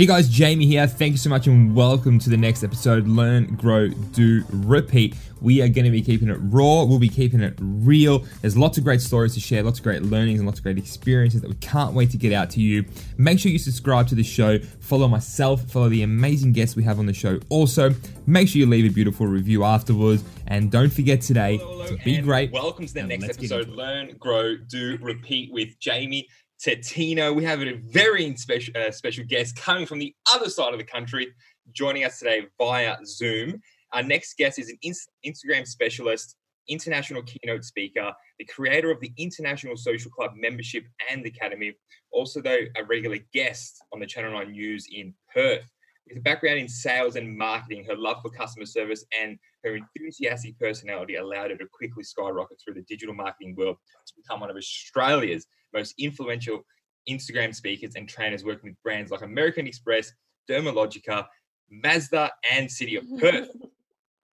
Hey 0.00 0.06
guys, 0.06 0.30
Jamie 0.30 0.64
here. 0.64 0.86
Thank 0.86 1.12
you 1.12 1.18
so 1.18 1.28
much 1.28 1.46
and 1.46 1.76
welcome 1.76 2.18
to 2.20 2.30
the 2.30 2.36
next 2.38 2.64
episode 2.64 3.06
Learn, 3.06 3.54
Grow, 3.56 3.88
Do, 3.88 4.42
Repeat. 4.48 5.14
We 5.42 5.60
are 5.60 5.68
going 5.68 5.84
to 5.84 5.90
be 5.90 6.00
keeping 6.00 6.30
it 6.30 6.38
raw, 6.40 6.84
we'll 6.84 6.98
be 6.98 7.10
keeping 7.10 7.42
it 7.42 7.52
real. 7.60 8.24
There's 8.40 8.56
lots 8.56 8.78
of 8.78 8.84
great 8.84 9.02
stories 9.02 9.34
to 9.34 9.40
share, 9.40 9.62
lots 9.62 9.78
of 9.78 9.84
great 9.84 10.00
learnings, 10.00 10.40
and 10.40 10.48
lots 10.48 10.58
of 10.58 10.62
great 10.62 10.78
experiences 10.78 11.42
that 11.42 11.48
we 11.48 11.56
can't 11.56 11.92
wait 11.92 12.08
to 12.12 12.16
get 12.16 12.32
out 12.32 12.48
to 12.52 12.62
you. 12.62 12.86
Make 13.18 13.40
sure 13.40 13.52
you 13.52 13.58
subscribe 13.58 14.08
to 14.08 14.14
the 14.14 14.22
show, 14.22 14.58
follow 14.58 15.06
myself, 15.06 15.70
follow 15.70 15.90
the 15.90 16.02
amazing 16.02 16.54
guests 16.54 16.76
we 16.76 16.82
have 16.84 16.98
on 16.98 17.04
the 17.04 17.12
show. 17.12 17.38
Also, 17.50 17.90
make 18.26 18.48
sure 18.48 18.60
you 18.60 18.66
leave 18.66 18.90
a 18.90 18.94
beautiful 18.94 19.26
review 19.26 19.64
afterwards, 19.64 20.24
and 20.46 20.70
don't 20.70 20.90
forget 20.90 21.20
today 21.20 21.58
Hello, 21.58 21.86
to 21.86 21.96
be 21.98 22.22
great. 22.22 22.52
Welcome 22.52 22.86
to 22.86 22.94
the 22.94 23.02
next 23.02 23.28
episode 23.28 23.68
Learn, 23.68 24.16
Grow, 24.18 24.56
Do, 24.56 24.96
Repeat 25.02 25.52
with 25.52 25.78
Jamie 25.78 26.26
Tettino. 26.64 27.34
We 27.34 27.44
have 27.44 27.62
a 27.62 27.76
very 27.76 28.36
special, 28.36 28.74
uh, 28.76 28.90
special 28.90 29.24
guest 29.26 29.56
coming 29.56 29.86
from 29.86 29.98
the 29.98 30.14
other 30.34 30.50
side 30.50 30.72
of 30.72 30.78
the 30.78 30.84
country, 30.84 31.28
joining 31.72 32.04
us 32.04 32.18
today 32.18 32.46
via 32.58 32.96
Zoom. 33.06 33.60
Our 33.92 34.02
next 34.02 34.36
guest 34.36 34.58
is 34.58 34.68
an 34.68 34.78
ins- 34.82 35.08
Instagram 35.24 35.66
specialist, 35.66 36.36
international 36.68 37.22
keynote 37.22 37.64
speaker, 37.64 38.12
the 38.38 38.44
creator 38.44 38.90
of 38.90 39.00
the 39.00 39.12
International 39.16 39.76
Social 39.76 40.10
Club 40.10 40.32
membership 40.36 40.84
and 41.10 41.24
academy, 41.24 41.72
also, 42.12 42.42
though, 42.42 42.60
a 42.76 42.84
regular 42.84 43.18
guest 43.32 43.82
on 43.92 44.00
the 44.00 44.06
Channel 44.06 44.32
9 44.32 44.52
News 44.52 44.86
in 44.92 45.14
Perth. 45.32 45.64
With 46.06 46.18
a 46.18 46.20
background 46.20 46.58
in 46.58 46.68
sales 46.68 47.16
and 47.16 47.36
marketing, 47.38 47.84
her 47.84 47.96
love 47.96 48.18
for 48.20 48.30
customer 48.30 48.66
service 48.66 49.04
and 49.18 49.38
her 49.64 49.76
enthusiastic 49.76 50.58
personality 50.58 51.16
allowed 51.16 51.52
her 51.52 51.56
to 51.56 51.66
quickly 51.72 52.02
skyrocket 52.02 52.58
through 52.62 52.74
the 52.74 52.82
digital 52.82 53.14
marketing 53.14 53.54
world 53.56 53.76
to 54.06 54.12
become 54.16 54.40
one 54.40 54.50
of 54.50 54.56
Australia's 54.56 55.46
most 55.72 55.94
influential 55.98 56.64
Instagram 57.08 57.54
speakers 57.54 57.94
and 57.96 58.08
trainers 58.08 58.44
working 58.44 58.70
with 58.70 58.82
brands 58.82 59.10
like 59.10 59.22
American 59.22 59.66
Express, 59.66 60.12
Dermalogica, 60.48 61.26
Mazda, 61.70 62.30
and 62.52 62.70
City 62.70 62.96
of 62.96 63.04
Perth. 63.18 63.48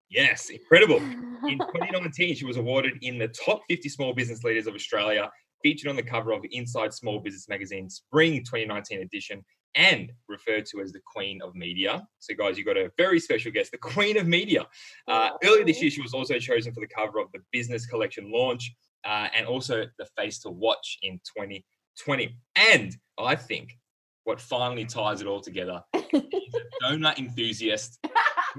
Yes, 0.08 0.50
incredible. 0.50 0.98
In 0.98 1.58
2019, 1.60 2.36
she 2.36 2.46
was 2.46 2.58
awarded 2.58 2.94
in 3.02 3.18
the 3.18 3.28
top 3.28 3.62
50 3.68 3.90
small 3.90 4.14
business 4.14 4.44
leaders 4.44 4.68
of 4.68 4.76
Australia, 4.76 5.30
featured 5.64 5.90
on 5.90 5.96
the 5.96 6.04
cover 6.04 6.32
of 6.32 6.46
Inside 6.52 6.94
Small 6.94 7.20
Business 7.20 7.50
Magazine 7.50 7.90
Spring 7.90 8.38
2019 8.38 9.02
edition, 9.02 9.44
and 9.74 10.12
referred 10.30 10.66
to 10.68 10.80
as 10.80 10.94
the 10.94 11.02
Queen 11.06 11.42
of 11.42 11.54
Media. 11.56 12.08
So, 12.20 12.34
guys, 12.36 12.58
you 12.58 12.64
got 12.64 12.78
a 12.78 12.92
very 12.98 13.20
special 13.20 13.52
guest, 13.52 13.72
the 13.72 13.78
Queen 13.78 14.18
of 14.18 14.28
Media. 14.28 14.66
Uh, 15.08 15.32
earlier 15.44 15.66
this 15.66 15.82
year, 15.82 15.92
she 15.92 16.02
was 16.02 16.14
also 16.14 16.40
chosen 16.40 16.74
for 16.74 16.80
the 16.80 16.88
cover 16.88 17.20
of 17.20 17.32
the 17.34 17.40
Business 17.52 17.86
Collection 17.86 18.32
launch 18.32 18.74
uh, 19.06 19.28
and 19.36 19.46
also 19.46 19.86
the 19.98 20.06
Face 20.18 20.40
to 20.40 20.50
Watch 20.50 20.98
in 21.02 21.20
2020. 21.38 22.38
And 22.56 22.96
I 23.18 23.36
think 23.36 23.78
what 24.24 24.42
finally 24.42 24.86
ties 24.86 25.22
it 25.22 25.28
all 25.28 25.42
together 25.42 25.84
is 25.94 26.04
a 26.14 26.84
donut 26.84 27.18
enthusiast. 27.20 28.06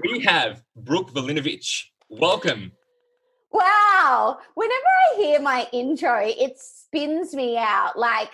We 0.03 0.21
have 0.21 0.63
Brooke 0.75 1.11
Vulinovich. 1.11 1.83
Welcome. 2.09 2.71
Wow. 3.51 4.37
Whenever 4.55 4.73
I 4.73 5.17
hear 5.17 5.41
my 5.41 5.67
intro, 5.73 6.21
it 6.23 6.57
spins 6.57 7.33
me 7.33 7.57
out. 7.57 7.97
Like 7.97 8.29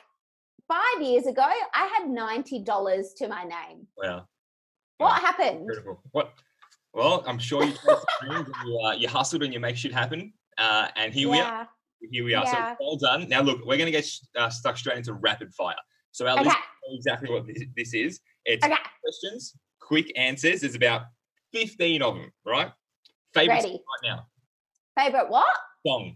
five 0.67 1.01
years 1.01 1.25
ago, 1.25 1.41
I 1.41 1.87
had 1.97 2.07
$90 2.07 3.15
to 3.17 3.27
my 3.27 3.43
name. 3.43 3.87
Wow. 3.97 4.27
What 4.97 5.21
happened? 5.21 5.61
Incredible. 5.61 6.01
What? 6.11 6.33
Well, 6.93 7.23
I'm 7.25 7.39
sure 7.39 7.63
you 7.63 7.71
chased 7.71 7.87
your 7.87 7.99
dreams 8.21 8.47
and 8.47 8.69
you, 8.69 8.79
uh, 8.79 8.93
you 8.93 9.07
hustled 9.07 9.41
and 9.41 9.53
you 9.53 9.59
make 9.59 9.75
shit 9.75 9.91
happen. 9.91 10.33
Uh, 10.57 10.87
and 10.95 11.11
here 11.11 11.29
we 11.29 11.39
are. 11.39 11.67
Here 12.11 12.23
we 12.23 12.33
are. 12.33 12.43
Yeah. 12.45 12.71
So 12.71 12.75
well 12.79 12.97
done. 12.97 13.27
Now, 13.29 13.41
look, 13.41 13.59
we're 13.65 13.77
going 13.77 13.85
to 13.85 13.91
get 13.91 14.07
uh, 14.37 14.49
stuck 14.49 14.77
straight 14.77 14.97
into 14.97 15.13
rapid 15.13 15.53
fire. 15.53 15.75
So 16.11 16.25
our 16.27 16.33
Okay. 16.33 16.43
listeners 16.43 16.63
know 16.87 16.95
exactly 16.95 17.29
what 17.31 17.47
this, 17.47 17.63
this 17.75 17.93
is. 17.93 18.19
It's 18.45 18.65
Okay. 18.65 18.75
questions, 19.01 19.55
quick 19.79 20.11
answers. 20.17 20.61
There's 20.61 20.75
about 20.75 21.03
15 21.53 22.01
of 22.01 22.15
them, 22.15 22.31
right? 22.45 22.71
Favorite 23.33 23.63
right 23.63 23.79
now? 24.03 24.27
Favorite 24.99 25.29
what? 25.29 25.47
Song. 25.85 26.15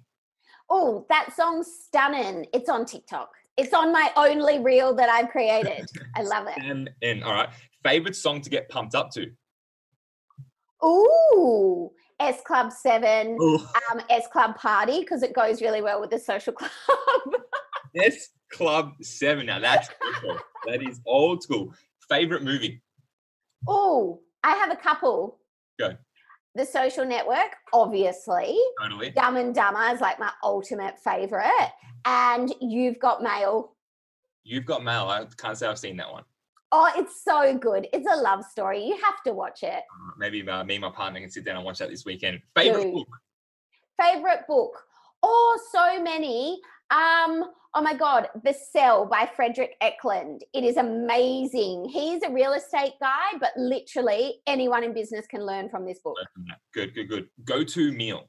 Oh, 0.69 1.05
that 1.09 1.33
song's 1.35 1.67
stunning. 1.85 2.45
It's 2.53 2.69
on 2.69 2.85
TikTok. 2.85 3.29
It's 3.55 3.73
on 3.73 3.91
my 3.91 4.11
only 4.15 4.59
reel 4.59 4.93
that 4.95 5.09
I've 5.09 5.29
created. 5.29 5.89
I 6.15 6.21
love 6.21 6.47
it. 6.47 6.57
And, 6.63 6.89
and 7.01 7.23
all 7.23 7.33
right. 7.33 7.49
Favorite 7.83 8.15
song 8.15 8.41
to 8.41 8.49
get 8.49 8.69
pumped 8.69 8.93
up 8.93 9.09
to? 9.11 9.31
Ooh, 10.83 11.91
S 12.19 12.41
Club 12.45 12.71
7, 12.71 13.37
Ooh. 13.41 13.55
um, 13.91 14.01
S 14.09 14.27
Club 14.31 14.55
Party, 14.55 14.99
because 15.01 15.23
it 15.23 15.33
goes 15.33 15.61
really 15.61 15.81
well 15.81 15.99
with 15.99 16.09
the 16.09 16.19
social 16.19 16.53
club. 16.53 16.71
S 17.95 18.29
Club 18.51 18.93
7. 19.01 19.45
Now, 19.45 19.59
that's 19.59 19.89
that 20.67 20.81
is 20.81 20.99
old 21.05 21.43
school. 21.43 21.73
Favorite 22.09 22.43
movie? 22.43 22.81
Ooh, 23.69 24.19
I 24.43 24.51
have 24.55 24.71
a 24.71 24.75
couple. 24.75 25.39
Go. 25.79 25.93
The 26.55 26.65
social 26.65 27.05
network, 27.05 27.55
obviously. 27.73 28.57
Totally. 28.81 29.11
Dumb 29.11 29.37
and 29.37 29.53
Dumber 29.53 29.93
is 29.93 30.01
like 30.01 30.19
my 30.19 30.31
ultimate 30.43 30.97
favorite. 30.99 31.69
And 32.05 32.53
You've 32.61 32.99
Got 32.99 33.21
Mail. 33.21 33.73
You've 34.43 34.65
got 34.65 34.81
mail. 34.81 35.09
I 35.09 35.25
can't 35.37 35.57
say 35.57 35.67
I've 35.67 35.77
seen 35.77 35.97
that 35.97 36.09
one. 36.09 36.23
Oh, 36.71 36.91
it's 36.97 37.23
so 37.23 37.57
good. 37.57 37.87
It's 37.93 38.07
a 38.11 38.17
love 38.17 38.43
story. 38.43 38.83
You 38.83 38.97
have 38.97 39.23
to 39.25 39.33
watch 39.33 39.63
it. 39.63 39.83
Uh, 39.89 40.11
Maybe 40.17 40.47
uh, 40.47 40.63
me 40.63 40.75
and 40.75 40.81
my 40.81 40.89
partner 40.89 41.21
can 41.21 41.29
sit 41.29 41.45
down 41.45 41.55
and 41.55 41.65
watch 41.65 41.79
that 41.79 41.89
this 41.89 42.03
weekend. 42.03 42.41
Favorite 42.55 42.83
Dude. 42.83 42.93
book? 42.93 43.07
Favorite 44.01 44.45
book? 44.47 44.83
Oh, 45.23 45.59
so 45.71 46.03
many. 46.03 46.59
Um, 46.91 47.45
oh 47.73 47.81
my 47.81 47.93
God, 47.93 48.27
The 48.43 48.53
Sell 48.53 49.05
by 49.05 49.29
Fredrik 49.35 49.71
Eklund. 49.79 50.43
It 50.53 50.65
is 50.65 50.75
amazing. 50.75 51.89
He's 51.89 52.21
a 52.23 52.31
real 52.31 52.53
estate 52.53 52.93
guy, 52.99 53.37
but 53.39 53.51
literally 53.55 54.41
anyone 54.45 54.83
in 54.83 54.93
business 54.93 55.25
can 55.25 55.45
learn 55.45 55.69
from 55.69 55.85
this 55.85 55.99
book. 55.99 56.17
Go 56.17 56.23
from 56.33 56.45
that. 56.49 56.59
Good, 56.73 56.93
good, 56.93 57.07
good. 57.07 57.29
Go 57.45 57.63
to 57.63 57.91
meal. 57.93 58.27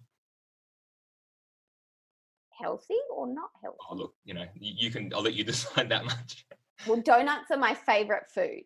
Healthy 2.61 2.99
or 3.13 3.27
not 3.27 3.51
healthy? 3.63 3.79
Oh, 3.91 3.95
look, 3.95 4.15
you 4.25 4.35
know, 4.35 4.45
you, 4.55 4.75
you 4.77 4.91
can, 4.91 5.13
I'll 5.13 5.23
let 5.23 5.35
you 5.35 5.45
decide 5.53 5.89
that 5.89 6.05
much. 6.05 6.47
Well, 6.87 7.01
donuts 7.01 7.51
are 7.51 7.59
my 7.59 7.75
favorite 7.75 8.25
food. 8.33 8.65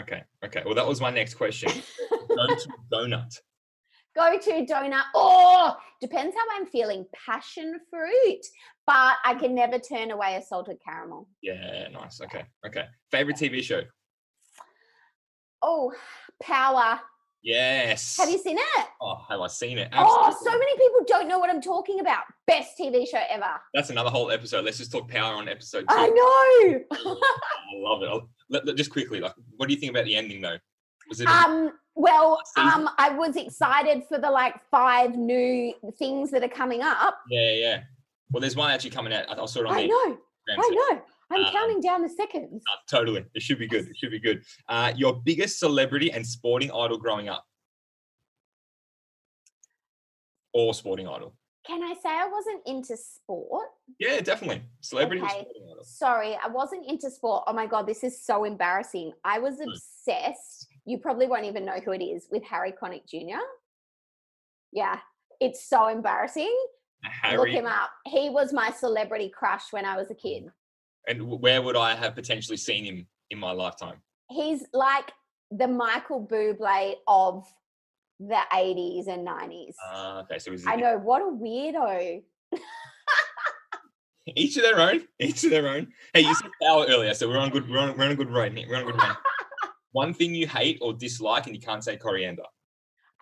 Okay, 0.00 0.22
okay. 0.44 0.62
Well, 0.64 0.74
that 0.74 0.86
was 0.86 1.00
my 1.00 1.10
next 1.10 1.34
question. 1.34 1.70
Go 2.10 2.46
to 2.46 2.68
donut. 2.92 3.38
Go 4.16 4.38
to 4.38 4.66
donut. 4.66 5.02
Oh, 5.14 5.76
depends 6.00 6.34
how 6.36 6.58
I'm 6.58 6.66
feeling. 6.66 7.06
Passion 7.14 7.78
fruit, 7.90 8.40
but 8.86 9.16
I 9.24 9.34
can 9.38 9.54
never 9.54 9.78
turn 9.78 10.10
away 10.10 10.36
a 10.36 10.42
salted 10.42 10.78
caramel. 10.84 11.28
Yeah, 11.42 11.88
nice. 11.88 12.20
Okay, 12.20 12.44
okay. 12.66 12.86
Favorite 13.10 13.36
TV 13.36 13.62
show? 13.62 13.82
Oh, 15.62 15.92
power. 16.42 17.00
Yes. 17.42 18.16
Have 18.18 18.30
you 18.30 18.38
seen 18.38 18.56
it? 18.58 18.86
Oh, 19.00 19.24
have 19.28 19.40
I 19.40 19.48
seen 19.48 19.78
it? 19.78 19.88
Oh, 19.92 20.36
so 20.44 20.50
many 20.52 20.76
people 20.76 21.00
don't 21.06 21.26
know 21.28 21.38
what 21.38 21.50
I'm 21.50 21.60
talking 21.60 22.00
about. 22.00 22.22
Best 22.46 22.78
TV 22.78 23.08
show 23.08 23.20
ever. 23.28 23.60
That's 23.74 23.90
another 23.90 24.10
whole 24.10 24.30
episode. 24.30 24.64
Let's 24.64 24.78
just 24.78 24.92
talk 24.92 25.08
power 25.08 25.34
on 25.34 25.48
episode 25.48 25.80
two. 25.88 25.94
I 25.96 26.06
know. 26.06 26.80
I 26.92 27.76
love 27.76 28.02
it. 28.02 28.08
I'll, 28.08 28.28
let, 28.48 28.64
let- 28.64 28.76
just 28.76 28.90
quickly, 28.90 29.20
like, 29.20 29.34
what 29.56 29.66
do 29.68 29.74
you 29.74 29.80
think 29.80 29.90
about 29.90 30.04
the 30.04 30.14
ending 30.14 30.40
though? 30.40 30.56
Was 31.08 31.20
it? 31.20 31.28
a- 31.28 31.30
um, 31.32 31.72
well, 31.94 32.40
um, 32.56 32.88
I 32.98 33.10
was 33.10 33.36
excited 33.36 34.04
for 34.08 34.18
the 34.18 34.30
like 34.30 34.54
five 34.70 35.16
new 35.16 35.74
things 35.98 36.30
that 36.30 36.42
are 36.42 36.48
coming 36.48 36.80
up. 36.82 37.18
yeah, 37.28 37.52
yeah. 37.52 37.82
Well, 38.30 38.40
there's 38.40 38.56
one 38.56 38.70
actually 38.70 38.90
coming 38.90 39.12
out. 39.12 39.28
I 39.28 39.44
saw 39.46 39.60
it 39.60 39.66
on 39.66 39.74
I 39.74 39.82
the 39.82 39.88
know. 39.88 40.18
I 40.48 40.70
know. 40.90 41.02
I'm 41.32 41.44
Um, 41.46 41.52
counting 41.52 41.80
down 41.80 42.02
the 42.02 42.08
seconds. 42.08 42.62
Uh, 42.70 42.76
totally. 42.88 43.24
It 43.34 43.42
should 43.42 43.58
be 43.58 43.66
good. 43.66 43.88
It 43.88 43.96
should 43.96 44.10
be 44.10 44.20
good. 44.20 44.44
Uh, 44.68 44.92
your 44.96 45.14
biggest 45.22 45.58
celebrity 45.58 46.12
and 46.12 46.26
sporting 46.26 46.70
idol 46.70 46.98
growing 46.98 47.28
up? 47.28 47.46
Or 50.52 50.74
sporting 50.74 51.08
idol? 51.08 51.34
Can 51.66 51.82
I 51.82 51.94
say 51.94 52.08
I 52.10 52.28
wasn't 52.28 52.60
into 52.66 52.96
sport? 52.96 53.68
Yeah, 53.98 54.20
definitely. 54.20 54.62
Celebrity 54.80 55.22
Okay. 55.22 55.46
Sorry, 55.82 56.36
I 56.42 56.48
wasn't 56.48 56.86
into 56.86 57.08
sport. 57.10 57.44
Oh 57.46 57.52
my 57.52 57.66
God, 57.66 57.86
this 57.86 58.02
is 58.04 58.20
so 58.24 58.44
embarrassing. 58.44 59.12
I 59.24 59.38
was 59.38 59.56
Hmm. 59.60 59.68
obsessed. 59.70 60.66
You 60.84 60.98
probably 60.98 61.26
won't 61.28 61.44
even 61.44 61.64
know 61.64 61.78
who 61.78 61.92
it 61.92 62.02
is 62.02 62.28
with 62.30 62.42
Harry 62.44 62.72
Connick 62.72 63.06
Jr. 63.06 63.40
Yeah, 64.72 64.98
it's 65.40 65.64
so 65.64 65.86
embarrassing. 65.88 66.54
Look 67.32 67.48
him 67.48 67.66
up. 67.66 67.90
He 68.06 68.28
was 68.30 68.52
my 68.52 68.70
celebrity 68.72 69.28
crush 69.28 69.72
when 69.72 69.84
I 69.84 69.96
was 69.96 70.10
a 70.10 70.14
kid. 70.14 70.50
And 71.08 71.40
where 71.40 71.62
would 71.62 71.76
I 71.76 71.94
have 71.94 72.14
potentially 72.14 72.56
seen 72.56 72.84
him 72.84 73.06
in 73.30 73.38
my 73.38 73.52
lifetime? 73.52 73.96
He's 74.28 74.64
like 74.72 75.10
the 75.50 75.68
Michael 75.68 76.26
Bublé 76.26 76.94
of 77.06 77.44
the 78.20 78.40
80s 78.52 79.08
and 79.08 79.26
90s. 79.26 79.74
Uh, 79.92 80.22
okay, 80.22 80.38
so 80.38 80.54
I 80.66 80.76
know, 80.76 80.98
what 80.98 81.22
a 81.22 81.24
weirdo. 81.24 82.22
each 84.36 84.56
of 84.56 84.62
their 84.62 84.80
own. 84.80 85.02
Each 85.18 85.44
of 85.44 85.50
their 85.50 85.68
own. 85.68 85.88
Hey, 86.14 86.20
you 86.20 86.34
said 86.34 86.50
power 86.62 86.86
earlier, 86.88 87.14
so 87.14 87.28
we're 87.28 87.38
on 87.38 87.50
good. 87.50 87.68
We're 87.68 87.78
on, 87.78 87.96
we're 87.96 88.04
on 88.04 88.12
a 88.12 88.16
good 88.16 88.30
run. 88.30 88.54
We're 88.54 88.76
on 88.76 88.82
a 88.82 88.86
good 88.86 88.96
run. 88.96 89.16
One 89.92 90.14
thing 90.14 90.34
you 90.34 90.46
hate 90.46 90.78
or 90.80 90.94
dislike, 90.94 91.46
and 91.46 91.54
you 91.54 91.60
can't 91.60 91.84
say 91.84 91.96
coriander. 91.96 92.44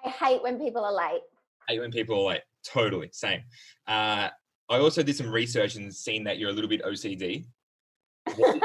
I 0.05 0.11
hate 0.11 0.43
when 0.43 0.59
people 0.59 0.85
are 0.85 0.93
late. 0.93 1.23
hate 1.69 1.81
when 1.81 1.91
people 1.91 2.21
are 2.21 2.33
late. 2.35 2.43
Totally, 2.65 3.11
same. 3.13 3.43
Uh, 3.89 4.29
I 4.69 4.79
also 4.79 5.03
did 5.03 5.17
some 5.17 5.31
research 5.31 5.75
and 5.75 5.93
seen 5.93 6.25
that 6.25 6.39
you're 6.39 6.51
a 6.51 6.53
little 6.53 6.71
bit 6.71 6.83
OCD. 6.85 7.47
What 8.37 8.57
is, 8.57 8.63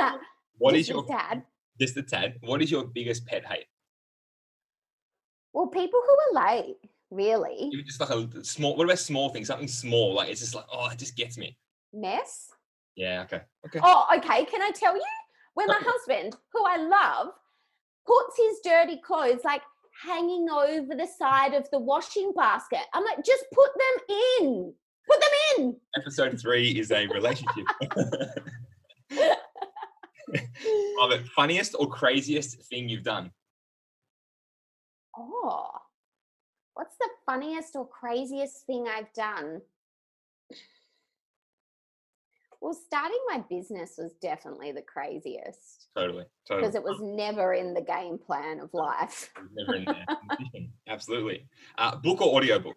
what 0.57 0.75
is 0.75 0.89
your 0.89 1.03
a 1.03 1.07
tad. 1.07 1.43
Just 1.79 1.97
a 1.97 2.03
tad. 2.03 2.35
What 2.41 2.61
is 2.61 2.71
your 2.71 2.85
biggest 2.85 3.25
pet 3.25 3.45
hate? 3.45 3.65
Well, 5.53 5.67
people 5.67 6.01
who 6.05 6.39
are 6.39 6.45
late, 6.55 6.75
really. 7.11 7.69
Even 7.71 7.85
just 7.85 7.99
like 7.99 8.09
a 8.09 8.43
small. 8.43 8.75
What 8.75 8.85
about 8.85 8.99
small 8.99 9.29
things? 9.29 9.47
Something 9.47 9.67
small, 9.67 10.13
like 10.13 10.29
it's 10.29 10.41
just 10.41 10.55
like, 10.55 10.65
oh, 10.71 10.89
it 10.89 10.99
just 10.99 11.15
gets 11.15 11.37
me. 11.37 11.57
Mess. 11.93 12.49
Yeah. 12.95 13.23
Okay. 13.23 13.41
Okay. 13.65 13.79
Oh, 13.83 14.05
okay. 14.17 14.45
Can 14.45 14.61
I 14.61 14.71
tell 14.71 14.95
you? 14.95 15.03
When 15.53 15.67
my 15.67 15.75
Okay. 15.75 15.85
husband, 15.87 16.35
who 16.51 16.65
I 16.65 16.77
love, 16.77 17.33
puts 18.05 18.37
his 18.37 18.59
dirty 18.63 18.97
clothes 19.01 19.41
like 19.45 19.61
hanging 20.03 20.47
over 20.49 20.93
the 20.95 21.07
side 21.17 21.53
of 21.53 21.69
the 21.71 21.79
washing 21.79 22.33
basket, 22.35 22.81
I'm 22.93 23.03
like, 23.05 23.23
just 23.23 23.45
put 23.53 23.69
them 23.73 24.17
in. 24.41 24.73
Put 25.07 25.19
them 25.21 25.29
in. 25.65 25.77
Episode 25.97 26.39
three 26.39 26.71
is 26.77 26.91
a 26.91 27.07
relationship. 27.07 27.65
Love 30.99 31.11
it. 31.11 31.25
Funniest 31.35 31.75
or 31.77 31.87
craziest 31.87 32.61
thing 32.67 32.89
you've 32.89 33.03
done? 33.03 33.31
Oh, 35.17 35.69
what's 36.73 36.97
the 36.97 37.09
funniest 37.25 37.75
or 37.75 37.87
craziest 37.87 38.65
thing 38.65 38.85
I've 38.87 39.13
done? 39.13 39.61
Well, 42.61 42.73
starting 42.73 43.19
my 43.27 43.43
business 43.49 43.93
was 43.97 44.13
definitely 44.21 44.71
the 44.71 44.81
craziest 44.81 45.87
Totally. 45.95 46.25
Totally. 46.47 46.61
because 46.67 46.75
it 46.75 46.83
was 46.83 46.99
never 47.01 47.53
in 47.53 47.73
the 47.73 47.81
game 47.81 48.17
plan 48.17 48.59
of 48.59 48.73
life. 48.73 49.31
Never 49.55 49.75
in 49.75 49.85
there. 49.85 50.05
Absolutely. 50.87 51.47
Uh, 51.77 51.95
book 51.97 52.21
or 52.21 52.35
audiobook? 52.35 52.75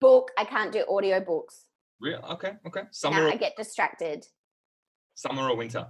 Book, 0.00 0.30
I 0.36 0.44
can't 0.44 0.72
do 0.72 0.84
audiobooks. 0.90 1.66
Real? 2.00 2.24
Okay. 2.32 2.52
Okay. 2.66 2.80
No, 2.82 2.86
Summer, 2.90 3.28
I 3.28 3.36
get 3.36 3.56
distracted. 3.56 4.26
summer 5.14 5.48
or 5.48 5.56
winter? 5.56 5.86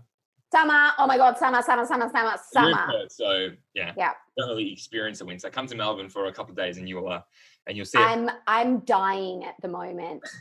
Summer, 0.50 0.92
oh 0.98 1.06
my 1.06 1.18
God, 1.18 1.36
summer, 1.36 1.60
summer, 1.62 1.84
summer, 1.84 2.08
summer, 2.10 2.36
summer. 2.52 2.86
So 3.10 3.48
yeah. 3.74 3.92
Yeah. 3.96 4.12
Don't 4.38 4.48
really 4.48 4.72
experience 4.72 5.18
the 5.18 5.26
winter. 5.26 5.50
Come 5.50 5.66
to 5.66 5.76
Melbourne 5.76 6.08
for 6.08 6.26
a 6.26 6.32
couple 6.32 6.52
of 6.52 6.56
days 6.56 6.78
and 6.78 6.88
you'll 6.88 7.08
uh, 7.08 7.20
and 7.66 7.76
you'll 7.76 7.86
see. 7.86 7.98
I'm 7.98 8.30
I'm 8.46 8.80
dying 8.80 9.44
at 9.44 9.54
the 9.62 9.68
moment. 9.68 10.22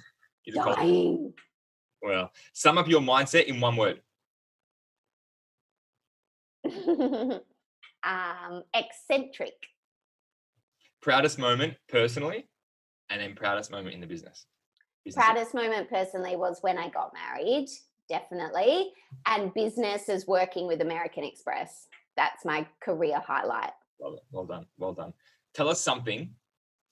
It? 0.50 0.56
Dying. 0.56 1.34
Well, 2.02 2.32
sum 2.54 2.78
up 2.78 2.88
your 2.88 3.02
mindset 3.02 3.48
in 3.48 3.60
one 3.60 3.76
word. 3.76 4.00
um, 8.04 8.64
eccentric. 8.74 9.56
Proudest 11.02 11.38
moment 11.38 11.76
personally, 11.90 12.48
and 13.10 13.20
then 13.20 13.36
proudest 13.36 13.72
moment 13.72 13.94
in 13.94 14.00
the 14.00 14.08
business. 14.08 14.46
Business. 15.04 15.26
Proudest 15.26 15.54
moment 15.54 15.90
personally 15.90 16.38
was 16.38 16.60
when 16.62 16.78
I 16.78 16.88
got 16.88 17.14
married, 17.14 17.68
definitely. 18.10 18.92
And 19.26 19.54
business 19.54 20.10
is 20.10 20.28
working 20.28 20.68
with 20.68 20.82
American 20.82 21.24
Express. 21.24 21.88
That's 22.16 22.46
my 22.46 22.68
career 22.82 23.20
highlight. 23.20 23.72
It. 24.00 24.20
Well 24.32 24.46
done. 24.46 24.66
Well 24.78 24.94
done. 24.94 25.14
Tell 25.54 25.70
us 25.70 25.82
something 25.82 26.34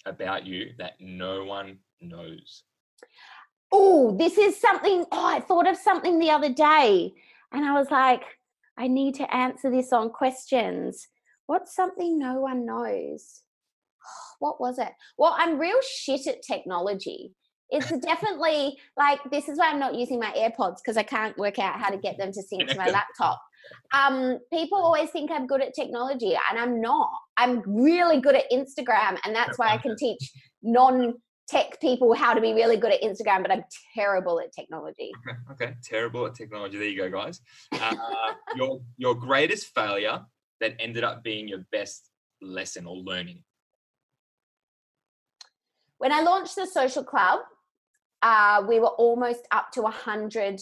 about 0.06 0.46
you 0.46 0.72
that 0.78 0.94
no 1.00 1.44
one 1.44 1.80
knows. 2.02 2.64
Oh, 3.72 4.16
this 4.18 4.38
is 4.38 4.60
something. 4.60 5.06
Oh, 5.12 5.26
I 5.26 5.40
thought 5.40 5.68
of 5.68 5.78
something 5.78 6.20
the 6.20 6.32
other 6.32 6.54
day. 6.54 7.14
And 7.52 7.66
I 7.66 7.74
was 7.74 7.90
like, 7.92 8.24
I 8.78 8.88
need 8.88 9.16
to 9.16 9.36
answer 9.36 9.72
this 9.72 9.94
on 9.94 10.10
questions. 10.10 11.08
What's 11.48 11.76
something 11.76 12.18
no 12.18 12.42
one 12.42 12.66
knows? 12.66 13.42
What 14.40 14.60
was 14.60 14.80
it? 14.80 14.92
Well, 15.18 15.34
I'm 15.38 15.58
real 15.58 15.80
shit 15.82 16.28
at 16.28 16.42
technology. 16.42 17.34
It's 17.70 17.92
definitely 18.00 18.78
like 18.96 19.20
this 19.32 19.50
is 19.50 19.58
why 19.58 19.70
I'm 19.70 19.80
not 19.80 19.96
using 19.96 20.20
my 20.20 20.32
AirPods 20.32 20.78
because 20.84 20.98
I 20.98 21.04
can't 21.04 21.38
work 21.38 21.60
out 21.60 21.80
how 21.80 21.90
to 21.90 21.98
get 21.98 22.18
them 22.18 22.32
to 22.32 22.42
sync 22.42 22.70
to 22.70 22.78
my 22.78 22.90
laptop. 22.90 23.42
Um, 23.94 24.40
people 24.52 24.78
always 24.78 25.10
think 25.10 25.32
I'm 25.32 25.48
good 25.48 25.62
at 25.62 25.74
technology, 25.74 26.38
and 26.50 26.60
I'm 26.60 26.82
not. 26.82 27.10
I'm 27.38 27.64
really 27.66 28.22
good 28.22 28.36
at 28.36 28.50
Instagram, 28.52 29.18
and 29.26 29.36
that's 29.36 29.58
why 29.58 29.70
I 29.70 29.78
can 29.78 29.96
teach 30.00 30.32
non 30.62 31.16
tech 31.48 31.80
people 31.80 32.14
how 32.14 32.34
to 32.34 32.42
be 32.42 32.54
really 32.54 32.78
good 32.78 32.92
at 32.92 33.02
Instagram, 33.02 33.42
but 33.42 33.52
I'm 33.52 33.64
terrible 33.94 34.40
at 34.40 34.52
technology. 34.54 35.12
Okay, 35.30 35.38
okay. 35.66 35.76
terrible 35.84 36.26
at 36.26 36.36
technology. 36.36 36.78
There 36.78 36.88
you 36.88 36.98
go, 36.98 37.10
guys. 37.10 37.42
Uh, 37.72 37.96
your 38.56 38.82
your 38.98 39.16
greatest 39.16 39.74
failure 39.74 40.22
that 40.62 40.76
ended 40.80 41.04
up 41.04 41.24
being 41.24 41.48
your 41.48 41.66
best 41.72 42.10
lesson 42.42 42.86
or 42.86 42.96
learning. 42.96 43.44
When 45.98 46.12
I 46.12 46.22
launched 46.22 46.56
the 46.56 46.66
social 46.66 47.04
club, 47.04 47.40
uh, 48.26 48.64
we 48.68 48.80
were 48.80 48.88
almost 48.88 49.48
up 49.52 49.72
to 49.72 49.84
100 49.84 50.60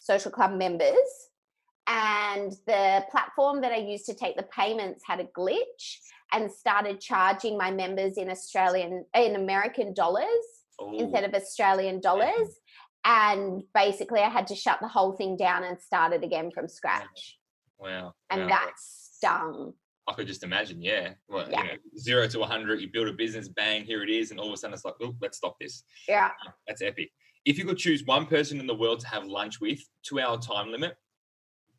social 0.00 0.32
club 0.32 0.52
members. 0.52 1.30
And 1.86 2.52
the 2.66 3.04
platform 3.10 3.60
that 3.60 3.70
I 3.70 3.76
used 3.76 4.06
to 4.06 4.14
take 4.14 4.36
the 4.36 4.42
payments 4.42 5.02
had 5.06 5.20
a 5.20 5.24
glitch 5.24 5.98
and 6.32 6.50
started 6.50 7.00
charging 7.00 7.56
my 7.56 7.70
members 7.70 8.18
in 8.18 8.30
Australian, 8.30 9.04
in 9.14 9.36
American 9.36 9.94
dollars 9.94 10.26
instead 10.98 11.22
of 11.22 11.34
Australian 11.34 12.00
dollars. 12.00 12.48
And 13.04 13.62
basically, 13.74 14.20
I 14.20 14.30
had 14.30 14.48
to 14.48 14.56
shut 14.56 14.78
the 14.80 14.88
whole 14.88 15.12
thing 15.12 15.36
down 15.36 15.62
and 15.62 15.80
start 15.80 16.14
it 16.14 16.24
again 16.24 16.50
from 16.50 16.68
scratch. 16.68 17.38
wow. 17.78 18.14
And 18.30 18.42
wow. 18.42 18.48
that 18.48 18.72
stung. 18.76 19.74
I 20.06 20.12
could 20.12 20.26
just 20.26 20.42
imagine, 20.42 20.82
yeah. 20.82 21.14
Well, 21.28 21.48
Yeah. 21.50 21.62
You 21.62 21.68
know, 21.68 21.74
zero 21.98 22.28
to 22.28 22.38
100, 22.40 22.80
you 22.80 22.88
build 22.92 23.08
a 23.08 23.12
business, 23.12 23.48
bang, 23.48 23.84
here 23.84 24.02
it 24.02 24.10
is. 24.10 24.30
And 24.30 24.38
all 24.40 24.48
of 24.48 24.52
a 24.52 24.56
sudden 24.56 24.74
it's 24.74 24.84
like, 24.84 24.94
oh, 25.02 25.14
let's 25.20 25.38
stop 25.38 25.56
this. 25.58 25.84
Yeah. 26.06 26.30
That's 26.68 26.82
epic. 26.82 27.10
If 27.44 27.58
you 27.58 27.64
could 27.64 27.78
choose 27.78 28.04
one 28.04 28.26
person 28.26 28.60
in 28.60 28.66
the 28.66 28.74
world 28.74 29.00
to 29.00 29.08
have 29.08 29.24
lunch 29.24 29.60
with, 29.60 29.80
two 30.02 30.20
hour 30.20 30.38
time 30.38 30.70
limit, 30.70 30.96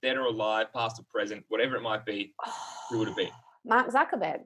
dead 0.02 0.18
or 0.18 0.26
alive, 0.26 0.68
past 0.74 1.00
or 1.00 1.04
present, 1.10 1.44
whatever 1.50 1.76
it 1.76 1.82
might 1.82 2.06
be, 2.06 2.34
who 2.90 3.00
would 3.00 3.10
it 3.10 3.16
be? 3.16 3.30
Mark 3.64 3.90
Zuckerberg. 3.90 4.42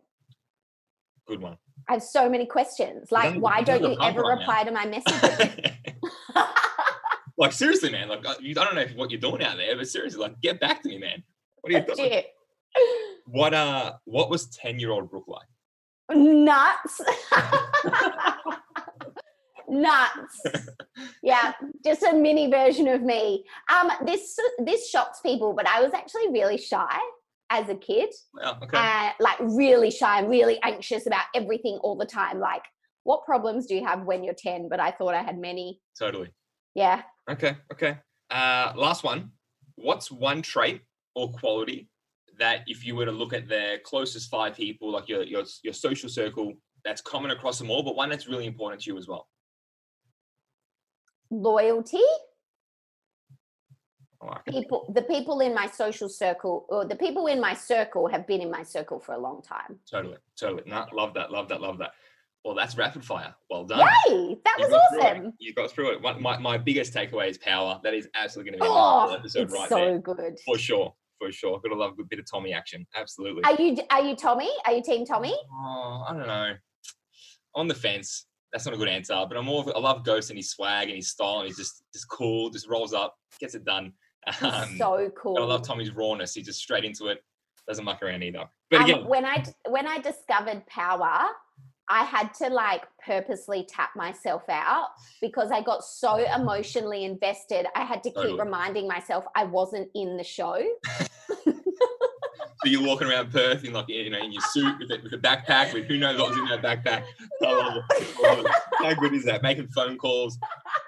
Good 1.28 1.42
one. 1.42 1.58
I 1.88 1.94
have 1.94 2.04
so 2.04 2.30
many 2.30 2.46
questions. 2.46 3.12
Like, 3.12 3.26
doesn't- 3.26 3.42
why 3.42 3.62
don't 3.62 3.84
you 3.84 3.98
ever 4.02 4.22
now. 4.22 4.30
reply 4.30 4.64
to 4.64 4.72
my 4.72 4.86
messages? 4.86 5.72
like 7.38 7.54
seriously, 7.54 7.92
man. 7.92 8.10
Like 8.10 8.26
I 8.26 8.32
I 8.34 8.54
don't 8.54 8.76
know 8.76 8.86
what 8.96 9.12
you're 9.12 9.20
doing 9.20 9.42
out 9.44 9.58
there, 9.58 9.76
but 9.78 9.88
seriously, 9.88 10.20
like 10.20 10.40
get 10.42 10.60
back 10.60 10.82
to 10.84 10.90
me, 10.90 10.98
man. 10.98 11.24
What 11.62 11.74
are 11.74 11.78
you 11.80 11.96
doing? 11.96 12.24
What 13.32 13.54
uh 13.54 13.94
what 14.06 14.30
was 14.30 14.48
10 14.48 14.80
year 14.80 14.92
old 14.92 15.10
Brooke 15.10 15.28
like? 15.28 15.48
Nuts. 16.12 17.02
Nuts. 19.70 20.42
Yeah, 21.24 21.54
just 21.86 22.04
a 22.04 22.14
mini 22.14 22.50
version 22.50 22.88
of 22.88 23.02
me. 23.02 23.46
Um, 23.74 23.92
this 24.06 24.36
this 24.66 24.90
shocks 24.90 25.22
people, 25.22 25.54
but 25.54 25.68
I 25.68 25.82
was 25.82 25.94
actually 25.94 26.30
really 26.30 26.58
shy 26.58 26.98
as 27.50 27.70
a 27.70 27.76
kid. 27.76 28.10
Wow, 28.34 28.58
okay. 28.64 28.78
Uh, 28.78 29.12
like 29.20 29.38
really 29.40 29.92
shy 29.92 30.20
and 30.20 30.30
really 30.30 30.60
anxious 30.64 31.08
about 31.08 31.24
everything 31.34 31.78
all 31.84 31.96
the 31.96 32.06
time. 32.06 32.40
Like, 32.40 32.64
what 33.04 33.24
problems 33.26 33.66
do 33.66 33.76
you 33.76 33.86
have 33.86 34.04
when 34.04 34.24
you're 34.26 34.34
10? 34.34 34.68
But 34.70 34.80
I 34.82 34.92
thought 34.92 35.14
I 35.14 35.24
had 35.24 35.40
many. 35.40 35.80
totally. 35.98 36.34
Yeah. 36.76 37.02
Okay, 37.30 37.56
okay. 37.72 37.98
Uh 38.30 38.74
last 38.76 39.04
one. 39.04 39.32
What's 39.76 40.12
one 40.12 40.42
trait 40.42 40.82
or 41.16 41.32
quality 41.32 41.89
that 42.40 42.62
if 42.68 42.86
you 42.86 42.96
were 42.96 43.06
to 43.06 43.12
look 43.12 43.34
at 43.34 43.48
their 43.48 43.80
closest 43.80 44.30
five 44.30 44.56
people, 44.56 44.92
like 44.92 45.08
your 45.08 45.24
your 45.24 45.44
your 45.64 45.74
social 45.74 46.10
circle, 46.10 46.54
that's 46.86 47.02
common 47.02 47.32
across 47.32 47.60
them 47.60 47.70
all, 47.70 47.84
but 47.84 47.96
one 47.96 48.10
that's 48.10 48.28
really 48.28 48.46
important 48.46 48.82
to 48.84 48.92
you 48.92 48.98
as 48.98 49.08
well? 49.08 49.28
Loyalty. 51.30 52.02
Like. 54.22 54.44
People, 54.46 54.92
the 54.94 55.04
people 55.04 55.40
in 55.40 55.54
my 55.56 55.68
social 55.68 56.10
circle, 56.10 56.66
or 56.70 56.84
the 56.84 56.96
people 56.96 57.28
in 57.28 57.40
my 57.40 57.54
circle 57.54 58.08
have 58.08 58.28
been 58.28 58.42
in 58.42 58.52
my 58.52 58.64
circle 58.64 59.00
for 59.00 59.14
a 59.14 59.18
long 59.18 59.42
time. 59.42 59.80
Totally, 59.90 60.18
totally. 60.38 60.64
No, 60.66 60.86
love 60.92 61.14
that, 61.14 61.32
love 61.32 61.48
that, 61.50 61.62
love 61.62 61.78
that. 61.78 61.92
Well, 62.44 62.54
that's 62.54 62.76
rapid 62.78 63.04
fire. 63.06 63.34
Well 63.50 63.64
done. 63.66 63.80
Yay! 63.80 64.38
That 64.44 64.56
You 64.60 64.66
was 64.66 64.72
got 64.72 64.90
through 64.92 65.00
it. 65.02 65.12
awesome. 65.12 65.34
You 65.40 65.54
got 65.54 65.72
through 65.72 65.92
it. 65.94 66.02
One, 66.02 66.22
my, 66.22 66.38
my 66.38 66.58
biggest 66.58 66.94
takeaway 66.94 67.30
is 67.30 67.38
power. 67.38 67.80
That 67.84 67.94
is 67.94 68.10
absolutely 68.14 68.52
going 68.52 68.60
to 68.60 68.66
be 68.66 68.70
a 68.70 68.74
Oh, 68.74 69.14
episode 69.14 69.44
it's 69.44 69.54
right 69.54 69.70
so 69.70 69.76
there. 69.76 70.00
good. 70.00 70.38
For 70.46 70.58
sure, 70.58 70.94
for 71.20 71.32
sure. 71.32 71.60
Gotta 71.60 71.76
love 71.76 71.94
a 72.00 72.04
bit 72.04 72.20
of 72.20 72.26
Tommy 72.30 72.54
action. 72.54 72.88
Absolutely. 72.96 73.44
Are 73.44 73.62
you 73.62 73.78
are 73.92 74.02
you 74.02 74.16
Tommy? 74.16 74.50
Are 74.66 74.74
you 74.74 74.82
Team 74.82 75.06
Tommy? 75.06 75.36
Oh, 75.54 76.06
I 76.08 76.14
don't 76.14 76.26
know. 76.28 76.54
On 77.56 77.68
the 77.68 77.76
fence. 77.76 78.26
That's 78.52 78.66
not 78.66 78.74
a 78.74 78.78
good 78.78 78.88
answer, 78.88 79.14
but 79.28 79.38
I'm 79.38 79.46
more. 79.46 79.62
Of, 79.62 79.70
I 79.76 79.80
love 79.80 80.04
Ghost 80.04 80.32
and 80.32 80.38
his 80.40 80.50
swag 80.50 80.88
and 80.88 80.96
his 80.96 81.10
style. 81.10 81.40
And 81.40 81.48
he's 81.48 81.58
just 81.58 81.84
just 81.94 82.10
cool. 82.10 82.50
Just 82.50 82.68
rolls 82.68 82.94
up, 82.94 83.16
gets 83.40 83.54
it 83.54 83.64
done. 83.66 83.94
Um, 84.42 84.76
so 84.78 85.10
cool. 85.18 85.36
but 85.36 85.44
I 85.44 85.46
love 85.46 85.62
Tommy's 85.64 85.92
rawness. 85.92 86.34
He's 86.34 86.46
just 86.46 86.60
straight 86.60 86.84
into 86.84 87.08
it. 87.08 87.20
Doesn't 87.68 87.86
muck 87.86 88.02
around 88.04 88.22
either. 88.24 88.46
But 88.70 88.82
Um, 88.82 88.90
again, 88.90 89.06
when 89.06 89.26
I 89.26 89.44
when 89.68 89.88
I 89.88 90.00
discovered 90.00 90.66
power, 90.68 91.28
I 91.90 92.04
had 92.04 92.34
to 92.36 92.50
like 92.50 92.84
purposely 93.04 93.66
tap 93.68 93.96
myself 93.96 94.44
out 94.48 94.90
because 95.22 95.52
I 95.52 95.62
got 95.62 95.84
so 95.84 96.24
oh. 96.28 96.42
emotionally 96.42 97.04
invested. 97.04 97.66
I 97.76 97.84
had 97.84 98.04
to 98.04 98.10
keep 98.10 98.16
Totally. 98.16 98.40
reminding 98.40 98.88
myself 98.88 99.26
I 99.36 99.46
wasn't 99.46 99.90
in 99.96 100.16
the 100.16 100.24
show. 100.24 100.62
so 101.46 101.54
you're 102.66 102.86
walking 102.86 103.08
around 103.08 103.32
Perth 103.32 103.64
in 103.64 103.74
like 103.74 103.86
you 103.88 104.10
know 104.10 104.20
in 104.20 104.32
your 104.32 104.42
suit 104.42 104.78
with 104.80 104.92
a, 104.92 105.00
with 105.02 105.14
a 105.14 105.18
backpack 105.18 105.74
with 105.74 105.86
who 105.86 105.98
knows 105.98 106.20
what 106.20 106.30
was 106.30 106.38
in 106.38 106.46
that 106.46 106.62
backpack. 106.62 107.04
I 107.44 107.52
love 107.52 107.84
it. 107.90 108.16
I 108.24 108.34
love 108.36 108.46
it. 108.46 108.52
How 108.80 108.94
good 108.94 109.14
is 109.14 109.26
that? 109.26 109.42
Making 109.42 109.68
phone 109.70 109.98
calls, 109.98 110.38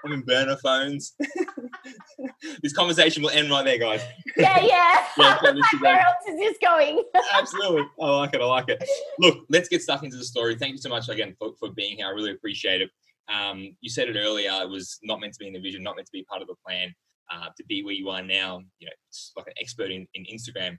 having 0.04 0.22
burner 0.22 0.56
phones. 0.56 1.14
this 2.62 2.72
conversation 2.72 3.22
will 3.22 3.30
end 3.30 3.50
right 3.50 3.64
there, 3.64 3.78
guys. 3.78 4.02
Yeah, 4.36 4.60
yeah. 4.60 5.06
Yeah, 5.18 5.38
like, 5.42 5.54
where 5.80 6.00
else 6.00 6.26
is 6.26 6.38
this 6.38 6.56
going? 6.62 7.02
Absolutely. 7.34 7.84
I 8.00 8.06
like 8.16 8.34
it. 8.34 8.40
I 8.40 8.46
like 8.46 8.68
it. 8.68 8.82
Look, 9.18 9.44
let's 9.50 9.68
get 9.68 9.82
stuck 9.82 10.02
into 10.02 10.16
the 10.16 10.24
story. 10.24 10.56
Thank 10.56 10.72
you 10.72 10.78
so 10.78 10.88
much 10.88 11.08
again 11.10 11.34
for, 11.38 11.52
for 11.58 11.70
being 11.70 11.96
here. 11.98 12.06
I 12.06 12.10
really 12.10 12.30
appreciate 12.30 12.80
it. 12.80 12.90
Um, 13.32 13.76
you 13.82 13.90
said 13.90 14.08
it 14.08 14.16
earlier, 14.16 14.50
it 14.62 14.68
was 14.68 14.98
not 15.02 15.20
meant 15.20 15.34
to 15.34 15.38
be 15.38 15.48
in 15.48 15.52
the 15.52 15.60
vision, 15.60 15.82
not 15.82 15.96
meant 15.96 16.06
to 16.06 16.12
be 16.12 16.24
part 16.24 16.40
of 16.40 16.48
the 16.48 16.54
plan 16.66 16.94
uh, 17.30 17.48
to 17.56 17.64
be 17.66 17.82
where 17.82 17.94
you 17.94 18.08
are 18.08 18.22
now. 18.22 18.62
You 18.78 18.86
know, 18.86 18.92
it's 19.08 19.32
like 19.36 19.46
an 19.46 19.54
expert 19.60 19.90
in, 19.90 20.06
in 20.14 20.24
Instagram 20.24 20.78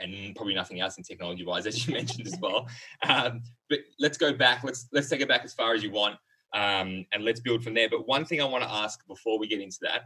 and 0.00 0.34
probably 0.34 0.54
nothing 0.54 0.80
else 0.80 0.96
in 0.96 1.04
technology 1.04 1.44
wise, 1.44 1.66
as 1.66 1.86
you 1.86 1.94
mentioned 1.94 2.26
as 2.26 2.36
well. 2.40 2.66
Um, 3.08 3.42
but 3.68 3.80
let's 3.98 4.18
go 4.18 4.32
back. 4.32 4.64
Let's 4.64 4.88
let's 4.92 5.08
take 5.08 5.20
it 5.20 5.28
back 5.28 5.44
as 5.44 5.54
far 5.54 5.74
as 5.74 5.82
you 5.82 5.90
want, 5.90 6.16
um, 6.54 7.04
and 7.12 7.24
let's 7.24 7.40
build 7.40 7.62
from 7.62 7.74
there. 7.74 7.88
But 7.88 8.08
one 8.08 8.24
thing 8.24 8.40
I 8.40 8.44
want 8.44 8.64
to 8.64 8.70
ask 8.70 9.06
before 9.06 9.38
we 9.38 9.46
get 9.46 9.60
into 9.60 9.78
that: 9.82 10.02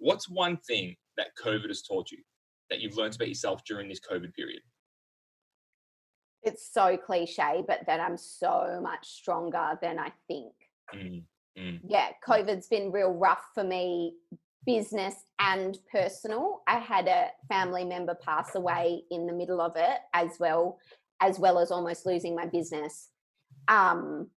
What's 0.00 0.28
one 0.28 0.56
thing 0.56 0.96
that 1.16 1.28
COVID 1.42 1.68
has 1.68 1.82
taught 1.82 2.10
you 2.10 2.18
that 2.70 2.80
you've 2.80 2.96
learned 2.96 3.14
about 3.14 3.28
yourself 3.28 3.62
during 3.64 3.88
this 3.88 4.00
COVID 4.00 4.34
period? 4.34 4.62
It's 6.42 6.72
so 6.72 6.96
cliche, 6.96 7.62
but 7.66 7.80
that 7.86 8.00
I'm 8.00 8.16
so 8.16 8.80
much 8.82 9.06
stronger 9.06 9.78
than 9.82 9.98
I 9.98 10.10
think. 10.26 10.52
Mm, 10.94 11.22
mm, 11.58 11.80
Yeah, 11.86 12.08
COVID's 12.26 12.66
been 12.66 12.90
real 12.90 13.10
rough 13.10 13.44
for 13.54 13.62
me, 13.62 14.14
business 14.64 15.14
and 15.38 15.78
personal. 15.92 16.62
I 16.66 16.78
had 16.78 17.08
a 17.08 17.28
family 17.48 17.84
member 17.84 18.14
pass 18.14 18.54
away 18.54 19.02
in 19.10 19.26
the 19.26 19.34
middle 19.34 19.60
of 19.60 19.76
it 19.76 20.00
as 20.14 20.30
well, 20.40 20.78
as 21.20 21.38
well 21.38 21.58
as 21.58 21.70
almost 21.70 22.06
losing 22.06 22.34
my 22.34 22.46
business. 22.46 23.10
Um, 23.68 24.30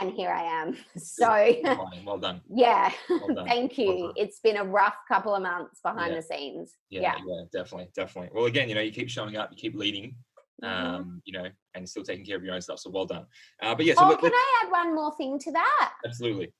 and 0.00 0.12
here 0.12 0.30
I 0.30 0.42
am. 0.44 0.76
So. 0.96 1.26
Well 2.04 2.18
done. 2.18 2.40
yeah, 2.52 2.92
Well 3.08 3.34
done. 3.34 3.46
thank 3.48 3.76
Well 3.78 3.86
you. 3.86 4.02
done. 4.06 4.12
It's 4.16 4.40
been 4.40 4.56
a 4.56 4.64
rough 4.64 4.96
couple 5.08 5.34
of 5.34 5.42
months 5.42 5.80
behind 5.82 6.10
Yeah. 6.12 6.16
the 6.16 6.22
scenes. 6.22 6.72
Yeah, 6.90 7.00
Yeah. 7.02 7.14
yeah, 7.26 7.42
definitely, 7.52 7.90
definitely. 7.94 8.30
Well, 8.34 8.46
again, 8.46 8.68
you 8.68 8.74
know, 8.74 8.80
you 8.80 8.92
keep 8.92 9.08
showing 9.08 9.36
up, 9.36 9.50
you 9.50 9.56
keep 9.56 9.74
leading, 9.74 10.16
Mhm. 10.62 10.68
um, 10.68 11.22
you 11.24 11.32
know, 11.32 11.48
and 11.74 11.88
still 11.88 12.02
taking 12.02 12.24
care 12.24 12.36
of 12.36 12.44
your 12.44 12.54
own 12.54 12.60
stuff. 12.60 12.78
So 12.80 12.90
well 12.90 13.06
done. 13.06 13.26
Uh, 13.62 13.74
but 13.74 13.84
yeah, 13.86 13.94
so 13.94 14.04
oh, 14.04 14.08
let, 14.08 14.20
can 14.20 14.32
I 14.32 14.62
add 14.64 14.70
one 14.70 14.94
more 14.94 15.14
thing 15.16 15.38
to 15.40 15.52
that? 15.52 15.94
absolutely. 16.04 16.52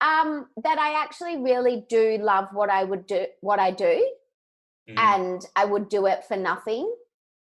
Um, 0.00 0.48
that 0.64 0.78
I 0.78 1.00
actually 1.02 1.36
really 1.38 1.84
do 1.88 2.18
love 2.18 2.48
what 2.52 2.70
I 2.70 2.84
would 2.84 3.06
do, 3.06 3.26
what 3.40 3.58
I 3.60 3.70
do, 3.70 4.08
Mm, 4.88 4.98
and 4.98 5.46
I 5.54 5.64
would 5.64 5.88
do 5.88 6.06
it 6.06 6.24
for 6.24 6.36
nothing. 6.36 6.92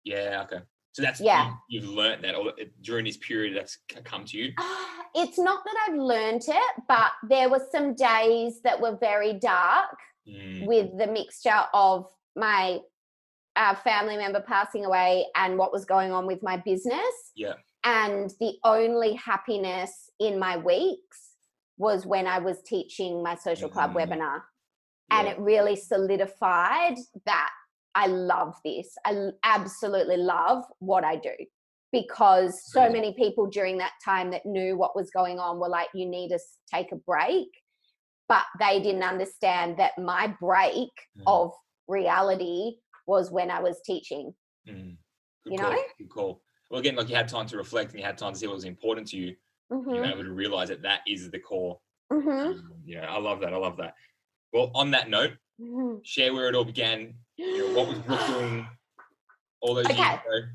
yeah, 0.05 0.43
okay. 0.45 0.63
So 0.93 1.03
that's 1.03 1.21
Yeah. 1.21 1.55
you, 1.69 1.81
you've 1.81 1.89
learned 1.91 2.23
that 2.25 2.35
or 2.35 2.53
during 2.83 3.05
this 3.05 3.17
period 3.17 3.57
that's 3.57 3.79
come 4.05 4.25
to 4.27 4.37
you. 4.39 4.53
Ah, 4.59 4.89
It's 5.15 5.39
not 5.39 5.65
that 5.65 5.75
I've 5.89 5.97
learned 5.99 6.43
it, 6.47 6.75
but 6.89 7.13
there 7.29 7.49
were 7.51 7.67
some 7.71 7.95
days 7.95 8.61
that 8.63 8.81
were 8.81 8.97
very 8.97 9.35
dark 9.35 9.97
Mm, 10.25 10.67
with 10.67 10.97
the 10.99 11.09
mixture 11.09 11.65
of 11.75 12.07
my 12.37 12.79
uh, 13.57 13.75
family 13.75 14.17
member 14.17 14.41
passing 14.41 14.85
away 14.85 15.27
and 15.35 15.59
what 15.59 15.73
was 15.73 15.85
going 15.85 16.13
on 16.13 16.27
with 16.29 16.45
my 16.45 16.57
business. 16.59 17.33
Yeah. 17.35 17.55
And 17.83 18.33
the 18.39 18.53
only 18.63 19.15
happiness 19.15 20.09
in 20.21 20.39
my 20.39 20.59
weeks 20.59 21.31
was 21.77 22.07
when 22.07 22.29
I 22.29 22.39
was 22.39 22.63
teaching 22.63 23.21
my 23.21 23.35
social 23.35 23.69
club 23.69 23.95
Mm. 23.95 23.97
webinar. 23.97 24.43
And 25.11 25.27
yeah, 25.27 25.33
it 25.35 25.41
really 25.41 25.75
solidified 25.75 26.99
that 27.27 27.51
I 27.95 28.07
love 28.07 28.55
this. 28.65 28.95
I 29.05 29.31
absolutely 29.45 30.17
love 30.17 30.65
what 30.79 31.05
I 31.05 31.17
do 31.17 31.33
because 31.93 32.63
so 32.73 32.89
many 32.91 33.13
people 33.15 33.47
during 33.47 33.77
that 33.79 33.93
time 34.05 34.31
that 34.31 34.47
knew 34.47 34.77
what 34.79 34.97
was 34.97 35.11
going 35.11 35.39
on 35.39 35.59
were 35.61 35.69
like, 35.69 35.89
you 35.95 36.07
need 36.07 36.31
to 36.31 36.39
take 36.73 36.91
a 36.93 36.97
break. 36.97 37.49
But 38.29 38.45
they 38.59 38.81
didn't 38.81 39.03
understand 39.03 39.77
that 39.79 39.99
my 39.99 40.35
break 40.41 40.89
Mm, 41.19 41.25
of 41.27 41.51
reality 41.89 42.77
was 43.07 43.31
when 43.31 43.51
I 43.51 43.61
was 43.61 43.79
teaching. 43.85 44.33
mm. 44.67 44.97
You 45.45 45.59
call, 45.59 45.71
know? 45.71 45.79
Good 45.99 46.09
call. 46.09 46.43
Well, 46.71 46.81
again, 46.81 46.97
like 46.97 47.11
you 47.11 47.17
had 47.17 47.29
time 47.29 47.47
to 47.49 47.59
reflect 47.59 47.91
and 47.91 48.01
you 48.01 48.07
had 48.07 48.17
time 48.17 48.33
to 48.33 48.39
see 48.39 48.47
what 48.47 48.55
was 48.57 48.65
important 48.65 49.09
to 49.09 49.19
you. 49.19 49.37
You 49.71 49.77
were 49.77 49.83
hmm 49.83 50.05
able 50.05 50.25
to 50.25 50.33
realize 50.33 50.69
that 50.69 50.83
that 50.83 51.01
is 51.07 51.31
the 51.31 51.39
core. 51.39 51.79
hmm 52.11 52.29
Um, 52.31 52.73
yeah, 52.87 53.07
I 53.11 53.19
love 53.19 53.41
that. 53.41 53.53
I 53.53 53.57
love 53.59 53.77
that. 53.77 53.95
Well, 54.55 54.71
on 54.75 54.91
that 54.93 55.11
note, 55.11 55.33
hmm 55.61 55.97
share 56.03 56.33
where 56.33 56.49
it 56.49 56.55
all 56.55 56.65
began. 56.65 57.15
You 57.43 57.69
know, 57.69 57.75
what 57.79 57.89
was 57.89 57.99
Brooke 58.07 58.27
doing 58.27 58.67
all 59.61 59.75
those 59.75 59.89
years 59.89 59.99
Okay. 59.99 60.15
ago? 60.15 60.47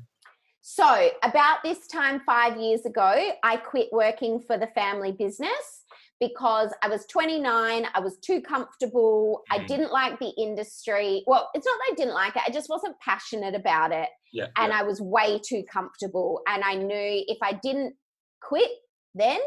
So, 0.60 1.10
about 1.22 1.58
this 1.64 1.86
time 1.86 2.20
five 2.26 2.58
years 2.58 2.84
ago, 2.84 3.30
I 3.42 3.56
quit 3.56 3.88
working 3.92 4.40
for 4.40 4.58
the 4.58 4.66
family 4.68 5.12
business 5.12 5.84
because 6.20 6.70
I 6.82 6.88
was 6.88 7.06
29. 7.06 7.86
I 7.94 8.00
was 8.00 8.18
too 8.18 8.40
comfortable. 8.42 9.42
I 9.50 9.60
Mm. 9.60 9.66
didn't 9.66 9.92
like 9.92 10.18
the 10.18 10.32
industry. 10.36 11.22
Well, 11.26 11.48
it's 11.54 11.64
not 11.64 11.78
that 11.78 11.92
I 11.92 11.94
didn't 11.94 12.14
like 12.14 12.36
it, 12.36 12.42
I 12.46 12.50
just 12.50 12.68
wasn't 12.68 12.98
passionate 13.00 13.54
about 13.54 13.92
it. 13.92 14.08
Yeah. 14.32 14.48
And 14.56 14.72
yeah. 14.72 14.80
I 14.80 14.82
was 14.82 15.00
way 15.00 15.38
too 15.38 15.62
comfortable. 15.72 16.42
And 16.48 16.62
I 16.64 16.74
knew 16.74 17.24
if 17.28 17.38
I 17.42 17.52
didn't 17.62 17.94
quit 18.42 18.70
then, 19.14 19.40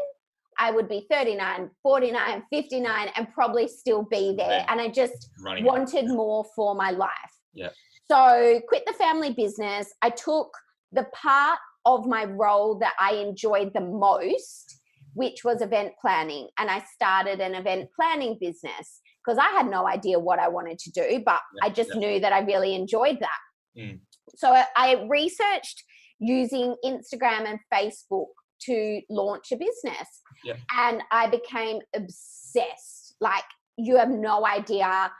I 0.62 0.70
would 0.70 0.88
be 0.88 1.04
39, 1.10 1.70
49, 1.82 2.42
59, 2.48 3.08
and 3.16 3.32
probably 3.34 3.66
still 3.66 4.04
be 4.04 4.32
there. 4.38 4.46
There. 4.48 4.66
And 4.68 4.80
I 4.80 4.88
just 4.88 5.28
running. 5.44 5.64
wanted 5.64 6.06
more 6.06 6.44
for 6.54 6.76
my 6.76 6.92
life. 6.92 7.10
Yeah. 7.52 7.70
So 8.08 8.60
quit 8.68 8.84
the 8.86 8.92
family 8.92 9.32
business. 9.32 9.92
I 10.02 10.10
took 10.10 10.52
the 10.92 11.06
part 11.12 11.58
of 11.84 12.06
my 12.06 12.26
role 12.26 12.78
that 12.78 12.94
I 13.00 13.14
enjoyed 13.14 13.72
the 13.74 13.80
most, 13.80 14.76
which 15.14 15.42
was 15.42 15.62
event 15.62 15.94
planning, 16.00 16.46
and 16.58 16.70
I 16.70 16.84
started 16.94 17.40
an 17.40 17.56
event 17.56 17.88
planning 17.98 18.38
business 18.40 19.00
because 19.24 19.38
I 19.38 19.48
had 19.56 19.68
no 19.68 19.88
idea 19.88 20.20
what 20.20 20.38
I 20.38 20.46
wanted 20.48 20.78
to 20.78 20.90
do, 20.92 21.22
but 21.24 21.40
Yeah, 21.56 21.64
I 21.66 21.70
just 21.70 21.90
yeah. 21.94 22.00
knew 22.00 22.20
that 22.20 22.32
I 22.32 22.40
really 22.40 22.76
enjoyed 22.76 23.18
that. 23.18 23.40
Mm. 23.76 23.98
So 24.36 24.48
I 24.76 25.06
researched 25.08 25.82
using 26.20 26.76
Instagram 26.84 27.48
and 27.50 27.58
Facebook 27.72 28.26
to 28.66 29.00
launch 29.10 29.52
a 29.52 29.56
business. 29.56 30.08
Yeah. 30.44 30.54
And 30.76 31.02
I 31.10 31.28
became 31.28 31.80
obsessed. 31.94 33.14
Like 33.20 33.44
you 33.76 33.96
have 33.96 34.10
no 34.10 34.46
idea. 34.46 35.10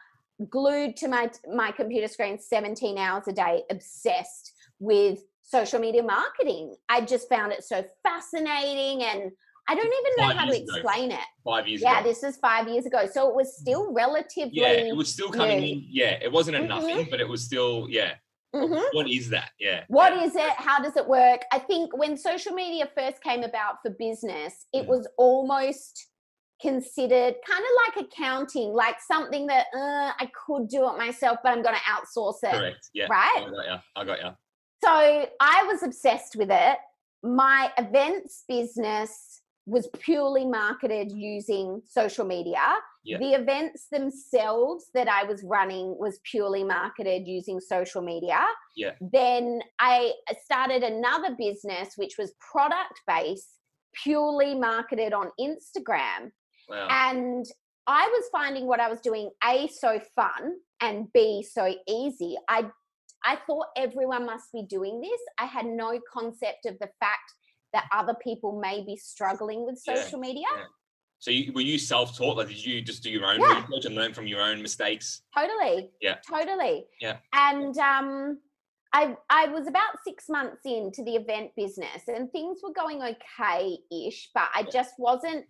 Glued 0.50 0.96
to 0.96 1.08
my 1.08 1.30
my 1.54 1.70
computer 1.72 2.08
screen 2.08 2.38
17 2.38 2.98
hours 2.98 3.28
a 3.28 3.32
day, 3.32 3.62
obsessed 3.70 4.52
with 4.80 5.20
social 5.42 5.78
media 5.78 6.02
marketing. 6.02 6.74
I 6.88 7.02
just 7.02 7.28
found 7.28 7.52
it 7.52 7.62
so 7.62 7.84
fascinating 8.02 9.02
and 9.04 9.30
I 9.68 9.76
don't 9.76 9.86
even 9.86 10.12
know 10.16 10.28
Five 10.28 10.36
how 10.36 10.44
to 10.46 10.56
years 10.56 10.68
ago. 10.68 10.78
explain 10.78 11.12
it. 11.12 11.20
Five 11.44 11.68
years 11.68 11.82
Yeah, 11.82 12.00
ago. 12.00 12.08
this 12.08 12.24
is 12.24 12.36
five 12.38 12.66
years 12.66 12.84
ago. 12.86 13.06
So 13.12 13.28
it 13.28 13.36
was 13.36 13.56
still 13.56 13.92
relatively 13.92 14.50
yeah, 14.60 14.70
it 14.72 14.96
was 14.96 15.12
still 15.12 15.30
coming 15.30 15.60
new. 15.60 15.72
in. 15.74 15.86
Yeah, 15.88 16.18
it 16.20 16.32
wasn't 16.32 16.56
a 16.56 16.60
Mhm. 16.60 16.68
nothing, 16.68 17.06
but 17.10 17.20
it 17.20 17.28
was 17.28 17.44
still, 17.44 17.86
yeah. 17.88 18.14
Mhm. 18.54 18.84
What 18.92 19.08
is 19.10 19.30
that? 19.30 19.50
Yeah. 19.58 19.84
What 19.88 20.14
yeah. 20.14 20.24
is 20.24 20.36
it? 20.36 20.52
How 20.56 20.78
does 20.80 20.96
it 20.96 21.06
work? 21.08 21.42
I 21.52 21.58
think 21.58 21.96
when 21.96 22.16
social 22.16 22.52
media 22.52 22.88
first 22.96 23.22
came 23.22 23.42
about 23.42 23.76
for 23.82 23.90
business, 23.90 24.66
it 24.72 24.84
Mm. 24.84 24.88
was 24.88 25.08
almost 25.16 26.08
considered 26.60 27.34
kind 27.48 27.64
of 27.64 27.96
like 27.96 28.06
accounting, 28.06 28.72
like 28.72 28.96
something 29.00 29.46
that 29.48 29.66
uh, 29.74 30.12
I 30.20 30.30
could 30.46 30.68
do 30.68 30.88
it 30.88 30.96
myself, 30.96 31.38
but 31.42 31.50
I'm 31.50 31.62
going 31.62 31.74
to 31.74 31.80
outsource 31.80 32.38
it. 32.44 32.52
Correct. 32.52 32.90
Yeah. 32.94 33.06
Right? 33.10 33.44
I 33.46 33.50
got 33.50 33.66
ya. 33.66 33.78
I 33.96 34.04
got 34.04 34.20
ya. 34.20 34.34
So 34.84 35.28
I 35.40 35.64
was 35.64 35.82
obsessed 35.82 36.36
with 36.36 36.50
it. 36.50 36.78
My 37.22 37.72
events 37.78 38.44
business 38.48 39.42
was 39.66 39.88
purely 39.98 40.44
marketed 40.44 41.12
using 41.12 41.82
social 41.84 42.24
media. 42.24 42.74
Yeah. 43.04 43.18
The 43.18 43.32
events 43.32 43.88
themselves 43.90 44.86
that 44.94 45.08
I 45.08 45.24
was 45.24 45.42
running 45.42 45.96
was 45.98 46.20
purely 46.24 46.62
marketed 46.62 47.26
using 47.26 47.58
social 47.60 48.00
media. 48.00 48.44
Yeah. 48.76 48.92
Then 49.00 49.60
I 49.80 50.12
started 50.44 50.82
another 50.82 51.34
business 51.36 51.94
which 51.96 52.14
was 52.18 52.32
product 52.52 53.00
based, 53.06 53.58
purely 54.04 54.54
marketed 54.54 55.12
on 55.12 55.30
Instagram. 55.40 56.30
Wow. 56.68 56.86
And 56.90 57.44
I 57.88 58.06
was 58.06 58.24
finding 58.30 58.66
what 58.66 58.78
I 58.78 58.88
was 58.88 59.00
doing 59.00 59.30
A 59.44 59.68
so 59.68 60.00
fun 60.14 60.54
and 60.80 61.12
B 61.12 61.42
so 61.42 61.74
easy. 61.88 62.36
I 62.48 62.66
I 63.24 63.38
thought 63.46 63.66
everyone 63.76 64.26
must 64.26 64.52
be 64.52 64.64
doing 64.68 65.00
this. 65.00 65.20
I 65.38 65.46
had 65.46 65.66
no 65.66 66.00
concept 66.12 66.66
of 66.66 66.76
the 66.80 66.88
fact 67.00 67.32
that 67.72 67.84
other 67.92 68.14
people 68.22 68.60
may 68.60 68.84
be 68.84 68.96
struggling 68.96 69.64
with 69.64 69.80
Yeah, 69.86 69.94
social 69.94 70.18
media. 70.18 70.46
yeah. 70.56 70.64
So 71.22 71.30
you, 71.30 71.52
were 71.52 71.60
you 71.60 71.78
self-taught? 71.78 72.36
Like, 72.36 72.48
did 72.48 72.66
you 72.66 72.82
just 72.82 73.04
do 73.04 73.08
your 73.08 73.24
own 73.26 73.40
Yeah. 73.40 73.64
research 73.64 73.84
and 73.84 73.94
learn 73.94 74.12
from 74.12 74.26
your 74.26 74.42
own 74.42 74.60
mistakes? 74.60 75.22
Totally. 75.32 75.88
Yeah. 76.00 76.16
Totally. 76.28 76.86
Yeah. 77.00 77.18
And 77.32 77.78
um 77.78 78.40
I 78.92 79.16
I 79.30 79.46
was 79.46 79.68
about 79.68 80.02
six 80.04 80.28
months 80.28 80.62
into 80.64 81.04
the 81.04 81.14
event 81.14 81.52
business 81.56 82.08
and 82.08 82.28
things 82.32 82.58
were 82.60 82.72
going 82.72 83.00
okay-ish, 83.02 84.30
but 84.34 84.48
I 84.52 84.64
just 84.64 84.94
wasn't 84.98 85.44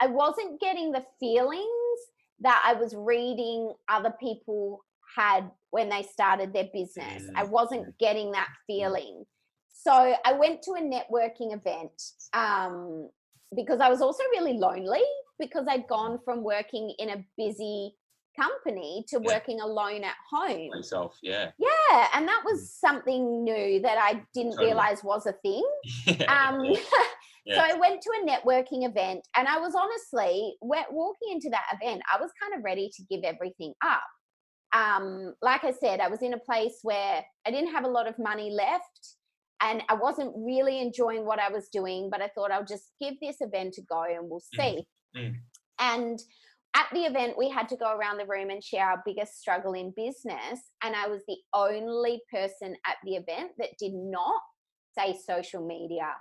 I 0.00 0.08
wasn't 0.08 0.60
getting 0.60 0.90
the 0.90 1.04
feelings 1.20 2.00
that 2.40 2.60
I 2.66 2.72
was 2.72 2.92
reading 2.96 3.72
other 3.88 4.12
people 4.18 4.84
had 5.16 5.48
when 5.70 5.90
they 5.90 6.02
started 6.02 6.52
their 6.52 6.70
business. 6.74 7.22
I 7.36 7.44
wasn't 7.44 7.96
getting 7.98 8.32
that 8.32 8.48
feeling. 8.66 9.26
So 9.72 10.16
I 10.24 10.32
went 10.32 10.60
to 10.62 10.72
a 10.72 10.80
networking 10.80 11.54
event 11.54 12.02
um, 12.32 13.10
because 13.54 13.80
I 13.80 13.88
was 13.88 14.00
also 14.00 14.22
really 14.32 14.54
lonely 14.54 15.02
because 15.38 15.66
I'd 15.68 15.88
gone 15.88 16.18
from 16.24 16.42
working 16.42 16.94
in 16.98 17.10
a 17.10 17.24
busy 17.36 17.94
company 18.40 19.04
to 19.08 19.20
Yeah. 19.22 19.34
working 19.34 19.60
alone 19.60 20.04
at 20.04 20.16
home. 20.30 20.70
Myself, 20.70 21.18
yeah. 21.22 21.50
Yeah, 21.58 22.08
and 22.14 22.26
that 22.26 22.42
was 22.44 22.72
something 22.72 23.44
new 23.44 23.80
that 23.80 23.98
I 23.98 24.24
didn't 24.34 24.52
Totally. 24.52 24.68
realize 24.68 25.04
was 25.04 25.26
a 25.26 25.32
thing. 25.32 25.64
yeah. 26.06 26.48
Um, 26.48 26.64
yeah. 27.44 27.56
so 27.56 27.60
I 27.60 27.78
went 27.78 28.00
to 28.02 28.10
a 28.22 28.26
networking 28.26 28.88
event, 28.88 29.26
and 29.36 29.46
I 29.48 29.58
was 29.58 29.74
honestly, 29.74 30.56
walking 30.62 31.32
into 31.32 31.50
that 31.50 31.64
event, 31.80 32.02
I 32.12 32.20
was 32.20 32.30
kind 32.40 32.54
of 32.56 32.64
ready 32.64 32.90
to 32.96 33.02
give 33.10 33.22
everything 33.24 33.74
up. 33.84 34.02
Um, 34.74 35.34
like 35.42 35.64
I 35.64 35.72
said, 35.72 36.00
I 36.00 36.08
was 36.08 36.22
in 36.22 36.32
a 36.32 36.38
place 36.38 36.78
where 36.82 37.22
I 37.46 37.50
didn't 37.50 37.72
have 37.72 37.84
a 37.84 37.88
lot 37.88 38.08
of 38.08 38.18
money 38.18 38.50
left, 38.50 39.16
and 39.62 39.82
I 39.88 39.94
wasn't 39.94 40.32
really 40.36 40.80
enjoying 40.80 41.24
what 41.24 41.38
I 41.38 41.50
was 41.50 41.68
doing. 41.68 42.10
But 42.10 42.20
I 42.20 42.28
thought 42.28 42.50
I'll 42.50 42.64
just 42.64 42.92
give 43.00 43.14
this 43.20 43.36
event 43.40 43.76
a 43.78 43.82
go, 43.82 44.02
and 44.02 44.28
we'll 44.28 44.40
see. 44.40 44.84
Mm. 45.16 45.34
And 45.78 46.18
at 46.74 46.86
the 46.92 47.00
event, 47.00 47.36
we 47.38 47.50
had 47.50 47.68
to 47.68 47.76
go 47.76 47.96
around 47.96 48.18
the 48.18 48.26
room 48.26 48.50
and 48.50 48.62
share 48.62 48.86
our 48.86 49.02
biggest 49.04 49.40
struggle 49.40 49.74
in 49.74 49.92
business. 49.94 50.60
And 50.82 50.96
I 50.96 51.06
was 51.06 51.20
the 51.28 51.36
only 51.54 52.20
person 52.30 52.74
at 52.86 52.96
the 53.04 53.12
event 53.12 53.52
that 53.58 53.78
did 53.78 53.92
not 53.92 54.40
say 54.98 55.16
social 55.26 55.66
media. 55.66 56.14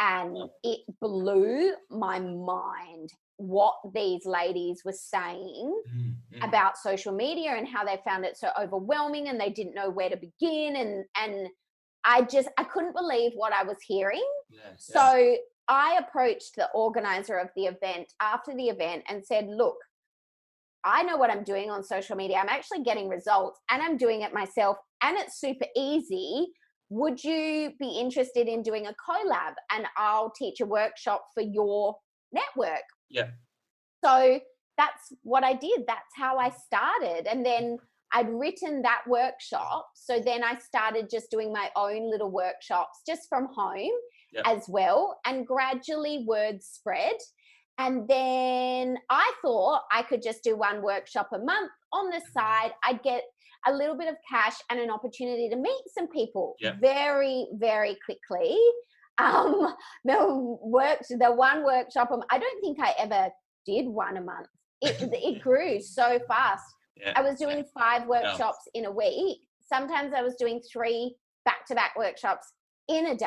And 0.00 0.36
it 0.62 0.80
blew 1.00 1.72
my 1.90 2.20
mind 2.20 3.10
what 3.36 3.74
these 3.94 4.26
ladies 4.26 4.82
were 4.84 4.92
saying 4.92 5.80
Mm, 5.96 6.14
mm. 6.34 6.48
about 6.48 6.76
social 6.76 7.12
media 7.12 7.52
and 7.52 7.68
how 7.68 7.84
they 7.84 8.00
found 8.04 8.24
it 8.24 8.36
so 8.36 8.48
overwhelming 8.60 9.28
and 9.28 9.40
they 9.40 9.50
didn't 9.50 9.76
know 9.76 9.90
where 9.90 10.10
to 10.10 10.16
begin 10.16 10.74
and 10.74 11.04
and 11.16 11.48
I 12.04 12.22
just 12.22 12.48
I 12.56 12.64
couldn't 12.64 12.94
believe 12.94 13.32
what 13.34 13.52
I 13.52 13.64
was 13.64 13.76
hearing. 13.86 14.26
Yeah, 14.50 14.60
yeah. 14.64 14.74
So 14.76 15.36
I 15.68 15.98
approached 15.98 16.56
the 16.56 16.68
organizer 16.74 17.38
of 17.38 17.48
the 17.54 17.66
event 17.66 18.12
after 18.20 18.54
the 18.54 18.68
event 18.68 19.04
and 19.08 19.24
said, 19.24 19.46
Look, 19.48 19.76
I 20.84 21.02
know 21.02 21.16
what 21.16 21.30
I'm 21.30 21.44
doing 21.44 21.70
on 21.70 21.82
social 21.82 22.16
media. 22.16 22.38
I'm 22.38 22.48
actually 22.48 22.82
getting 22.82 23.08
results 23.08 23.60
and 23.70 23.82
I'm 23.82 23.96
doing 23.96 24.22
it 24.22 24.32
myself 24.32 24.78
and 25.02 25.16
it's 25.18 25.40
super 25.40 25.66
easy. 25.76 26.48
Would 26.90 27.22
you 27.22 27.72
be 27.78 27.98
interested 27.98 28.48
in 28.48 28.62
doing 28.62 28.86
a 28.86 28.94
collab 28.94 29.54
and 29.72 29.86
I'll 29.98 30.30
teach 30.30 30.60
a 30.60 30.66
workshop 30.66 31.24
for 31.34 31.42
your 31.42 31.96
network? 32.32 32.84
Yeah. 33.10 33.28
So 34.02 34.40
that's 34.78 35.12
what 35.22 35.44
I 35.44 35.52
did. 35.54 35.82
That's 35.86 36.00
how 36.16 36.38
I 36.38 36.50
started. 36.50 37.26
And 37.26 37.44
then 37.44 37.78
I'd 38.12 38.28
written 38.30 38.82
that 38.82 39.02
workshop. 39.06 39.86
So 39.94 40.18
then 40.20 40.42
I 40.42 40.58
started 40.58 41.10
just 41.10 41.30
doing 41.30 41.52
my 41.52 41.70
own 41.76 42.10
little 42.10 42.30
workshops 42.30 43.00
just 43.06 43.28
from 43.28 43.48
home 43.54 43.90
Yep. 44.32 44.42
as 44.46 44.64
well. 44.68 45.18
And 45.24 45.46
gradually 45.46 46.24
word 46.26 46.62
spread. 46.62 47.16
And 47.78 48.08
then 48.08 48.98
I 49.08 49.32
thought 49.40 49.82
I 49.92 50.02
could 50.02 50.22
just 50.22 50.42
do 50.42 50.56
one 50.56 50.82
workshop 50.82 51.30
a 51.32 51.38
month 51.38 51.70
on 51.92 52.10
the 52.10 52.20
side. 52.34 52.72
I'd 52.84 53.02
get 53.02 53.22
a 53.66 53.72
little 53.72 53.96
bit 53.96 54.08
of 54.08 54.16
cash 54.28 54.56
and 54.70 54.80
an 54.80 54.90
opportunity 54.90 55.48
to 55.48 55.56
meet 55.56 55.82
some 55.96 56.08
people 56.08 56.56
very, 56.80 57.46
very 57.54 57.96
quickly. 58.04 58.56
Um, 59.18 59.74
the 60.04 60.56
work, 60.62 60.98
the 61.08 61.32
one 61.32 61.64
workshop, 61.64 62.10
I 62.30 62.38
don't 62.38 62.60
think 62.60 62.78
I 62.80 62.94
ever 62.98 63.30
did 63.66 63.86
one 63.86 64.16
a 64.16 64.22
month. 64.22 64.48
It, 64.80 64.96
it 65.12 65.42
grew 65.42 65.80
so 65.80 66.18
fast. 66.28 66.64
Yeah. 67.00 67.12
I 67.16 67.22
was 67.22 67.38
doing 67.38 67.64
five 67.78 68.06
workshops 68.06 68.68
in 68.74 68.84
a 68.86 68.90
week. 68.90 69.38
Sometimes 69.60 70.12
I 70.14 70.22
was 70.22 70.34
doing 70.36 70.60
three 70.72 71.16
back 71.44 71.66
to 71.66 71.74
back 71.74 71.96
workshops 71.96 72.46
in 72.88 73.06
a 73.06 73.16
day. 73.16 73.26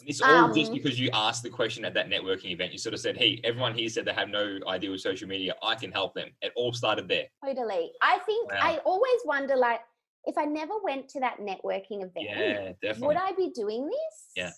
And 0.00 0.08
It's 0.08 0.20
all 0.20 0.52
just 0.52 0.70
Um, 0.70 0.76
because 0.76 0.98
you 0.98 1.10
asked 1.12 1.42
the 1.42 1.50
question 1.50 1.84
at 1.84 1.94
that 1.94 2.08
networking 2.08 2.50
event. 2.50 2.72
You 2.72 2.78
sort 2.78 2.94
of 2.94 3.00
said, 3.00 3.16
"Hey, 3.16 3.40
everyone 3.44 3.74
here 3.74 3.88
said 3.88 4.04
they 4.04 4.12
have 4.12 4.28
no 4.28 4.58
idea 4.66 4.90
with 4.90 5.00
social 5.00 5.28
media. 5.28 5.54
I 5.62 5.74
can 5.74 5.92
help 5.92 6.14
them." 6.14 6.34
It 6.42 6.52
all 6.56 6.72
started 6.72 7.08
there. 7.08 7.26
Totally. 7.44 7.92
I 8.02 8.18
think 8.20 8.50
Wow. 8.50 8.58
I 8.60 8.78
always 8.78 9.20
wonder 9.24 9.56
like, 9.56 9.80
if 10.24 10.36
I 10.38 10.44
never 10.44 10.74
went 10.82 11.08
to 11.10 11.20
that 11.20 11.38
networking 11.38 12.04
event, 12.04 12.76
Yeah, 12.82 12.92
would 12.98 13.16
I 13.16 13.32
be 13.32 13.50
doing 13.50 13.86
this? 13.88 14.30
Yeah. 14.36 14.50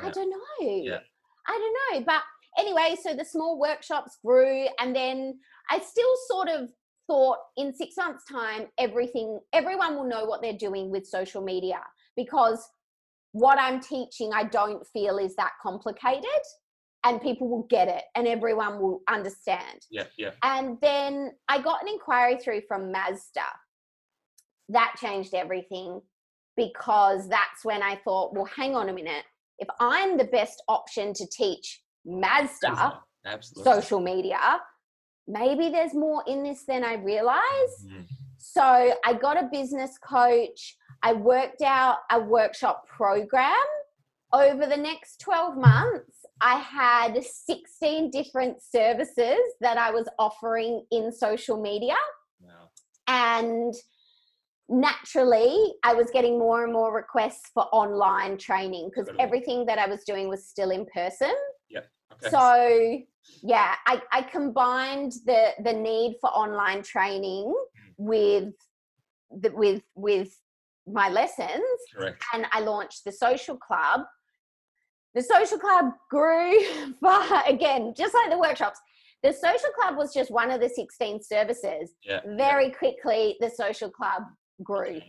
I 0.00 0.10
don't 0.10 0.30
know. 0.30 0.66
Yeah. 0.68 1.00
I 1.46 1.52
don't 1.58 2.00
know. 2.00 2.04
But 2.04 2.22
anyway, 2.58 2.96
so 3.02 3.14
the 3.14 3.24
small 3.24 3.58
workshops 3.58 4.18
grew, 4.24 4.68
and 4.78 4.94
then 4.94 5.40
I 5.70 5.80
still 5.80 6.14
sort 6.26 6.48
of 6.48 6.70
thought 7.08 7.38
in 7.56 7.74
six 7.74 7.96
months' 7.96 8.24
time, 8.30 8.66
everything, 8.78 9.40
everyone 9.52 9.96
will 9.96 10.08
know 10.08 10.24
what 10.26 10.42
they're 10.42 10.52
doing 10.52 10.90
with 10.90 11.06
social 11.06 11.42
media 11.42 11.80
because 12.16 12.64
what 13.32 13.58
I'm 13.58 13.80
teaching, 13.80 14.30
I 14.32 14.44
don't 14.44 14.86
feel 14.92 15.18
is 15.18 15.34
that 15.36 15.52
complicated, 15.60 16.24
and 17.04 17.20
people 17.20 17.48
will 17.48 17.66
get 17.70 17.88
it, 17.88 18.02
and 18.16 18.26
everyone 18.26 18.80
will 18.80 19.00
understand. 19.08 19.80
Yeah, 19.90 20.04
yeah. 20.16 20.30
And 20.42 20.78
then 20.82 21.32
I 21.48 21.60
got 21.60 21.82
an 21.82 21.88
inquiry 21.88 22.38
through 22.38 22.62
from 22.66 22.90
Mazda. 22.90 23.40
That 24.68 24.94
changed 24.98 25.34
everything 25.34 26.00
because 26.56 27.28
that's 27.28 27.64
when 27.64 27.82
I 27.82 27.96
thought, 28.04 28.34
well, 28.34 28.46
hang 28.46 28.74
on 28.74 28.88
a 28.88 28.92
minute. 28.92 29.24
If 29.58 29.68
I'm 29.80 30.16
the 30.16 30.24
best 30.24 30.62
option 30.68 31.12
to 31.14 31.26
teach 31.30 31.82
Mazda 32.04 33.00
Absolutely. 33.24 33.72
social 33.72 34.00
media, 34.00 34.38
maybe 35.28 35.68
there's 35.68 35.94
more 35.94 36.24
in 36.26 36.42
this 36.42 36.64
than 36.64 36.82
I 36.82 36.94
realize. 36.94 37.84
Mhm. 37.84 38.06
So 38.38 38.62
I 39.04 39.12
got 39.12 39.36
a 39.36 39.48
business 39.52 39.98
coach. 39.98 40.76
I 41.02 41.12
worked 41.12 41.62
out 41.62 41.98
a 42.10 42.18
workshop 42.18 42.86
program. 42.88 43.66
Over 44.32 44.66
the 44.66 44.76
next 44.76 45.20
12 45.20 45.56
months, 45.56 46.24
I 46.40 46.56
had 46.58 47.24
16 47.24 48.10
different 48.10 48.62
services 48.62 49.38
that 49.60 49.78
I 49.78 49.90
was 49.90 50.08
offering 50.18 50.86
in 50.90 51.12
social 51.12 51.60
media. 51.60 51.96
Wow. 52.40 52.68
And 53.06 53.74
naturally, 54.68 55.74
I 55.82 55.94
was 55.94 56.10
getting 56.10 56.38
more 56.38 56.62
and 56.64 56.72
more 56.72 56.92
requests 56.94 57.50
for 57.54 57.64
online 57.72 58.36
training 58.36 58.90
because 58.90 59.08
everything 59.18 59.66
that 59.66 59.78
I 59.78 59.86
was 59.86 60.04
doing 60.04 60.28
was 60.28 60.46
still 60.46 60.70
in 60.70 60.84
person. 60.86 61.34
Okay. 62.24 62.30
So 62.30 63.02
yeah, 63.42 63.74
I, 63.86 64.02
I 64.12 64.22
combined 64.22 65.12
the 65.26 65.50
the 65.62 65.72
need 65.72 66.16
for 66.20 66.30
online 66.30 66.82
training 66.82 67.54
with 67.96 68.54
the, 69.30 69.50
with 69.50 69.82
with 69.94 70.36
my 70.86 71.08
lessons, 71.08 71.62
Correct. 71.94 72.24
and 72.32 72.46
I 72.52 72.60
launched 72.60 73.04
the 73.04 73.12
social 73.12 73.56
club. 73.56 74.02
The 75.14 75.22
social 75.22 75.58
club 75.58 75.92
grew 76.10 76.60
far 77.00 77.44
again, 77.46 77.94
just 77.96 78.14
like 78.14 78.30
the 78.30 78.38
workshops. 78.38 78.80
The 79.22 79.32
social 79.32 79.70
club 79.78 79.96
was 79.96 80.14
just 80.14 80.30
one 80.30 80.50
of 80.50 80.60
the 80.60 80.68
16 80.68 81.22
services. 81.22 81.92
Yeah. 82.04 82.20
Very 82.36 82.70
quickly, 82.70 83.36
the 83.40 83.50
social 83.50 83.90
club 83.90 84.22
grew 84.62 85.00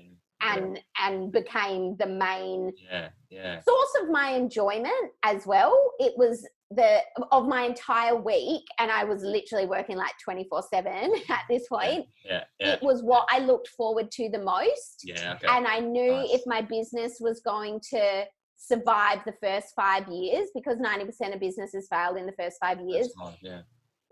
Yeah. 0.42 0.56
and 0.56 0.80
and 1.00 1.32
became 1.32 1.96
the 1.98 2.06
main 2.08 2.72
Yeah. 2.92 3.10
Yeah. 3.30 3.62
source 3.62 3.94
of 4.02 4.10
my 4.10 4.30
enjoyment 4.32 5.12
as 5.24 5.46
well. 5.46 5.76
It 6.00 6.14
was 6.18 6.48
the 6.72 7.00
of 7.32 7.48
my 7.48 7.64
entire 7.64 8.16
week, 8.16 8.64
and 8.78 8.92
I 8.92 9.04
was 9.04 9.24
literally 9.24 9.66
working 9.66 9.98
like 9.98 10.14
24 10.24 10.64
7 10.64 11.14
at 11.30 11.44
this 11.50 11.68
point. 11.68 12.06
Yeah. 12.24 12.44
It 12.60 12.82
was 12.82 13.02
what 13.04 13.28
I 13.32 13.40
looked 13.40 13.70
forward 13.70 14.12
to 14.12 14.30
the 14.30 14.40
most. 14.40 15.02
Yeah. 15.04 15.34
Okay. 15.36 15.48
And 15.50 15.68
I 15.68 15.80
knew 15.80 16.12
Nice. 16.12 16.30
if 16.34 16.42
my 16.46 16.62
business 16.62 17.18
was 17.20 17.42
going 17.42 17.82
to 17.90 18.26
survive 18.58 19.20
the 19.26 19.34
first 19.42 19.74
five 19.76 20.08
years, 20.10 20.50
because 20.54 20.78
90% 20.78 21.34
of 21.34 21.40
businesses 21.40 21.88
failed 21.90 22.18
in 22.18 22.26
the 22.26 22.34
first 22.34 22.58
five 22.62 22.80
years, 22.82 23.12
Yeah. 23.42 23.62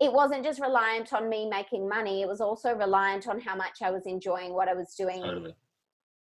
it 0.00 0.12
wasn't 0.12 0.42
just 0.42 0.58
reliant 0.60 1.12
on 1.12 1.28
me 1.28 1.48
making 1.48 1.86
money, 1.88 2.22
it 2.22 2.28
was 2.28 2.40
also 2.40 2.74
reliant 2.74 3.28
on 3.28 3.38
how 3.40 3.54
much 3.54 3.82
I 3.82 3.90
was 3.90 4.06
enjoying 4.06 4.52
what 4.54 4.66
I 4.68 4.74
was 4.74 4.94
doing 4.96 5.22
Totally. 5.22 5.54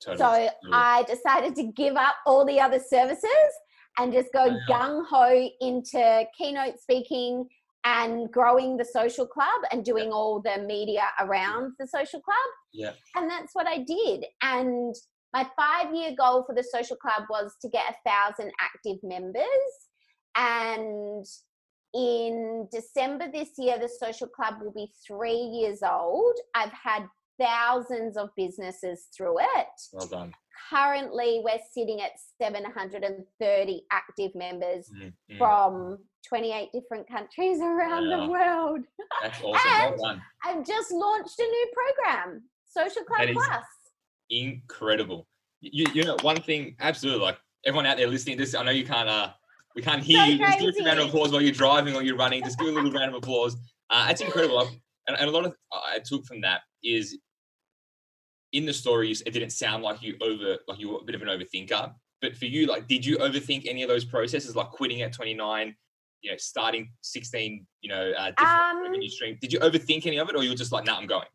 Totally. 0.03 0.47
so. 0.47 0.69
I 0.73 1.03
decided 1.03 1.55
to 1.55 1.71
give 1.71 1.95
up 1.95 2.15
all 2.25 2.45
the 2.45 2.59
other 2.59 2.79
services 2.79 3.29
and 3.97 4.11
just 4.13 4.31
go 4.33 4.47
Wow. 4.47 4.59
gung 4.69 5.05
ho 5.09 5.49
into 5.61 6.25
keynote 6.37 6.79
speaking 6.79 7.47
and 7.85 8.31
growing 8.31 8.77
the 8.77 8.85
social 8.85 9.27
club 9.27 9.61
and 9.71 9.85
doing 9.85 10.11
all 10.11 10.41
the 10.41 10.57
media 10.63 11.03
around 11.19 11.73
the 11.79 11.87
social 11.87 12.19
club. 12.19 12.49
Yeah. 12.73 12.93
And 13.15 13.29
that's 13.29 13.53
what 13.53 13.67
I 13.67 13.79
did. 13.83 14.25
And 14.41 14.93
my 15.33 15.47
five 15.57 15.93
year 15.93 16.11
goal 16.17 16.43
for 16.45 16.55
the 16.55 16.63
social 16.63 16.95
club 16.97 17.23
was 17.29 17.53
to 17.61 17.69
get 17.69 17.83
a 17.89 18.09
thousand 18.09 18.51
active 18.59 18.97
members. 19.03 19.45
And 20.35 21.25
in 21.93 22.67
December 22.71 23.31
this 23.31 23.49
year, 23.57 23.77
the 23.79 23.87
social 23.87 24.27
club 24.27 24.55
will 24.61 24.73
be 24.73 24.91
three 25.07 25.31
years 25.37 25.79
old. 25.83 26.33
I've 26.55 26.73
had 26.73 27.03
thousands 27.39 28.17
of 28.17 28.29
businesses 28.35 29.07
through 29.15 29.39
it. 29.39 29.67
Well 29.93 30.07
done. 30.07 30.33
Currently, 30.69 31.41
we're 31.43 31.59
sitting 31.73 32.01
at 32.01 32.11
730 32.41 33.85
active 33.91 34.31
members 34.35 34.89
Mm, 34.95 35.13
mm. 35.31 35.37
from 35.37 35.97
28 36.27 36.69
different 36.73 37.07
countries 37.07 37.59
around 37.59 38.09
Wow. 38.09 38.25
the 38.25 38.31
world. 38.31 38.79
That's 39.21 39.41
awesome. 39.43 39.71
and- 39.71 39.95
well 39.99 40.13
done. 40.13 40.21
I've 40.43 40.65
just 40.65 40.91
launched 40.91 41.37
a 41.39 41.43
new 41.43 41.71
program, 41.73 42.43
Social 42.65 43.03
Club 43.03 43.27
Plus. 43.33 43.63
Incredible. 44.29 45.27
You, 45.61 45.85
you 45.93 46.03
know, 46.03 46.17
one 46.21 46.41
thing, 46.41 46.75
absolutely. 46.79 47.21
Like 47.23 47.37
everyone 47.65 47.85
out 47.85 47.97
there 47.97 48.07
listening 48.07 48.37
to 48.37 48.43
this, 48.43 48.55
I 48.55 48.63
know 48.63 48.71
you 48.71 48.85
can't. 48.85 49.09
uh 49.09 49.31
We 49.75 49.81
can't 49.81 50.01
hear 50.03 50.19
So 50.19 50.25
you. 50.25 50.37
Just 50.37 50.59
give 50.59 50.69
us 50.69 50.79
a 50.79 50.83
round 50.85 50.99
of 50.99 51.07
applause 51.09 51.31
while 51.31 51.41
you're 51.41 51.51
driving 51.51 51.95
or 51.95 52.01
you're 52.01 52.17
running. 52.17 52.43
Just 52.43 52.57
give 52.59 52.67
a 52.69 52.71
little 52.71 52.91
round 52.91 53.09
of 53.09 53.15
applause. 53.15 53.55
Uh, 53.89 54.07
it's 54.09 54.21
incredible. 54.21 54.59
I've, 54.59 54.69
and, 55.07 55.17
and 55.19 55.29
a 55.29 55.31
lot 55.31 55.45
of 55.45 55.53
I 55.71 55.99
took 55.99 56.25
from 56.25 56.41
that 56.41 56.61
is 56.83 57.17
in 58.55 58.65
the 58.65 58.73
stories, 58.73 59.21
it 59.25 59.31
didn't 59.31 59.51
sound 59.51 59.83
like 59.83 60.01
you 60.01 60.15
over 60.21 60.57
like 60.67 60.79
you 60.79 60.89
were 60.89 60.99
a 60.99 61.03
bit 61.03 61.15
of 61.15 61.21
an 61.21 61.27
overthinker. 61.27 61.93
But 62.21 62.35
for 62.35 62.45
you, 62.45 62.65
like, 62.65 62.87
did 62.87 63.05
you 63.05 63.17
overthink 63.17 63.67
any 63.67 63.83
of 63.83 63.89
those 63.89 64.05
processes, 64.05 64.55
like 64.55 64.69
quitting 64.69 65.01
at 65.01 65.11
29, 65.13 65.75
you 66.21 66.31
know, 66.31 66.37
starting 66.37 66.89
16, 67.01 67.67
you 67.81 67.89
know, 67.89 68.11
uh, 68.17 68.31
different 68.31 68.77
Um, 68.77 68.81
revenue 68.81 69.09
stream? 69.09 69.37
Did 69.41 69.51
you 69.51 69.59
overthink 69.59 70.07
any 70.07 70.17
of 70.17 70.29
it, 70.29 70.35
or 70.35 70.43
you 70.43 70.49
were 70.49 70.55
just 70.55 70.71
like, 70.71 70.85
"Nah, 70.85 70.97
I'm 70.97 71.07
going"? 71.07 71.27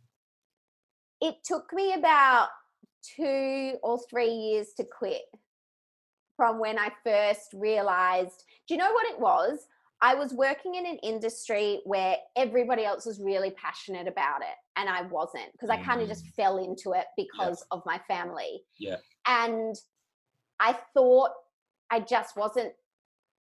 it 1.21 1.37
took 1.45 1.73
me 1.73 1.93
about 1.93 2.49
two 3.17 3.79
or 3.83 3.99
three 4.09 4.31
years 4.31 4.69
to 4.77 4.85
quit 4.85 5.23
from 6.37 6.59
when 6.59 6.79
I 6.79 6.91
first 7.05 7.53
realized. 7.53 8.45
Do 8.67 8.75
you 8.75 8.79
know 8.79 8.93
what 8.93 9.07
it 9.07 9.21
was? 9.21 9.67
I 10.01 10.15
was 10.15 10.33
working 10.33 10.77
in 10.77 10.87
an 10.87 10.97
industry 11.03 11.81
where 11.85 12.17
everybody 12.37 12.85
else 12.85 13.05
was 13.05 13.21
really 13.21 13.51
passionate 13.51 14.09
about 14.09 14.41
it, 14.41 14.57
and 14.77 14.89
I 14.89 15.03
wasn't 15.03 15.53
because 15.53 15.71
I 15.71 15.83
kind 15.83 16.01
of 16.01 16.09
just 16.09 16.27
fell 16.37 16.59
into 16.59 16.93
it 16.93 17.07
because 17.17 17.65
of 17.71 17.83
my 17.85 17.99
family. 18.09 18.63
Yeah. 18.79 18.97
And 19.27 19.75
I 20.61 20.77
thought 20.95 21.31
I 21.91 22.01
just 22.01 22.37
wasn't 22.37 22.73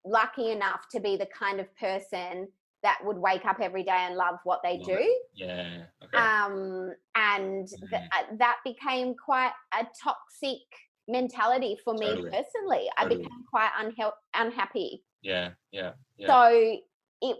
lucky 0.05 0.51
enough 0.51 0.87
to 0.91 0.99
be 0.99 1.17
the 1.17 1.25
kind 1.27 1.59
of 1.59 1.67
person 1.77 2.47
that 2.83 2.99
would 3.03 3.17
wake 3.17 3.45
up 3.45 3.59
every 3.59 3.83
day 3.83 4.05
and 4.07 4.15
love 4.15 4.35
what 4.43 4.61
they 4.63 4.77
Love 4.77 4.85
do 4.87 5.15
Yeah. 5.33 5.83
Okay. 6.03 6.17
um, 6.17 6.93
and 7.15 7.67
th- 7.67 8.01
uh, 8.11 8.35
that 8.37 8.57
became 8.63 9.15
quite 9.15 9.51
a 9.73 9.85
toxic 10.01 10.61
mentality 11.07 11.77
for 11.83 11.93
me 11.95 12.07
Totally. 12.07 12.29
personally. 12.29 12.87
I 12.97 13.07
became 13.07 13.43
quite 13.49 13.71
unhe- 13.81 14.11
unhappy. 14.35 15.03
yeah. 15.21 15.51
Yeah. 15.71 15.93
Yeah. 16.17 16.27
So 16.27 16.77
it, 17.21 17.37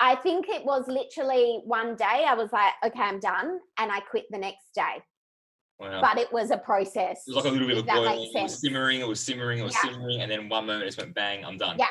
I 0.00 0.14
think 0.16 0.48
it 0.48 0.64
was 0.64 0.86
literally 0.86 1.60
one 1.64 1.96
day 1.96 2.24
I 2.26 2.34
was 2.34 2.52
like, 2.52 2.72
okay, 2.86 3.00
I'm 3.02 3.18
done, 3.20 3.58
and 3.78 3.90
I 3.90 4.00
quit 4.00 4.26
the 4.30 4.38
next 4.38 4.66
day. 4.74 5.02
wow. 5.80 6.00
But 6.00 6.18
it 6.18 6.32
was 6.32 6.50
a 6.50 6.58
process. 6.58 7.22
it 7.26 7.34
was 7.34 7.44
like 7.44 7.46
a 7.46 7.48
little 7.50 7.66
bit 7.68 7.78
of 7.78 7.86
boiling. 7.86 8.30
It 8.34 8.42
was 8.42 8.60
simmering. 8.60 9.00
It 9.00 9.08
was 9.08 9.20
simmering. 9.20 9.58
It 9.58 9.62
was 9.64 9.74
Yeah. 9.74 9.90
simmering, 9.92 10.20
and 10.22 10.30
then 10.30 10.48
one 10.48 10.66
moment 10.66 10.82
it 10.84 10.86
just 10.86 10.98
went 10.98 11.14
bang. 11.14 11.44
I'm 11.44 11.56
done. 11.56 11.76
Yeah. 11.78 11.86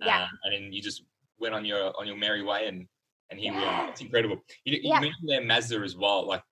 Yeah. 0.00 0.22
Uh, 0.22 0.26
and 0.44 0.52
then 0.54 0.72
you 0.72 0.80
just 0.82 1.02
went 1.38 1.54
on 1.54 1.64
your 1.64 1.92
on 1.98 2.06
your 2.06 2.16
merry 2.16 2.42
way, 2.42 2.66
and 2.68 2.86
and 3.30 3.38
here 3.40 3.52
we 3.52 3.60
Yeah. 3.60 3.82
are. 3.86 3.88
It's 3.90 4.00
incredible. 4.00 4.36
You, 4.64 4.74
you 4.76 4.80
Yeah. 4.90 5.00
mentioned 5.00 5.28
there 5.28 5.44
Mazda 5.44 5.78
as 5.80 5.96
well. 5.96 6.26
Like, 6.26 6.42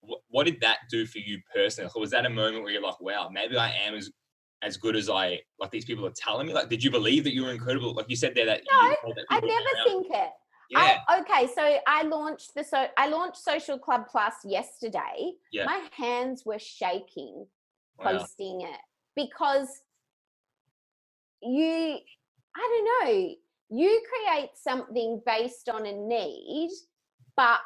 what, 0.00 0.20
what 0.28 0.44
did 0.44 0.60
that 0.60 0.78
do 0.90 1.06
for 1.06 1.18
you 1.18 1.40
personally? 1.54 1.86
Like, 1.88 1.96
was 1.96 2.10
that 2.10 2.26
a 2.26 2.30
moment 2.30 2.62
where 2.64 2.72
you're 2.72 2.82
like, 2.82 3.00
wow, 3.00 3.28
maybe 3.32 3.56
I 3.56 3.70
am 3.70 3.94
as 3.94 4.10
as 4.62 4.76
good 4.76 4.96
as 4.96 5.08
I 5.08 5.40
like 5.60 5.70
these 5.70 5.84
people 5.84 6.04
are 6.06 6.12
telling 6.16 6.46
me? 6.48 6.52
Like, 6.52 6.68
did 6.68 6.82
you 6.82 6.90
believe 6.90 7.22
that 7.24 7.32
you 7.32 7.44
were 7.44 7.52
incredible? 7.52 7.94
Like 7.94 8.06
you 8.10 8.16
said 8.16 8.34
there 8.34 8.46
that 8.46 8.62
No, 8.70 8.88
that 9.14 9.24
I 9.30 9.38
never 9.40 9.46
around- 9.46 9.84
think 9.86 10.06
it. 10.10 10.30
Yeah. 10.70 10.98
I, 11.08 11.20
okay, 11.20 11.50
so 11.54 11.78
I 11.86 12.02
launched 12.02 12.54
the 12.54 12.62
so 12.62 12.86
I 12.96 13.08
launched 13.08 13.38
Social 13.38 13.78
Club 13.78 14.02
Plus 14.10 14.34
yesterday. 14.44 15.32
Yeah. 15.50 15.64
My 15.64 15.82
hands 15.92 16.44
were 16.44 16.58
shaking 16.58 17.46
wow. 17.98 18.18
posting 18.18 18.60
it 18.62 18.80
because 19.16 19.68
you 21.42 21.98
i 22.56 22.84
don't 23.00 23.08
know 23.08 23.34
you 23.70 24.02
create 24.10 24.50
something 24.54 25.20
based 25.24 25.68
on 25.68 25.86
a 25.86 25.92
need 25.92 26.70
but 27.36 27.60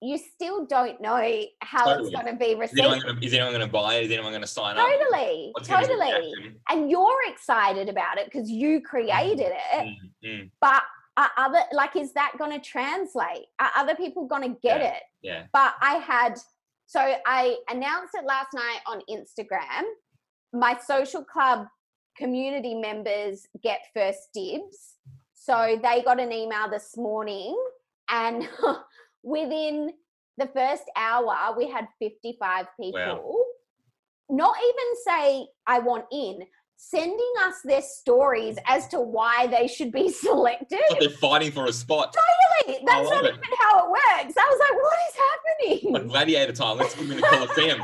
you 0.00 0.16
still 0.16 0.64
don't 0.64 1.00
know 1.00 1.42
how 1.60 1.84
Totally. 1.84 2.12
it's 2.12 2.14
going 2.14 2.32
to 2.32 2.38
be 2.38 2.52
Is 2.52 2.70
anyone 2.78 2.98
received 2.98 3.06
gonna, 3.06 3.20
is 3.20 3.34
anyone 3.34 3.52
going 3.52 3.66
to 3.66 3.72
buy 3.72 3.94
it? 3.96 4.04
Is 4.04 4.12
anyone 4.12 4.30
going 4.30 4.42
to 4.42 4.46
sign 4.46 4.76
up? 4.76 4.86
totally 4.86 5.52
be 5.56 5.60
the 5.60 5.68
totally 5.68 6.54
and 6.68 6.88
you're 6.88 7.18
excited 7.26 7.88
about 7.88 8.16
it 8.16 8.26
because 8.26 8.48
you 8.48 8.80
created 8.80 9.40
it 9.40 9.86
Mm, 9.86 9.94
mm, 10.24 10.50
but 10.60 10.82
are 11.18 11.30
other 11.36 11.60
like 11.72 11.96
is 11.96 12.12
that 12.14 12.32
going 12.38 12.52
to 12.52 12.60
translate 12.60 13.46
are 13.58 13.70
other 13.76 13.94
people 13.94 14.26
going 14.26 14.42
to 14.42 14.58
get 14.62 14.80
Yeah. 14.80 14.94
it 14.94 15.02
yeah. 15.22 15.42
but 15.52 15.74
I 15.82 15.94
had 15.96 16.38
so 16.86 17.00
I 17.26 17.56
announced 17.68 18.14
it 18.14 18.24
last 18.24 18.48
night 18.54 18.80
on 18.86 19.02
Instagram. 19.10 19.82
My 20.54 20.78
social 20.78 21.22
club 21.22 21.66
community 22.16 22.74
members 22.74 23.46
get 23.62 23.80
first 23.94 24.30
dibs. 24.32 24.94
So 25.34 25.78
they 25.82 26.00
got 26.02 26.18
an 26.18 26.32
email 26.32 26.70
this 26.70 26.96
morning 26.96 27.54
and 28.10 28.48
within 29.22 29.90
the 30.38 30.46
first 30.46 30.84
hour 30.96 31.54
we 31.58 31.68
had 31.68 31.88
55 31.98 32.66
people. 32.80 33.44
Not 34.30 34.56
even 34.56 34.88
say 35.06 35.46
I 35.66 35.80
want 35.80 36.06
in, 36.10 36.40
sending 36.80 37.32
us 37.42 37.56
their 37.64 37.82
stories 37.82 38.56
as 38.66 38.86
to 38.88 39.00
why 39.00 39.46
they 39.48 39.66
should 39.66 39.90
be 39.92 40.08
selected. 40.26 40.78
But 40.88 41.00
they're 41.00 41.10
fighting 41.10 41.50
for 41.52 41.66
a 41.66 41.72
spot. 41.72 42.14
Really? 42.66 42.78
That's 42.86 43.10
not 43.10 43.24
it. 43.24 43.28
even 43.34 43.40
how 43.58 43.84
it 43.84 43.90
works. 43.90 44.34
I 44.38 44.48
was 44.48 44.60
like, 44.60 44.82
what 44.82 44.98
is 45.08 45.80
happening? 45.82 45.92
Like 45.92 46.08
gladiator 46.08 46.52
time. 46.52 46.78
Let's 46.78 46.94
give 46.94 47.08
them 47.08 47.16
in 47.18 47.20
the 47.20 47.26
Colosseum. 47.26 47.82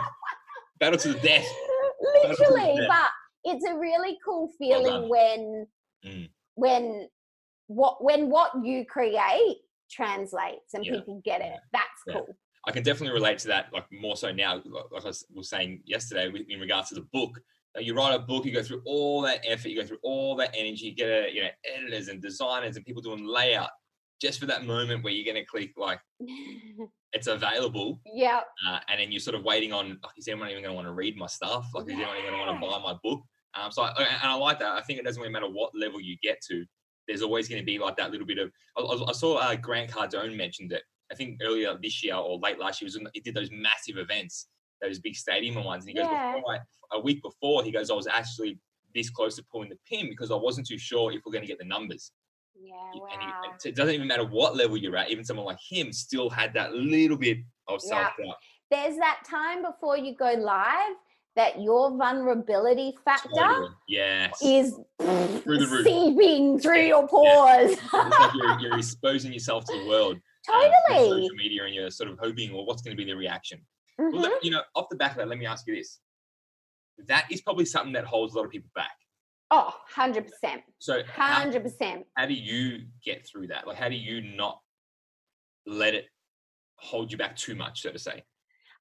Battle 0.78 0.98
to 1.00 1.12
the 1.12 1.18
death. 1.20 1.44
To 1.44 2.20
the 2.22 2.28
literally 2.28 2.76
death. 2.80 2.88
but 2.88 3.10
it's 3.52 3.64
a 3.66 3.74
really 3.76 4.16
cool 4.24 4.48
feeling 4.58 4.86
done. 4.86 5.08
when 5.08 5.66
Mm. 6.06 6.28
when 6.54 7.08
what 7.68 8.04
when 8.04 8.28
what 8.28 8.50
you 8.62 8.84
create 8.84 9.56
translates 9.90 10.74
and 10.74 10.84
Yeah. 10.84 10.96
people 10.96 11.22
get 11.24 11.40
it 11.40 11.54
that's 11.72 11.86
Yeah. 12.06 12.14
cool 12.16 12.26
I 12.66 12.72
can 12.72 12.82
definitely 12.82 13.14
relate 13.14 13.38
to 13.40 13.48
that, 13.48 13.72
like 13.72 13.84
more 13.92 14.16
so 14.16 14.32
now, 14.32 14.56
like 14.56 15.02
I 15.04 15.12
was 15.34 15.48
saying 15.48 15.82
yesterday 15.86 16.30
in 16.48 16.60
regards 16.60 16.88
to 16.90 16.94
the 16.94 17.06
book. 17.12 17.40
Like 17.74 17.86
you 17.86 17.94
write 17.94 18.14
a 18.14 18.18
book, 18.20 18.44
you 18.44 18.52
go 18.52 18.62
through 18.62 18.82
all 18.84 19.20
that 19.22 19.40
effort, 19.46 19.68
you 19.68 19.80
go 19.80 19.86
through 19.86 19.98
all 20.02 20.36
that 20.36 20.54
energy, 20.56 20.86
you 20.86 20.94
get 20.94 21.08
a, 21.08 21.28
you 21.32 21.42
know 21.42 21.48
editors 21.76 22.08
and 22.08 22.22
designers 22.22 22.76
and 22.76 22.84
people 22.86 23.02
doing 23.02 23.26
layout 23.26 23.70
just 24.20 24.38
for 24.38 24.46
that 24.46 24.64
moment 24.64 25.02
where 25.02 25.12
you're 25.12 25.24
going 25.24 25.42
to 25.42 25.48
click 25.48 25.72
like 25.76 25.98
it's 27.12 27.26
available, 27.26 28.00
yeah 28.12 28.40
uh, 28.68 28.78
and 28.88 29.00
then 29.00 29.10
you're 29.12 29.20
sort 29.20 29.34
of 29.36 29.44
waiting 29.44 29.72
on 29.72 29.98
like 30.02 30.12
is 30.16 30.28
anyone 30.28 30.48
even 30.50 30.62
going 30.62 30.72
to 30.72 30.76
want 30.76 30.86
to 30.86 30.92
read 30.92 31.16
my 31.16 31.26
stuff? 31.26 31.66
Like 31.74 31.86
is 31.86 31.92
anyone 31.92 32.16
even 32.18 32.30
going 32.34 32.40
to 32.40 32.46
want 32.46 32.60
to 32.60 32.66
buy 32.66 32.92
my 32.92 32.98
book? 33.02 33.22
Um, 33.54 33.70
so 33.70 33.82
I, 33.82 33.90
and 34.02 34.30
I 34.30 34.34
like 34.34 34.58
that. 34.60 34.72
I 34.76 34.80
think 34.82 34.98
it 34.98 35.04
doesn't 35.04 35.20
really 35.20 35.32
matter 35.32 35.48
what 35.48 35.70
level 35.78 36.00
you 36.00 36.16
get 36.22 36.40
to. 36.50 36.64
There's 37.06 37.22
always 37.22 37.48
going 37.48 37.60
to 37.60 37.64
be 37.66 37.78
like 37.78 37.96
that 37.96 38.10
little 38.10 38.26
bit 38.26 38.38
of. 38.38 38.50
I, 38.76 38.80
I- 38.82 39.12
saw 39.12 39.36
uh, 39.36 39.54
Grant 39.56 39.90
Cardone 39.90 40.36
mentioned 40.36 40.72
it. 40.72 40.82
I 41.12 41.14
think 41.14 41.38
earlier 41.42 41.76
this 41.80 42.02
year 42.02 42.16
or 42.16 42.38
late 42.38 42.58
last 42.58 42.80
year, 42.80 42.88
he 42.90 42.98
was 42.98 43.10
he 43.14 43.20
did 43.20 43.34
those 43.34 43.50
massive 43.52 43.98
events, 43.98 44.48
those 44.82 44.98
big 44.98 45.16
stadium 45.16 45.62
ones, 45.64 45.84
and 45.84 45.90
he 45.90 45.94
goes, 45.94 46.08
Yeah. 46.10 46.34
before 46.36 46.54
I, 46.54 46.58
a 46.92 47.00
week 47.00 47.22
before, 47.22 47.62
he 47.64 47.70
goes, 47.70 47.90
I 47.90 47.94
was 47.94 48.06
actually 48.06 48.58
this 48.94 49.10
close 49.10 49.36
to 49.36 49.44
pulling 49.50 49.68
the 49.70 49.78
pin 49.88 50.08
because 50.08 50.30
I 50.30 50.36
wasn't 50.36 50.66
too 50.68 50.78
sure 50.78 51.10
if 51.12 51.22
we're 51.26 51.32
going 51.32 51.42
to 51.42 51.48
get 51.48 51.58
the 51.58 51.64
numbers. 51.64 52.12
yeah 52.60 52.74
And 52.92 53.00
wow 53.00 53.40
and 53.50 53.52
so 53.60 53.68
it 53.68 53.74
doesn't 53.74 53.94
even 53.94 54.06
matter 54.06 54.24
what 54.24 54.56
level 54.56 54.76
you're 54.76 54.96
at. 54.96 55.10
Even 55.10 55.24
someone 55.24 55.46
like 55.46 55.58
him 55.68 55.92
still 55.92 56.30
had 56.30 56.54
that 56.54 56.72
little 56.74 57.16
bit 57.16 57.38
of 57.68 57.80
Yeah. 57.82 57.88
self 57.88 58.08
doubt. 58.18 58.36
there's 58.70 58.96
that 58.98 59.20
time 59.28 59.62
before 59.62 59.96
you 59.98 60.14
go 60.14 60.32
live 60.32 60.94
that 61.36 61.60
your 61.60 61.96
vulnerability 61.96 62.94
factor 63.04 63.28
Totally. 63.36 63.68
Yes. 63.88 64.40
is 64.40 64.78
Through 65.00 65.58
the 65.58 65.66
roof. 65.66 65.84
seeping 65.84 66.60
through 66.60 66.76
Yeah. 66.82 66.86
your 66.94 67.08
pores 67.08 67.72
it's 67.72 67.92
like 67.92 68.34
you're, 68.34 68.60
you're 68.60 68.78
exposing 68.78 69.32
yourself 69.32 69.64
to 69.64 69.76
the 69.80 69.88
world. 69.88 70.16
uh, 70.48 70.52
totally 70.52 71.08
social 71.22 71.34
media, 71.36 71.64
and 71.64 71.74
you're 71.74 71.90
sort 71.90 72.10
of 72.10 72.18
hoping, 72.20 72.52
well, 72.54 72.64
what's 72.66 72.82
going 72.82 72.96
to 72.96 73.02
be 73.02 73.10
the 73.10 73.16
reaction? 73.16 73.58
Mhm. 74.00 74.12
Well, 74.12 74.38
you 74.42 74.50
know, 74.50 74.62
off 74.74 74.88
the 74.90 74.96
back 74.96 75.12
of 75.12 75.18
that, 75.18 75.28
let 75.28 75.38
me 75.38 75.46
ask 75.46 75.66
you 75.66 75.74
this: 75.76 76.00
that 77.06 77.26
is 77.30 77.40
probably 77.40 77.64
something 77.64 77.92
that 77.92 78.04
holds 78.04 78.34
a 78.34 78.36
lot 78.38 78.44
of 78.44 78.50
people 78.50 78.70
back. 78.74 78.96
oh 79.50 79.74
100% 79.94 80.62
So, 80.78 81.02
100% 81.02 82.04
how 82.16 82.26
do 82.26 82.34
you 82.34 82.86
get 83.04 83.26
through 83.26 83.48
that? 83.48 83.66
Like, 83.66 83.76
how 83.76 83.88
do 83.88 83.94
you 83.94 84.20
not 84.20 84.60
let 85.66 85.94
it 85.94 86.06
hold 86.76 87.12
you 87.12 87.18
back 87.18 87.36
too 87.36 87.54
much, 87.54 87.82
so 87.82 87.90
to 87.90 87.98
say? 87.98 88.24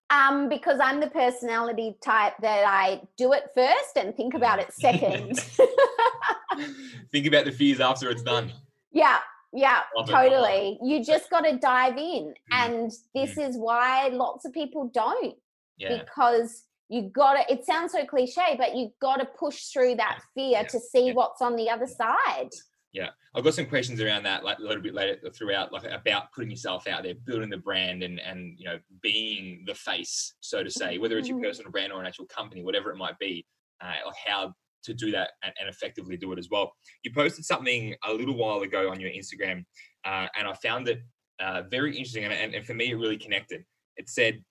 Um, 0.09 0.49
because 0.49 0.79
I'm 0.79 0.99
the 0.99 1.09
personality 1.09 1.95
type 2.03 2.33
that 2.41 2.65
I 2.67 3.01
do 3.17 3.33
it 3.33 3.45
first 3.55 3.97
and 3.97 4.15
think 4.15 4.33
about 4.33 4.59
it 4.59 4.71
second. 4.73 5.39
Think 7.11 7.25
about 7.25 7.45
the 7.45 7.51
fears 7.51 7.79
after 7.79 8.09
it's 8.11 8.21
done. 8.21 8.51
yeah, 8.91 9.19
yeah, 9.53 9.81
Love 9.95 10.09
it, 10.09 10.11
totally. 10.11 10.79
You 10.83 11.03
just 11.03 11.29
got 11.29 11.41
to 11.41 11.57
dive 11.57 11.97
in. 11.97 12.33
Mm, 12.33 12.33
And 12.51 12.91
this 13.13 13.37
is 13.37 13.55
why 13.57 14.07
lots 14.07 14.45
of 14.45 14.53
people 14.53 14.89
don't 14.93 15.35
Yeah, 15.77 15.99
because 15.99 16.63
you 16.89 17.09
got 17.09 17.33
to, 17.35 17.53
it 17.53 17.65
sounds 17.65 17.91
so 17.91 18.05
cliche, 18.05 18.55
but 18.57 18.75
you 18.75 18.89
got 19.01 19.17
to 19.17 19.25
push 19.25 19.65
through 19.67 19.95
that 19.95 20.19
fear 20.33 20.51
Yeah, 20.51 20.63
to 20.63 20.79
see 20.79 21.07
yeah. 21.07 21.13
what's 21.13 21.41
on 21.41 21.55
the 21.55 21.69
other 21.69 21.87
side. 21.87 22.49
Yeah, 22.91 23.09
I've 23.33 23.43
got 23.43 23.55
some 23.55 23.65
questions 23.65 23.99
around 24.01 24.21
that, 24.23 24.43
like 24.43 24.59
a 24.59 24.61
little 24.61 24.83
bit 24.83 24.93
later 24.93 25.17
throughout, 25.33 25.73
like 25.73 25.83
about 25.85 26.31
putting 26.31 26.51
yourself 26.51 26.85
out 26.87 27.01
there, 27.01 27.15
building 27.25 27.49
the 27.49 27.57
brand, 27.57 28.03
and 28.03 28.19
and 28.19 28.55
you 28.59 28.65
know 28.65 28.77
being 29.01 29.63
the 29.65 29.73
face, 29.73 30.35
so 30.41 30.63
to 30.63 30.69
say, 30.69 30.99
whether 30.99 31.17
it's 31.17 31.27
your 31.27 31.39
personal 31.41 31.71
brand 31.71 31.91
or 31.91 31.99
an 31.99 32.05
actual 32.05 32.27
company, 32.27 32.63
whatever 32.63 32.91
it 32.91 32.97
might 32.97 33.17
be, 33.17 33.47
uh, 33.81 33.93
like 34.05 34.15
how 34.23 34.53
to 34.83 34.93
do 34.93 35.11
that 35.11 35.31
and, 35.43 35.53
and 35.59 35.69
effectively 35.69 36.17
do 36.17 36.31
it 36.33 36.39
as 36.39 36.49
well. 36.49 36.73
You 37.03 37.11
posted 37.13 37.45
something 37.45 37.95
a 38.05 38.13
little 38.13 38.35
while 38.35 38.61
ago 38.61 38.89
on 38.91 38.99
your 38.99 39.09
Instagram, 39.09 39.65
uh, 40.05 40.27
and 40.37 40.47
I 40.47 40.53
found 40.53 40.87
it 40.87 41.01
uh, 41.39 41.63
very 41.69 41.91
interesting, 41.91 42.25
and, 42.25 42.33
and, 42.33 42.53
and 42.53 42.65
for 42.65 42.73
me, 42.73 42.91
it 42.91 42.95
really 42.95 43.17
connected. 43.17 43.63
It 43.97 44.09
said, 44.09 44.43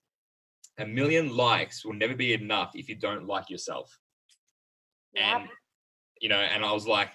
"A 0.79 0.87
million 0.87 1.37
likes 1.37 1.85
will 1.85 1.95
never 1.95 2.15
be 2.15 2.33
enough 2.33 2.73
if 2.75 2.89
you 2.89 2.97
don't 2.97 3.27
like 3.27 3.51
yourself." 3.51 3.97
Yep. 5.15 5.25
And 5.25 5.49
you 6.21 6.29
know, 6.29 6.37
and 6.37 6.65
I 6.65 6.73
was 6.73 6.87
like, 6.87 7.11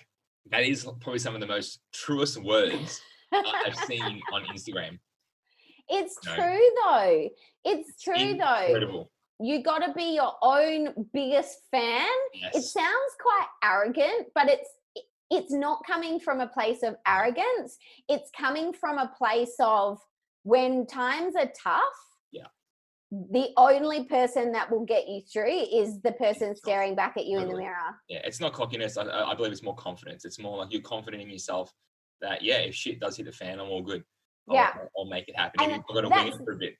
that 0.51 0.63
is 0.63 0.83
probably 0.83 1.19
some 1.19 1.33
of 1.33 1.41
the 1.41 1.47
most 1.47 1.79
truest 1.93 2.41
words 2.43 3.01
I've 3.33 3.75
seen 3.75 4.21
on 4.33 4.43
Instagram. 4.45 4.99
It's 5.89 6.17
No. 6.25 6.35
true 6.35 6.69
though. 6.83 7.29
It's 7.63 8.03
true 8.03 8.37
though. 8.37 9.07
You 9.39 9.61
got 9.61 9.79
to 9.79 9.93
be 9.93 10.15
your 10.15 10.33
own 10.41 11.07
biggest 11.13 11.59
fan. 11.71 12.07
It 12.33 12.63
sounds 12.63 13.13
quite 13.21 13.47
arrogant, 13.63 14.27
but 14.33 14.49
it's 14.49 14.69
it's 15.29 15.51
not 15.51 15.81
coming 15.85 16.19
from 16.19 16.39
a 16.39 16.47
place 16.47 16.83
of 16.83 16.95
arrogance. 17.05 17.77
It's 18.07 18.31
coming 18.37 18.73
from 18.73 18.97
a 18.97 19.11
place 19.17 19.55
of 19.59 19.99
when 20.43 20.87
times 20.87 21.35
are 21.35 21.51
tough. 21.61 21.81
Yeah. 22.31 22.47
The 23.11 23.49
only 23.57 24.05
person 24.05 24.53
that 24.53 24.71
will 24.71 24.85
get 24.85 25.07
you 25.07 25.21
through 25.31 25.65
is 25.73 26.01
the 26.01 26.13
person 26.13 26.55
staring 26.55 26.95
back 26.95 27.15
at 27.17 27.25
you 27.25 27.39
in 27.39 27.49
the 27.49 27.57
mirror. 27.57 27.99
Yeah, 28.07 28.21
it's 28.23 28.39
not 28.39 28.53
cockiness. 28.53 28.97
I, 28.97 29.03
I 29.03 29.35
believe 29.35 29.51
it's 29.51 29.63
more 29.63 29.75
confidence. 29.75 30.23
It's 30.23 30.39
more 30.39 30.57
like 30.57 30.71
you're 30.71 30.81
confident 30.81 31.21
in 31.21 31.29
yourself 31.29 31.73
that 32.21 32.41
yeah, 32.41 32.59
if 32.59 32.73
shit 32.73 32.99
does 32.99 33.17
hit 33.17 33.25
the 33.25 33.31
fan, 33.31 33.59
I'm 33.59 33.67
all 33.67 33.83
good. 33.83 34.03
I'll, 34.49 34.55
Yeah. 34.55 34.71
I'll, 34.75 34.89
I'll 34.99 35.09
make 35.09 35.27
it 35.27 35.37
happen. 35.37 35.59
And 35.59 35.71
Even 35.71 35.81
if 35.81 35.85
I've 35.89 35.95
got 35.95 36.01
to 36.01 36.09
wing 36.09 36.27
it 36.33 36.45
for 36.45 36.53
a 36.53 36.57
bit. 36.57 36.75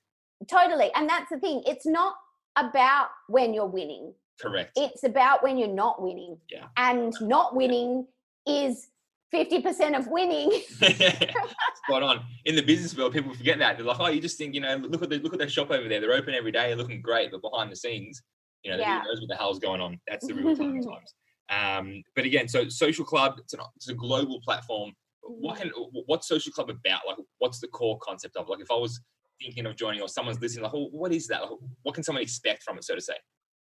Totally. 0.49 0.89
And 0.95 1.09
that's 1.09 1.29
the 1.29 1.39
thing. 1.39 1.63
It's 1.65 1.85
not 1.85 2.15
about 2.57 3.09
when 3.27 3.53
you're 3.53 3.65
winning. 3.65 4.13
Correct. 4.39 4.71
It's 4.75 5.03
about 5.03 5.43
when 5.43 5.57
you're 5.57 5.67
not 5.67 6.01
winning. 6.01 6.37
Yeah. 6.49 6.65
And 6.77 7.13
not 7.21 7.55
winning 7.55 8.05
is 8.47 8.87
50% 9.33 9.97
of 9.97 10.07
winning. 10.07 10.51
Spot 10.79 12.03
on. 12.03 12.21
In 12.45 12.55
the 12.55 12.61
business 12.61 12.95
world, 12.95 13.13
people 13.13 13.33
forget 13.33 13.59
that. 13.59 13.77
They're 13.77 13.85
like, 13.85 13.99
oh, 13.99 14.07
you 14.07 14.21
just 14.21 14.37
think, 14.37 14.53
you 14.55 14.61
know, 14.61 14.75
look 14.77 15.01
at 15.03 15.09
the 15.09 15.17
look 15.19 15.33
at 15.33 15.39
their 15.39 15.49
shop 15.49 15.71
over 15.71 15.87
there. 15.89 15.99
They're 15.99 16.13
open 16.13 16.33
every 16.33 16.51
day, 16.51 16.73
looking 16.75 17.01
great, 17.01 17.31
but 17.31 17.41
behind 17.41 17.71
the 17.71 17.75
scenes, 17.75 18.21
you 18.63 18.71
know, 18.71 18.77
Yeah. 18.77 19.01
who 19.01 19.07
knows 19.09 19.21
what 19.21 19.27
the 19.29 19.35
hell's 19.35 19.59
going 19.59 19.81
on. 19.81 19.99
That's 20.07 20.27
the 20.27 20.33
real 20.33 20.55
time 20.55 20.81
times. 20.81 21.13
Um, 21.49 22.03
but 22.15 22.25
again, 22.25 22.47
so 22.47 22.67
social 22.69 23.05
club, 23.05 23.35
it's, 23.39 23.53
an, 23.53 23.61
it's 23.75 23.89
a 23.89 23.93
global 23.93 24.39
platform. 24.41 24.91
What 25.23 25.57
can 25.59 25.71
what's 26.05 26.27
social 26.27 26.51
club 26.53 26.69
about? 26.69 27.01
Like, 27.05 27.17
what's 27.39 27.59
the 27.59 27.67
core 27.67 27.97
concept 28.01 28.37
of? 28.37 28.47
Like, 28.47 28.61
if 28.61 28.71
I 28.71 28.75
was 28.75 29.01
thinking 29.39 29.65
of 29.65 29.75
joining 29.75 30.01
or 30.01 30.07
someone's 30.07 30.39
listening, 30.41 30.63
like, 30.63 30.73
oh, 30.73 30.87
what 30.91 31.11
is 31.13 31.27
that? 31.27 31.41
Like, 31.41 31.51
what 31.83 31.95
can 31.95 32.03
someone 32.03 32.21
expect 32.23 32.63
from 32.63 32.77
it, 32.77 32.83
so 32.83 32.95
to 32.95 33.01
say? 33.01 33.15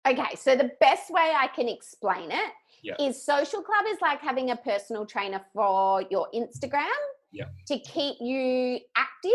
Okay, 0.07 0.35
so 0.35 0.55
the 0.55 0.71
best 0.79 1.09
way 1.09 1.33
I 1.35 1.47
can 1.47 1.67
explain 1.67 2.31
it 2.31 2.51
is 2.99 3.15
Yeah. 3.27 3.35
social 3.35 3.61
club 3.63 3.85
is 3.89 3.97
like 4.01 4.21
having 4.21 4.51
a 4.51 4.55
personal 4.55 5.05
trainer 5.05 5.43
for 5.53 6.03
your 6.11 6.27
Instagram 6.33 6.87
Yeah. 7.31 7.45
to 7.67 7.79
keep 7.79 8.17
you 8.21 8.79
active 8.95 9.31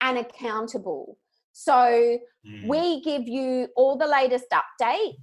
and 0.00 0.18
accountable. 0.18 1.18
So 1.52 2.18
Mm, 2.46 2.66
we 2.68 3.02
give 3.02 3.28
you 3.28 3.68
all 3.76 3.98
the 3.98 4.06
latest 4.06 4.46
updates, 4.50 5.18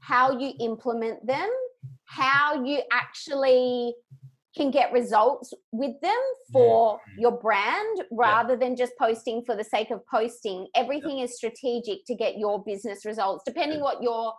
how 0.00 0.38
you 0.38 0.54
implement 0.60 1.26
them, 1.26 1.50
how 2.06 2.64
you 2.64 2.80
actually 2.90 3.94
can 4.56 4.70
get 4.70 4.92
results 4.92 5.54
with 5.72 5.98
them 6.02 6.20
for 6.52 6.96
mm-hmm. 6.96 7.20
your 7.20 7.32
brand 7.32 8.02
rather 8.10 8.56
than 8.56 8.76
just 8.76 8.92
posting 8.98 9.42
for 9.44 9.56
the 9.56 9.64
sake 9.64 9.90
of 9.90 10.06
posting. 10.06 10.66
Everything 10.74 11.20
is 11.20 11.36
strategic 11.36 12.04
to 12.06 12.14
get 12.14 12.38
your 12.38 12.62
business 12.62 13.04
results, 13.04 13.42
depending 13.46 13.78
Yeah. 13.78 13.84
what 13.84 14.02
your 14.02 14.34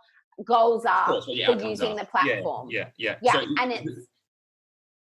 goals 0.46 0.86
are 0.86 1.06
course, 1.06 1.26
for 1.26 1.32
using 1.32 1.94
are. 1.94 2.00
the 2.00 2.06
platform. 2.06 2.70
Yeah, 2.70 2.90
yeah, 2.98 3.18
Yeah, 3.22 3.34
So 3.34 3.46
and 3.60 3.72
it's 3.72 4.08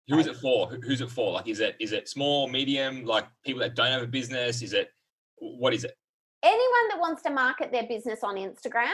Who 0.09 0.19
is 0.19 0.27
it 0.27 0.37
for? 0.37 0.69
Who's 0.69 1.01
it 1.01 1.11
for? 1.11 1.33
Like, 1.33 1.49
is 1.49 1.61
it 1.61 1.77
is 1.79 1.93
it 1.93 2.09
small, 2.09 2.49
medium, 2.49 3.05
like 3.05 3.27
people 3.45 3.61
that 3.61 3.77
don't 3.77 3.93
have 3.93 4.03
a 4.03 4.07
business? 4.07 4.61
Is 4.61 4.73
it 4.73 4.91
what 5.39 5.73
is 5.73 5.85
it? 5.85 5.97
anyone 6.43 6.89
that 6.89 6.99
wants 6.99 7.23
to 7.23 7.31
market 7.31 7.71
their 7.71 7.87
business 7.87 8.21
on 8.23 8.37
Instagram 8.37 8.93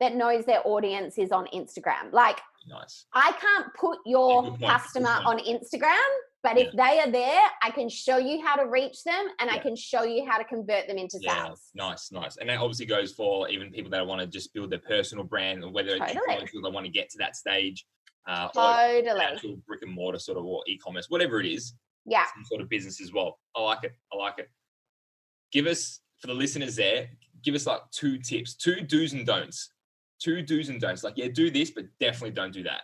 that 0.00 0.14
knows 0.14 0.44
their 0.46 0.66
audience 0.66 1.18
is 1.18 1.30
on 1.30 1.46
Instagram. 1.54 2.12
Like 2.12 2.40
Nice. 2.66 3.06
I 3.14 3.32
can't 3.40 3.72
put 3.74 3.98
your 4.06 4.42
good 4.50 4.60
customer 4.60 5.08
on 5.24 5.38
Instagram, 5.38 5.98
but 6.42 6.58
if 6.58 6.72
they 6.72 7.00
are 7.00 7.10
there, 7.10 7.40
I 7.62 7.70
can 7.70 7.88
show 7.88 8.18
you 8.18 8.44
how 8.44 8.54
to 8.56 8.68
reach 8.68 9.02
them 9.04 9.28
and 9.40 9.50
I 9.50 9.58
can 9.58 9.74
show 9.74 10.04
you 10.04 10.26
how 10.28 10.38
to 10.38 10.44
convert 10.44 10.86
them 10.86 10.98
into 10.98 11.18
Yeah, 11.20 11.44
sales. 11.46 11.70
nice, 11.74 12.12
nice. 12.12 12.36
And 12.36 12.48
that 12.50 12.58
obviously 12.58 12.86
goes 12.86 13.12
for 13.12 13.48
even 13.48 13.70
people 13.72 13.90
that 13.92 14.06
want 14.06 14.20
to 14.20 14.26
just 14.26 14.52
build 14.54 14.70
their 14.70 14.78
personal 14.80 15.24
brand, 15.24 15.64
or 15.64 15.70
whether 15.70 15.90
it's 15.96 16.12
Totally. 16.12 16.46
people 16.46 16.62
that 16.62 16.70
want 16.72 16.86
to 16.86 16.92
get 16.92 17.08
to 17.10 17.18
that 17.18 17.34
stage, 17.34 17.86
uh, 18.28 18.48
or 18.54 18.62
Totally. 18.62 19.20
actual 19.20 19.56
brick 19.66 19.82
and 19.82 19.92
mortar 19.92 20.18
sort 20.18 20.38
of 20.38 20.44
or 20.44 20.62
e-commerce, 20.66 21.06
whatever 21.08 21.40
it 21.40 21.46
is, 21.46 21.74
Yeah. 22.06 22.24
some 22.34 22.44
sort 22.44 22.60
of 22.60 22.68
business 22.68 23.00
as 23.00 23.12
well. 23.12 23.40
I 23.56 23.62
like 23.62 23.84
it. 23.84 23.92
I 24.12 24.16
like 24.16 24.38
it. 24.38 24.50
Give 25.50 25.66
us 25.66 26.00
for 26.20 26.26
the 26.28 26.34
listeners 26.34 26.76
there. 26.76 27.10
Give 27.42 27.54
us 27.54 27.66
like 27.66 27.80
two 27.90 28.18
tips, 28.18 28.54
two 28.54 28.82
do's 28.82 29.14
and 29.14 29.26
don'ts, 29.26 29.72
two 30.20 30.42
do's 30.42 30.68
and 30.68 30.80
don'ts. 30.80 31.02
Like, 31.02 31.14
yeah, 31.16 31.28
do 31.28 31.50
this, 31.50 31.70
but 31.70 31.86
definitely 31.98 32.30
don't 32.30 32.52
do 32.52 32.62
that. 32.62 32.82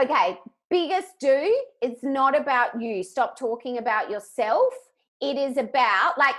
Okay. 0.00 0.38
Biggest 0.70 1.14
do, 1.18 1.64
it's 1.80 2.02
not 2.02 2.38
about 2.38 2.80
you. 2.80 3.02
Stop 3.02 3.38
talking 3.38 3.78
about 3.78 4.10
yourself. 4.10 4.72
It 5.20 5.36
is 5.36 5.56
about 5.56 6.18
like, 6.18 6.34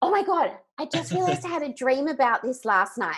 oh 0.00 0.10
my 0.10 0.22
God, 0.22 0.52
I 0.78 0.86
just 0.86 1.12
realized 1.12 1.44
I 1.44 1.48
had 1.48 1.62
a 1.62 1.72
dream 1.76 2.06
about 2.06 2.42
this 2.42 2.64
last 2.64 2.98
night. 2.98 3.16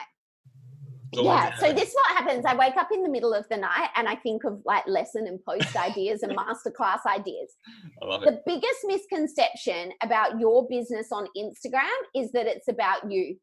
Yeah 1.12 1.54
so 1.58 1.72
this 1.72 1.88
is 1.88 1.94
what 1.94 2.16
happens 2.18 2.44
i 2.46 2.54
wake 2.54 2.76
up 2.76 2.88
in 2.92 3.02
the 3.02 3.08
middle 3.08 3.34
of 3.34 3.44
the 3.48 3.56
night 3.56 3.88
and 3.96 4.08
i 4.08 4.14
think 4.14 4.44
of 4.44 4.60
like 4.64 4.86
lesson 4.86 5.26
and 5.26 5.42
post 5.44 5.74
ideas 5.76 6.22
and 6.22 6.32
masterclass 6.36 7.04
ideas 7.06 7.56
I 8.02 8.06
love 8.06 8.22
it. 8.22 8.26
the 8.26 8.42
biggest 8.46 8.78
misconception 8.84 9.92
about 10.02 10.38
your 10.38 10.68
business 10.68 11.08
on 11.12 11.26
instagram 11.36 11.88
is 12.14 12.30
that 12.32 12.46
it's 12.46 12.68
about 12.68 13.10
you 13.10 13.36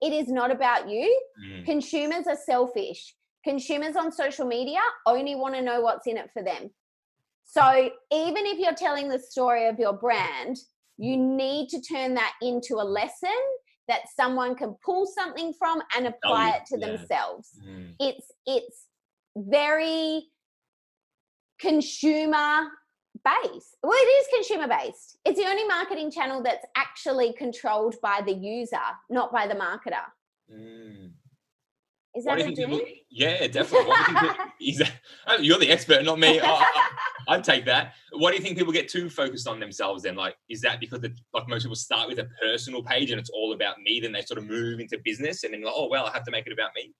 it 0.00 0.12
is 0.12 0.28
not 0.28 0.50
about 0.50 0.88
you. 0.88 1.20
Mm, 1.44 1.64
consumers 1.64 2.26
are 2.26 2.36
selfish. 2.36 3.14
Consumers 3.44 3.96
on 3.96 4.12
social 4.12 4.46
media 4.46 4.80
only 5.06 5.34
want 5.34 5.54
to 5.54 5.62
know 5.62 5.80
what's 5.80 6.06
in 6.06 6.16
it 6.16 6.30
for 6.32 6.42
them. 6.42 6.70
So 7.44 7.90
even 8.12 8.46
if 8.46 8.58
you're 8.58 8.74
telling 8.74 9.08
the 9.08 9.18
story 9.18 9.66
of 9.66 9.78
your 9.78 9.92
brand 9.92 10.56
you 11.00 11.16
need 11.16 11.70
to 11.70 11.80
turn 11.80 12.14
that 12.14 12.34
into 12.42 12.74
a 12.74 12.84
lesson 12.84 13.30
that 13.88 14.02
someone 14.14 14.54
can 14.54 14.76
pull 14.84 15.06
something 15.06 15.54
from 15.58 15.80
and 15.96 16.06
apply 16.06 16.50
Value, 16.50 16.56
it 16.56 16.66
to 16.66 16.78
yeah. 16.78 16.86
themselves. 16.86 17.48
Mm. 17.66 17.94
it's 17.98 18.26
it's 18.46 18.86
very 19.34 20.26
consumer 21.58 22.68
based 23.24 23.76
well 23.82 23.92
it 23.94 23.96
is 23.96 24.26
consumer 24.34 24.68
based 24.68 25.18
it's 25.24 25.38
the 25.38 25.46
only 25.46 25.64
marketing 25.66 26.10
channel 26.10 26.42
that's 26.42 26.64
actually 26.76 27.32
controlled 27.34 27.94
by 28.02 28.20
the 28.24 28.32
user 28.32 28.76
not 29.08 29.32
by 29.32 29.46
the 29.46 29.54
marketer 29.54 30.04
Mm. 30.52 31.12
is 32.16 32.24
that 32.24 32.40
a 32.40 32.44
people- 32.44 32.80
Yeah, 33.08 33.46
definitely. 33.46 33.88
You 33.88 34.04
think 34.04 34.18
people- 34.18 34.44
Exact- 34.60 35.00
You're 35.40 35.58
the 35.60 35.70
expert, 35.70 36.04
not 36.04 36.18
me. 36.18 36.40
I'd 37.28 37.44
take 37.44 37.64
that. 37.66 37.94
Why 38.12 38.30
do 38.32 38.36
you 38.36 38.42
think 38.42 38.58
people 38.58 38.72
get 38.72 38.88
too 38.88 39.08
focused 39.08 39.46
on 39.46 39.60
themselves 39.60 40.02
then? 40.02 40.16
Like, 40.16 40.34
is 40.48 40.60
that 40.62 40.80
because 40.80 41.00
the, 41.00 41.14
like 41.32 41.46
most 41.48 41.62
people 41.62 41.76
start 41.76 42.08
with 42.08 42.18
a 42.18 42.28
personal 42.42 42.82
page 42.82 43.12
and 43.12 43.20
it's 43.20 43.30
all 43.30 43.52
about 43.52 43.78
me, 43.80 44.00
then 44.00 44.10
they 44.10 44.22
sort 44.22 44.38
of 44.38 44.44
move 44.46 44.80
into 44.80 44.98
business 45.04 45.44
and 45.44 45.54
then 45.54 45.62
like, 45.62 45.72
oh 45.76 45.88
well, 45.88 46.06
I 46.06 46.10
have 46.10 46.24
to 46.24 46.32
make 46.32 46.48
it 46.48 46.52
about 46.52 46.70
me. 46.74 46.92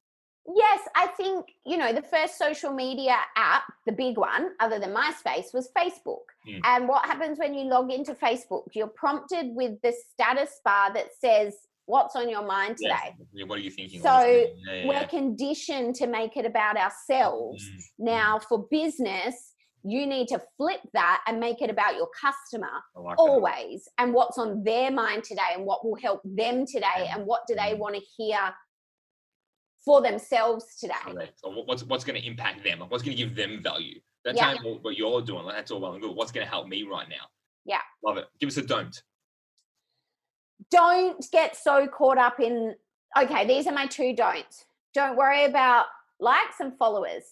Yes 0.46 0.81
i 0.96 1.07
think 1.09 1.46
you 1.66 1.76
know 1.76 1.92
the 1.92 2.03
first 2.03 2.38
social 2.38 2.72
media 2.72 3.16
app 3.37 3.64
the 3.87 3.92
big 3.92 4.16
one 4.16 4.50
other 4.61 4.79
than 4.79 4.94
myspace 4.94 5.53
was 5.53 5.70
facebook 5.76 6.24
Mm. 6.48 6.61
and 6.64 6.88
what 6.88 7.05
happens 7.05 7.38
when 7.38 7.53
you 7.53 7.64
log 7.64 7.92
into 7.92 8.14
facebook 8.14 8.64
you're 8.72 8.87
prompted 8.87 9.48
with 9.55 9.72
the 9.83 9.92
status 10.11 10.59
bar 10.64 10.90
that 10.94 11.09
says 11.20 11.55
what's 11.85 12.16
on 12.16 12.31
your 12.31 12.46
mind 12.46 12.79
today 12.79 13.14
Yeah, 13.35 13.44
What 13.44 13.59
are 13.59 13.62
you 13.62 13.70
thinking? 13.70 14.00
So? 14.00 14.20
Yeah, 14.22 14.44
yeah, 14.72 14.87
we're 14.87 15.05
conditioned 15.07 15.96
to 15.96 16.07
make 16.07 16.37
it 16.38 16.46
about 16.46 16.76
ourselves 16.79 17.62
Mm, 17.68 17.83
Now, 17.98 18.38
for 18.48 18.66
business, 18.70 19.53
you 19.83 20.07
need 20.07 20.29
to 20.29 20.40
flip 20.57 20.81
that 20.94 21.20
and 21.26 21.38
make 21.38 21.61
it 21.61 21.68
about 21.68 21.96
your 21.96 22.09
customer 22.18 22.74
like 22.96 23.16
that. 23.16 23.22
always 23.22 23.87
and 23.98 24.14
what's 24.14 24.38
on 24.38 24.64
their 24.64 24.90
mind 24.90 25.24
today 25.24 25.50
and 25.55 25.66
what 25.66 25.85
will 25.85 25.96
help 25.96 26.20
them 26.24 26.64
today 26.64 27.00
Yeah. 27.05 27.16
and 27.16 27.26
what 27.26 27.42
do 27.46 27.55
they 27.55 27.72
Mm. 27.74 27.79
want 27.79 27.94
to 27.96 28.00
hear 28.16 28.38
for 29.85 30.03
themselves 30.03 30.77
today. 30.79 30.95
Correct. 31.03 31.40
Or 31.43 31.64
what's 31.64 31.83
what's 31.85 32.05
going 32.05 32.21
to 32.21 32.27
impact 32.27 32.62
them? 32.64 32.81
Like, 32.81 32.90
what's 32.90 33.03
going 33.03 33.16
to 33.16 33.23
give 33.23 33.35
them 33.35 33.62
value? 33.62 34.01
That's 34.25 34.37
Yeah. 34.37 34.57
how 34.57 34.75
what 34.83 34.97
you're 34.97 35.23
doing. 35.23 35.45
Like, 35.45 35.57
that's 35.57 35.71
all 35.71 35.81
well 35.81 35.93
and 35.95 36.03
good. 36.03 36.14
What's 36.14 36.33
going 36.33 36.45
to 36.45 36.51
help 36.51 36.69
me 36.69 36.83
right 36.83 37.09
now? 37.09 37.27
Yeah. 37.64 37.81
Love 38.05 38.19
it. 38.19 38.27
Give 38.38 38.49
us 38.49 38.57
a 38.57 38.62
don't. 38.62 39.03
Don't 40.71 41.25
get 41.33 41.57
so 41.57 41.87
caught 41.87 42.19
up 42.19 42.38
in, 42.38 42.75
okay, 43.19 43.47
these 43.47 43.66
are 43.66 43.73
my 43.73 43.87
two 43.87 44.14
don'ts. 44.14 44.66
Don't 44.93 45.16
worry 45.16 45.45
about 45.45 45.87
likes 46.19 46.61
and 46.61 46.77
followers. 46.77 47.23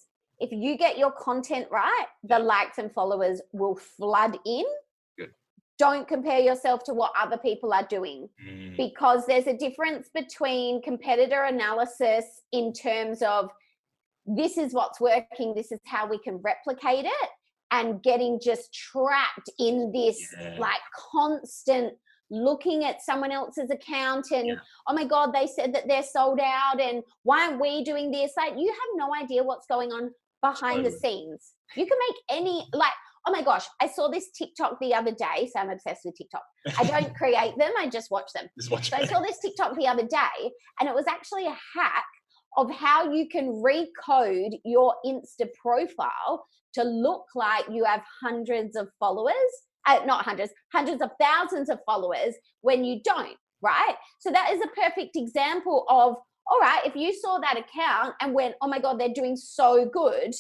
If 0.41 0.51
you 0.53 0.79
get 0.79 0.97
your 0.97 1.11
content 1.13 1.67
right, 1.71 2.07
the 2.23 2.39
likes 2.39 2.79
and 2.79 2.91
followers 2.93 3.43
will 3.53 3.75
flood 3.75 4.39
in. 4.47 4.65
Don't 5.79 6.09
compare 6.09 6.41
yourself 6.41 6.83
to 6.85 6.95
what 6.95 7.13
other 7.17 7.39
people 7.39 7.73
are 7.73 7.87
doing. 7.89 8.29
Mm, 8.45 8.77
because 8.77 9.27
there's 9.27 9.47
a 9.47 9.57
difference 9.57 10.09
between 10.15 10.83
competitor 10.83 11.45
analysis 11.45 12.25
in 12.53 12.73
terms 12.73 13.23
of 13.23 13.51
this 14.27 14.59
is 14.59 14.75
what's 14.75 15.01
working, 15.01 15.55
this 15.55 15.73
is 15.73 15.81
how 15.87 16.07
we 16.07 16.19
can 16.19 16.37
replicate 16.39 17.05
it, 17.07 17.29
and 17.71 18.03
getting 18.03 18.41
just 18.43 18.73
trapped 18.75 19.51
in 19.59 19.93
this 19.93 20.19
Yeah. 20.41 20.57
like 20.59 20.81
constant 20.95 21.95
looking 22.31 22.85
at 22.85 23.01
someone 23.01 23.33
else's 23.33 23.71
account 23.71 24.31
and 24.33 24.47
Yeah. 24.49 24.55
oh 24.87 24.93
my 24.93 25.05
god 25.05 25.33
they 25.33 25.47
said 25.47 25.73
that 25.75 25.89
they're 25.89 26.03
sold 26.03 26.41
out 26.41 26.79
and 26.79 27.03
why 27.23 27.47
aren't 27.47 27.59
we 27.61 27.83
doing 27.85 28.11
this 28.11 28.33
like 28.37 28.53
you 28.59 28.69
have 28.69 28.91
no 28.97 29.15
idea 29.15 29.43
what's 29.43 29.67
going 29.67 29.93
on 29.93 30.13
behind 30.43 30.85
the 30.85 30.91
scenes 30.91 31.55
you 31.75 31.87
can 31.87 31.97
make 32.07 32.17
any 32.29 32.67
like 32.75 32.93
Oh 33.29 33.31
my 33.31 33.43
gosh, 33.43 33.67
I 33.79 33.89
saw 33.89 34.09
this 34.09 34.31
TikTok 34.31 34.79
the 34.81 34.95
other 34.95 35.11
day. 35.11 35.51
So 35.53 35.61
I'm 35.61 35.69
obsessed 35.69 36.01
with 36.07 36.17
TikTok. 36.17 36.43
I 36.79 36.85
don't 37.01 37.15
create 37.15 37.59
them, 37.59 37.73
I 37.79 37.87
just 37.87 38.11
watch 38.11 38.33
them. 38.35 38.47
Just 38.59 38.71
watch 38.71 38.89
So 38.89 38.97
I 38.97 39.05
saw 39.05 39.21
this 39.21 39.39
TikTok 39.39 39.77
the 39.77 39.87
other 39.87 40.05
day, 40.05 40.51
and 40.81 40.89
it 40.89 40.95
was 40.95 41.05
actually 41.07 41.45
a 41.47 41.57
hack 41.77 42.07
of 42.57 42.71
how 42.71 43.13
you 43.13 43.29
can 43.29 43.63
recode 43.63 44.53
your 44.65 44.95
Insta 45.05 45.47
profile 45.61 46.47
to 46.73 46.85
look 46.85 47.27
like 47.35 47.65
you 47.71 47.85
have 47.85 48.01
hundreds 48.23 48.77
of 48.77 48.89
followers. 48.99 49.35
Uh, 49.87 50.01
not 50.07 50.25
hundreds, 50.25 50.53
hundreds 50.73 51.03
of 51.03 51.11
thousands 51.21 51.69
of 51.69 51.79
followers 51.85 52.35
when 52.63 52.83
you 52.83 53.01
don't, 53.05 53.37
right? 53.61 53.95
So 54.21 54.31
that 54.31 54.53
is 54.53 54.61
a 54.63 54.69
perfect 54.69 55.17
example 55.17 55.85
of, 55.89 56.17
all 56.51 56.61
right, 56.61 56.81
if 56.87 56.97
you 56.97 57.15
saw 57.15 57.39
that 57.39 57.59
account 57.59 58.15
and 58.23 58.33
went, 58.33 58.55
oh 58.63 58.69
my 58.69 58.79
God, 58.81 58.99
they're 58.99 59.15
doing 59.15 59.37
so 59.37 59.87
good, 59.87 60.35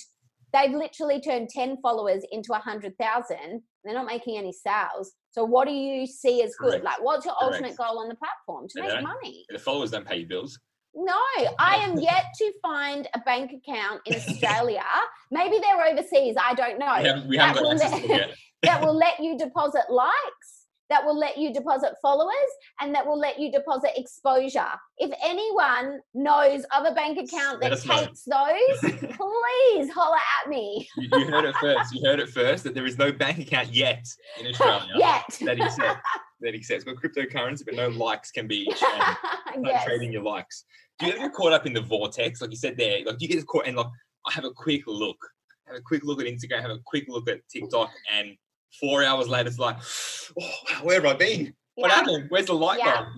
they've 0.53 0.73
literally 0.73 1.21
turned 1.21 1.49
10 1.49 1.79
followers 1.83 2.23
into 2.33 2.49
a 2.53 2.59
100,000. 2.59 3.63
They're 3.85 3.95
not 3.95 4.07
making 4.07 4.37
any 4.39 4.53
sales. 4.53 5.13
So 5.31 5.45
what 5.45 5.67
do 5.69 5.73
you 5.75 6.07
see 6.07 6.43
as 6.43 6.55
good? 6.59 6.71
Correct. 6.71 6.85
Like, 6.85 7.03
what's 7.03 7.25
your 7.25 7.35
Correct. 7.41 7.55
ultimate 7.55 7.77
goal 7.77 7.99
on 8.01 8.09
the 8.09 8.17
platform? 8.17 8.67
To 8.71 8.83
make 8.83 9.03
money. 9.03 9.45
The 9.51 9.59
followers 9.59 9.91
don't 9.91 10.07
pay 10.07 10.19
your 10.19 10.29
bills. 10.29 10.59
No, 10.95 11.15
I 11.59 11.77
am 11.77 11.99
yet 11.99 12.25
to 12.39 12.53
find 12.61 13.07
a 13.15 13.21
bank 13.21 13.53
account 13.53 14.01
in 14.07 14.15
Australia. 14.17 14.85
Maybe 15.31 15.59
they're 15.61 15.87
overseas. 15.87 16.35
I 16.41 16.55
don't 16.55 16.79
know. 16.79 16.97
We 17.01 17.07
haven't, 17.09 17.29
we 17.29 17.37
haven't 17.37 17.55
got 17.55 17.63
will 17.63 17.73
access 17.73 17.93
let- 17.93 18.09
yet. 18.09 18.31
that 18.65 18.83
will 18.85 18.97
let 18.97 19.21
you 19.21 19.39
deposit 19.39 19.85
likes, 19.91 20.58
that 20.91 21.05
will 21.05 21.19
let 21.19 21.37
you 21.37 21.53
deposit 21.53 21.95
followers, 22.01 22.33
and 22.81 22.95
that 22.95 23.07
will 23.07 23.19
let 23.19 23.39
you 23.39 23.53
deposit 23.53 23.91
exposure. 23.97 24.69
If 24.99 25.13
anyone 25.23 26.01
knows 26.15 26.65
of 26.77 26.87
a 26.87 26.93
bank 26.93 27.19
account 27.19 27.61
that 27.61 27.79
takes 27.81 28.25
those, 28.25 28.81
please 29.01 29.93
holler 29.93 30.19
at 30.43 30.49
me. 30.49 30.89
You, 30.97 31.09
you 31.13 31.27
heard 31.27 31.45
it 31.45 31.55
first. 31.57 31.95
You 31.95 32.05
heard 32.05 32.21
it 32.21 32.31
first 32.31 32.65
that 32.65 32.75
there 32.75 32.87
is 32.87 32.99
no 32.99 33.13
bank 33.13 33.39
account 33.39 33.73
yet 33.73 34.07
in 34.41 34.47
Australia 34.49 34.93
Yet. 34.97 35.39
that 35.43 35.61
accepts 35.61 36.09
that 36.41 36.55
accepts. 36.55 36.85
Got 36.85 36.97
cryptocurrency, 36.97 37.65
but 37.65 37.75
no 37.75 37.89
likes 37.89 38.31
can 38.31 38.47
be 38.47 38.73
yes. 39.63 39.85
trading 39.85 40.13
your 40.13 40.23
likes. 40.23 40.65
Do 40.99 41.07
you 41.07 41.13
ever 41.13 41.23
get 41.23 41.33
caught 41.33 41.53
up 41.53 41.67
in 41.67 41.73
the 41.73 41.81
vortex, 41.81 42.41
like 42.41 42.51
you 42.51 42.57
said 42.57 42.77
there? 42.77 43.05
Like 43.05 43.21
you 43.21 43.29
get 43.29 43.47
caught 43.47 43.67
and 43.67 43.77
like 43.77 43.87
I 44.27 44.33
have 44.33 44.45
a 44.45 44.51
quick 44.51 44.83
look, 44.87 45.19
have 45.67 45.77
a 45.77 45.81
quick 45.81 46.05
look 46.05 46.21
at 46.21 46.27
Instagram, 46.27 46.63
have 46.63 46.71
a 46.71 46.81
quick 46.85 47.07
look 47.09 47.29
at 47.29 47.41
TikTok, 47.49 47.91
and 48.13 48.37
four 48.81 49.05
hours 49.05 49.29
later 49.29 49.49
it's 49.49 49.59
like, 49.59 49.77
oh, 50.41 50.53
where 50.83 51.01
have 51.01 51.07
I 51.07 51.15
been? 51.15 51.55
What 51.75 51.91
Yeah. 51.91 51.95
happened? 51.95 52.27
Where's 52.29 52.47
the 52.47 52.55
light 52.55 52.79
Yeah. 52.79 53.03
bulb? 53.03 53.09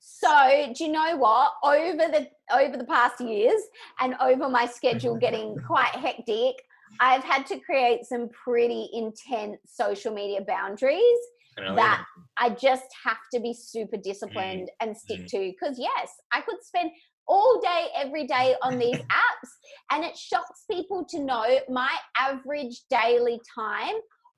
So, 0.00 0.72
do 0.74 0.84
you 0.84 0.90
know 0.90 1.16
what? 1.16 1.52
Over 1.62 2.08
the 2.08 2.28
over 2.50 2.76
the 2.76 2.84
past 2.84 3.20
years 3.20 3.60
and 4.00 4.16
over 4.20 4.48
my 4.48 4.66
schedule 4.66 5.16
getting 5.16 5.56
quite 5.66 5.94
hectic, 5.94 6.62
I've 7.00 7.22
had 7.22 7.46
to 7.46 7.60
create 7.60 8.04
some 8.04 8.28
pretty 8.30 8.88
intense 8.92 9.58
social 9.66 10.12
media 10.12 10.40
boundaries 10.40 11.02
I 11.58 11.74
that 11.74 12.04
I 12.38 12.50
just 12.50 12.86
have 13.04 13.18
to 13.34 13.40
be 13.40 13.52
super 13.52 13.96
disciplined 13.96 14.70
and 14.80 14.96
stick 14.96 15.20
mm. 15.20 15.28
to. 15.28 15.38
Because 15.52 15.78
yes, 15.78 16.10
I 16.32 16.40
could 16.40 16.62
spend 16.62 16.90
all 17.26 17.60
day, 17.60 17.88
every 17.94 18.26
day 18.26 18.54
on 18.62 18.78
these 18.78 18.96
apps, 19.12 19.50
and 19.92 20.04
it 20.04 20.16
shocks 20.16 20.64
people 20.70 21.04
to 21.10 21.20
know 21.20 21.58
my 21.68 21.94
average 22.16 22.80
daily 22.90 23.40
time 23.54 23.94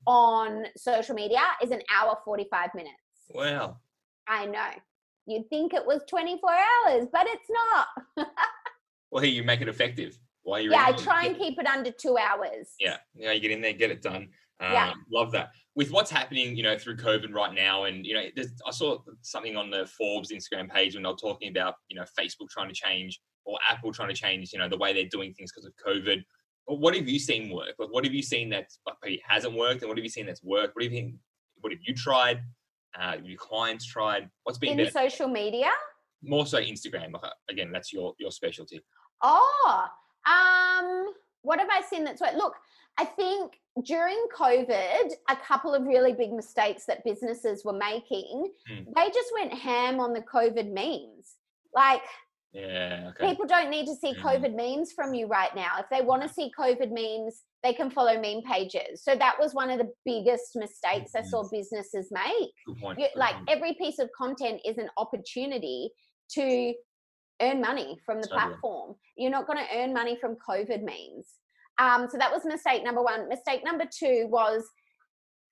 on 0.07 0.67
social 0.77 1.15
media 1.15 1.41
is 1.63 1.71
an 1.71 1.83
hour 1.95 2.17
45 2.25 2.71
minutes. 2.75 2.95
Wow. 3.31 3.79
I 4.29 4.47
know. 4.47 4.71
You'd 5.27 5.49
think 5.49 5.75
it 5.75 5.87
was 5.87 6.03
24 6.09 6.51
hours, 6.51 7.07
but 7.13 7.27
it's 7.29 7.49
not. 8.17 8.27
Well, 9.11 9.23
here 9.25 9.33
you 9.33 9.43
make 9.43 9.61
it 9.61 9.69
effective. 9.69 10.19
Why 10.43 10.61
you? 10.61 10.71
Yeah, 10.71 10.85
I 10.87 10.93
try 10.93 11.25
and 11.27 11.37
keep 11.37 11.59
it 11.59 11.67
under 11.67 11.91
two 11.91 12.17
hours. 12.17 12.75
Yeah, 12.79 12.97
yeah, 13.15 13.33
you 13.33 13.41
get 13.41 13.51
in 13.51 13.61
there, 13.61 13.73
get 13.73 13.91
it 13.91 14.03
done. 14.03 14.29
Um, 14.61 14.73
Yeah. 14.73 14.93
Love 15.13 15.33
that. 15.33 15.51
With 15.75 15.91
what's 15.91 16.11
happening, 16.11 16.57
you 16.57 16.63
know, 16.63 16.79
through 16.79 16.97
COVID 16.97 17.33
right 17.35 17.53
now, 17.53 17.85
and 17.85 18.07
you 18.07 18.15
know, 18.15 18.25
there's, 18.37 18.53
I 18.67 18.71
saw 18.71 18.99
something 19.23 19.57
on 19.57 19.71
the 19.71 19.87
Forbes 19.87 20.33
Instagram 20.33 20.71
page 20.71 20.95
when 20.95 21.03
they 21.03 21.09
were 21.09 21.17
talking 21.17 21.51
about, 21.51 21.75
you 21.89 21.97
know, 21.97 22.05
Facebook 22.19 22.49
trying 22.51 22.69
to 22.69 22.75
change 22.75 23.21
or 23.45 23.59
Apple 23.69 23.93
trying 23.93 24.09
to 24.09 24.15
change, 24.15 24.53
you 24.53 24.59
know, 24.59 24.69
the 24.69 24.77
way 24.77 24.93
they're 24.93 25.09
doing 25.11 25.33
things 25.35 25.51
because 25.53 25.67
of 25.67 25.73
COVID. 25.85 26.23
What 26.67 26.95
have 26.95 27.09
you 27.09 27.19
seen 27.19 27.53
work? 27.53 27.75
Like, 27.79 27.91
what 27.91 28.05
have 28.05 28.15
you 28.15 28.23
seen 28.23 28.51
that 28.51 28.69
hasn't 29.27 29.55
worked, 29.55 29.83
and 29.83 29.89
what 29.89 29.99
have 29.99 30.05
you 30.05 30.11
seen 30.11 30.27
that's 30.27 30.43
worked? 30.43 30.77
What 30.77 30.85
have 30.85 30.93
you, 30.93 31.15
what 31.61 31.73
have 31.73 31.81
you 31.85 31.95
tried? 31.95 32.43
Uh, 32.99 33.17
your 33.23 33.37
clients 33.39 33.85
tried? 33.87 34.29
What's 34.45 34.59
been 34.59 34.71
In 34.73 34.77
better? 34.79 34.91
social 34.91 35.29
media. 35.29 35.71
More 36.23 36.47
so 36.47 36.59
Instagram. 36.59 37.15
Uh, 37.15 37.31
again, 37.49 37.71
that's 37.73 37.93
your 37.93 38.15
your 38.19 38.31
specialty. 38.31 38.81
Oh, 39.23 39.87
um, 40.27 41.13
what 41.43 41.59
have 41.59 41.69
I 41.71 41.83
seen 41.83 42.05
that's 42.05 42.21
worked? 42.21 42.37
Look, 42.37 42.55
I 42.99 43.05
think 43.05 43.55
during 43.85 44.19
COVID, 44.37 45.13
a 45.29 45.37
couple 45.37 45.75
of 45.75 45.85
really 45.87 46.13
big 46.13 46.33
mistakes 46.33 46.85
that 46.87 47.05
businesses 47.05 47.65
were 47.65 47.73
making, 47.73 48.53
Mm. 48.71 48.87
they 48.95 49.09
just 49.11 49.33
went 49.33 49.55
ham 49.55 50.01
on 50.01 50.13
the 50.13 50.21
COVID 50.23 50.73
memes. 50.73 51.37
Like, 51.75 52.03
Yeah. 52.53 53.11
Okay. 53.11 53.29
people 53.29 53.47
don't 53.47 53.71
need 53.71 53.87
to 53.87 53.95
see 53.95 54.13
Mhm. 54.13 54.23
COVID 54.23 54.55
memes 54.57 54.93
from 54.93 55.15
you 55.15 55.27
right 55.29 55.55
now. 55.55 55.79
If 55.79 55.89
they 55.89 56.03
want 56.03 56.23
to 56.23 56.29
see 56.29 56.51
COVID 56.59 56.91
memes, 56.91 57.45
they 57.63 57.73
can 57.73 57.91
follow 57.91 58.19
meme 58.21 58.43
pages. 58.43 59.05
So 59.05 59.15
that 59.15 59.39
was 59.39 59.55
one 59.55 59.71
of 59.71 59.79
the 59.79 59.93
biggest 60.05 60.57
mistakes 60.57 61.15
I 61.15 61.23
saw 61.23 61.49
businesses 61.49 62.11
make. 62.11 62.53
Good 62.67 62.81
point. 62.81 62.99
You, 62.99 63.07
like 63.15 63.37
every 63.49 63.75
piece 63.75 64.01
of 64.01 64.11
content 64.13 64.61
is 64.65 64.79
an 64.79 64.91
opportunity 64.97 65.93
to 66.31 66.75
earn 67.41 67.61
money 67.61 67.99
from 68.05 68.21
the 68.21 68.29
platform. 68.29 68.97
You're 69.17 69.31
not 69.31 69.47
going 69.47 69.59
to 69.59 69.77
earn 69.79 69.93
money 69.93 70.17
from 70.17 70.37
COVID 70.37 70.83
memes. 70.83 71.37
Um, 71.79 72.09
so 72.11 72.19
that 72.19 72.33
was 72.33 72.45
mistake 72.45 72.83
number 72.83 73.03
one. 73.03 73.29
Mistake 73.29 73.65
number 73.65 73.85
two 73.87 74.27
was 74.29 74.69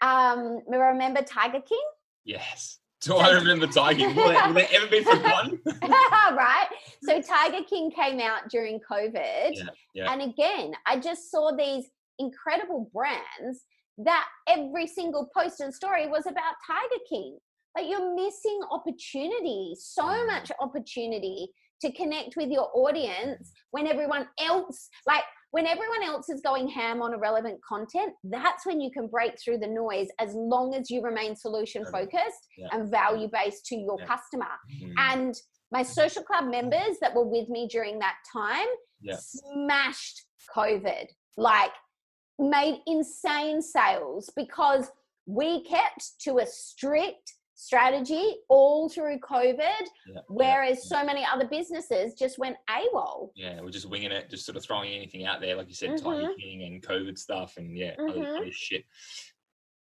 um, 0.01 0.61
remember 0.67 1.23
Tiger 1.23 1.61
King? 1.61 1.87
Yes. 2.25 2.79
Do 3.01 3.17
I 3.17 3.31
remember 3.31 3.67
Tiger? 3.67 4.09
Will 4.09 4.15
will 4.15 4.55
they 4.55 4.67
ever 4.73 4.87
be 4.89 5.03
forgotten? 5.05 5.61
right. 5.83 6.67
So 7.03 7.23
Tiger 7.23 7.63
King 7.65 7.91
came 7.91 8.19
out 8.21 8.49
during 8.51 8.81
COVID. 8.81 9.51
Yeah, 9.53 9.65
yeah. 9.95 10.13
And 10.13 10.23
again, 10.23 10.73
I 10.85 10.99
just 10.99 11.31
saw 11.31 11.53
these 11.57 11.85
incredible 12.19 12.91
brands 12.93 13.65
that 13.99 14.27
every 14.49 14.87
single 14.87 15.31
post 15.37 15.61
and 15.61 15.73
story 15.73 16.09
was 16.09 16.27
about 16.27 16.55
Tiger 16.67 17.03
King. 17.09 17.39
Like 17.77 17.87
you're 17.89 18.15
missing 18.15 18.61
opportunity, 18.71 19.75
so 19.79 20.03
Mm. 20.03 20.27
much 20.27 20.51
opportunity 20.61 21.49
to 21.83 21.93
connect 21.93 22.37
with 22.37 22.51
your 22.51 22.69
audience 22.75 23.53
when 23.71 23.87
everyone 23.87 24.29
else, 24.41 24.89
like 25.07 25.23
when 25.51 25.67
everyone 25.67 26.03
else 26.05 26.29
is 26.29 26.41
going 26.43 26.69
ham 26.69 27.01
on 27.01 27.15
irrelevant 27.15 27.59
content, 27.67 28.13
that's 28.25 28.67
when 28.67 28.81
you 28.81 28.91
can 28.91 29.07
break 29.09 29.33
through 29.43 29.59
the 29.59 29.67
noise 29.67 30.09
as 30.19 30.35
long 30.35 30.75
as 30.75 30.91
you 30.91 31.01
remain 31.03 31.35
solution 31.35 31.85
focused 31.87 32.47
Yeah. 32.57 32.69
and 32.73 32.91
value 32.91 33.29
based 33.33 33.65
to 33.67 33.77
your 33.77 33.99
Yeah. 33.99 34.07
customer. 34.07 34.51
Mm, 34.83 34.95
And 34.99 35.35
my 35.71 35.83
social 35.83 36.23
club 36.23 36.47
members 36.51 36.99
that 37.01 37.15
were 37.15 37.27
with 37.27 37.49
me 37.49 37.67
during 37.69 37.99
that 38.01 38.17
time 38.31 38.69
Yeah. 39.01 39.17
smashed 39.17 40.27
COVID, 40.55 41.09
like 41.37 41.73
made 42.39 42.83
insane 42.87 43.63
sales 43.63 44.31
because 44.37 44.91
we 45.27 45.63
kept 45.65 46.21
to 46.21 46.39
a 46.39 46.47
strict 46.47 47.35
strategy 47.62 48.37
all 48.49 48.88
through 48.88 49.18
COVID, 49.18 49.59
yeah, 50.07 50.21
whereas 50.29 50.88
so 50.88 51.05
many 51.05 51.25
other 51.25 51.44
businesses 51.49 52.14
just 52.14 52.38
went 52.38 52.57
AWOL. 52.71 53.31
yeah, 53.35 53.61
we're 53.61 53.71
just 53.71 53.90
winging 53.90 54.12
it, 54.12 54.31
just 54.31 54.47
sort 54.47 54.57
of 54.57 54.62
throwing 54.64 54.92
anything 54.92 55.25
out 55.27 55.40
there, 55.40 55.57
like 55.57 55.66
you 55.66 55.75
said, 55.75 55.99
Tiger 55.99 56.29
Mhm. 56.29 56.37
King 56.38 56.62
and 56.62 56.83
COVID 56.83 57.18
stuff, 57.18 57.57
and 57.57 57.77
yeah, 57.77 57.97
other, 57.99 58.21
Mhm. 58.21 58.37
other 58.42 58.53
shit. 58.53 58.85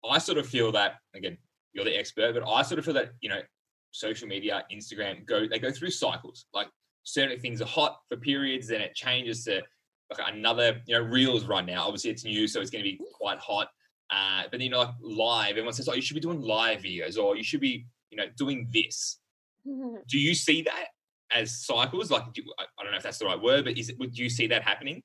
I 0.09 0.17
sort 0.17 0.39
of 0.39 0.47
feel 0.49 0.71
that 0.71 0.95
again, 1.13 1.37
you're 1.73 1.85
the 1.85 1.95
expert, 1.95 2.33
but 2.33 2.47
I 2.49 2.63
sort 2.63 2.79
of 2.79 2.85
feel 2.85 2.95
that 2.95 3.11
you 3.21 3.29
know, 3.29 3.43
social 3.91 4.27
media, 4.27 4.65
Instagram, 4.71 5.23
go 5.25 5.47
they 5.47 5.59
go 5.59 5.71
through 5.71 5.91
cycles. 5.91 6.47
Like 6.53 6.69
certain 7.03 7.39
things 7.39 7.61
are 7.61 7.65
hot 7.65 8.01
for 8.09 8.17
periods, 8.17 8.67
then 8.67 8.81
it 8.81 8.95
changes 8.95 9.43
to 9.45 9.61
like 10.09 10.33
another, 10.33 10.81
you 10.87 10.95
know, 10.97 11.01
reels 11.05 11.45
right 11.45 11.65
now. 11.65 11.85
Obviously, 11.85 12.09
it's 12.09 12.23
new, 12.23 12.47
so 12.47 12.59
it's 12.59 12.71
going 12.71 12.83
to 12.83 12.89
be 12.89 12.99
quite 13.13 13.37
hot. 13.39 13.69
Uh, 14.09 14.43
but 14.43 14.51
then 14.53 14.61
you 14.61 14.69
know, 14.69 14.79
like 14.79 14.93
live, 15.01 15.49
everyone 15.51 15.73
says, 15.73 15.89
"Oh, 15.89 15.93
you 15.93 16.01
should 16.01 16.15
be 16.15 16.21
doing 16.21 16.41
live 16.41 16.81
videos, 16.81 17.17
or 17.17 17.35
you 17.35 17.43
should 17.43 17.59
be, 17.61 17.85
you 18.09 18.17
know, 18.17 18.25
doing 18.37 18.67
this." 18.71 19.19
Do 19.65 20.17
you 20.17 20.33
see 20.33 20.61
that 20.63 20.85
as 21.31 21.65
cycles? 21.65 22.09
Like, 22.09 22.31
do, 22.33 22.41
I 22.59 22.63
I 22.79 22.83
don't 22.83 22.91
know 22.91 22.97
if 22.97 23.03
that's 23.03 23.17
the 23.17 23.25
right 23.25 23.41
word, 23.41 23.65
but 23.65 23.77
is 23.77 23.89
it? 23.89 23.99
Would 23.99 24.17
you 24.17 24.29
see 24.29 24.47
that 24.47 24.63
happening? 24.63 25.03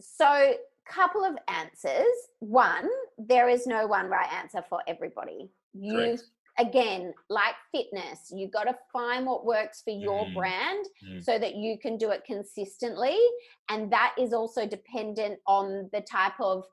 So, 0.00 0.54
couple 0.88 1.24
of 1.24 1.36
answers. 1.46 2.12
One, 2.40 2.88
there 3.18 3.48
is 3.48 3.66
no 3.66 3.86
one 3.86 4.06
right 4.06 4.30
answer 4.32 4.64
for 4.68 4.80
everybody. 4.88 5.50
You 5.72 5.92
Correct. 5.92 6.24
again, 6.58 7.14
like 7.28 7.54
fitness, 7.72 8.32
you 8.32 8.48
got 8.48 8.64
to 8.64 8.76
find 8.92 9.26
what 9.26 9.46
works 9.46 9.82
for 9.82 9.90
your 9.90 10.26
Mm. 10.26 10.34
brand 10.34 10.86
Mm. 11.04 11.24
so 11.24 11.38
that 11.38 11.54
you 11.54 11.78
can 11.78 11.96
do 11.96 12.10
it 12.10 12.24
consistently. 12.24 13.16
And 13.68 13.92
that 13.92 14.14
is 14.18 14.32
also 14.32 14.66
dependent 14.66 15.38
on 15.46 15.88
the 15.92 16.00
type 16.00 16.38
of 16.40 16.66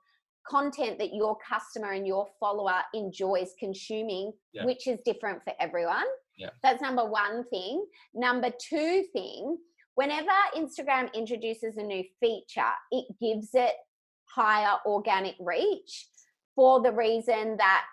content 0.50 1.00
that 1.00 1.14
your 1.14 1.38
customer 1.48 1.92
and 1.92 2.06
your 2.08 2.28
follower 2.40 2.82
enjoys 2.94 3.54
consuming, 3.60 4.34
Yeah. 4.54 4.66
which 4.66 4.88
is 4.88 5.00
different 5.06 5.44
for 5.44 5.54
everyone. 5.60 6.06
Yeah. 6.38 6.50
That's 6.64 6.82
number 6.82 7.06
one 7.10 7.46
thing. 7.50 7.86
Number 8.14 8.52
two 8.60 9.04
thing, 9.14 9.58
whenever 9.96 10.32
Instagram 10.56 11.12
introduces 11.14 11.78
a 11.78 11.84
new 11.84 12.04
feature, 12.20 12.72
it 12.92 13.06
gives 13.20 13.50
it 13.54 13.74
higher 14.26 14.78
organic 14.86 15.36
reach. 15.40 16.08
for 16.56 16.82
the 16.82 16.92
reason 16.92 17.56
that 17.58 17.86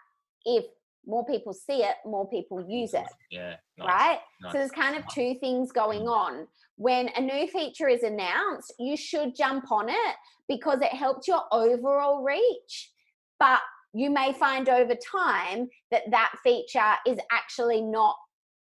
if 0.47 0.65
more 1.07 1.25
people 1.25 1.53
see 1.53 1.83
it, 1.83 1.97
more 2.05 2.29
people 2.29 2.65
use 2.69 2.95
it, 2.95 3.07
Yeah. 3.31 3.57
Nice. 3.79 3.89
right? 3.89 4.19
nice. 4.43 4.53
So 4.53 4.59
there's 4.59 4.71
kind 4.71 4.97
of 4.97 5.07
two 5.09 5.35
things 5.41 5.73
going 5.73 6.09
on. 6.09 6.47
When 6.77 7.09
a 7.17 7.21
new 7.21 7.47
feature 7.49 7.89
is 7.89 8.03
announced, 8.03 8.73
you 8.79 8.97
should 8.97 9.35
jump 9.37 9.71
on 9.71 9.89
it 9.89 10.17
because 10.49 10.81
it 10.81 10.93
helps 10.93 11.29
your 11.29 11.43
overall 11.53 12.23
reach. 12.23 12.91
But 13.39 13.61
you 13.93 14.11
may 14.11 14.33
find 14.33 14.69
over 14.69 14.95
time 14.95 15.69
that 15.91 16.03
that 16.11 16.33
feature 16.43 16.95
is 17.07 17.19
actually 17.31 17.81
not 17.81 18.17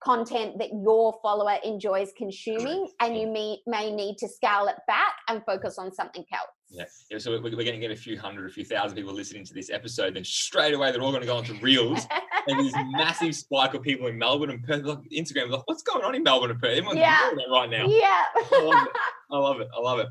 content 0.03 0.57
that 0.59 0.69
your 0.83 1.17
follower 1.21 1.57
enjoys 1.63 2.11
consuming 2.17 2.87
and 3.01 3.17
you 3.17 3.27
may, 3.27 3.57
may 3.65 3.91
need 3.91 4.17
to 4.17 4.27
scale 4.27 4.67
it 4.67 4.75
back 4.87 5.13
and 5.29 5.41
focus 5.45 5.77
on 5.79 5.91
something 5.91 6.23
else. 6.33 6.49
Yeah. 6.69 6.85
yeah 7.09 7.17
so 7.19 7.31
we're, 7.31 7.41
we're 7.41 7.51
going 7.51 7.73
to 7.73 7.77
get 7.79 7.91
a 7.91 7.95
few 7.95 8.19
hundred, 8.19 8.49
a 8.49 8.53
few 8.53 8.65
thousand 8.65 8.97
people 8.97 9.13
listening 9.13 9.45
to 9.45 9.53
this 9.53 9.69
episode. 9.69 10.15
Then 10.15 10.23
straight 10.25 10.73
away, 10.73 10.91
they're 10.91 11.01
all 11.01 11.11
going 11.11 11.21
to 11.21 11.27
go 11.27 11.37
onto 11.37 11.53
Reels. 11.61 12.05
and 12.47 12.59
this 12.59 12.73
massive 12.91 13.35
spike 13.35 13.73
of 13.73 13.81
people 13.81 14.07
in 14.07 14.17
Melbourne 14.17 14.49
and 14.49 14.63
Perth. 14.63 14.83
Like 14.83 14.99
Instagram, 15.15 15.49
like, 15.49 15.61
what's 15.65 15.83
going 15.83 16.03
on 16.03 16.15
in 16.15 16.23
Melbourne 16.23 16.51
and 16.51 16.59
Perth? 16.59 16.71
Everyone's 16.77 16.99
Yeah. 16.99 17.19
doing 17.29 17.37
that 17.37 17.53
right 17.53 17.69
now. 17.69 17.85
yeah. 17.87 18.23
I 18.35 18.61
love 18.61 18.87
it. 18.87 18.91
I 19.31 19.37
love 19.37 19.59
it. 19.61 19.67
I 19.75 19.79
love 19.79 19.99
it. 19.99 20.07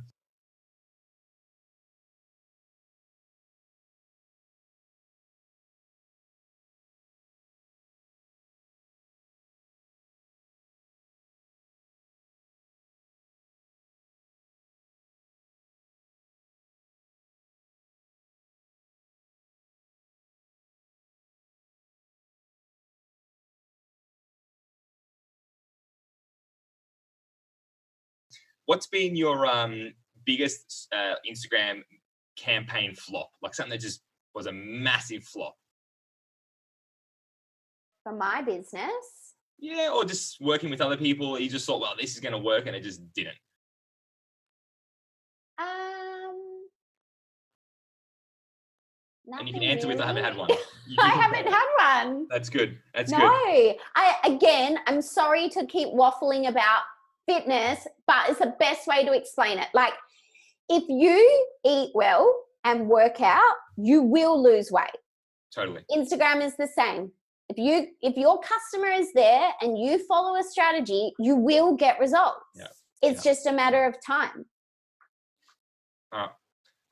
What's 28.67 28.87
been 28.87 29.15
your 29.17 29.47
um, 29.47 29.93
biggest 30.25 30.89
uh, 30.95 31.15
Instagram 31.31 31.83
campaign 32.37 32.95
flop? 32.95 33.31
Like 33.43 33.55
something 33.55 33.71
that 33.71 33.81
just 33.81 34.01
was 34.35 34.47
a 34.47 34.53
massive 34.53 35.25
flop. 35.25 35.55
For 38.03 38.13
my 38.13 38.43
business, 38.43 39.35
Yeah, 39.59 39.91
or 39.95 40.05
just 40.05 40.41
working 40.41 40.69
with 40.71 40.81
other 40.81 40.97
people. 40.97 41.39
You 41.39 41.49
just 41.49 41.67
thought, 41.67 41.81
well, 41.81 41.95
this 41.99 42.15
is 42.15 42.21
going 42.21 42.33
to 42.33 42.39
work, 42.39 42.67
and 42.67 42.77
it 42.77 42.83
just 42.83 43.01
didn't. 43.15 43.37
um, 45.59 46.35
And 49.39 49.49
you 49.49 49.55
can 49.55 49.63
answer 49.63 49.89
with, 49.89 50.01
I 50.01 50.07
haven't 50.07 50.25
had 50.25 50.37
one. 50.37 50.51
I 50.99 51.09
haven't 51.09 51.51
had 51.51 52.05
one. 52.05 52.27
That's 52.31 52.51
good. 52.51 52.79
That's 52.95 53.11
no, 53.11 53.19
good. 53.19 53.77
I 53.97 54.17
again, 54.25 54.79
I'm 54.87 55.01
sorry 55.01 55.49
to 55.51 55.65
keep 55.67 55.89
waffling 55.89 56.49
about 56.49 56.83
fitness, 57.27 57.87
but 58.07 58.29
it's 58.29 58.39
the 58.39 58.55
best 58.59 58.87
way 58.87 59.05
to 59.05 59.13
explain 59.13 59.59
it. 59.59 59.69
Like, 59.75 59.93
if 60.69 60.85
you 60.89 61.47
eat 61.65 61.91
well 61.95 62.43
and 62.65 62.89
work 62.89 63.21
out, 63.21 63.55
you 63.77 64.03
will 64.03 64.43
lose 64.43 64.71
weight. 64.71 64.97
Totally. 65.55 65.83
Instagram 65.91 66.45
is 66.45 66.57
the 66.57 66.67
same. 66.67 67.13
If 67.49 67.59
you 67.59 67.89
if 68.01 68.17
your 68.17 68.41
customer 68.41 68.89
is 68.89 69.13
there 69.13 69.51
and 69.61 69.79
you 69.79 70.05
follow 70.07 70.39
a 70.39 70.43
strategy, 70.43 71.13
you 71.19 71.37
will 71.37 71.77
get 71.77 72.01
results. 72.01 72.41
Yeah, 72.55 72.69
It's 73.03 73.23
just 73.23 73.47
a 73.47 73.53
matter 73.53 73.85
of 73.85 73.97
time. 74.05 74.47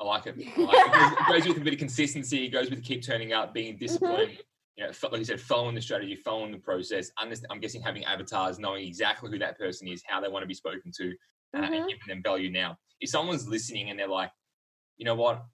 I 0.03 0.05
like 0.05 0.27
it. 0.27 0.37
I 0.37 0.61
like 0.61 0.75
it. 0.75 1.19
It 1.29 1.29
goes- 1.29 1.49
with 1.49 1.57
a 1.57 1.61
bit 1.61 1.73
of 1.75 1.79
consistency. 1.79 2.45
It 2.45 2.51
goes 2.51 2.71
with 2.71 2.83
keep 2.83 3.03
turning 3.03 3.33
up, 3.33 3.55
being 3.55 3.75
mm-hmm. 3.75 3.85
disciplined. 3.85 4.39
You 4.77 4.85
know, 4.85 4.93
like 5.11 5.19
you 5.19 5.25
said, 5.25 5.41
following 5.41 5.75
the 5.75 5.83
strategy, 5.83 6.17
following 6.17 6.51
the 6.51 6.59
process. 6.59 7.11
I'm 7.19 7.61
guessing 7.61 7.83
having 7.83 8.05
avatars, 8.05 8.59
knowing 8.59 8.87
exactly 8.87 9.31
who 9.31 9.39
that 9.39 9.59
person 9.59 9.87
is, 9.87 10.03
how 10.07 10.21
they 10.21 10.29
want 10.29 10.43
to 10.43 10.47
be 10.47 10.55
spoken 10.55 10.91
to, 10.97 11.15
uh, 11.55 11.61
Mhm. 11.61 11.67
and 11.77 11.89
giving 11.89 12.09
them 12.09 12.23
value 12.23 12.51
now. 12.51 12.79
If 13.01 13.11
someone's 13.11 13.47
listening 13.47 13.91
and 13.91 13.99
they're 13.99 14.09
like, 14.09 14.33
you 14.97 15.05
know 15.05 15.15
what, 15.15 15.45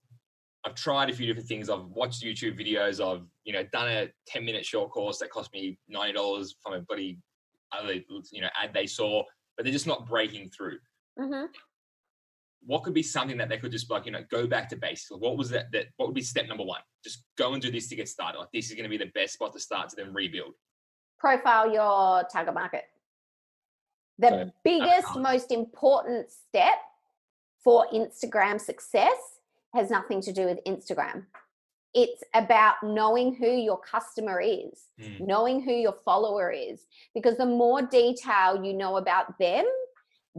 I've 0.65 0.75
tried 0.75 1.11
a 1.11 1.13
few 1.15 1.27
different 1.27 1.49
things. 1.49 1.69
I've 1.71 1.87
watched 1.87 2.23
YouTube 2.23 2.59
videos. 2.59 3.01
I've 3.05 3.27
you 3.45 3.53
know 3.53 3.65
done 3.73 3.89
a 3.89 4.13
10 4.27 4.45
minute 4.45 4.65
short 4.67 4.91
course 4.91 5.19
that 5.19 5.31
cost 5.31 5.53
me 5.53 5.79
ninety 5.89 6.13
dollars 6.13 6.57
from 6.63 6.75
a 6.75 6.81
bloody 6.81 7.21
other 7.73 7.95
you 7.95 8.41
know 8.41 8.51
ad 8.61 8.73
they 8.75 8.87
saw, 8.87 9.23
but 9.57 9.65
they're 9.65 9.73
just 9.73 9.87
not 9.87 10.07
breaking 10.07 10.51
through. 10.51 10.79
hmm 11.19 11.47
what 12.63 12.83
could 12.83 12.93
be 12.93 13.03
something 13.05 13.37
that 13.39 13.49
they 13.49 13.57
could 13.57 13.71
just 13.71 13.89
like 13.91 14.05
you 14.05 14.11
know 14.13 14.25
go 14.31 14.47
back 14.47 14.69
to 14.69 14.77
basics 14.77 15.11
what 15.13 15.37
was 15.39 15.49
that 15.49 15.71
that 15.73 15.87
what 15.97 16.07
would 16.09 16.15
be 16.15 16.21
step 16.21 16.47
number 16.49 16.65
one 16.65 16.81
just 17.09 17.25
go 17.37 17.53
and 17.53 17.63
do 17.63 17.71
this 17.71 17.89
to 17.89 17.97
get 17.97 18.09
started 18.09 18.39
like 18.39 18.53
this 18.53 18.69
is 18.69 18.75
going 18.75 18.85
to 18.85 18.91
be 18.91 18.97
the 18.97 19.11
best 19.15 19.35
spot 19.35 19.53
to 19.53 19.61
start 19.61 19.89
to 19.89 19.97
then 19.97 20.13
rebuild 20.13 20.55
Profile 21.19 21.73
your 21.73 22.25
target 22.33 22.55
market. 22.55 22.85
The 24.21 24.43
it. 24.43 24.53
biggest, 24.63 25.17
most 25.17 25.51
important 25.51 26.31
step 26.31 26.79
for 27.65 27.87
Instagram 27.93 28.61
success 28.61 29.17
has 29.75 29.91
nothing 29.91 30.21
to 30.23 30.33
do 30.33 30.45
with 30.45 30.59
Instagram. 30.65 31.25
It's 31.93 32.23
about 32.35 32.75
knowing 32.85 33.35
who 33.35 33.49
your 33.49 33.81
customer 33.81 34.41
is. 34.41 34.85
Mm, 35.01 35.27
knowing 35.27 35.63
who 35.63 35.73
your 35.73 35.97
follower 36.05 36.53
is 36.53 36.87
because 37.15 37.37
the 37.37 37.47
more 37.47 37.83
detail 37.83 38.65
you 38.65 38.75
know 38.75 38.97
about 38.97 39.39
them 39.39 39.65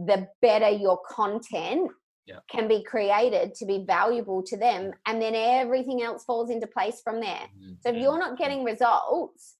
the 0.06 0.28
better 0.40 0.68
your 0.68 0.98
content 1.08 1.90
Yeah. 2.30 2.38
can 2.50 2.68
be 2.68 2.82
created 2.84 3.54
to 3.56 3.66
be 3.66 3.84
valuable 3.86 4.42
to 4.44 4.56
them 4.56 4.92
and 5.06 5.20
then 5.20 5.34
everything 5.34 6.02
else 6.02 6.22
falls 6.24 6.48
into 6.50 6.66
place 6.66 7.00
from 7.02 7.20
there. 7.20 7.46
Mm, 7.60 7.76
so 7.82 7.88
if 7.90 7.96
you're 7.96 8.18
not 8.18 8.38
getting 8.38 8.62
results 8.64 9.56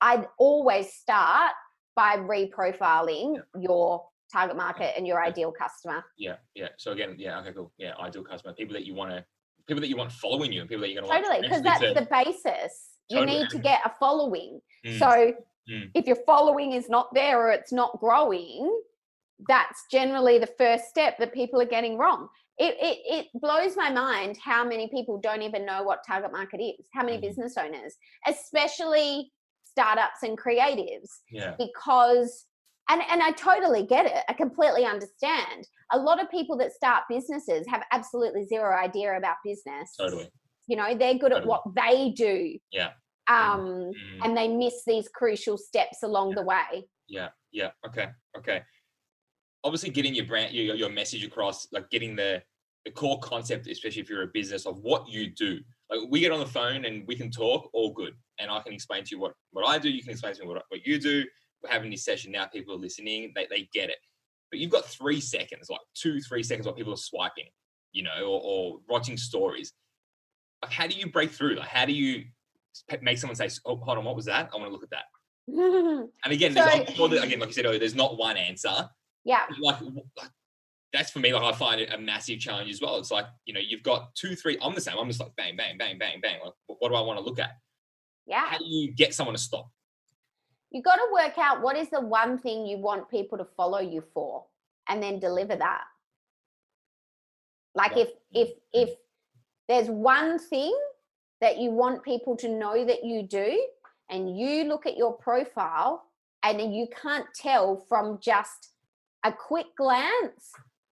i'd 0.00 0.26
always 0.38 0.92
start 0.92 1.52
by 1.94 2.16
reprofiling 2.16 3.40
your 3.60 4.04
target 4.32 4.56
market 4.56 4.94
and 4.96 5.06
your 5.06 5.22
ideal 5.22 5.52
customer. 5.52 6.02
Yeah. 6.16 6.36
Yeah. 6.54 6.68
So 6.78 6.92
again 6.92 7.14
yeah 7.18 7.38
okay 7.40 7.52
cool. 7.52 7.70
Yeah 7.78 7.92
ideal 8.00 8.24
customer 8.24 8.52
people 8.54 8.72
that 8.74 8.84
you 8.86 8.94
want 8.94 9.10
to 9.12 9.24
people 9.68 9.80
that 9.80 9.88
you 9.88 9.96
want 9.96 10.10
following 10.10 10.50
you 10.52 10.60
and 10.60 10.68
people 10.68 10.80
that 10.82 10.90
you're 10.90 11.02
going 11.02 11.12
to 11.12 11.22
totally 11.28 11.42
because 11.42 11.62
that's 11.62 11.80
the 11.80 12.08
basis. 12.10 12.72
You 13.08 13.18
Totally. 13.18 13.38
need 13.40 13.50
to 13.50 13.58
get 13.58 13.80
a 13.84 13.92
following. 14.00 14.60
Mm, 14.86 14.98
So 14.98 15.32
Mm. 15.70 15.92
if 15.94 16.08
your 16.08 16.16
following 16.26 16.72
is 16.72 16.88
not 16.88 17.14
there 17.14 17.38
or 17.40 17.50
it's 17.52 17.72
not 17.72 18.00
growing, 18.00 18.68
that's 19.48 19.84
generally 19.90 20.38
the 20.38 20.46
first 20.58 20.84
step 20.86 21.18
that 21.18 21.32
people 21.34 21.60
are 21.60 21.66
getting 21.66 21.98
wrong. 21.98 22.28
It, 22.58 22.76
it, 22.80 22.98
it 23.06 23.26
blows 23.40 23.76
my 23.76 23.90
mind 23.90 24.36
how 24.42 24.64
many 24.64 24.88
people 24.88 25.18
don't 25.18 25.42
even 25.42 25.64
know 25.66 25.82
what 25.82 26.00
target 26.06 26.32
market 26.32 26.60
is, 26.62 26.86
how 26.92 27.02
many 27.02 27.16
Mhm. 27.18 27.22
business 27.22 27.56
owners, 27.58 27.96
especially 28.28 29.32
startups 29.64 30.22
and 30.22 30.38
creatives, 30.38 31.08
yeah 31.30 31.54
because 31.58 32.46
and, 32.90 33.00
and 33.10 33.22
I 33.22 33.30
totally 33.30 33.86
get 33.86 34.06
it. 34.06 34.24
I 34.28 34.32
completely 34.32 34.84
understand. 34.84 35.66
A 35.92 35.98
lot 35.98 36.20
of 36.20 36.28
people 36.30 36.56
that 36.58 36.72
start 36.72 37.04
businesses 37.08 37.64
have 37.68 37.84
absolutely 37.92 38.44
zero 38.44 38.76
idea 38.76 39.16
about 39.16 39.36
business. 39.44 39.94
totally 39.96 40.28
You 40.66 40.76
know, 40.76 40.94
they're 40.96 41.14
good 41.14 41.32
at 41.32 41.46
what 41.46 41.62
they 41.76 42.10
do. 42.10 42.58
Yeah. 42.72 42.90
Um, 43.28 43.92
Mm, 43.94 44.24
and 44.24 44.36
they 44.36 44.48
miss 44.48 44.82
these 44.84 45.08
crucial 45.08 45.56
steps 45.56 46.02
along 46.02 46.34
the 46.34 46.42
way. 46.42 46.84
yeah 47.08 47.28
yeah 47.52 47.70
okay 47.86 48.08
okay 48.36 48.62
obviously 49.64 49.90
getting 49.90 50.14
your 50.14 50.26
brand 50.26 50.52
your, 50.52 50.74
your 50.74 50.90
message 50.90 51.24
across 51.24 51.68
like 51.72 51.88
getting 51.90 52.16
the 52.16 52.42
the 52.84 52.90
core 52.90 53.20
concept 53.20 53.68
especially 53.68 54.02
if 54.02 54.10
you're 54.10 54.24
a 54.24 54.28
business 54.34 54.66
of 54.66 54.78
what 54.78 55.08
you 55.08 55.30
do. 55.30 55.60
Like 55.90 56.00
we 56.10 56.20
get 56.20 56.32
on 56.32 56.40
the 56.40 56.46
phone 56.46 56.84
and 56.84 57.06
we 57.06 57.14
can 57.14 57.30
talk 57.30 57.70
all 57.72 57.92
good. 57.92 58.14
And 58.40 58.50
i 58.50 58.60
can 58.60 58.72
explain 58.72 59.04
to 59.04 59.10
you 59.14 59.20
what 59.20 59.34
what 59.52 59.66
i 59.66 59.78
do. 59.78 59.90
You 59.90 60.02
can 60.02 60.10
explain 60.10 60.34
to 60.34 60.42
me 60.42 60.48
what, 60.48 60.64
what 60.68 60.86
you 60.86 60.98
do. 60.98 61.24
We're 61.62 61.70
having 61.70 61.90
this 61.90 62.04
session 62.04 62.32
now. 62.32 62.46
People 62.46 62.74
are 62.74 62.78
listening. 62.78 63.32
They, 63.36 63.46
they 63.48 63.68
get 63.72 63.88
it. 63.88 63.98
But 64.50 64.58
you've 64.58 64.72
got 64.72 64.84
three 64.84 65.20
seconds 65.20 65.68
like 65.70 65.80
two 65.94 66.20
three 66.20 66.42
seconds 66.42 66.66
while 66.66 66.74
people 66.74 66.92
are 66.92 66.96
swiping 66.96 67.46
you 67.92 68.02
know 68.02 68.24
or, 68.24 68.40
or 68.42 68.78
watching 68.88 69.16
stories. 69.16 69.72
Like 70.62 70.72
how 70.72 70.86
do 70.86 70.94
you 70.94 71.10
break 71.10 71.30
through? 71.30 71.56
Like 71.56 71.68
how 71.68 71.84
do 71.84 71.92
you 71.92 72.24
make 73.00 73.18
someone 73.18 73.36
say 73.36 73.48
oh 73.66 73.76
hold 73.76 73.98
on 73.98 74.04
what 74.04 74.16
was 74.16 74.24
that? 74.24 74.50
I 74.52 74.56
want 74.56 74.68
to 74.68 74.72
look 74.72 74.82
at 74.84 74.90
that. 74.90 75.04
And 76.24 76.32
again, 76.32 76.54
there's, 76.54 76.68
I'm 76.72 76.86
So- 76.86 76.92
sure 76.94 77.08
that, 77.08 77.24
again, 77.24 77.40
like 77.40 77.48
you 77.48 77.52
said 77.52 77.66
earlier, 77.66 77.78
there's 77.78 77.94
not 77.94 78.16
one 78.16 78.36
answer. 78.36 78.88
Yeah. 79.24 79.46
Like, 79.60 79.78
that's 80.92 81.10
for 81.10 81.20
me, 81.20 81.32
like 81.32 81.42
I 81.42 81.56
find 81.56 81.80
it 81.80 81.92
a 81.92 81.98
massive 81.98 82.38
challenge 82.38 82.70
as 82.70 82.80
well. 82.80 82.96
It's 82.98 83.10
like, 83.10 83.26
you 83.46 83.54
know, 83.54 83.60
you've 83.60 83.82
got 83.82 84.14
two, 84.14 84.36
three, 84.36 84.58
I'm 84.60 84.74
the 84.74 84.80
same. 84.80 84.98
I'm 84.98 85.08
just 85.08 85.20
like 85.20 85.34
bang, 85.36 85.56
bang, 85.56 85.78
bang, 85.78 85.98
bang, 85.98 86.20
bang. 86.20 86.40
Like, 86.44 86.52
what 86.66 86.90
do 86.90 86.94
I 86.94 87.00
want 87.00 87.18
to 87.18 87.24
look 87.24 87.38
at? 87.38 87.52
Yeah. 88.26 88.46
How 88.46 88.58
do 88.58 88.66
you 88.66 88.92
get 88.92 89.14
someone 89.14 89.34
to 89.34 89.40
stop? 89.40 89.70
You 90.70 90.82
got 90.82 90.96
to 90.96 91.08
work 91.12 91.38
out 91.38 91.62
what 91.62 91.76
is 91.76 91.88
the 91.90 92.00
one 92.00 92.38
thing 92.38 92.66
you 92.66 92.78
want 92.78 93.08
people 93.10 93.38
to 93.38 93.44
follow 93.56 93.80
you 93.80 94.02
for 94.12 94.44
and 94.88 95.02
then 95.02 95.18
deliver 95.18 95.56
that. 95.56 95.84
Like 97.74 97.92
Yeah. 97.96 98.04
if 98.04 98.08
if 98.32 98.50
if 98.72 98.90
there's 99.68 99.88
one 99.88 100.38
thing 100.38 100.76
that 101.40 101.58
you 101.58 101.70
want 101.70 102.02
people 102.02 102.36
to 102.36 102.48
know 102.48 102.84
that 102.84 103.04
you 103.04 103.22
do 103.22 103.66
and 104.10 104.38
you 104.38 104.64
look 104.64 104.86
at 104.86 104.96
your 104.96 105.14
profile 105.14 106.04
and 106.42 106.74
you 106.74 106.86
can't 107.00 107.26
tell 107.34 107.76
from 107.88 108.18
just 108.20 108.70
a 109.24 109.32
quick 109.32 109.66
glance 109.76 110.52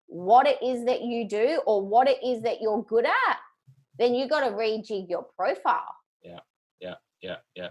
what 0.08 0.48
it 0.48 0.58
is 0.64 0.86
that 0.86 1.02
you 1.02 1.28
do 1.28 1.62
or 1.66 1.86
what 1.86 2.08
it 2.08 2.18
is 2.26 2.42
that 2.44 2.62
you're 2.62 2.84
good 2.84 3.06
at 3.06 3.38
then 3.98 4.14
you 4.14 4.28
got 4.28 4.42
to 4.42 4.52
rejig 4.52 5.10
your 5.10 5.26
profile. 5.36 5.96
Yeah, 6.24 6.40
yeah. 6.80 6.96
Yeah, 7.22 7.38
yeah. 7.56 7.70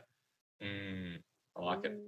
Mm, 0.63 1.19
I 1.57 1.61
like 1.61 1.85
it. 1.85 1.99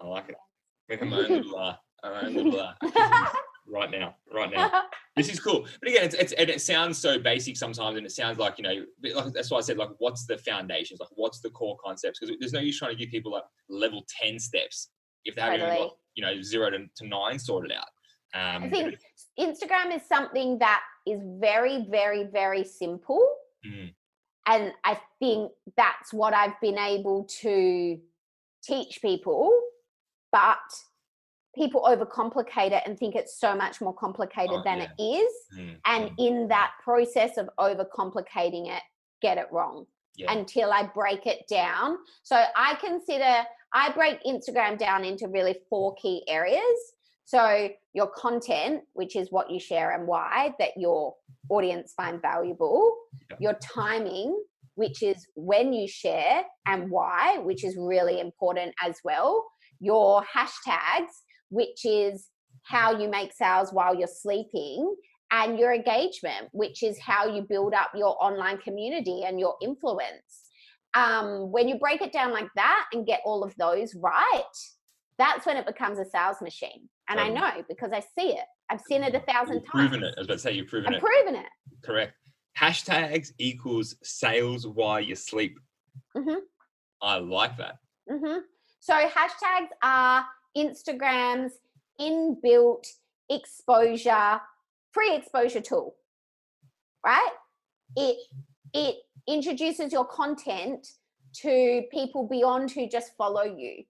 I 0.00 0.06
like 0.06 0.28
it. 0.28 0.36
Making 0.88 1.10
my 1.10 1.18
own 1.18 1.30
little, 1.30 1.58
uh, 1.58 1.76
our 2.02 2.24
own 2.24 2.34
little 2.34 2.60
uh, 2.60 2.74
right 3.68 3.90
now, 3.90 4.16
right 4.32 4.50
now. 4.50 4.82
This 5.16 5.32
is 5.32 5.40
cool. 5.40 5.66
But 5.80 5.88
again, 5.88 6.04
it's, 6.04 6.14
it's 6.14 6.32
and 6.32 6.50
it 6.50 6.60
sounds 6.60 6.98
so 6.98 7.18
basic 7.18 7.56
sometimes, 7.56 7.96
and 7.96 8.04
it 8.04 8.10
sounds 8.10 8.38
like 8.38 8.58
you 8.58 8.64
know, 8.64 9.14
like, 9.14 9.32
that's 9.32 9.50
why 9.50 9.58
I 9.58 9.60
said 9.60 9.78
like, 9.78 9.90
what's 9.98 10.26
the 10.26 10.36
foundations? 10.38 11.00
Like, 11.00 11.10
what's 11.14 11.40
the 11.40 11.50
core 11.50 11.76
concepts? 11.82 12.18
Because 12.18 12.36
there's 12.38 12.52
no 12.52 12.60
use 12.60 12.78
trying 12.78 12.90
to 12.90 12.96
give 12.96 13.10
people 13.10 13.32
like 13.32 13.44
level 13.70 14.04
ten 14.20 14.38
steps 14.38 14.90
if 15.24 15.34
they 15.34 15.42
haven't 15.42 15.60
Totally. 15.60 15.78
got 15.78 15.96
you 16.14 16.24
know 16.24 16.42
zero 16.42 16.70
to, 16.70 16.86
to 16.96 17.06
nine 17.06 17.38
sorted 17.38 17.72
out. 17.72 17.86
Um, 18.34 18.64
I 18.64 18.68
think 18.70 18.98
Instagram 19.38 19.94
is 19.94 20.02
something 20.08 20.58
that 20.58 20.82
is 21.06 21.20
very, 21.40 21.86
very, 21.90 22.24
very 22.24 22.64
simple. 22.64 23.24
Mm. 23.66 23.94
And 24.46 24.72
I 24.84 24.98
think 25.20 25.52
that's 25.76 26.12
what 26.12 26.34
I've 26.34 26.60
been 26.60 26.78
able 26.78 27.24
to 27.40 27.98
teach 28.62 29.00
people. 29.00 29.50
But 30.32 30.58
people 31.54 31.82
overcomplicate 31.82 32.72
it 32.72 32.82
and 32.86 32.98
think 32.98 33.14
it's 33.14 33.38
so 33.38 33.54
much 33.54 33.80
more 33.80 33.94
complicated 33.94 34.50
Oh, 34.58 34.62
than 34.64 34.78
yeah. 34.80 34.88
it 34.98 35.02
is. 35.02 35.32
mm, 35.56 35.76
And 35.86 36.10
mm, 36.10 36.14
in 36.18 36.48
that 36.48 36.72
process 36.82 37.36
of 37.36 37.48
overcomplicating 37.58 38.68
it, 38.76 38.82
get 39.22 39.38
it 39.38 39.46
wrong 39.52 39.86
yeah. 40.16 40.32
until 40.32 40.72
I 40.72 40.90
break 40.92 41.26
it 41.26 41.46
down. 41.48 41.98
So 42.24 42.42
I 42.56 42.74
consider, 42.80 43.44
I 43.74 43.90
break 43.92 44.22
Instagram 44.24 44.78
down 44.78 45.04
into 45.04 45.26
really 45.28 45.56
four 45.68 45.94
key 45.96 46.24
areas. 46.28 46.62
So 47.24 47.68
your 47.92 48.06
content, 48.08 48.82
which 48.92 49.16
is 49.16 49.32
what 49.32 49.50
you 49.50 49.58
share 49.58 49.90
and 49.90 50.06
why, 50.06 50.54
that 50.58 50.76
your 50.76 51.14
audience 51.50 51.92
find 51.96 52.22
valuable, 52.22 52.96
Yeah. 53.30 53.36
your 53.40 53.54
timing, 53.54 54.40
which 54.76 55.02
is 55.02 55.26
when 55.34 55.72
you 55.72 55.88
share 55.88 56.44
and 56.66 56.90
why, 56.90 57.38
which 57.38 57.64
is 57.64 57.76
really 57.76 58.20
important 58.20 58.74
as 58.82 59.00
well, 59.04 59.44
your 59.80 60.22
hashtags, 60.22 61.22
which 61.48 61.84
is 61.84 62.28
how 62.62 62.96
you 62.98 63.08
make 63.08 63.32
sales 63.32 63.72
while 63.72 63.94
you're 63.94 64.06
sleeping, 64.06 64.94
and 65.30 65.58
your 65.58 65.72
engagement, 65.72 66.48
which 66.52 66.82
is 66.82 66.98
how 67.00 67.26
you 67.26 67.42
build 67.42 67.74
up 67.74 67.90
your 67.94 68.16
online 68.22 68.58
community 68.58 69.24
and 69.24 69.40
your 69.40 69.56
influence. 69.60 70.43
Um, 70.94 71.50
when 71.50 71.66
you 71.68 71.78
break 71.78 72.00
it 72.02 72.12
down 72.12 72.32
like 72.32 72.48
that 72.56 72.86
and 72.92 73.06
get 73.06 73.20
all 73.24 73.42
of 73.42 73.54
those 73.56 73.94
right, 73.94 74.42
that's 75.18 75.44
when 75.46 75.56
it 75.56 75.66
becomes 75.66 75.98
a 75.98 76.04
sales 76.04 76.40
machine. 76.40 76.88
And 77.08 77.20
I 77.20 77.28
know 77.28 77.62
because 77.68 77.92
I 77.92 78.00
see 78.00 78.30
it. 78.32 78.44
I've 78.70 78.80
seen 78.80 79.02
it 79.02 79.14
a 79.14 79.20
thousand 79.20 79.56
You've 79.56 79.70
times. 79.72 79.88
proven 79.90 80.02
it. 80.04 80.14
I 80.16 80.20
was 80.20 80.26
about 80.26 80.34
to 80.34 80.38
say 80.38 80.52
you've 80.52 80.68
proven 80.68 80.94
I've 80.94 81.02
it. 81.02 81.04
proven 81.04 81.34
it. 81.36 81.46
Correct. 81.82 82.14
Hashtags 82.58 83.32
equals 83.38 83.96
sales 84.02 84.66
while 84.66 85.00
you 85.00 85.14
sleep. 85.16 85.58
Mhm. 86.16 86.38
I 87.02 87.18
like 87.18 87.56
that. 87.58 87.76
hmm 88.08 88.38
So 88.80 88.94
hashtags 88.94 89.68
are 89.82 90.24
Instagram's 90.56 91.52
inbuilt 92.00 92.86
exposure, 93.28 94.40
pre-exposure 94.92 95.60
tool, 95.60 95.96
right? 97.04 97.32
It 97.96 98.16
it 98.72 98.96
introduces 99.28 99.92
your 99.92 100.04
content 100.04 100.86
to 101.42 101.82
people 101.90 102.26
beyond 102.28 102.70
who 102.70 102.88
just 102.88 103.16
follow 103.16 103.42
you. 103.42 103.84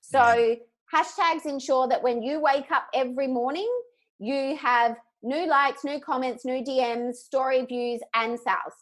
So 0.00 0.56
hashtags 0.92 1.46
ensure 1.46 1.88
that 1.88 2.02
when 2.02 2.22
you 2.22 2.40
wake 2.40 2.70
up 2.70 2.88
every 2.94 3.28
morning, 3.28 3.70
you 4.18 4.56
have 4.56 4.96
new 5.22 5.46
likes, 5.46 5.84
new 5.84 6.00
comments, 6.00 6.44
new 6.44 6.62
DMs, 6.64 7.14
story 7.14 7.64
views, 7.64 8.00
and 8.14 8.38
sales. 8.38 8.74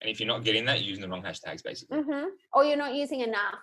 And 0.00 0.10
if 0.10 0.20
you're 0.20 0.26
not 0.26 0.44
getting 0.44 0.64
that, 0.66 0.80
you're 0.80 0.88
using 0.88 1.02
the 1.02 1.08
wrong 1.08 1.22
hashtags, 1.22 1.62
basically. 1.62 2.02
hmm 2.02 2.24
Or 2.52 2.64
you're 2.64 2.76
not 2.76 2.94
using 2.94 3.20
enough. 3.20 3.58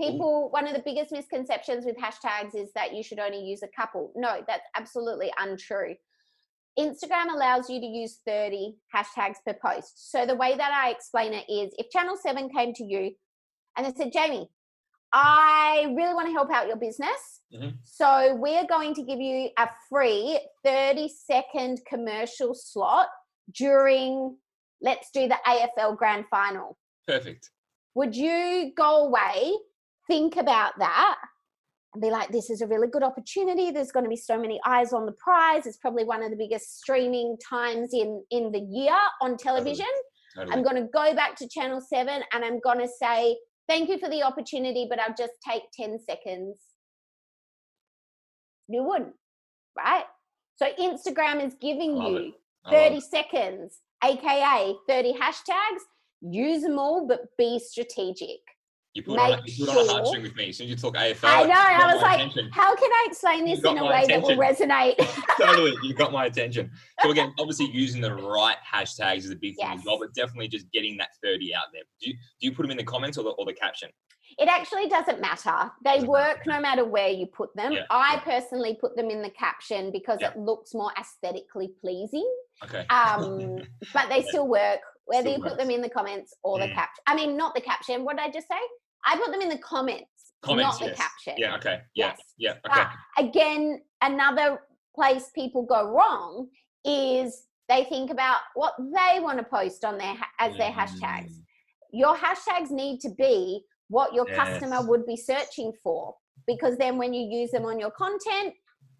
People, 0.00 0.50
one 0.50 0.66
of 0.66 0.74
the 0.74 0.82
biggest 0.84 1.10
misconceptions 1.10 1.86
with 1.86 1.96
hashtags 1.96 2.54
is 2.54 2.70
that 2.74 2.94
you 2.94 3.02
should 3.02 3.18
only 3.18 3.42
use 3.42 3.62
a 3.62 3.68
couple. 3.68 4.12
No, 4.14 4.42
that's 4.46 4.66
absolutely 4.76 5.32
untrue. 5.38 5.94
Instagram 6.78 7.32
allows 7.34 7.70
you 7.70 7.80
to 7.80 7.86
use 7.86 8.20
30 8.26 8.74
hashtags 8.94 9.36
per 9.46 9.54
post. 9.54 10.10
So 10.10 10.26
the 10.26 10.34
way 10.36 10.56
that 10.56 10.72
I 10.72 10.90
explain 10.90 11.32
it 11.32 11.48
is 11.50 11.72
if 11.78 11.90
Channel 11.90 12.16
7 12.16 12.50
came 12.50 12.74
to 12.74 12.84
you 12.84 13.12
and 13.76 13.86
they 13.86 13.92
said, 13.96 14.12
Jamie, 14.12 14.50
I 15.12 15.94
really 15.96 16.12
want 16.14 16.26
to 16.28 16.32
help 16.32 16.50
out 16.50 16.66
your 16.66 16.76
business. 16.76 17.40
Mhm. 17.54 17.76
So 17.84 18.34
we're 18.34 18.66
going 18.66 18.94
to 18.94 19.02
give 19.02 19.20
you 19.20 19.50
a 19.56 19.68
free 19.88 20.38
30 20.64 21.08
second 21.08 21.80
commercial 21.86 22.54
slot 22.54 23.08
during, 23.52 24.36
let's 24.82 25.10
do 25.12 25.28
the 25.28 25.38
AFL 25.46 25.96
grand 25.96 26.26
final 26.30 26.76
Perfect. 27.06 27.50
would 27.94 28.14
you 28.14 28.72
go 28.76 29.06
away, 29.06 29.52
think 30.06 30.36
about 30.36 30.78
that, 30.78 31.16
be 32.00 32.10
like, 32.10 32.30
this 32.30 32.50
is 32.50 32.60
a 32.60 32.66
really 32.66 32.88
good 32.88 33.02
opportunity. 33.02 33.70
There's 33.70 33.92
going 33.92 34.04
to 34.04 34.10
be 34.10 34.16
so 34.16 34.38
many 34.38 34.60
eyes 34.66 34.92
on 34.92 35.06
the 35.06 35.12
prize. 35.12 35.66
It's 35.66 35.76
probably 35.76 36.04
one 36.04 36.22
of 36.22 36.30
the 36.30 36.36
biggest 36.36 36.78
streaming 36.78 37.36
times 37.38 37.90
in 37.92 38.22
in 38.30 38.52
the 38.52 38.60
year 38.60 38.96
on 39.20 39.36
television. 39.36 39.86
Totally. 40.34 40.52
I'm 40.52 40.62
going 40.62 40.76
to 40.76 40.88
go 40.92 41.14
back 41.14 41.36
to 41.36 41.48
Channel 41.48 41.80
7 41.80 42.22
and 42.32 42.44
I'm 42.44 42.60
going 42.60 42.78
to 42.78 42.88
say, 42.88 43.36
thank 43.68 43.88
you 43.88 43.98
for 43.98 44.10
the 44.10 44.22
opportunity, 44.22 44.86
but 44.88 45.00
I'll 45.00 45.14
just 45.16 45.32
take 45.46 45.62
10 45.72 45.98
seconds. 45.98 46.58
You 48.68 48.82
wouldn't, 48.82 49.14
right? 49.76 50.04
So 50.56 50.66
Instagram 50.78 51.44
is 51.44 51.54
giving 51.60 51.96
you 51.96 52.32
30 52.70 52.96
it. 52.96 53.02
seconds, 53.02 53.78
aka 54.04 54.74
30 54.88 55.12
hashtags. 55.14 55.82
Use 56.22 56.62
them 56.62 56.78
all, 56.78 57.06
but 57.06 57.20
be 57.38 57.58
strategic. 57.58 58.40
You 58.96 59.02
put, 59.02 59.18
on, 59.18 59.42
you 59.44 59.66
put 59.66 59.76
on 59.76 59.86
a 59.86 59.92
heartstring 59.92 60.22
with 60.22 60.34
me. 60.36 60.48
As 60.48 60.56
soon 60.56 60.64
as 60.64 60.70
you 60.70 60.76
talk 60.76 60.94
AFL, 60.96 61.24
I 61.24 61.42
know. 61.42 61.52
I 61.52 61.92
was 61.92 62.02
like, 62.02 62.16
attention. 62.18 62.48
how 62.50 62.74
can 62.74 62.90
I 62.90 63.06
explain 63.06 63.44
this 63.44 63.62
in 63.62 63.76
a 63.76 63.84
way 63.84 64.06
that 64.08 64.22
will 64.22 64.38
resonate? 64.38 64.96
totally. 65.38 65.74
You 65.82 65.92
got 65.92 66.12
my 66.12 66.24
attention. 66.24 66.70
So 67.02 67.10
again, 67.10 67.34
obviously 67.38 67.66
using 67.66 68.00
the 68.00 68.14
right 68.14 68.56
hashtags 68.66 69.18
is 69.18 69.30
a 69.30 69.36
big 69.36 69.56
thing 69.56 69.66
as 69.68 69.84
well, 69.84 69.98
but 69.98 70.14
definitely 70.14 70.48
just 70.48 70.72
getting 70.72 70.96
that 70.96 71.10
30 71.22 71.54
out 71.54 71.64
there. 71.74 71.82
Do 72.00 72.08
you, 72.08 72.14
do 72.14 72.46
you 72.46 72.52
put 72.52 72.62
them 72.62 72.70
in 72.70 72.78
the 72.78 72.84
comments 72.84 73.18
or 73.18 73.24
the, 73.24 73.30
or 73.30 73.44
the 73.44 73.52
caption? 73.52 73.90
it 74.38 74.48
actually 74.48 74.88
doesn't 74.88 75.20
matter. 75.20 75.70
They 75.84 76.00
work 76.04 76.40
no 76.46 76.60
matter 76.60 76.84
where 76.84 77.08
you 77.08 77.26
put 77.26 77.54
them. 77.54 77.72
Yeah, 77.72 77.84
I 77.90 78.14
yeah. 78.14 78.20
personally 78.20 78.76
put 78.80 78.96
them 78.96 79.08
in 79.08 79.22
the 79.22 79.30
caption 79.30 79.90
because 79.92 80.18
Yeah. 80.20 80.30
it 80.30 80.38
looks 80.38 80.74
more 80.74 80.90
aesthetically 80.98 81.72
pleasing. 81.80 82.28
Okay. 82.64 82.86
Um, 82.88 83.58
but 83.94 84.08
they 84.08 84.22
still 84.22 84.48
work, 84.48 84.80
whether 85.04 85.28
Still 85.30 85.38
you 85.38 85.42
put 85.42 85.58
them 85.58 85.70
in 85.70 85.80
the 85.80 85.88
comments 85.88 86.34
or 86.42 86.58
the 86.58 86.66
Mm. 86.66 86.74
caption. 86.74 87.02
I 87.06 87.14
mean, 87.14 87.36
not 87.36 87.54
the 87.54 87.60
caption. 87.60 88.04
What 88.04 88.16
did 88.16 88.26
I 88.26 88.30
just 88.30 88.48
say? 88.48 88.60
I 89.06 89.16
put 89.16 89.30
them 89.30 89.40
in 89.40 89.48
the 89.48 89.58
comments, 89.58 90.32
Comments, 90.42 90.68
not 90.68 90.80
the 90.80 90.86
yes. 90.86 90.96
caption. 90.98 91.34
Yeah, 91.38 91.56
okay. 91.56 91.80
Yeah, 91.94 92.06
Yes. 92.06 92.18
yeah, 92.38 92.50
okay. 92.70 92.84
But 93.16 93.24
again, 93.24 93.80
another 94.02 94.60
place 94.94 95.30
people 95.34 95.62
go 95.64 95.90
wrong 95.90 96.48
is 96.84 97.44
they 97.68 97.84
think 97.84 98.10
about 98.10 98.38
what 98.54 98.74
they 98.78 99.20
want 99.20 99.38
to 99.38 99.44
post 99.44 99.84
on 99.84 99.98
their 99.98 100.14
as 100.38 100.56
their 100.56 100.70
hashtags. 100.70 101.30
Mm, 101.30 101.42
Your 101.92 102.16
hashtags 102.16 102.70
need 102.70 103.00
to 103.00 103.10
be 103.10 103.62
what 103.88 104.12
your 104.14 104.26
customer 104.26 104.84
would 104.86 105.06
be 105.06 105.16
searching 105.16 105.72
for 105.82 106.14
because 106.46 106.76
then 106.76 106.98
when 106.98 107.14
you 107.14 107.22
use 107.40 107.50
them 107.50 107.64
on 107.64 107.78
your 107.78 107.90
content, 107.92 108.54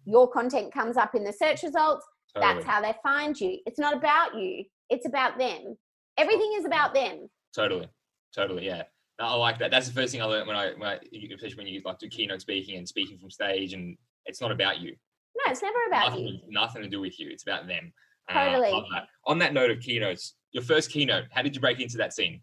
your 0.05 0.29
content 0.29 0.73
comes 0.73 0.95
up 0.97 1.15
in 1.15 1.23
the 1.23 1.33
search 1.33 1.63
results. 1.63 2.05
Totally. 2.33 2.53
That's 2.53 2.65
how 2.65 2.81
they 2.81 2.93
find 3.03 3.39
you. 3.39 3.59
It's 3.65 3.79
not 3.79 3.95
about 3.95 4.35
you. 4.35 4.63
It's 4.89 5.05
about 5.05 5.37
them. 5.37 5.77
Everything 6.17 6.53
is 6.57 6.65
about 6.65 6.93
them. 6.93 7.29
Totally, 7.53 7.89
totally, 8.33 8.65
yeah. 8.65 8.83
I 9.19 9.33
like 9.35 9.57
that. 9.59 9.71
That's 9.71 9.87
the 9.87 9.93
first 9.93 10.11
thing 10.11 10.21
I 10.21 10.25
learned 10.25 10.47
when 10.47 10.55
I, 10.55 10.71
when 10.77 10.89
I, 10.89 10.99
especially 11.33 11.55
when 11.55 11.67
you 11.67 11.81
like 11.83 11.97
do 11.99 12.07
keynote 12.07 12.41
speaking 12.41 12.77
and 12.77 12.87
speaking 12.87 13.17
from 13.17 13.31
stage, 13.31 13.73
and 13.73 13.97
it's 14.25 14.41
not 14.41 14.51
about 14.51 14.79
you. 14.79 14.95
No, 15.45 15.51
it's 15.51 15.61
never 15.61 15.75
about 15.87 16.09
nothing, 16.11 16.25
you. 16.27 16.39
nothing 16.49 16.81
to 16.83 16.89
do 16.89 16.99
with 17.01 17.19
you. 17.19 17.29
It's 17.31 17.43
about 17.43 17.67
them. 17.67 17.91
Uh, 18.29 18.33
Totally. 18.45 18.71
love 18.71 18.85
that. 18.93 19.07
On 19.25 19.39
that 19.39 19.53
note 19.53 19.71
of 19.71 19.79
keynotes, 19.79 20.35
your 20.51 20.63
first 20.63 20.91
keynote, 20.91 21.25
how 21.31 21.41
did 21.41 21.55
you 21.55 21.61
break 21.61 21.79
into 21.79 21.97
that 21.97 22.13
scene? 22.13 22.41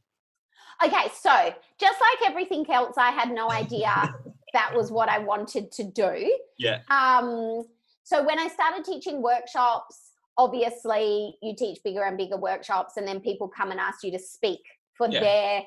Okay, 0.84 1.08
so 1.20 1.54
just 1.78 1.98
like 2.00 2.28
everything 2.30 2.64
else, 2.70 2.96
I 2.98 3.10
had 3.10 3.30
no 3.30 3.50
idea 3.50 3.92
that 4.52 4.72
was 4.74 4.90
what 4.90 5.08
I 5.08 5.18
wanted 5.18 5.70
to 5.72 5.84
do. 5.84 6.36
Yeah, 6.58 6.80
Um, 6.90 7.64
so 8.02 8.24
when 8.24 8.38
I 8.38 8.48
started 8.48 8.84
teaching 8.84 9.22
workshops, 9.22 10.12
obviously 10.36 11.36
you 11.42 11.54
teach 11.56 11.78
bigger 11.84 12.02
and 12.02 12.16
bigger 12.16 12.36
workshops, 12.36 12.96
and 12.96 13.06
then 13.06 13.20
people 13.20 13.48
come 13.48 13.70
and 13.70 13.78
ask 13.80 14.02
you 14.02 14.10
to 14.12 14.18
speak 14.18 14.60
for 14.96 15.08
Yeah. 15.08 15.20
their 15.20 15.62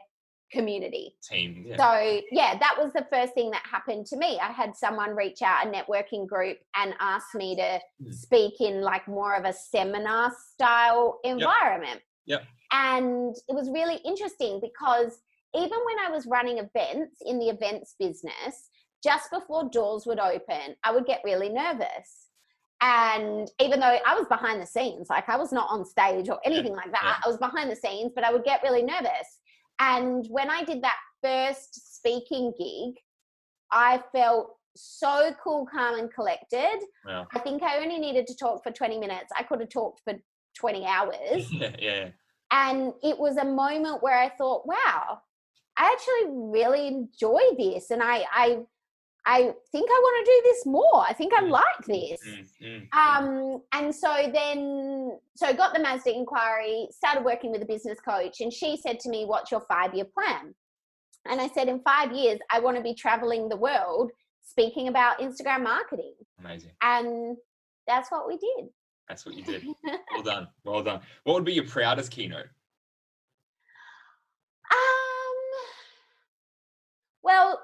community. 0.51 1.15
team. 1.21 1.65
Yeah. 1.67 1.77
So 1.77 2.21
yeah, 2.31 2.57
that 2.57 2.75
was 2.77 2.91
the 2.93 3.05
first 3.11 3.33
thing 3.33 3.51
that 3.51 3.63
happened 3.69 4.05
to 4.07 4.17
me. 4.17 4.39
I 4.39 4.51
had 4.51 4.75
someone 4.75 5.15
reach 5.15 5.41
out, 5.41 5.65
a 5.65 5.69
networking 5.69 6.25
group, 6.27 6.57
and 6.75 6.93
ask 6.99 7.35
me 7.35 7.55
to 7.57 7.79
Hmm. 8.01 8.11
speak 8.11 8.61
in 8.61 8.81
like 8.81 9.07
more 9.07 9.35
of 9.35 9.45
a 9.45 9.53
seminar 9.53 10.31
style 10.53 11.19
environment. 11.23 12.01
Yep. 12.25 12.43
And 12.71 13.35
it 13.47 13.53
was 13.55 13.69
really 13.69 13.95
interesting 14.05 14.59
because 14.61 15.19
even 15.55 15.79
when 15.85 15.99
I 15.99 16.09
was 16.11 16.25
running 16.27 16.57
events 16.59 17.17
in 17.25 17.39
the 17.39 17.49
events 17.49 17.95
business, 17.97 18.69
just 19.03 19.31
before 19.31 19.69
doors 19.69 20.05
would 20.05 20.19
open, 20.19 20.75
I 20.83 20.91
would 20.91 21.05
get 21.05 21.21
really 21.23 21.49
nervous. 21.49 22.27
And 22.81 23.49
even 23.59 23.79
though 23.79 23.97
I 24.05 24.13
was 24.15 24.27
behind 24.27 24.61
the 24.61 24.65
scenes, 24.67 25.09
like 25.09 25.29
I 25.29 25.37
was 25.37 25.51
not 25.51 25.67
on 25.69 25.83
stage 25.85 26.29
or 26.29 26.39
anything 26.45 26.75
like 26.75 26.91
that, 26.91 27.01
yeah. 27.03 27.15
I 27.23 27.27
was 27.27 27.37
behind 27.37 27.71
the 27.71 27.75
scenes, 27.75 28.11
but 28.13 28.23
I 28.23 28.31
would 28.31 28.43
get 28.43 28.61
really 28.61 28.83
nervous. 28.83 29.39
And 29.79 30.25
when 30.29 30.49
I 30.49 30.63
did 30.63 30.81
that 30.83 30.97
first 31.21 31.95
speaking 31.95 32.53
gig, 32.57 32.95
I 33.71 34.01
felt 34.11 34.55
so 34.75 35.31
cool, 35.43 35.67
calm, 35.71 35.99
and 35.99 36.13
collected. 36.13 36.79
Wow. 37.05 37.27
I 37.33 37.39
think 37.39 37.63
I 37.63 37.77
only 37.77 37.97
needed 37.97 38.27
to 38.27 38.35
talk 38.35 38.63
for 38.63 38.71
20 38.71 38.99
minutes. 38.99 39.31
I 39.37 39.43
could 39.43 39.59
have 39.59 39.69
talked 39.69 40.01
for 40.03 40.13
20 40.57 40.85
hours. 40.85 41.51
Yeah, 41.51 41.75
yeah. 41.79 42.09
and 42.51 42.93
it 43.03 43.17
was 43.17 43.37
a 43.37 43.45
moment 43.45 44.01
where 44.01 44.17
I 44.17 44.29
thought, 44.29 44.67
wow, 44.67 45.19
I 45.77 45.91
actually 45.93 46.33
really 46.33 46.87
enjoy 46.87 47.41
this. 47.57 47.91
And 47.91 48.01
I, 48.01 48.25
I, 48.31 48.59
I 49.29 49.53
think 49.73 49.89
I 49.91 49.99
want 50.01 50.25
to 50.25 50.31
do 50.31 50.41
this 50.45 50.65
more. 50.65 51.05
I 51.05 51.11
think 51.13 51.33
I 51.33 51.41
Mm. 51.41 51.49
like 51.49 51.85
this. 51.85 52.21
Mm, 52.25 52.47
mm. 52.61 52.95
Um, 52.95 53.61
and 53.73 53.93
so 53.93 54.29
then, 54.33 55.19
so 55.35 55.53
got 55.53 55.73
the 55.73 55.81
Mazda 55.81 56.15
inquiry, 56.15 56.87
started 56.91 57.25
working 57.25 57.51
with 57.51 57.61
a 57.61 57.65
business 57.65 57.99
coach, 57.99 58.39
and 58.39 58.53
she 58.53 58.77
said 58.77 59.01
to 59.01 59.09
me, 59.09 59.25
What's 59.25 59.51
your 59.51 59.59
five 59.61 59.93
year 59.93 60.05
plan? 60.05 60.55
And 61.25 61.41
I 61.41 61.49
said, 61.49 61.67
In 61.67 61.81
five 61.81 62.13
years, 62.13 62.39
I 62.49 62.61
want 62.61 62.77
to 62.77 62.83
be 62.83 62.93
traveling 62.93 63.49
the 63.49 63.57
world 63.57 64.11
speaking 64.41 64.87
about 64.87 65.19
Instagram 65.19 65.61
marketing. 65.61 66.15
Amazing. 66.39 66.71
And 66.81 67.35
that's 67.85 68.09
what 68.09 68.27
we 68.27 68.37
did. 68.37 68.69
That's 69.09 69.25
what 69.25 69.35
you 69.35 69.43
did. 69.43 69.63
Well 70.13 70.23
done. 70.23 70.47
Well 70.63 70.83
done. 70.83 71.01
What 71.25 71.33
would 71.35 71.45
be 71.45 71.53
your 71.53 71.67
proudest 71.67 72.11
keynote? 72.11 72.47
Um, 74.71 75.35
well, 77.23 77.61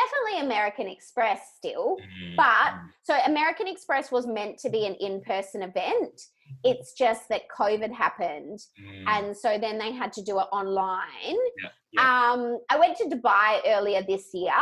definitely 0.00 0.46
American 0.46 0.88
Express 0.88 1.40
still. 1.56 1.96
Mm, 1.96 2.36
But 2.36 2.70
mm, 2.74 2.80
so 3.02 3.12
American 3.26 3.68
Express 3.68 4.10
was 4.10 4.26
meant 4.26 4.58
to 4.58 4.68
be 4.70 4.86
an 4.86 4.94
in-person 5.00 5.62
event. 5.62 6.16
It's 6.62 6.92
just 6.92 7.28
that 7.30 7.42
COVID 7.58 7.92
happened, 7.92 8.58
mm. 8.80 9.04
and 9.06 9.36
so 9.36 9.58
then 9.58 9.78
they 9.78 9.92
had 9.92 10.12
to 10.14 10.22
do 10.22 10.38
it 10.40 10.48
online. 10.52 11.38
Yeah, 11.62 11.68
yeah. 11.92 12.32
Um, 12.32 12.58
I 12.70 12.78
went 12.78 12.96
to 12.98 13.04
Dubai 13.04 13.60
earlier 13.66 14.02
this 14.06 14.26
year 14.34 14.52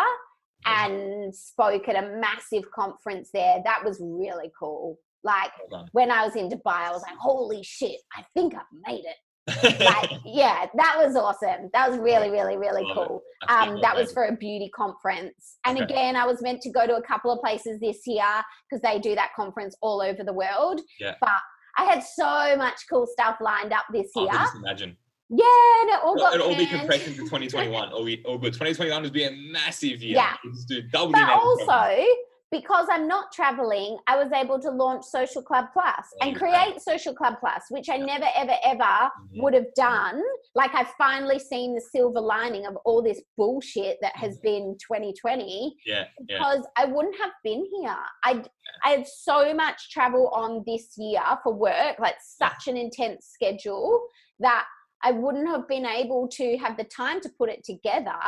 Amazing. 0.66 1.12
and 1.24 1.34
spoke 1.34 1.88
at 1.88 1.96
a 2.02 2.08
massive 2.20 2.70
conference 2.70 3.30
there. 3.32 3.56
That 3.64 3.84
was 3.84 3.96
really 4.00 4.50
cool. 4.58 4.98
Like 5.24 5.52
when 5.92 6.10
I 6.10 6.24
was 6.24 6.34
in 6.36 6.48
Dubai, 6.48 6.88
I 6.88 6.92
was 6.92 7.02
like, 7.02 7.16
"Holy 7.18 7.62
shit! 7.62 8.00
I 8.16 8.24
think 8.34 8.54
I've 8.54 8.72
made 8.86 9.04
it." 9.04 9.16
Like, 9.48 10.10
yeah, 10.24 10.66
that 10.76 10.94
was 10.98 11.16
awesome. 11.16 11.68
That 11.72 11.90
was 11.90 11.98
really, 11.98 12.30
really, 12.30 12.56
really 12.56 12.84
Love 12.84 12.96
cool. 13.08 13.22
Um, 13.48 13.80
that 13.82 13.96
was 13.96 14.12
for 14.12 14.24
a 14.26 14.36
beauty 14.36 14.70
conference. 14.74 15.58
And 15.66 15.78
Okay. 15.78 15.84
again, 15.92 16.16
I 16.16 16.26
was 16.26 16.40
meant 16.42 16.60
to 16.62 16.70
go 16.70 16.86
to 16.86 16.94
a 16.96 17.02
couple 17.02 17.32
of 17.32 17.40
places 17.40 17.80
this 17.80 18.06
year 18.06 18.22
because 18.70 18.82
they 18.82 18.98
do 19.00 19.14
that 19.16 19.30
conference 19.34 19.76
all 19.80 20.00
over 20.00 20.22
the 20.24 20.32
world. 20.32 20.80
Yeah. 21.00 21.14
But 21.20 21.30
I 21.76 21.84
had 21.84 22.02
so 22.04 22.56
much 22.56 22.82
cool 22.88 23.06
stuff 23.06 23.38
lined 23.40 23.72
up 23.72 23.84
this 23.92 24.10
year. 24.14 24.28
I 24.30 24.36
can 24.36 24.40
just 24.46 24.56
imagine. 24.56 24.96
yeah, 25.30 25.80
and 25.80 25.90
it 25.90 25.98
all 26.04 26.16
got 26.16 26.34
It'll 26.34 26.48
all 26.50 26.56
be 26.56 26.66
compressed 26.66 27.08
into 27.08 27.20
2021. 27.22 27.92
All, 27.92 28.04
we, 28.04 28.22
all 28.24 28.38
good. 28.38 28.52
2021 28.52 29.02
would 29.02 29.12
be 29.12 29.24
a 29.24 29.30
massive 29.50 30.02
year. 30.02 30.16
Yeah. 30.16 30.34
Just 30.54 30.68
do 30.68 30.82
double 30.92 31.12
But 31.12 31.28
also. 31.30 32.04
Because 32.52 32.86
I'm 32.90 33.08
not 33.08 33.32
traveling, 33.32 33.96
I 34.06 34.22
was 34.22 34.30
able 34.30 34.60
to 34.60 34.70
launch 34.70 35.04
Social 35.06 35.42
Club 35.42 35.64
Plus 35.72 36.06
and 36.20 36.36
create 36.36 36.80
Social 36.80 37.14
Club 37.14 37.36
Plus, 37.40 37.62
which 37.70 37.88
I 37.88 37.96
never, 37.96 38.26
ever, 38.36 38.54
ever 38.62 38.84
Mhm. 38.84 39.42
would 39.42 39.54
have 39.54 39.72
done. 39.74 40.22
Like 40.54 40.72
I've 40.74 40.92
finally 40.98 41.38
seen 41.38 41.74
the 41.74 41.80
silver 41.80 42.20
lining 42.20 42.66
of 42.66 42.76
all 42.84 43.02
this 43.02 43.20
bullshit 43.38 43.98
that 44.02 44.14
has 44.16 44.38
Mhm. 44.38 44.42
been 44.42 44.76
2020 44.78 45.76
Yeah, 45.86 46.04
yeah. 46.28 46.36
because 46.38 46.68
I 46.76 46.84
wouldn't 46.84 47.16
have 47.16 47.32
been 47.42 47.64
here. 47.64 47.98
I 48.22 48.44
I 48.84 48.90
had 48.96 49.06
so 49.06 49.54
much 49.54 49.90
travel 49.90 50.28
on 50.30 50.64
this 50.66 50.98
year 50.98 51.22
for 51.44 51.52
work, 51.54 51.98
like 52.00 52.16
such 52.20 52.66
an 52.66 52.76
intense 52.76 53.26
schedule 53.28 54.06
that 54.40 54.66
I 55.04 55.12
wouldn't 55.12 55.46
have 55.48 55.68
been 55.68 55.86
able 55.86 56.26
to 56.28 56.56
have 56.58 56.76
the 56.76 56.84
time 56.84 57.20
to 57.20 57.28
put 57.38 57.48
it 57.48 57.62
together 57.64 58.18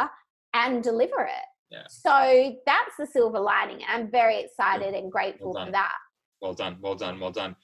and 0.55 0.83
deliver 0.83 1.23
it. 1.25 1.45
Yeah. 1.75 1.83
So 1.89 2.57
that's 2.67 2.97
the 2.99 3.07
silver 3.07 3.41
lining. 3.41 3.81
I'm 3.89 4.11
very 4.11 4.41
excited 4.41 4.95
and 4.95 5.11
grateful 5.11 5.53
Well 5.53 5.67
for 5.67 5.73
that. 5.73 5.93
Well 6.41 6.55
done, 6.55 6.77
well 6.81 6.95
done, 6.95 7.19
well 7.19 7.31
done. 7.33 7.57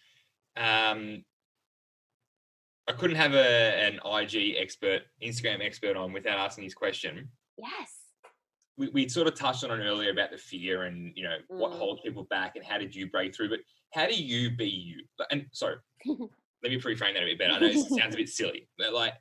Um, 0.56 1.24
I 2.88 2.92
couldn't 2.92 3.16
have 3.16 3.34
a, 3.34 3.38
an 3.86 4.00
IG 4.04 4.56
expert, 4.58 5.02
Instagram 5.22 5.64
expert 5.64 5.96
on 5.96 6.12
without 6.12 6.38
asking 6.38 6.64
this 6.64 6.74
question. 6.74 7.28
Yes. 7.56 7.90
We, 8.76 8.88
we 8.88 9.08
sort 9.08 9.28
of 9.28 9.34
touched 9.36 9.62
on 9.62 9.78
it 9.80 9.84
earlier 9.84 10.10
about 10.10 10.32
the 10.32 10.38
fear 10.38 10.84
and 10.84 11.12
you 11.14 11.22
know 11.22 11.36
what 11.48 11.72
Mm. 11.72 11.78
holds 11.78 12.00
people 12.02 12.24
back 12.30 12.56
and 12.56 12.64
how 12.64 12.78
did 12.78 12.94
you 12.94 13.08
break 13.08 13.34
through. 13.34 13.50
But 13.50 13.60
how 13.92 14.06
do 14.06 14.14
you 14.14 14.50
be 14.50 14.66
you? 14.68 15.04
And 15.30 15.46
sorry, 15.52 15.76
let 16.06 16.18
me 16.72 16.80
reframe 16.80 17.14
that 17.14 17.22
a 17.22 17.26
bit 17.26 17.38
better. 17.38 17.52
I 17.52 17.58
know 17.60 17.66
it 17.66 17.74
sounds 17.98 18.14
a 18.14 18.18
bit 18.18 18.28
silly, 18.28 18.68
but 18.78 18.92
like 18.92 19.14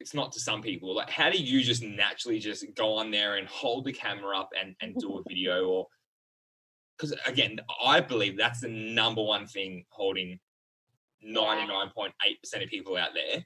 it's 0.00 0.14
not 0.14 0.32
to 0.32 0.40
some 0.40 0.62
people. 0.62 0.94
Like, 0.94 1.10
how 1.10 1.30
do 1.30 1.38
you 1.38 1.62
just 1.62 1.82
naturally 1.82 2.38
just 2.38 2.64
go 2.74 2.94
on 2.94 3.10
there 3.10 3.36
and 3.36 3.48
hold 3.48 3.84
the 3.84 3.92
camera 3.92 4.38
up 4.38 4.50
and 4.60 4.74
and 4.80 4.94
do 4.98 5.18
a 5.18 5.22
video 5.28 5.68
or 5.68 5.86
because 6.96 7.14
again, 7.26 7.60
I 7.84 8.00
believe 8.00 8.36
that's 8.36 8.60
the 8.60 8.68
number 8.68 9.22
one 9.22 9.46
thing 9.46 9.84
holding 9.90 10.38
ninety 11.22 11.66
nine 11.66 11.90
point 11.94 12.12
eight 12.26 12.40
percent 12.42 12.62
of 12.62 12.68
people 12.68 12.96
out 12.96 13.10
there. 13.14 13.44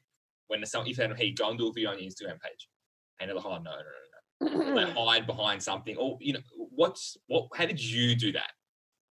When 0.49 0.61
there's 0.61 0.71
some, 0.71 0.87
if 0.87 0.97
they 0.97 1.09
hey, 1.17 1.33
go 1.33 1.51
and 1.51 1.59
do 1.59 1.69
a 1.69 1.73
video 1.73 1.91
on 1.91 1.99
your 1.99 2.11
Instagram 2.11 2.41
page, 2.41 2.69
and 3.21 3.29
they're 3.29 3.37
like, 3.37 3.45
oh 3.45 3.59
no, 3.59 3.71
no, 4.41 4.51
no, 4.51 4.75
no, 4.75 4.87
they 4.87 4.91
hide 4.97 5.27
behind 5.27 5.63
something, 5.63 5.97
or 5.97 6.19
you 6.21 6.35
know, 6.35 6.41
what's 6.57 7.17
what? 7.27 7.49
How 7.55 7.67
did 7.67 7.83
you 7.83 8.15
do 8.15 8.33
that? 8.33 8.53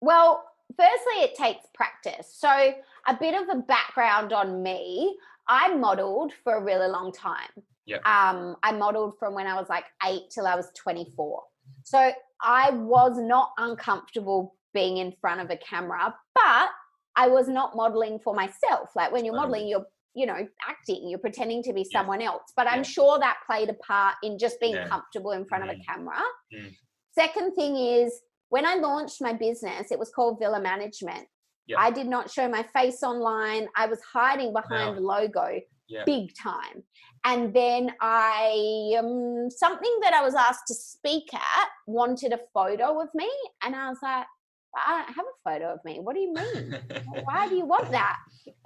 Well, 0.00 0.44
firstly, 0.76 1.24
it 1.24 1.34
takes 1.34 1.64
practice. 1.74 2.34
So, 2.38 2.48
a 2.48 3.16
bit 3.18 3.34
of 3.34 3.48
a 3.50 3.60
background 3.60 4.32
on 4.32 4.62
me 4.62 5.16
I 5.48 5.74
modeled 5.74 6.32
for 6.44 6.54
a 6.54 6.62
really 6.62 6.88
long 6.88 7.12
time. 7.12 7.50
Yep. 7.86 8.04
Um, 8.06 8.56
I 8.62 8.72
modeled 8.72 9.14
from 9.18 9.34
when 9.34 9.46
I 9.46 9.54
was 9.54 9.68
like 9.68 9.84
eight 10.04 10.22
till 10.30 10.46
I 10.46 10.56
was 10.56 10.68
24. 10.76 11.42
So, 11.84 12.12
I 12.42 12.70
was 12.70 13.16
not 13.16 13.50
uncomfortable 13.58 14.56
being 14.74 14.98
in 14.98 15.12
front 15.20 15.40
of 15.40 15.50
a 15.50 15.56
camera, 15.56 16.14
but 16.34 16.68
I 17.16 17.28
was 17.28 17.48
not 17.48 17.74
modeling 17.76 18.18
for 18.18 18.34
myself. 18.34 18.90
Like 18.94 19.10
when 19.12 19.24
you're 19.24 19.34
modeling, 19.34 19.68
you're 19.68 19.86
you 20.14 20.24
know 20.24 20.48
acting 20.66 21.10
you're 21.10 21.18
pretending 21.18 21.62
to 21.62 21.74
be 21.74 21.82
Yeah. 21.82 21.98
someone 22.00 22.22
else 22.22 22.50
but 22.56 22.66
i'm 22.66 22.78
Yeah. 22.78 22.82
sure 22.84 23.18
that 23.18 23.36
played 23.46 23.68
a 23.68 23.74
part 23.74 24.14
in 24.22 24.38
just 24.38 24.58
being 24.60 24.74
Yeah. 24.74 24.88
comfortable 24.88 25.32
in 25.32 25.44
front 25.44 25.64
of 25.64 25.68
Mm. 25.68 25.78
a 25.78 25.84
camera 25.84 26.22
Mm. 26.54 26.74
second 27.14 27.52
thing 27.54 27.76
is 27.76 28.22
when 28.48 28.64
i 28.64 28.76
launched 28.76 29.20
my 29.20 29.34
business 29.34 29.90
it 29.92 29.98
was 29.98 30.08
called 30.10 30.38
villa 30.38 30.58
management 30.58 31.28
I 31.78 31.90
did 31.90 32.06
not 32.06 32.30
show 32.30 32.48
my 32.48 32.62
face 32.62 33.02
online 33.02 33.68
i 33.76 33.86
was 33.86 34.00
hiding 34.12 34.52
behind 34.52 34.88
Wow. 34.90 34.94
the 34.94 35.00
logo 35.00 35.60
big 36.04 36.30
time 36.36 36.82
and 37.24 37.54
then 37.54 37.90
i 38.00 38.94
um 38.98 39.48
something 39.50 39.94
that 40.02 40.14
i 40.14 40.22
was 40.22 40.34
asked 40.34 40.66
to 40.68 40.74
speak 40.74 41.32
at 41.34 41.68
wanted 41.86 42.32
a 42.32 42.40
photo 42.54 43.00
of 43.00 43.08
me 43.14 43.30
and 43.62 43.74
i 43.74 43.88
was 43.88 43.98
like 44.02 44.26
i 44.76 44.98
don't 44.98 45.14
have 45.14 45.24
a 45.24 45.50
photo 45.50 45.72
of 45.74 45.80
me 45.84 46.00
what 46.00 46.14
do 46.14 46.20
you 46.20 46.32
mean 46.34 46.76
why 47.24 47.48
do 47.48 47.54
you 47.56 47.64
want 47.64 47.90
that? 47.92 48.16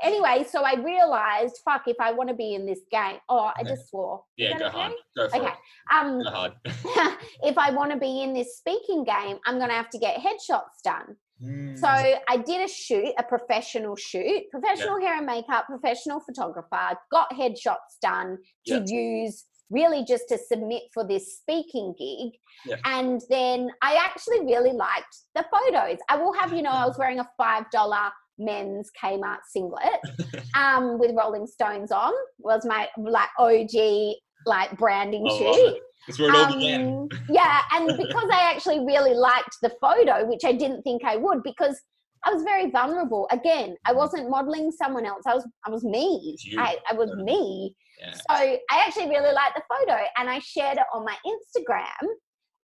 Anyway, 0.03 0.44
so 0.51 0.62
I 0.62 0.74
realized, 0.74 1.59
fuck, 1.64 1.84
if 1.86 1.96
I 2.01 2.12
want 2.12 2.28
to 2.28 2.34
be 2.34 2.55
in 2.55 2.66
this 2.66 2.80
game, 2.90 3.16
oh, 3.30 3.51
I 3.59 3.62
just 3.64 3.88
swore. 3.88 4.22
Yeah, 4.36 4.59
go 4.59 4.66
okay? 4.66 4.78
hard. 4.78 4.92
Go 5.16 5.28
for 5.28 5.36
Okay. 5.36 5.46
it. 5.46 5.94
Um, 5.94 6.22
Go 6.22 6.30
hard. 6.30 6.53
if 7.44 7.57
I 7.57 7.70
want 7.70 7.90
to 7.92 7.96
be 7.96 8.22
in 8.22 8.34
this 8.34 8.59
speaking 8.59 9.05
game, 9.05 9.38
I'm 9.46 9.57
going 9.57 9.70
to 9.70 9.74
have 9.74 9.88
to 9.90 9.98
get 9.98 10.16
headshots 10.20 10.82
done. 10.84 11.16
So 11.41 11.47
Mm. 11.86 12.18
I 12.28 12.36
did 12.36 12.61
a 12.61 12.68
shoot, 12.68 13.14
a 13.18 13.22
professional 13.22 13.97
shoot, 13.97 14.43
professional 14.51 15.01
hair 15.01 15.16
and 15.16 15.26
makeup, 15.26 15.64
professional 15.66 16.20
photographer, 16.20 16.99
got 17.11 17.30
headshots 17.32 17.97
done 18.03 18.38
to 18.66 18.74
Yeah. 18.74 18.84
use 18.86 19.47
really 19.70 20.05
just 20.05 20.24
to 20.28 20.36
submit 20.36 20.82
for 20.93 21.07
this 21.07 21.38
speaking 21.38 21.95
gig. 21.97 22.38
Yeah. 22.66 22.76
And 22.84 23.22
then 23.30 23.70
I 23.82 23.95
actually 23.95 24.41
really 24.41 24.72
liked 24.72 25.16
the 25.34 25.45
photos. 25.51 25.99
I 26.09 26.16
will 26.16 26.32
have 26.34 26.53
you 26.53 26.61
know, 26.62 26.70
I 26.70 26.86
was 26.86 26.99
wearing 26.99 27.20
a 27.20 27.28
$5 27.41 28.11
men's 28.38 28.91
Kmart 29.03 29.38
singlet 29.49 30.01
um, 30.57 30.99
with 30.99 31.12
Rolling 31.16 31.47
Stones 31.47 31.93
on, 31.93 32.12
was 32.38 32.66
my 32.66 32.88
like 32.99 33.28
OG 33.38 34.16
like 34.47 34.76
branding 34.76 35.24
love 35.24 35.38
shoot. 35.38 35.78
That's 36.07 36.18
where 36.18 36.30
it 36.30 36.36
all 36.36 36.55
began. 36.55 36.80
Um, 36.86 37.09
yeah, 37.28 37.61
and 37.72 37.96
because 38.05 38.28
I 38.32 38.51
actually 38.53 38.80
really 38.80 39.14
liked 39.14 39.57
the 39.62 39.72
photo, 39.80 40.26
which 40.26 40.44
I 40.44 40.53
didn't 40.53 40.82
think 40.82 41.05
I 41.05 41.16
would, 41.16 41.42
because 41.42 41.80
I 42.24 42.32
was 42.32 42.42
very 42.42 42.70
vulnerable. 42.70 43.26
Again, 43.30 43.76
I 43.86 43.92
Mhm. 43.92 43.96
wasn't 43.96 44.30
modeling 44.30 44.70
someone 44.72 45.07
else. 45.07 45.22
I 45.26 45.34
was 45.34 45.46
I 45.66 45.70
was 45.70 45.84
me. 45.84 46.36
I, 46.59 46.76
I 46.90 46.94
was 46.94 47.11
me. 47.16 47.74
Yeah. 47.98 48.12
So 48.12 48.22
I 48.34 48.84
actually 48.86 49.09
really 49.09 49.32
liked 49.32 49.57
the 49.57 49.62
photo, 49.68 49.98
and 50.16 50.28
I 50.28 50.38
shared 50.40 50.78
it 50.78 50.86
on 50.92 51.05
my 51.05 51.16
Instagram, 51.26 52.09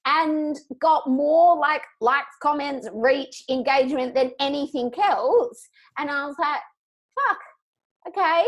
and 0.06 0.60
got 0.80 1.08
more 1.08 1.56
like 1.58 1.84
likes, 2.02 2.36
comments, 2.42 2.88
reach, 2.94 3.44
engagement 3.50 4.14
than 4.16 4.32
anything 4.40 4.92
else. 5.02 5.68
And 5.98 6.10
I 6.10 6.26
was 6.26 6.36
like, 6.40 6.62
fuck, 7.20 7.38
okay. 8.10 8.44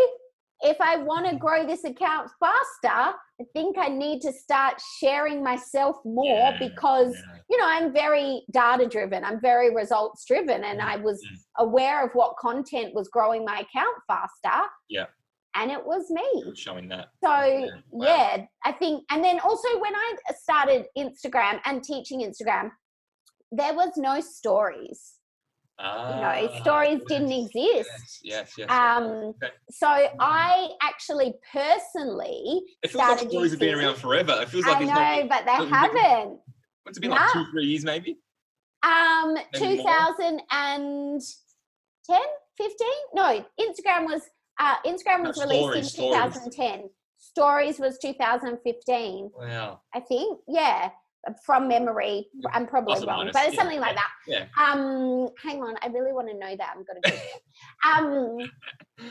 If 0.61 0.77
I 0.79 0.97
want 0.97 1.27
to 1.29 1.35
grow 1.37 1.65
this 1.65 1.83
account 1.83 2.29
faster, 2.39 3.17
I 3.41 3.43
think 3.53 3.77
I 3.77 3.89
need 3.89 4.21
to 4.21 4.31
start 4.31 4.81
sharing 4.99 5.43
myself 5.43 5.97
more 6.05 6.25
Yeah, 6.25 6.57
because 6.57 7.13
yeah. 7.13 7.37
you 7.49 7.57
know 7.57 7.65
I'm 7.67 7.91
very 7.93 8.43
data 8.51 8.87
driven. 8.87 9.23
I'm 9.25 9.41
very 9.41 9.73
results 9.75 10.23
driven, 10.25 10.63
and 10.63 10.81
I 10.81 10.95
was 10.97 11.21
Mm. 11.25 11.37
aware 11.59 12.05
of 12.05 12.11
what 12.13 12.37
content 12.37 12.93
was 12.95 13.09
growing 13.09 13.43
my 13.43 13.59
account 13.59 13.95
faster. 14.07 14.67
Yeah. 14.89 15.07
and 15.57 15.71
it 15.71 15.85
was 15.85 16.09
me. 16.11 16.53
showing 16.53 16.89
that. 16.89 17.07
So 17.23 17.29
Wow. 17.89 18.05
yeah, 18.05 18.45
I 18.65 18.73
think, 18.73 19.05
and 19.09 19.23
then 19.23 19.39
also 19.39 19.79
when 19.79 19.95
I 19.95 20.15
started 20.37 20.85
Instagram 20.97 21.61
and 21.63 21.81
teaching 21.81 22.19
Instagram, 22.21 22.71
there 23.53 23.73
was 23.73 23.91
no 23.95 24.19
stories. 24.19 25.14
Ah, 25.77 26.09
you 26.09 26.21
know, 26.47 26.55
stories 26.59 27.01
didn't 27.07 27.31
exist. 27.31 27.89
Yes, 28.23 28.23
yes, 28.23 28.53
yes. 28.57 28.67
yes. 28.69 28.71
Um, 28.71 29.03
Okay. 29.43 29.49
so 29.69 29.87
I 30.19 30.69
actually 30.81 31.33
personally 31.51 32.61
It 32.81 32.91
feels 32.91 33.03
like 33.07 33.19
stories 33.29 33.51
have 33.51 33.59
been 33.59 33.75
around 33.75 33.97
forever. 33.97 34.39
It 34.41 34.49
feels 34.49 34.65
like 34.65 34.77
I 34.77 34.83
it's 34.83 34.87
know, 34.87 35.27
not. 35.27 35.29
but 35.29 35.45
they 35.45 35.65
haven't. 35.75 36.39
What's 36.83 36.97
it 36.97 37.01
been 37.01 37.11
like 37.11 37.31
two, 37.33 37.45
three 37.51 37.65
years 37.65 37.83
maybe? 37.83 38.17
Um, 38.83 39.33
Maybe 39.33 39.77
2010, 39.77 41.19
15? 42.57 42.87
No, 43.15 43.45
Instagram 43.59 44.05
was 44.05 44.21
uh, 44.59 44.75
Instagram 44.85 45.23
No, 45.23 45.29
was 45.29 45.37
released 45.39 45.59
stories, 45.59 45.83
in 45.83 45.89
stories. 45.89 46.33
2010. 46.33 46.89
Stories 47.17 47.79
was 47.79 47.97
2015, 47.97 49.31
Wow. 49.37 49.81
I 49.93 49.99
think. 49.99 50.39
Yeah, 50.47 50.91
from 51.43 51.67
memory. 51.67 52.27
I'm 52.53 52.67
probably 52.67 53.05
wrong, 53.05 53.17
minus, 53.17 53.33
but 53.33 53.45
it's 53.45 53.55
yeah, 53.55 53.61
something 53.61 53.79
like 53.79 53.95
that. 53.95 54.11
Yeah. 54.27 54.45
Um, 54.61 55.29
hang 55.41 55.61
on, 55.61 55.75
I 55.81 55.87
really 55.87 56.13
want 56.13 56.29
to 56.29 56.37
know 56.37 56.55
that. 56.55 56.75
I'm 56.75 56.83
gonna. 56.83 57.15
Um, 57.85 58.37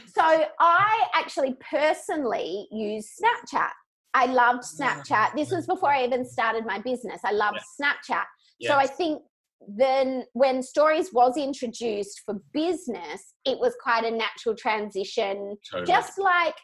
so 0.06 0.46
I 0.60 1.04
actually 1.14 1.56
personally 1.70 2.66
use 2.70 3.12
Snapchat. 3.20 3.70
I 4.14 4.26
loved 4.26 4.62
Snapchat. 4.62 5.34
This 5.34 5.50
was 5.50 5.66
before 5.66 5.90
I 5.90 6.04
even 6.04 6.24
started 6.24 6.64
my 6.64 6.78
business. 6.78 7.20
I 7.24 7.32
loved 7.32 7.58
Snapchat. 7.80 8.24
So 8.62 8.74
I 8.74 8.86
think 8.86 9.22
then 9.66 10.24
when 10.32 10.62
stories 10.62 11.12
was 11.12 11.36
introduced 11.36 12.22
for 12.24 12.36
business, 12.52 13.34
it 13.44 13.58
was 13.58 13.74
quite 13.82 14.04
a 14.04 14.10
natural 14.10 14.54
transition. 14.54 15.56
Totally. 15.70 15.86
Just 15.86 16.18
like 16.18 16.54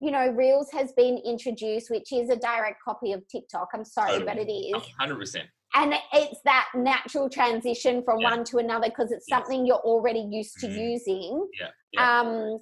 you 0.00 0.10
know, 0.10 0.28
Reels 0.30 0.70
has 0.72 0.92
been 0.92 1.18
introduced, 1.24 1.90
which 1.90 2.12
is 2.12 2.30
a 2.30 2.36
direct 2.36 2.82
copy 2.82 3.12
of 3.12 3.26
TikTok. 3.28 3.68
I'm 3.74 3.84
sorry, 3.84 4.22
but 4.24 4.38
it 4.38 4.50
is 4.50 4.82
hundred 4.98 5.18
percent. 5.18 5.48
and 5.74 5.94
it's 6.12 6.40
that 6.44 6.68
natural 6.74 7.28
transition 7.28 8.02
from 8.02 8.20
Yeah. 8.20 8.30
one 8.30 8.44
to 8.44 8.58
another 8.58 8.88
because 8.88 9.12
it's 9.12 9.26
Yes. 9.28 9.38
something 9.38 9.64
you're 9.66 9.76
already 9.92 10.20
used 10.20 10.58
to 10.60 10.66
Mhm. 10.66 10.90
using 10.90 11.48
Yeah. 11.60 11.70
Yeah. 11.92 12.20
um 12.20 12.58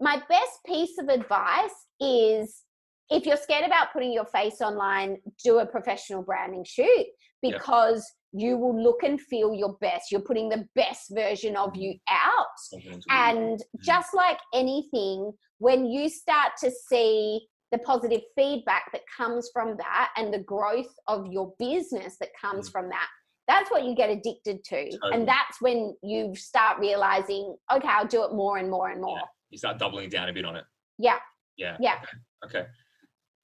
my 0.00 0.22
best 0.28 0.62
piece 0.64 0.96
of 0.98 1.08
advice 1.08 1.74
is 2.00 2.64
if 3.10 3.26
you're 3.26 3.36
scared 3.36 3.64
about 3.64 3.92
putting 3.92 4.12
your 4.12 4.24
face 4.26 4.60
online 4.60 5.20
do 5.44 5.58
a 5.58 5.66
professional 5.66 6.22
branding 6.22 6.64
shoot 6.64 7.06
because 7.40 8.00
you 8.32 8.56
will 8.56 8.80
look 8.82 9.02
and 9.02 9.20
feel 9.20 9.52
your 9.52 9.76
best 9.80 10.10
you're 10.10 10.20
putting 10.20 10.48
the 10.48 10.66
best 10.74 11.12
version 11.14 11.56
of 11.56 11.76
you 11.76 11.90
mm-hmm. 11.90 12.28
out 12.28 12.46
will 12.72 12.96
be- 12.96 13.02
and 13.10 13.58
mm-hmm. 13.58 13.82
just 13.82 14.14
like 14.14 14.38
anything, 14.54 15.32
when 15.58 15.86
you 15.86 16.08
start 16.08 16.52
to 16.60 16.70
see 16.70 17.46
the 17.70 17.78
positive 17.78 18.20
feedback 18.36 18.90
that 18.92 19.02
comes 19.16 19.50
from 19.52 19.76
that 19.78 20.10
and 20.16 20.32
the 20.32 20.40
growth 20.40 20.92
of 21.08 21.26
your 21.30 21.54
business 21.58 22.16
that 22.20 22.28
comes 22.38 22.68
mm-hmm. 22.68 22.80
from 22.80 22.88
that, 22.90 23.06
that's 23.48 23.70
what 23.70 23.84
you 23.84 23.94
get 23.94 24.10
addicted 24.10 24.62
to. 24.64 24.90
Totally. 24.90 25.12
And 25.14 25.26
that's 25.26 25.60
when 25.60 25.96
you 26.02 26.34
start 26.34 26.78
realizing, 26.78 27.56
okay, 27.72 27.88
I'll 27.88 28.06
do 28.06 28.24
it 28.24 28.32
more 28.32 28.58
and 28.58 28.70
more 28.70 28.90
and 28.90 29.00
more. 29.00 29.16
Yeah. 29.16 29.24
you 29.50 29.58
start 29.58 29.78
doubling 29.78 30.10
down 30.10 30.28
a 30.28 30.32
bit 30.32 30.44
on 30.44 30.56
it. 30.56 30.64
Yeah. 30.98 31.18
Yeah. 31.56 31.76
Yeah. 31.80 31.96
Okay. 32.44 32.58
okay. 32.58 32.68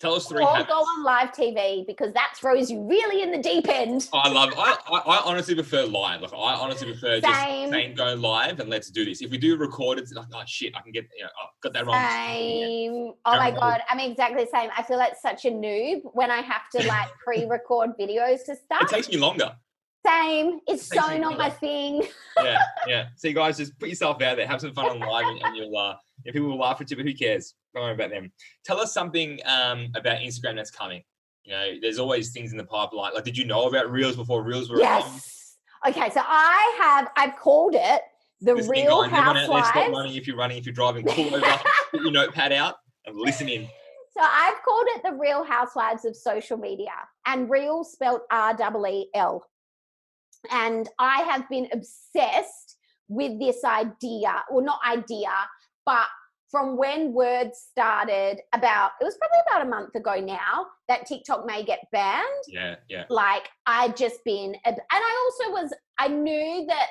Tell 0.00 0.14
us 0.14 0.26
three 0.26 0.44
Or 0.44 0.48
habits. 0.48 0.68
go 0.68 0.76
on 0.78 1.02
live 1.02 1.32
TV 1.32 1.84
because 1.84 2.12
that 2.14 2.34
throws 2.36 2.70
you 2.70 2.82
really 2.88 3.22
in 3.22 3.32
the 3.32 3.38
deep 3.38 3.68
end. 3.68 4.08
I 4.12 4.28
love. 4.28 4.54
I, 4.56 4.76
I, 4.92 4.98
I 4.98 5.22
honestly 5.24 5.56
prefer 5.56 5.84
live. 5.86 6.20
Like 6.20 6.32
I 6.32 6.36
honestly 6.54 6.86
prefer 6.92 7.20
just 7.20 7.40
Same. 7.40 7.94
go 7.94 8.14
live 8.14 8.60
and 8.60 8.70
let's 8.70 8.90
do 8.90 9.04
this. 9.04 9.22
If 9.22 9.32
we 9.32 9.38
do 9.38 9.56
record, 9.56 9.98
it's 9.98 10.12
like 10.12 10.26
oh 10.32 10.42
shit, 10.46 10.76
I 10.76 10.82
can 10.82 10.92
get. 10.92 11.08
You 11.16 11.24
know, 11.24 11.30
oh, 11.42 11.46
got 11.62 11.72
that 11.72 11.84
wrong. 11.86 12.00
Same. 12.10 12.92
Oh 13.24 13.32
my 13.32 13.50
Terrible. 13.50 13.60
god, 13.60 13.80
I'm 13.88 13.98
exactly 13.98 14.44
the 14.44 14.50
same. 14.50 14.70
I 14.76 14.84
feel 14.84 14.98
like 14.98 15.14
such 15.20 15.44
a 15.46 15.50
noob 15.50 16.02
when 16.12 16.30
I 16.30 16.42
have 16.42 16.68
to 16.76 16.86
like 16.86 17.08
pre-record 17.24 17.90
videos 17.98 18.44
to 18.46 18.54
start. 18.54 18.82
It 18.82 18.88
takes 18.88 19.08
me 19.08 19.16
longer. 19.16 19.52
Same. 20.06 20.60
It's 20.66 20.86
so 20.86 21.08
me 21.08 21.18
not 21.18 21.38
my 21.38 21.50
thing. 21.50 22.02
Yeah, 22.42 22.58
yeah. 22.86 23.06
So 23.16 23.28
you 23.28 23.34
guys 23.34 23.56
just 23.56 23.78
put 23.78 23.88
yourself 23.88 24.22
out 24.22 24.36
there, 24.36 24.46
have 24.46 24.60
some 24.60 24.72
fun 24.72 24.86
on 24.86 25.00
live, 25.00 25.26
and, 25.26 25.42
and 25.42 25.56
you'll. 25.56 25.76
Uh, 25.76 25.96
if 26.24 26.34
people 26.34 26.48
will 26.48 26.58
laugh 26.58 26.80
at 26.80 26.90
you, 26.90 26.96
but 26.96 27.06
who 27.06 27.14
cares? 27.14 27.54
Don't 27.74 27.84
worry 27.84 27.94
about 27.94 28.10
them. 28.10 28.32
Tell 28.64 28.78
us 28.80 28.92
something 28.92 29.38
um, 29.44 29.88
about 29.94 30.18
Instagram 30.18 30.56
that's 30.56 30.70
coming. 30.70 31.02
You 31.44 31.52
know, 31.52 31.74
there's 31.80 31.98
always 31.98 32.30
things 32.32 32.52
in 32.52 32.58
the 32.58 32.64
pipeline. 32.64 33.14
Like, 33.14 33.24
did 33.24 33.36
you 33.36 33.44
know 33.44 33.68
about 33.68 33.90
Reels 33.90 34.16
before 34.16 34.42
Reels 34.42 34.70
were? 34.70 34.78
Yes. 34.78 35.56
Okay, 35.86 36.10
so 36.10 36.20
I 36.24 36.78
have 36.80 37.10
I've 37.16 37.36
called 37.36 37.74
it 37.74 38.02
the 38.40 38.54
This 38.54 38.66
thing 38.66 38.84
real 38.84 38.96
going, 38.96 39.12
everyone 39.12 39.28
out 39.28 39.34
there, 39.34 39.44
stop 39.44 39.64
housewives. 39.64 39.92
running 39.92 40.14
if 40.16 40.26
you're 40.26 40.36
running, 40.36 40.58
if 40.58 40.66
you're 40.66 40.74
driving, 40.74 41.04
pull 41.04 41.34
over, 41.34 41.40
put 41.90 42.00
your 42.00 42.12
notepad 42.12 42.52
out, 42.52 42.76
and 43.06 43.16
listen 43.16 43.48
in. 43.48 43.68
So 44.18 44.20
I've 44.20 44.62
called 44.64 44.86
it 44.88 45.02
the 45.04 45.12
real 45.12 45.44
housewives 45.44 46.04
of 46.04 46.16
social 46.16 46.56
media. 46.56 46.90
And 47.26 47.48
real 47.48 47.84
spelled 47.84 48.20
R 48.30 48.52
E 48.52 48.88
E 48.90 49.10
L. 49.14 49.44
And 50.50 50.88
I 50.98 51.22
have 51.22 51.48
been 51.48 51.68
obsessed 51.72 52.76
with 53.08 53.38
this 53.40 53.64
idea, 53.64 54.44
well 54.50 54.64
not 54.64 54.80
idea, 54.86 55.30
but 55.86 56.06
from 56.50 56.76
when 56.78 57.12
words 57.12 57.58
started 57.70 58.40
about 58.54 58.92
it 59.00 59.04
was 59.04 59.18
probably 59.18 59.38
about 59.46 59.66
a 59.66 59.68
month 59.68 59.94
ago 59.94 60.14
now 60.18 60.66
that 60.88 61.06
TikTok 61.06 61.46
may 61.46 61.62
get 61.62 61.80
banned. 61.92 62.24
Yeah, 62.48 62.76
yeah. 62.88 63.04
like 63.10 63.48
I'd 63.66 63.96
just 63.96 64.24
been, 64.24 64.54
and 64.64 64.76
I 64.90 65.30
also 65.40 65.52
was, 65.52 65.74
I 65.98 66.08
knew 66.08 66.66
that 66.66 66.86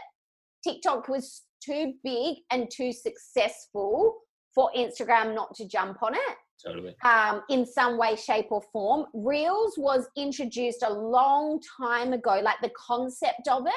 TikTok 0.64 1.08
was 1.08 1.44
too 1.64 1.94
big 2.04 2.38
and 2.52 2.70
too 2.70 2.92
successful 2.92 4.18
for 4.54 4.72
Instagram 4.76 5.34
not 5.34 5.56
to 5.56 5.68
jump 5.68 6.02
on 6.04 6.14
it 6.16 6.38
Totally. 6.64 6.96
um, 7.04 7.44
in 7.50 7.66
some 7.66 7.98
way, 7.98 8.16
shape, 8.16 8.48
or 8.52 8.62
form. 8.74 9.06
Reels 9.14 9.76
was 9.78 10.08
introduced 10.18 10.84
a 10.84 10.92
long 10.92 11.60
time 11.80 12.14
ago, 12.14 12.40
like 12.44 12.60
the 12.62 12.72
concept 12.76 13.48
of 13.50 13.66
it 13.68 13.74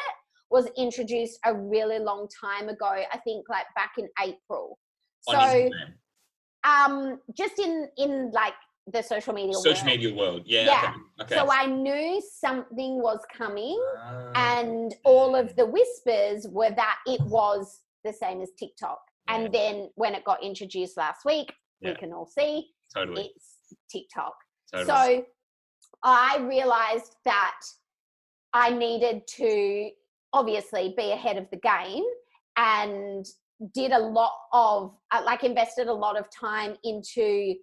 was 0.51 0.66
introduced 0.76 1.39
a 1.45 1.55
really 1.55 1.99
long 1.99 2.26
time 2.41 2.68
ago, 2.68 2.87
I 3.12 3.18
think 3.18 3.49
like 3.49 3.66
back 3.76 3.93
in 3.99 4.09
April. 4.20 4.78
On 5.28 5.35
So, 5.37 5.70
um, 6.64 7.20
just 7.37 7.59
in 7.59 7.89
in 7.97 8.31
like 8.33 8.55
the 8.87 9.03
social 9.03 9.33
media 9.33 9.55
social 9.55 9.87
world. 9.87 9.87
media 9.87 10.14
world. 10.14 10.43
Yeah. 10.47 10.64
Yeah. 10.64 10.95
Okay. 11.22 11.35
So 11.37 11.49
I 11.51 11.66
knew 11.66 12.20
something 12.41 13.01
was 13.03 13.20
coming, 13.37 13.81
Ah, 13.99 14.57
and 14.57 14.95
all 15.05 15.37
of 15.37 15.55
the 15.57 15.66
whispers 15.66 16.49
were 16.49 16.70
that 16.70 16.97
it 17.07 17.20
was 17.26 17.81
the 18.05 18.12
same 18.12 18.41
as 18.41 18.51
TikTok. 18.59 19.01
yeah, 19.28 19.35
And 19.37 19.53
then 19.55 19.91
when 19.95 20.14
it 20.14 20.24
got 20.24 20.43
introduced 20.43 20.97
last 20.97 21.24
week, 21.24 21.53
Yeah. 21.81 21.91
we 21.91 21.97
can 21.97 22.12
all 22.12 22.26
see 22.26 22.68
totally. 22.95 23.33
it's 23.35 23.57
TikTok. 23.91 24.35
totally. 24.72 24.87
So 24.87 25.24
I 26.03 26.39
realized 26.41 27.16
that 27.24 27.61
I 28.53 28.70
needed 28.70 29.26
to 29.37 29.91
obviously 30.33 30.95
be 30.97 31.12
ahead 31.12 31.37
of 31.37 31.47
the 31.51 31.59
game 31.59 32.05
and 32.57 33.26
did 33.74 33.93
a 33.93 33.99
lot 33.99 34.33
of, 34.53 34.95
uh, 35.12 35.22
like, 35.24 35.45
invested 35.45 35.89
a 35.89 35.93
lot 35.93 36.18
of 36.18 36.26
time 36.31 36.76
into 36.85 37.55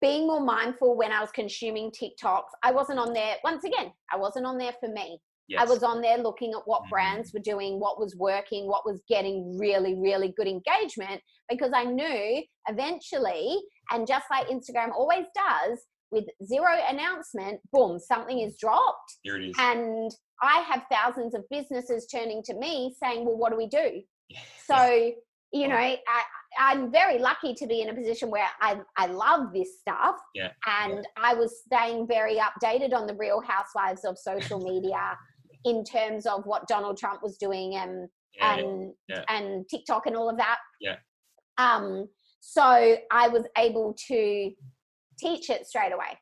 being 0.00 0.26
more 0.26 0.40
mindful 0.40 0.96
when 0.96 1.12
I 1.12 1.20
was 1.20 1.30
consuming 1.30 1.90
TikToks. 1.90 2.50
I 2.62 2.72
wasn't 2.72 2.98
on 2.98 3.12
there, 3.12 3.36
once 3.44 3.64
again, 3.64 3.92
I 4.12 4.16
wasn't 4.16 4.46
on 4.46 4.58
there 4.58 4.74
for 4.78 4.88
me. 4.88 5.18
I 5.58 5.64
was 5.64 5.82
on 5.82 6.00
there 6.00 6.18
looking 6.18 6.52
at 6.54 6.66
what 6.66 6.82
Mhm. 6.84 6.90
brands 6.90 7.32
were 7.32 7.40
doing, 7.40 7.78
what 7.78 7.98
was 7.98 8.16
working, 8.16 8.66
what 8.66 8.84
was 8.84 9.00
getting 9.08 9.56
really, 9.58 9.94
really 9.94 10.32
good 10.36 10.48
engagement 10.48 11.22
because 11.48 11.72
I 11.72 11.84
knew 11.84 12.42
eventually, 12.68 13.62
and 13.90 14.06
just 14.06 14.26
like 14.30 14.48
Instagram 14.48 14.92
always 14.92 15.26
does, 15.34 15.86
with 16.10 16.24
zero 16.44 16.72
announcement, 16.88 17.60
boom, 17.72 17.98
something 17.98 18.40
is 18.40 18.56
dropped. 18.58 19.16
Here 19.22 19.36
it 19.36 19.48
is. 19.50 19.56
And 19.58 20.10
I 20.42 20.60
have 20.60 20.84
thousands 20.90 21.34
of 21.34 21.44
businesses 21.50 22.06
turning 22.06 22.42
to 22.44 22.54
me 22.54 22.94
saying, 23.02 23.24
Well, 23.24 23.36
what 23.36 23.50
do 23.50 23.56
we 23.56 23.68
do? 23.68 24.02
Yeah. 24.28 24.40
So, 24.66 25.12
you 25.52 25.68
know, 25.68 25.76
I, 25.76 25.98
I'm 26.58 26.90
very 26.90 27.20
lucky 27.20 27.54
to 27.54 27.66
be 27.68 27.80
in 27.80 27.90
a 27.90 27.94
position 27.94 28.28
where 28.28 28.48
I, 28.60 28.80
I 28.96 29.06
love 29.06 29.52
this 29.54 29.78
stuff. 29.78 30.16
Yeah. 30.34 30.50
And 30.66 31.06
I 31.16 31.34
was 31.34 31.62
staying 31.64 32.08
very 32.08 32.36
updated 32.38 32.92
on 32.92 33.06
the 33.06 33.14
real 33.14 33.40
housewives 33.40 34.04
of 34.04 34.18
social 34.18 34.58
media 34.58 35.16
in 35.64 35.84
terms 35.84 36.26
of 36.26 36.44
what 36.46 36.66
Donald 36.68 36.96
Trump 36.98 37.22
was 37.22 37.36
doing 37.38 37.74
and 37.76 38.08
Yeah, 38.34 38.54
and 38.56 38.92
yeah. 39.08 39.24
and 39.28 39.68
TikTok 39.68 40.06
and 40.06 40.16
all 40.16 40.28
of 40.28 40.36
that. 40.38 40.58
Yeah. 40.80 40.96
Um, 41.58 42.08
so 42.40 42.62
I 43.10 43.28
was 43.28 43.44
able 43.56 43.94
to 44.08 44.52
teach 45.18 45.48
it 45.50 45.66
straight 45.66 45.92
away, 45.92 46.18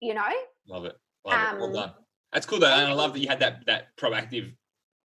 you 0.00 0.14
know? 0.14 0.32
Love 0.66 0.86
it. 0.86 0.96
Love 1.24 1.54
it. 1.54 1.58
Well 1.58 1.64
Um, 1.66 1.72
done. 1.72 1.94
That's 2.32 2.46
cool 2.46 2.58
though. 2.60 2.66
And 2.72 2.88
I 2.88 2.92
love 2.94 3.12
that 3.12 3.20
you 3.20 3.28
had 3.28 3.40
that 3.40 3.66
that 3.66 3.96
proactive 3.96 4.54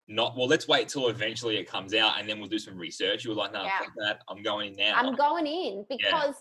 not 0.08 0.36
well, 0.36 0.46
let's 0.46 0.68
wait 0.68 0.88
till 0.88 1.08
eventually 1.08 1.56
it 1.56 1.64
comes 1.68 1.92
out 1.92 2.18
and 2.18 2.28
then 2.28 2.38
we'll 2.38 2.48
do 2.48 2.58
some 2.60 2.78
research. 2.78 3.24
You 3.24 3.30
were 3.30 3.36
like, 3.36 3.52
no, 3.52 3.64
Yeah. 3.64 3.78
fuck 3.80 3.92
that. 3.98 4.22
I'm 4.28 4.42
going 4.42 4.70
in 4.70 4.76
now. 4.76 4.94
I'm 4.96 5.14
going 5.16 5.46
in 5.46 5.84
because 5.88 6.36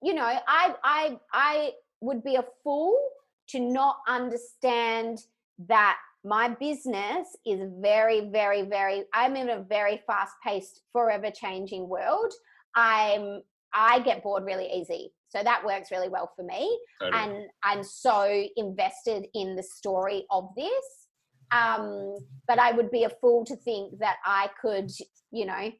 you 0.00 0.14
know, 0.14 0.24
I 0.24 0.74
I 0.82 1.18
I 1.32 1.72
would 2.00 2.24
be 2.24 2.36
a 2.36 2.44
fool 2.64 2.96
to 3.48 3.60
not 3.60 3.96
understand 4.08 5.18
that 5.68 5.98
my 6.24 6.48
business 6.60 7.28
is 7.44 7.60
very 7.80 8.28
very 8.30 8.62
very 8.62 9.04
i'm 9.12 9.36
in 9.36 9.50
a 9.50 9.62
very 9.62 10.00
fast 10.06 10.32
paced 10.44 10.82
forever 10.92 11.30
changing 11.30 11.88
world. 11.88 12.32
I'm 12.74 13.42
i 13.72 14.00
get 14.00 14.22
bored 14.22 14.44
really 14.44 14.70
easy. 14.72 15.12
So 15.30 15.42
that 15.42 15.64
works 15.64 15.90
really 15.90 16.08
well 16.08 16.30
for 16.36 16.44
me. 16.44 16.78
Totally. 17.00 17.22
and 17.22 17.44
i'm 17.62 17.82
so 17.82 18.44
invested 18.56 19.26
in 19.34 19.56
the 19.56 19.62
story 19.62 20.26
of 20.30 20.50
this. 20.56 20.84
Um 21.50 22.16
but 22.46 22.58
i 22.58 22.72
would 22.72 22.90
be 22.90 23.04
a 23.04 23.10
fool 23.20 23.44
to 23.46 23.56
think 23.56 23.98
that 23.98 24.16
i 24.24 24.48
could 24.60 24.90
you 25.30 25.46
know 25.46 25.70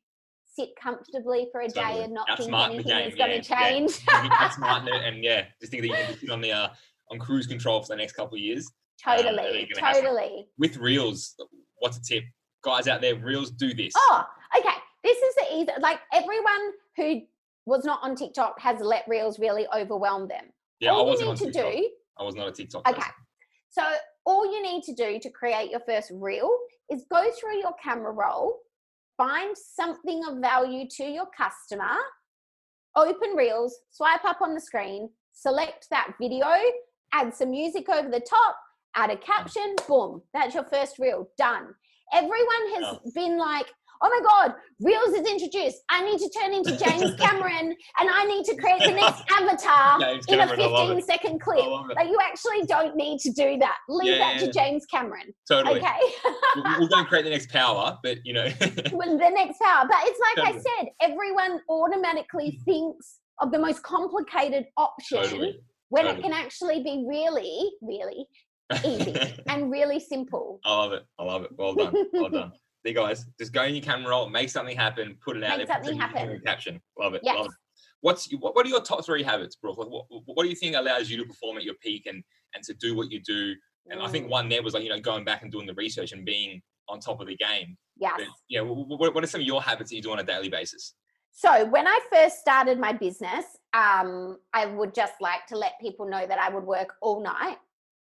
sit 0.55 0.71
comfortably 0.77 1.49
for 1.51 1.63
a 1.63 1.69
day 1.69 2.03
and 2.03 2.13
not 2.13 2.27
think 2.37 2.53
anything 2.53 2.85
game, 2.85 3.09
is 3.09 3.15
going 3.15 3.31
to 3.31 3.41
change. 3.41 4.05
That's 4.05 4.57
smart 4.57 4.87
and, 4.93 5.25
yeah, 5.25 5.47
just 5.61 5.71
think 5.71 5.83
that 5.83 5.89
you 5.89 5.95
can 5.95 6.19
sit 6.19 6.31
on 6.31 6.43
the 6.43 6.53
uh, 6.53 6.69
on 7.11 7.19
cruise 7.19 7.47
control 7.47 7.81
for 7.81 7.89
the 7.89 7.97
next 7.97 8.13
couple 8.13 8.35
of 8.35 8.43
years. 8.43 8.71
Um, 9.07 9.17
totally 9.17 9.59
you're 9.61 9.69
gonna 9.75 9.87
have 9.87 9.97
some- 9.97 10.05
totally 10.05 10.49
With 10.59 10.77
reels, 10.77 11.35
what's 11.77 11.97
a 11.99 12.03
tip? 12.03 12.25
Guys 12.63 12.87
out 12.87 13.01
there, 13.01 13.17
reels 13.17 13.51
do 13.51 13.75
this. 13.75 13.93
Oh, 13.97 14.25
okay. 14.57 14.77
This 15.03 15.19
is 15.19 15.35
the 15.35 15.55
easy. 15.57 15.69
Like 15.81 15.99
everyone 16.13 16.73
who 16.97 17.23
was 17.67 17.85
not 17.85 17.99
on 18.03 18.15
TikTok 18.15 18.61
has 18.61 18.81
let 18.81 19.05
reels 19.09 19.39
really 19.41 19.67
overwhelm 19.75 20.29
them. 20.29 20.45
yeah, 20.81 20.93
I 20.93 21.03
wasn't 21.03 21.21
you 21.27 21.29
on 21.31 21.35
need 21.35 21.39
to 21.39 21.53
TikTok. 21.53 21.73
do. 21.73 21.91
I 22.19 22.23
was 22.23 22.35
not 22.37 22.49
a 22.49 22.53
TikTok. 22.53 22.89
Okay. 22.89 22.99
person. 23.01 23.13
So 23.71 23.83
all 24.27 24.45
you 24.47 24.63
need 24.63 24.83
to 24.85 24.95
do 24.95 25.19
to 25.19 25.31
create 25.31 25.71
your 25.71 25.81
first 25.81 26.11
reel 26.15 26.57
is 26.91 27.05
go 27.11 27.31
through 27.33 27.57
your 27.59 27.73
camera 27.83 28.13
roll, 28.13 28.59
find 29.17 29.57
something 29.57 30.23
of 30.29 30.39
value 30.39 30.87
to 30.99 31.05
your 31.05 31.27
customer, 31.37 31.97
open 32.97 33.31
reels, 33.37 33.77
swipe 33.91 34.25
up 34.25 34.41
on 34.43 34.55
the 34.55 34.61
screen, 34.61 35.09
select 35.33 35.89
that 35.91 36.13
video, 36.21 36.47
add 37.13 37.35
some 37.35 37.51
music 37.51 37.89
over 37.89 38.09
the 38.09 38.21
top, 38.21 38.57
add 38.97 39.11
a 39.11 39.17
mm. 39.17 39.23
caption, 39.23 39.75
boom, 39.89 40.23
that's 40.35 40.55
your 40.55 40.65
first 40.65 40.99
reel 40.99 41.29
done. 41.39 41.69
Everyone 42.13 42.75
has 42.75 43.13
been 43.15 43.39
like, 43.39 43.67
oh 44.03 44.09
my 44.09 44.21
God, 44.29 44.55
Reels 44.81 45.15
is 45.15 45.27
introduced. 45.27 45.79
I 45.89 46.05
need 46.05 46.19
to 46.19 46.29
turn 46.31 46.53
into 46.53 46.77
James 46.77 47.15
Cameron 47.21 47.75
and 48.01 48.11
I 48.11 48.25
need 48.25 48.45
to 48.47 48.57
create 48.57 48.81
the 48.81 48.93
next 48.93 49.23
avatar 49.31 50.01
James 50.01 50.27
in 50.29 50.41
a 50.41 50.47
Cameron, 50.47 50.61
I 50.61 50.67
love 50.67 50.89
15 50.89 50.99
it. 50.99 51.05
second 51.05 51.41
clip. 51.41 51.65
Like 51.97 52.09
you 52.09 52.19
actually 52.23 52.67
don't 52.67 52.97
need 52.97 53.21
to 53.21 53.31
do 53.31 53.59
that. 53.59 53.77
Leave 53.89 54.17
Yeah, 54.17 54.19
that 54.19 54.41
to 54.41 54.47
yeah. 54.47 54.53
James 54.53 54.85
Cameron. 54.87 55.33
Totally. 55.49 55.81
Okay. 55.81 55.99
We'll- 56.57 56.81
we'll 56.81 56.89
go 56.89 56.99
and 56.99 57.07
create 57.07 57.25
the 57.25 57.31
next 57.31 57.51
power, 57.51 57.99
but 58.03 58.19
you 58.25 58.35
know, 58.35 58.49
when 58.93 59.17
the 59.19 59.31
next 59.31 59.59
power. 59.61 59.87
But 59.89 59.99
it's 60.03 60.21
like 60.37 60.49
I 60.49 60.59
said, 60.59 60.89
everyone 61.01 61.61
automatically 61.69 62.59
mm. 62.61 62.65
thinks 62.65 63.21
of 63.41 63.53
the 63.53 63.59
most 63.59 63.83
complicated 63.83 64.67
option 64.77 65.19
totally. 65.19 65.61
when 65.89 66.07
it 66.07 66.21
can 66.23 66.33
actually 66.33 66.83
be 66.83 67.05
really, 67.09 67.71
really 67.81 68.27
easy 68.85 69.15
and 69.49 69.71
really 69.71 70.01
simple. 70.01 70.61
I 70.65 70.75
love 70.77 70.93
it. 70.93 71.05
I 71.19 71.23
love 71.25 71.43
it. 71.45 71.51
Well 71.57 71.75
done. 71.75 71.95
Well 72.13 72.29
done. 72.31 72.53
There, 72.85 72.93
guys. 72.95 73.25
Just 73.39 73.53
go 73.53 73.63
in 73.63 73.77
your 73.77 73.85
camera 73.85 74.11
roll, 74.11 74.29
make 74.29 74.51
something 74.51 74.77
happen, 74.77 75.17
put 75.25 75.37
it 75.37 75.45
out 75.45 75.59
Make 75.59 75.69
there, 75.69 75.77
put 75.77 75.87
something 75.87 76.01
happen. 76.01 76.41
caption. 76.45 76.81
Love 76.99 77.15
it. 77.15 77.21
Yes. 77.23 77.37
Love 77.37 77.47
it. 77.47 77.53
What's 78.01 78.29
what, 78.41 78.57
what 78.57 78.67
are 78.67 78.69
your 78.69 78.81
top 78.81 79.05
three 79.07 79.23
habits, 79.23 79.55
Brooke? 79.55 79.79
Like, 79.79 79.87
what, 79.89 80.07
what 80.27 80.43
do 80.43 80.49
you 80.49 80.57
think 80.57 80.75
allows 80.75 81.09
you 81.09 81.17
to 81.19 81.25
perform 81.25 81.59
at 81.59 81.63
your 81.63 81.77
peak 81.81 82.07
and 82.07 82.25
and 82.57 82.65
to 82.65 82.75
do 82.75 82.97
what 82.97 83.13
you 83.13 83.21
do? 83.21 83.55
And 83.89 84.03
I 84.03 84.09
think 84.09 84.27
Mm, 84.27 84.31
one 84.31 84.49
there 84.49 84.65
was 84.65 84.75
like 84.75 84.83
you 84.83 84.89
know 84.89 84.99
going 84.99 85.25
back 85.25 85.43
and 85.43 85.53
doing 85.53 85.65
the 85.69 85.75
research 85.75 86.11
and 86.11 86.25
being 86.27 86.61
on 86.89 86.99
top 86.99 87.21
of 87.21 87.29
the 87.29 87.37
game. 87.37 87.77
yes. 88.01 88.15
But 88.17 88.27
yeah, 88.49 88.63
what, 88.63 89.15
what 89.15 89.23
are 89.23 89.29
some 89.29 89.43
of 89.43 89.47
your 89.47 89.63
habits 89.63 89.91
that 89.91 89.97
you 89.97 90.03
do 90.03 90.11
on 90.11 90.19
a 90.19 90.25
daily 90.25 90.49
basis? 90.49 90.95
So 91.31 91.65
when 91.67 91.87
I 91.87 92.01
first 92.13 92.41
started 92.41 92.81
my 92.81 92.93
business, 92.93 93.45
um, 93.75 94.39
I 94.53 94.67
would 94.67 94.93
just 94.93 95.15
like 95.21 95.47
to 95.51 95.57
let 95.57 95.75
people 95.81 96.09
know 96.11 96.27
that 96.27 96.41
I 96.41 96.51
would 96.53 96.65
work 96.65 96.95
all 97.01 97.23
night 97.23 97.59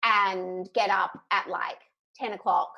and 0.03 0.69
get 0.73 0.89
up 0.89 1.11
at 1.31 1.49
like 1.49 1.77
10 2.15 2.33
o'clock 2.33 2.71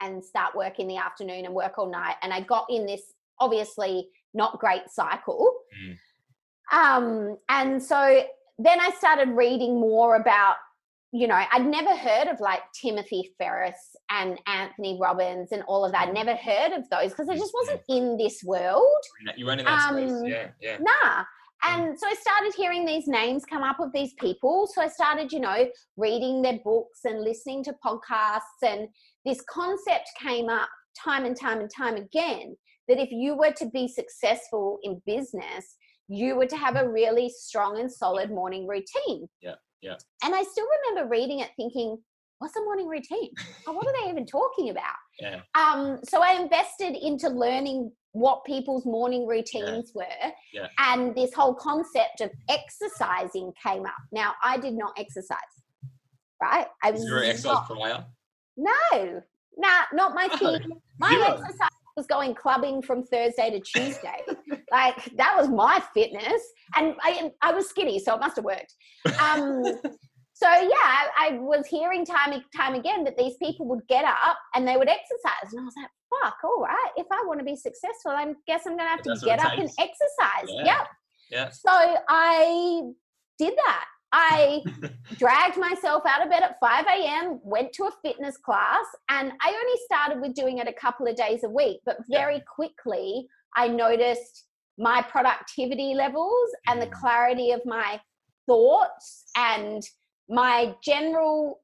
and 0.00 0.24
start 0.24 0.54
work 0.54 0.78
in 0.80 0.86
the 0.88 0.96
afternoon 0.96 1.44
and 1.44 1.54
work 1.54 1.78
all 1.78 1.90
night. 1.90 2.16
And 2.22 2.32
I 2.32 2.40
got 2.40 2.66
in 2.70 2.86
this 2.86 3.02
obviously 3.40 4.08
not 4.34 4.58
great 4.58 4.88
cycle. 4.90 5.52
Um, 6.72 7.36
and 7.48 7.82
so 7.82 8.24
then 8.58 8.80
I 8.80 8.90
started 8.90 9.28
reading 9.30 9.78
more 9.80 10.16
about, 10.16 10.56
you 11.12 11.26
know, 11.28 11.40
I'd 11.52 11.66
never 11.66 11.94
heard 11.94 12.28
of 12.28 12.40
like 12.40 12.60
Timothy 12.72 13.34
Ferriss 13.38 13.96
and 14.10 14.38
Anthony 14.46 14.98
Robbins 15.00 15.52
and 15.52 15.62
all 15.68 15.84
of 15.84 15.92
that. 15.92 16.08
I'd 16.08 16.14
never 16.14 16.34
heard 16.34 16.72
of 16.72 16.88
those 16.90 17.10
because 17.10 17.28
I 17.28 17.36
just 17.36 17.52
wasn't 17.54 17.80
in 17.88 18.16
this 18.16 18.42
world. 18.44 18.82
In 19.20 19.26
that- 19.26 19.38
You're 19.38 19.52
in 19.52 19.58
that 19.64 19.90
space. 19.92 20.10
Um, 20.10 20.24
Yeah, 20.24 20.48
yeah. 20.60 20.78
Nah. 20.80 21.24
Mm. 21.64 21.88
And 21.88 21.98
so 21.98 22.06
I 22.06 22.14
started 22.14 22.54
hearing 22.56 22.84
these 22.84 23.06
names 23.06 23.44
come 23.44 23.62
up 23.62 23.80
of 23.80 23.92
these 23.92 24.14
people. 24.14 24.68
So 24.72 24.82
I 24.82 24.88
started, 24.88 25.32
you 25.32 25.40
know, 25.40 25.68
reading 25.96 26.42
their 26.42 26.58
books 26.64 27.00
and 27.04 27.22
listening 27.22 27.64
to 27.64 27.74
podcasts. 27.84 28.62
And 28.62 28.88
this 29.24 29.40
concept 29.48 30.10
came 30.20 30.48
up 30.48 30.68
time 31.02 31.24
and 31.24 31.38
time 31.38 31.60
and 31.60 31.70
time 31.70 31.96
again 31.96 32.56
that 32.88 33.00
if 33.00 33.10
you 33.10 33.36
were 33.36 33.52
to 33.52 33.66
be 33.66 33.88
successful 33.88 34.78
in 34.82 35.00
business, 35.06 35.76
you 36.08 36.36
were 36.36 36.46
to 36.46 36.56
have 36.56 36.76
a 36.76 36.88
really 36.88 37.30
strong 37.30 37.80
and 37.80 37.90
solid 37.90 38.30
morning 38.30 38.66
routine. 38.66 39.26
Yeah, 39.40 39.54
yeah. 39.80 39.96
And 40.22 40.34
I 40.34 40.42
still 40.42 40.66
remember 40.90 41.10
reading 41.10 41.40
it 41.40 41.50
thinking, 41.56 41.96
what's 42.38 42.56
a 42.56 42.60
morning 42.62 42.88
routine? 42.88 43.30
Oh, 43.66 43.72
what 43.72 43.86
are 43.86 43.94
they 44.02 44.10
even 44.10 44.26
talking 44.26 44.68
about? 44.68 44.96
Yeah. 45.18 45.40
Um, 45.54 45.98
so 46.04 46.22
I 46.22 46.32
invested 46.34 46.94
into 46.94 47.30
learning 47.30 47.90
what 48.12 48.44
people's 48.44 48.84
morning 48.84 49.26
routines 49.26 49.92
were. 49.94 50.04
Yeah. 50.52 50.68
And 50.78 51.14
this 51.14 51.32
whole 51.32 51.54
concept 51.54 52.20
of 52.20 52.30
exercising 52.50 53.52
came 53.62 53.86
up. 53.86 53.94
Now, 54.12 54.34
I 54.42 54.58
did 54.58 54.74
not 54.74 54.92
exercise, 54.98 55.38
right? 56.42 56.66
I 56.82 56.90
was 56.90 57.00
Zero 57.00 57.22
exercise 57.22 57.54
not, 57.54 57.66
prior. 57.66 58.04
no, 58.58 59.22
nah, 59.56 59.68
not 59.94 60.14
my 60.14 60.28
thing. 60.28 60.60
My 60.98 61.08
zero. 61.08 61.24
exercise 61.24 61.68
was 61.96 62.06
going 62.06 62.34
clubbing 62.34 62.82
from 62.82 63.02
Thursday 63.04 63.50
to 63.50 63.60
Tuesday. 63.60 64.20
like 64.70 65.10
that 65.16 65.34
was 65.36 65.48
my 65.48 65.82
fitness, 65.94 66.42
and 66.76 66.94
I 67.02 67.30
I 67.40 67.52
was 67.52 67.68
skinny, 67.68 67.98
so 67.98 68.14
it 68.14 68.20
must 68.20 68.36
have 68.36 68.44
worked. 68.44 68.74
Um, 69.20 69.80
so 70.34 70.48
yeah, 70.48 70.68
I, 70.82 71.08
I 71.16 71.38
was 71.38 71.66
hearing 71.66 72.04
time 72.04 72.32
and 72.32 72.42
time 72.56 72.74
again 72.74 73.04
that 73.04 73.16
these 73.16 73.36
people 73.42 73.66
would 73.66 73.86
get 73.88 74.04
up 74.04 74.36
and 74.54 74.66
they 74.66 74.76
would 74.76 74.88
exercise, 74.88 75.52
and 75.52 75.60
I 75.60 75.64
was 75.64 75.74
like, 75.76 75.90
"Fuck, 76.22 76.36
all 76.44 76.60
right. 76.62 76.90
If 76.96 77.06
I 77.10 77.22
want 77.26 77.38
to 77.40 77.44
be 77.44 77.56
successful, 77.56 78.10
I 78.12 78.32
guess 78.46 78.62
I'm 78.66 78.76
going 78.76 78.86
to 78.86 78.90
have 78.90 79.02
to 79.02 79.10
That's 79.10 79.22
what 79.24 79.32
it 79.32 79.36
get 79.36 79.46
up 79.46 79.58
and 79.58 79.70
exercise." 79.78 80.50
Yeah. 80.58 80.64
Yep. 80.64 80.88
Yeah. 81.30 81.50
So 81.50 81.96
I 82.08 82.82
did 83.38 83.54
that. 83.56 83.84
I 84.12 84.62
dragged 85.18 85.56
myself 85.56 86.02
out 86.06 86.22
of 86.22 86.30
bed 86.30 86.42
at 86.42 86.56
5 86.60 86.84
a.m., 86.86 87.40
went 87.42 87.72
to 87.74 87.84
a 87.84 87.90
fitness 88.04 88.36
class, 88.36 88.84
and 89.08 89.32
I 89.40 89.48
only 89.48 89.80
started 89.86 90.20
with 90.20 90.34
doing 90.34 90.58
it 90.58 90.68
a 90.68 90.72
couple 90.72 91.06
of 91.08 91.16
days 91.16 91.42
a 91.44 91.48
week. 91.48 91.80
But 91.86 91.96
Yeah. 92.08 92.18
very 92.20 92.42
quickly, 92.54 93.26
I 93.56 93.68
noticed 93.68 94.46
my 94.78 95.02
productivity 95.02 95.94
levels 95.94 96.48
and 96.68 96.80
the 96.82 96.86
Mm. 96.86 96.92
clarity 97.00 97.50
of 97.52 97.60
my 97.64 98.00
thoughts 98.46 99.24
and 99.36 99.82
my 100.28 100.74
general 100.82 101.60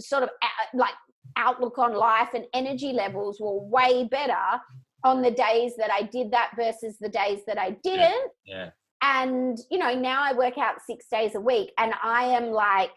sort 0.00 0.22
of 0.22 0.28
uh, 0.42 0.46
uh, 0.46 0.78
like 0.78 0.94
outlook 1.36 1.78
on 1.78 1.94
life 1.94 2.30
and 2.34 2.44
energy 2.54 2.92
levels 2.92 3.40
were 3.40 3.58
way 3.68 4.04
better 4.10 4.60
on 5.04 5.22
the 5.22 5.30
days 5.30 5.72
that 5.78 5.90
I 5.92 6.02
did 6.02 6.30
that 6.32 6.52
versus 6.56 6.96
the 7.00 7.08
days 7.08 7.40
that 7.46 7.58
I 7.58 7.76
didn't 7.82 8.30
Yeah. 8.44 8.70
and 9.02 9.58
you 9.70 9.78
know 9.78 9.94
now 9.94 10.22
i 10.22 10.32
work 10.32 10.56
out 10.58 10.76
six 10.86 11.06
days 11.10 11.34
a 11.34 11.40
week 11.40 11.72
and 11.78 11.92
i 12.04 12.22
am 12.24 12.50
like 12.52 12.90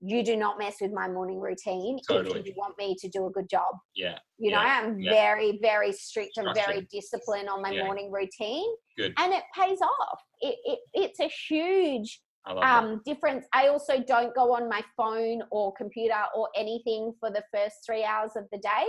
you 0.00 0.22
do 0.22 0.34
not 0.36 0.58
mess 0.58 0.76
with 0.80 0.92
my 0.92 1.08
morning 1.08 1.38
routine 1.40 1.98
Totally. 2.08 2.40
if 2.40 2.46
you 2.46 2.54
want 2.56 2.76
me 2.78 2.96
to 2.98 3.08
do 3.08 3.26
a 3.26 3.30
good 3.30 3.48
job 3.50 3.74
Yeah. 3.94 4.18
you 4.38 4.50
know 4.50 4.62
Yeah, 4.62 4.80
i'm 4.82 4.98
yeah. 4.98 5.10
very 5.10 5.58
very 5.60 5.92
strict 5.92 6.36
and 6.38 6.48
very 6.54 6.86
disciplined 6.90 7.48
on 7.50 7.60
my 7.60 7.70
Yeah. 7.72 7.84
morning 7.84 8.10
routine 8.10 8.70
Good. 8.96 9.12
and 9.18 9.32
it 9.34 9.42
pays 9.54 9.80
off 9.82 10.20
it, 10.40 10.56
it 10.64 10.78
it's 10.94 11.20
a 11.20 11.28
huge 11.48 12.08
I 12.08 12.08
love 12.08 12.10
that. 12.10 12.25
Um, 12.62 13.02
difference 13.04 13.44
i 13.52 13.68
also 13.68 13.98
don't 14.06 14.34
go 14.34 14.54
on 14.54 14.68
my 14.68 14.82
phone 14.96 15.42
or 15.50 15.72
computer 15.74 16.22
or 16.34 16.48
anything 16.56 17.12
for 17.20 17.30
the 17.30 17.42
first 17.54 17.76
three 17.84 18.04
hours 18.04 18.32
of 18.36 18.44
the 18.52 18.58
day 18.58 18.86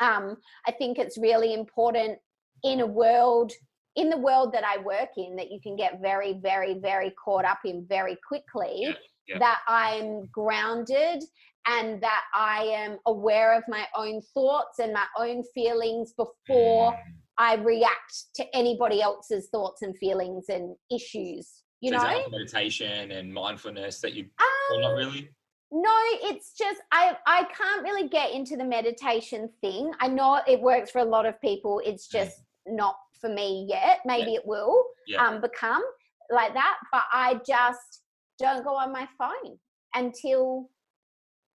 um, 0.00 0.36
i 0.66 0.72
think 0.72 0.98
it's 0.98 1.18
really 1.18 1.54
important 1.54 2.18
in 2.64 2.80
a 2.80 2.86
world 2.86 3.52
in 3.96 4.10
the 4.10 4.16
world 4.18 4.52
that 4.52 4.64
i 4.64 4.78
work 4.82 5.10
in 5.16 5.36
that 5.36 5.50
you 5.50 5.60
can 5.62 5.76
get 5.76 6.00
very 6.00 6.38
very 6.42 6.74
very 6.80 7.12
caught 7.22 7.44
up 7.44 7.58
in 7.64 7.84
very 7.88 8.16
quickly 8.26 8.80
Yeah, 8.82 8.92
yeah. 9.28 9.38
that 9.38 9.60
i'm 9.68 10.26
grounded 10.32 11.22
and 11.66 12.00
that 12.02 12.22
i 12.34 12.62
am 12.64 12.98
aware 13.06 13.56
of 13.56 13.62
my 13.68 13.84
own 13.96 14.20
thoughts 14.34 14.78
and 14.78 14.92
my 14.92 15.06
own 15.18 15.42
feelings 15.54 16.12
before 16.16 16.92
Mm. 16.92 16.96
i 17.38 17.54
react 17.56 18.14
to 18.36 18.44
anybody 18.54 19.00
else's 19.02 19.48
thoughts 19.50 19.82
and 19.82 19.96
feelings 19.98 20.46
and 20.48 20.74
issues 20.90 21.62
you 21.80 21.90
So 21.90 21.96
know 21.98 22.28
meditation 22.30 23.10
and 23.12 23.32
mindfulness 23.32 24.00
that 24.00 24.14
you 24.14 24.24
um, 24.40 24.80
not 24.80 24.94
really. 24.94 25.30
no, 25.70 25.94
it's 26.22 26.52
just 26.56 26.80
I 26.92 27.16
I 27.26 27.44
can't 27.44 27.82
really 27.82 28.08
get 28.08 28.32
into 28.32 28.56
the 28.56 28.64
meditation 28.64 29.48
thing. 29.60 29.92
I 30.00 30.08
know 30.08 30.40
it 30.46 30.60
works 30.60 30.90
for 30.90 30.98
a 31.00 31.04
lot 31.04 31.26
of 31.26 31.40
people. 31.40 31.80
It's 31.84 32.08
Mm. 32.08 32.12
just 32.12 32.42
not 32.66 32.96
for 33.20 33.28
me 33.30 33.66
yet. 33.68 34.00
Maybe 34.04 34.34
it 34.34 34.46
will 34.46 34.84
Yeah. 35.06 35.26
um, 35.26 35.40
become. 35.40 35.82
like 36.30 36.52
that, 36.52 36.76
but 36.92 37.04
I 37.10 37.40
just 37.46 38.02
don't 38.38 38.62
go 38.62 38.74
on 38.76 38.92
my 38.92 39.08
phone 39.16 39.58
until. 39.94 40.68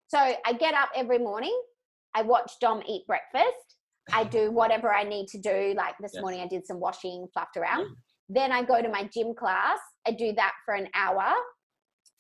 So 0.08 0.18
I 0.18 0.54
get 0.54 0.74
up 0.74 0.90
every 0.96 1.18
morning. 1.20 1.58
I 2.14 2.22
watch 2.22 2.54
Dom 2.62 2.82
eat 2.88 3.06
breakfast. 3.08 3.76
I 4.14 4.24
do 4.24 4.50
whatever 4.60 4.94
I 4.94 5.04
need 5.04 5.28
to 5.30 5.38
do. 5.40 5.74
Like 5.76 5.96
this 6.00 6.14
morning, 6.22 6.40
I 6.42 6.48
did 6.48 6.66
some 6.66 6.80
washing, 6.80 7.28
fluffed 7.34 7.58
around. 7.58 7.86
Then 8.34 8.52
I 8.52 8.64
go 8.64 8.82
to 8.82 8.90
my 8.90 9.10
gym 9.14 9.34
class. 9.38 9.80
I 10.08 10.12
do 10.12 10.32
that 10.34 10.54
for 10.66 10.74
an 10.74 10.88
hour. 10.96 11.34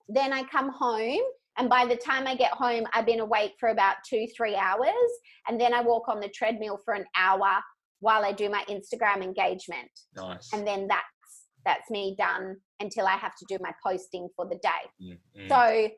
Then 0.09 0.33
I 0.33 0.43
come 0.43 0.69
home. 0.69 1.21
And 1.57 1.69
by 1.69 1.85
the 1.85 1.95
time 1.95 2.27
I 2.27 2.35
get 2.35 2.51
home, 2.51 2.85
I've 2.93 3.05
been 3.05 3.19
awake 3.19 3.53
for 3.59 3.69
about 3.69 3.95
two, 4.07 4.25
three 4.35 4.55
hours. 4.55 5.11
And 5.47 5.59
then 5.59 5.73
I 5.73 5.81
walk 5.81 6.07
on 6.07 6.19
the 6.19 6.29
treadmill 6.29 6.79
for 6.83 6.93
an 6.93 7.05
hour 7.15 7.61
while 7.99 8.25
I 8.25 8.33
do 8.33 8.49
my 8.49 8.63
Instagram 8.69 9.23
engagement. 9.23 9.89
Nice. 10.15 10.49
And 10.53 10.67
then 10.67 10.87
that's 10.87 11.05
that's 11.63 11.89
me 11.91 12.15
done 12.17 12.55
until 12.79 13.05
I 13.05 13.15
have 13.15 13.35
to 13.35 13.45
do 13.47 13.57
my 13.61 13.71
posting 13.85 14.27
for 14.35 14.47
the 14.47 14.55
day. 14.55 14.69
Mm, 15.01 15.17
mm. 15.39 15.47
So 15.47 15.91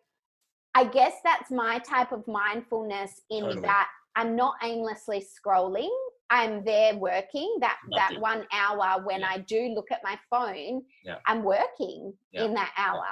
I 0.76 0.84
guess 0.86 1.14
that's 1.24 1.49
my 1.49 1.80
type 1.80 2.11
of 2.11 2.28
mindfulness 2.28 3.22
in 3.30 3.43
Totally. 3.43 3.61
that 3.61 3.88
I'm 4.16 4.36
not 4.36 4.55
aimlessly 4.61 5.24
scrolling. 5.24 5.89
I'm 6.30 6.63
there 6.63 6.95
working 6.95 7.57
that 7.61 7.78
Love 7.89 7.99
that 8.11 8.19
one 8.19 8.45
hour 8.51 9.03
when 9.03 9.21
Yeah. 9.21 9.30
I 9.30 9.38
do 9.39 9.69
look 9.76 9.91
at 9.91 10.01
my 10.03 10.17
phone, 10.30 10.84
Yeah. 11.03 11.17
I'm 11.26 11.43
working 11.43 12.13
Yeah. 12.32 12.45
in 12.45 12.53
that 12.55 12.74
hour. 12.78 13.05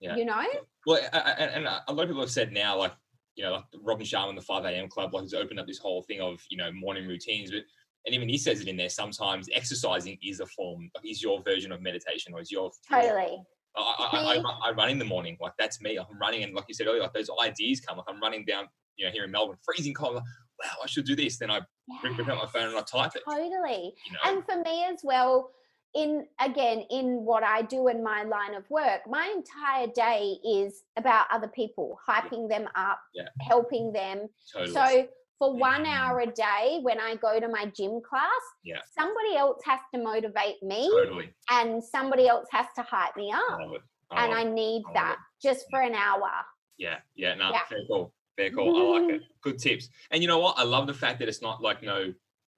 You 0.00 0.24
know? 0.24 0.44
Well, 0.86 1.00
and, 1.12 1.66
and 1.66 1.66
a 1.66 1.92
lot 1.92 2.04
of 2.04 2.08
people 2.08 2.20
have 2.20 2.30
said 2.30 2.52
now, 2.52 2.78
like, 2.78 2.92
you 3.34 3.42
know, 3.44 3.52
like 3.52 3.64
Robin 3.82 4.06
Sharma 4.06 4.28
and 4.28 4.38
the 4.38 4.42
5 4.42 4.64
a.m. 4.64 4.88
Club, 4.88 5.12
like, 5.12 5.22
has 5.24 5.34
opened 5.34 5.58
up 5.58 5.66
this 5.66 5.78
whole 5.78 6.02
thing 6.02 6.20
of, 6.20 6.40
you 6.50 6.56
know, 6.56 6.70
morning 6.72 7.06
routines. 7.08 7.50
But, 7.50 7.62
and 8.06 8.14
even 8.14 8.28
he 8.28 8.38
says 8.38 8.60
it 8.60 8.68
in 8.68 8.76
there, 8.76 8.88
sometimes 8.88 9.48
exercising 9.52 10.16
is 10.22 10.38
a 10.40 10.46
form, 10.46 10.88
is 11.04 11.20
your 11.22 11.42
version 11.42 11.72
of 11.72 11.82
meditation 11.82 12.32
or 12.32 12.40
is 12.40 12.50
your. 12.52 12.70
your- 12.90 13.00
Totally. 13.02 13.42
I, 13.76 13.80
I, 13.80 14.18
I, 14.18 14.34
I, 14.38 14.68
I 14.68 14.72
run 14.72 14.88
in 14.88 14.98
the 14.98 15.04
morning, 15.04 15.36
like, 15.40 15.52
that's 15.58 15.80
me. 15.80 15.98
I'm 15.98 16.18
running, 16.20 16.42
and 16.44 16.54
like 16.54 16.64
you 16.68 16.74
said 16.74 16.86
earlier, 16.86 17.02
like, 17.02 17.12
those 17.12 17.30
ideas 17.44 17.80
come, 17.80 17.96
like, 17.98 18.06
I'm 18.08 18.20
running 18.20 18.44
down, 18.44 18.66
you 18.96 19.04
know, 19.06 19.12
here 19.12 19.24
in 19.24 19.30
Melbourne, 19.32 19.58
freezing 19.64 19.94
cold. 19.94 20.14
like, 20.14 20.22
wow, 20.64 20.70
I 20.82 20.86
should 20.86 21.04
do 21.06 21.14
this. 21.16 21.38
Then 21.38 21.50
I 21.50 21.60
bring 22.00 22.14
bring 22.14 22.28
out 22.30 22.38
my 22.38 22.46
phone 22.46 22.68
and 22.70 22.76
I 22.78 22.82
type 22.82 23.16
it. 23.16 23.22
Totally. 23.28 23.94
You 24.06 24.12
know? 24.12 24.18
And 24.24 24.44
for 24.44 24.56
me 24.62 24.84
as 24.84 25.00
well, 25.02 25.50
in 25.94 26.26
again, 26.40 26.84
in 26.90 27.24
what 27.24 27.42
I 27.42 27.62
do 27.62 27.88
in 27.88 28.02
my 28.02 28.22
line 28.24 28.54
of 28.54 28.68
work, 28.70 29.00
my 29.08 29.26
entire 29.34 29.86
day 29.88 30.36
is 30.46 30.82
about 30.96 31.26
other 31.30 31.48
people, 31.48 31.98
hyping 32.06 32.48
them 32.48 32.68
up, 32.74 33.00
Yeah. 33.14 33.28
helping 33.40 33.92
them. 33.92 34.28
totally. 34.52 34.72
So 34.74 35.08
for 35.38 35.54
one 35.54 35.86
hour 35.86 36.20
a 36.20 36.26
day, 36.26 36.80
when 36.82 37.00
I 37.00 37.14
go 37.14 37.38
to 37.40 37.48
my 37.48 37.66
gym 37.66 38.00
class, 38.02 38.42
Yeah. 38.64 38.80
somebody 38.98 39.36
else 39.36 39.62
has 39.64 39.80
to 39.94 40.00
motivate 40.02 40.62
me 40.62 40.90
totally. 40.90 41.32
and 41.50 41.82
somebody 41.82 42.28
else 42.28 42.48
has 42.50 42.66
to 42.76 42.82
hype 42.82 43.16
me 43.16 43.32
I 43.32 43.38
up. 43.38 43.60
it. 43.74 43.82
I 44.10 44.24
And 44.24 44.34
I 44.34 44.42
it. 44.42 44.50
need 44.50 44.82
I 44.88 44.92
that 44.94 45.18
just 45.40 45.66
for 45.70 45.80
an 45.80 45.94
hour. 45.94 46.30
Yeah, 46.76 47.00
yeah, 47.14 47.34
no, 47.34 47.50
Yeah. 47.50 47.62
cool. 47.88 48.12
Very 48.38 48.50
cool. 48.52 48.96
I 48.96 49.00
like 49.00 49.14
it. 49.16 49.22
Good 49.42 49.58
tips. 49.58 49.90
And 50.10 50.22
you 50.22 50.28
know 50.28 50.38
what? 50.38 50.56
I 50.58 50.62
love 50.62 50.86
the 50.86 50.94
fact 50.94 51.18
that 51.18 51.28
it's 51.28 51.42
not 51.42 51.60
like 51.60 51.82
no 51.82 52.14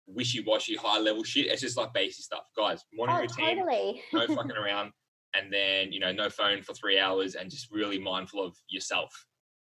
wishy-washy 0.07 0.76
high 0.76 0.99
level 1.01 1.24
shit. 1.24 1.47
It's 1.47 1.61
just 1.62 1.76
like 1.76 1.93
basic 1.93 2.24
stuff. 2.24 2.45
Guys, 2.57 2.85
morning 2.93 3.16
Oh, 3.16 3.20
routine, 3.22 3.57
totally. 3.64 4.03
no 4.12 4.26
fucking 4.37 4.53
around, 4.57 4.93
and 5.35 5.53
then 5.53 5.91
you 5.91 5.99
know, 5.99 6.12
no 6.12 6.28
phone 6.31 6.62
for 6.62 6.74
three 6.74 6.99
hours 7.01 7.35
and 7.35 7.51
just 7.51 7.72
really 7.72 7.99
mindful 7.99 8.45
of 8.45 8.55
yourself. 8.68 9.11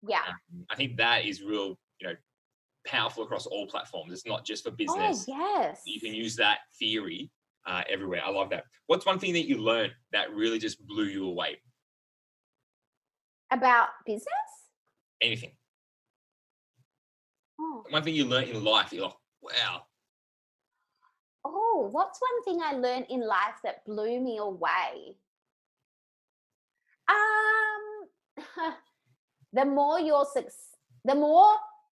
yeah. 0.08 0.20
Um, 0.28 0.66
I 0.70 0.76
think 0.76 0.98
that 0.98 1.26
is 1.26 1.42
real, 1.42 1.80
you 2.02 2.08
know, 2.10 2.14
powerful 2.86 3.24
across 3.24 3.46
all 3.46 3.66
platforms. 3.68 4.12
It's 4.12 4.26
not 4.28 4.46
just 4.46 4.64
for 4.66 4.72
business. 4.72 4.98
Oh, 5.00 5.08
business. 5.08 5.26
yes. 5.28 5.82
You 5.86 6.02
can 6.02 6.14
use 6.14 6.36
that 6.36 6.60
theory 6.78 7.32
uh, 7.66 7.84
everywhere. 7.90 8.22
I 8.26 8.30
love 8.30 8.50
that. 8.50 8.66
What's 8.88 9.06
one 9.06 9.20
thing 9.20 9.34
that 9.34 9.48
you 9.48 9.58
learned 9.58 9.94
that 10.12 10.34
really 10.34 10.60
just 10.60 10.86
blew 10.86 11.06
you 11.06 11.28
away? 11.28 11.62
About 13.52 13.90
business? 14.06 14.26
Anything. 15.22 15.52
Oh. 17.60 17.84
One 17.90 18.04
thing 18.04 18.16
you 18.16 18.26
learned 18.26 18.50
in 18.50 18.64
life, 18.64 18.92
you're 18.94 19.04
like, 19.06 19.14
wow, 19.42 19.84
Oh, 21.46 21.88
what's 21.92 22.20
one 22.22 22.44
thing 22.44 22.62
I 22.62 22.74
learned 22.74 23.06
in 23.10 23.22
life 23.26 23.56
that 23.64 23.86
blew 23.86 24.20
me 24.20 24.38
away? 24.38 25.16
Um, 27.08 28.74
the 29.54 29.66
more 29.66 30.00
you're 30.00 30.26
suc- 30.32 30.52
the 31.06 31.16
more 31.16 31.48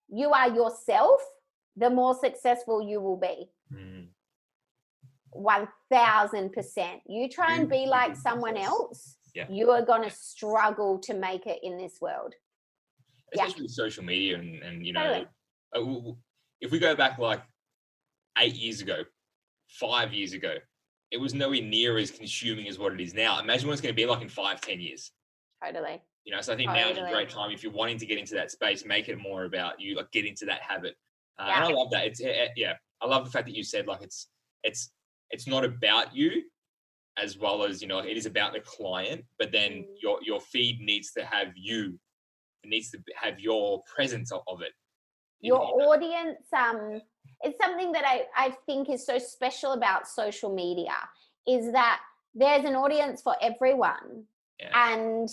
you 0.08 0.30
are 0.30 0.50
yourself, 0.50 1.20
the 1.76 1.90
more 1.90 2.14
successful 2.14 2.82
you 2.82 3.00
will 3.00 3.16
be. 3.16 3.48
Mm, 3.72 4.08
One 5.30 5.68
thousand 5.90 6.52
percent. 6.52 7.00
You 7.06 7.28
try 7.28 7.56
and 7.56 7.68
be 7.68 7.86
like 7.86 8.16
someone 8.16 8.56
else, 8.56 9.16
Yeah. 9.34 9.46
you 9.50 9.70
are 9.70 9.82
gonna 9.82 10.10
struggle 10.10 10.98
to 11.00 11.14
make 11.14 11.46
it 11.46 11.60
in 11.62 11.78
this 11.78 12.00
world. 12.00 12.34
Yeah. 13.34 13.44
especially 13.44 13.62
with 13.64 13.72
social 13.72 14.04
media 14.04 14.38
and, 14.38 14.62
and 14.62 14.86
you 14.86 14.92
know 14.92 15.02
Totally. 15.02 15.26
Uh, 15.74 16.12
if 16.60 16.70
we 16.70 16.78
go 16.78 16.94
back 16.94 17.18
like 17.18 17.42
eight 18.38 18.54
years 18.54 18.80
ago 18.80 19.02
five 19.68 20.12
years 20.12 20.32
ago 20.32 20.54
it 21.10 21.18
was 21.18 21.32
nowhere 21.34 21.62
near 21.62 21.96
as 21.98 22.10
consuming 22.10 22.68
as 22.68 22.78
what 22.78 22.92
it 22.92 23.00
is 23.00 23.14
now. 23.14 23.40
Imagine 23.40 23.66
what 23.66 23.72
it's 23.72 23.80
going 23.80 23.94
to 23.94 23.96
be 23.96 24.04
like 24.04 24.20
in 24.20 24.28
five 24.28 24.60
ten 24.60 24.78
years. 24.78 25.10
Totally. 25.64 26.00
you 26.24 26.32
know 26.34 26.40
so 26.40 26.52
i 26.52 26.56
think 26.56 26.70
now 26.70 26.88
is 26.90 26.98
a 26.98 27.08
great 27.10 27.30
time 27.30 27.50
if 27.50 27.62
you're 27.64 27.72
wanting 27.72 27.98
to 27.98 28.06
get 28.06 28.18
into 28.18 28.34
that 28.34 28.50
space 28.50 28.84
make 28.84 29.08
it 29.08 29.18
more 29.18 29.44
about 29.44 29.80
you 29.80 29.96
like 29.96 30.10
get 30.12 30.24
into 30.26 30.44
that 30.44 30.60
habit. 30.62 30.94
Uh, 31.38 31.46
Yeah. 31.48 31.56
and 31.56 31.64
i 31.64 31.76
love 31.76 31.90
that. 31.90 32.04
It's 32.06 32.20
eh, 32.20 32.28
eh, 32.28 32.48
yeah 32.56 32.74
i 33.02 33.06
love 33.06 33.24
the 33.24 33.30
fact 33.30 33.46
that 33.46 33.56
you 33.56 33.64
said 33.64 33.86
like 33.86 34.02
it's 34.02 34.28
it's 34.62 34.92
it's 35.30 35.46
not 35.48 35.64
about 35.64 36.14
you 36.14 36.42
as 37.20 37.36
well 37.38 37.64
as 37.64 37.82
you 37.82 37.88
know 37.88 37.98
it 37.98 38.16
is 38.16 38.26
about 38.26 38.52
the 38.52 38.60
client 38.60 39.24
but 39.38 39.50
then 39.50 39.72
Mm. 39.72 39.84
your 40.02 40.18
your 40.22 40.40
feed 40.40 40.80
needs 40.80 41.12
to 41.12 41.24
have 41.24 41.48
you. 41.56 41.98
It 42.64 42.68
needs 42.68 42.90
to 42.92 42.98
have 43.16 43.40
your 43.40 43.82
presence 43.94 44.30
of, 44.32 44.62
it 44.62 44.72
your 45.40 45.60
audience 45.82 46.38
um 46.56 47.00
it's 47.42 47.58
something 47.62 47.92
that 47.92 48.04
I, 48.04 48.24
I 48.36 48.50
think 48.66 48.90
is 48.90 49.06
so 49.06 49.18
special 49.18 49.72
about 49.72 50.08
social 50.08 50.52
media 50.52 50.94
is 51.46 51.70
that 51.72 52.00
there's 52.34 52.64
an 52.64 52.74
audience 52.74 53.22
for 53.22 53.36
everyone. 53.40 54.24
Yeah. 54.60 54.90
and 54.90 55.28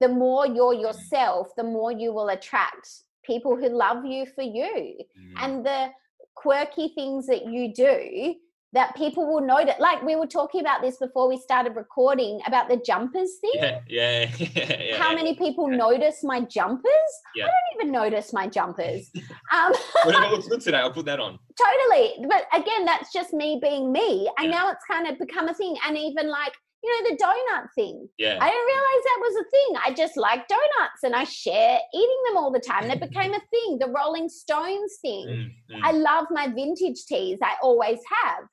the 0.00 0.08
more 0.08 0.46
you're 0.46 0.72
yourself 0.72 1.48
the 1.56 1.62
more 1.62 1.92
you 1.92 2.10
will 2.12 2.30
attract 2.30 2.88
people 3.22 3.54
who 3.54 3.68
love 3.68 4.04
you 4.06 4.24
for 4.26 4.42
you. 4.42 4.96
Mm, 5.18 5.44
and 5.44 5.66
the 5.66 5.90
quirky 6.34 6.88
things 6.94 7.26
that 7.26 7.46
you 7.46 7.72
do 7.74 8.34
that 8.74 8.94
people 8.96 9.26
will 9.30 9.40
notice 9.44 9.74
like 9.78 10.02
we 10.02 10.16
were 10.16 10.26
talking 10.26 10.60
about 10.60 10.80
this 10.80 10.96
before 10.96 11.28
we 11.28 11.36
started 11.36 11.76
recording 11.76 12.40
about 12.46 12.68
the 12.68 12.76
jumpers 12.78 13.32
thing 13.40 13.50
yeah, 13.54 13.80
yeah, 13.88 14.30
yeah, 14.38 14.82
yeah. 14.82 14.96
how 15.02 15.14
many 15.14 15.34
people 15.34 15.70
yeah. 15.70 15.76
notice 15.76 16.22
my 16.22 16.40
jumpers 16.40 17.10
Yeah. 17.34 17.44
i 17.44 17.48
don't 17.48 17.80
even 17.82 17.92
notice 17.92 18.32
my 18.32 18.46
jumpers 18.48 19.10
um 19.52 19.72
Whatever 20.04 20.28
looks 20.34 20.48
good 20.48 20.60
today, 20.62 20.78
I'll 20.78 20.92
put 20.92 21.06
that 21.06 21.20
on. 21.20 21.38
totally 21.58 22.26
but 22.28 22.46
again 22.54 22.84
that's 22.84 23.12
just 23.12 23.32
me 23.32 23.58
being 23.62 23.92
me 23.92 24.28
and 24.38 24.46
Yeah. 24.50 24.58
now 24.58 24.70
it's 24.70 24.84
kind 24.90 25.06
of 25.06 25.18
become 25.18 25.48
a 25.48 25.54
thing 25.54 25.76
and 25.86 25.96
even 25.98 26.28
like 26.28 26.52
you 26.84 26.90
know 26.90 27.10
the 27.10 27.16
donut 27.22 27.68
thing 27.76 28.08
Yeah, 28.18 28.38
i 28.40 28.48
didn't 28.50 28.66
realize 28.74 29.02
that 29.04 29.18
was 29.20 29.36
a 29.36 29.50
thing 29.50 29.70
i 29.86 29.94
just 29.94 30.16
like 30.16 30.48
donuts 30.48 31.02
and 31.04 31.14
i 31.14 31.22
share 31.24 31.78
eating 31.94 32.22
them 32.26 32.36
all 32.38 32.50
the 32.50 32.58
time 32.58 32.84
and 32.84 32.92
it 32.96 33.00
became 33.08 33.32
a 33.34 33.40
thing 33.50 33.78
the 33.78 33.92
rolling 33.96 34.28
stones 34.28 34.96
thing 35.00 35.26
Mm, 35.28 35.76
mm. 35.76 35.80
i 35.84 35.92
love 35.92 36.24
my 36.30 36.48
vintage 36.48 37.04
teas 37.06 37.38
i 37.42 37.52
always 37.62 38.00
have 38.24 38.44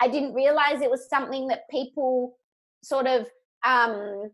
i 0.00 0.08
didn't 0.08 0.34
realize 0.34 0.80
it 0.80 0.90
was 0.90 1.08
something 1.08 1.46
that 1.48 1.68
people 1.70 2.36
sort 2.82 3.06
of 3.06 3.26
um 3.64 4.30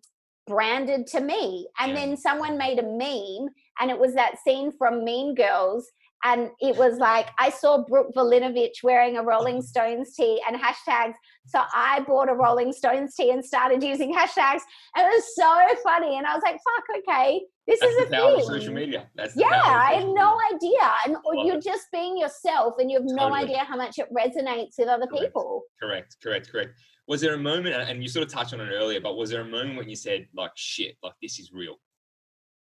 branded 0.47 1.07
to 1.07 1.21
me 1.21 1.69
and 1.79 1.93
Yeah. 1.93 2.01
then 2.01 2.17
someone 2.17 2.59
made 2.59 2.79
a 2.79 2.83
meme 2.83 3.53
and 3.81 3.91
it 3.91 3.99
was 3.99 4.15
that 4.15 4.39
scene 4.45 4.73
from 4.77 5.05
mean 5.05 5.35
girls 5.35 5.87
and 6.25 6.51
it 6.61 6.77
was 6.77 6.99
like 6.99 7.29
I 7.39 7.51
saw 7.51 7.85
Brooke 7.85 8.13
Vulinovich 8.15 8.83
wearing 8.83 9.17
a 9.17 9.23
Rolling 9.23 9.57
mm-hmm. 9.57 9.65
Stones 9.65 10.15
tee 10.15 10.41
and 10.47 10.61
hashtags. 10.61 11.15
So 11.47 11.61
I 11.75 12.01
bought 12.01 12.29
a 12.29 12.35
Rolling 12.35 12.73
Stones 12.73 13.15
tee 13.15 13.31
and 13.31 13.45
started 13.45 13.83
using 13.83 14.15
hashtags. 14.15 14.61
And 14.97 15.07
it 15.07 15.15
was 15.15 15.35
so 15.35 15.83
funny. 15.83 16.19
And 16.19 16.27
I 16.27 16.35
was 16.35 16.43
like, 16.45 16.55
fuck, 16.57 16.99
okay, 16.99 17.41
this 17.67 17.81
That's 17.81 17.93
is 17.93 18.07
a 18.07 18.07
thing. 18.07 18.45
social 18.45 18.75
media. 18.75 19.09
That's 19.15 19.35
Yeah, 19.37 19.49
I 19.49 19.95
had 19.95 20.09
no 20.09 20.39
idea. 20.53 20.93
And 21.07 21.15
love 21.15 21.47
you're 21.47 21.57
it. 21.57 21.65
just 21.65 21.87
being 21.93 22.19
yourself 22.19 22.75
and 22.79 22.91
you 22.91 22.99
have 22.99 23.07
no 23.07 23.35
idea 23.35 23.59
how 23.59 23.77
much 23.77 23.99
it 23.99 24.09
resonates 24.13 24.75
with 24.79 24.89
other 24.89 25.07
Correct. 25.07 25.25
people. 25.25 25.63
Correct, 25.81 26.17
correct, 26.23 26.51
correct. 26.53 26.79
Was 27.09 27.21
there 27.21 27.35
a 27.35 27.39
moment, 27.39 27.75
and 27.75 28.03
you 28.03 28.09
sort 28.09 28.25
of 28.25 28.33
touched 28.33 28.55
on 28.55 28.61
it 28.61 28.71
earlier, 28.73 29.01
but 29.01 29.17
was 29.17 29.31
there 29.31 29.41
a 29.41 29.45
moment 29.45 29.79
when 29.79 29.89
you 29.89 29.97
said, 29.97 30.29
like, 30.33 30.53
shit, 30.55 30.97
like 31.03 31.15
this 31.21 31.41
is 31.41 31.51
real? 31.53 31.77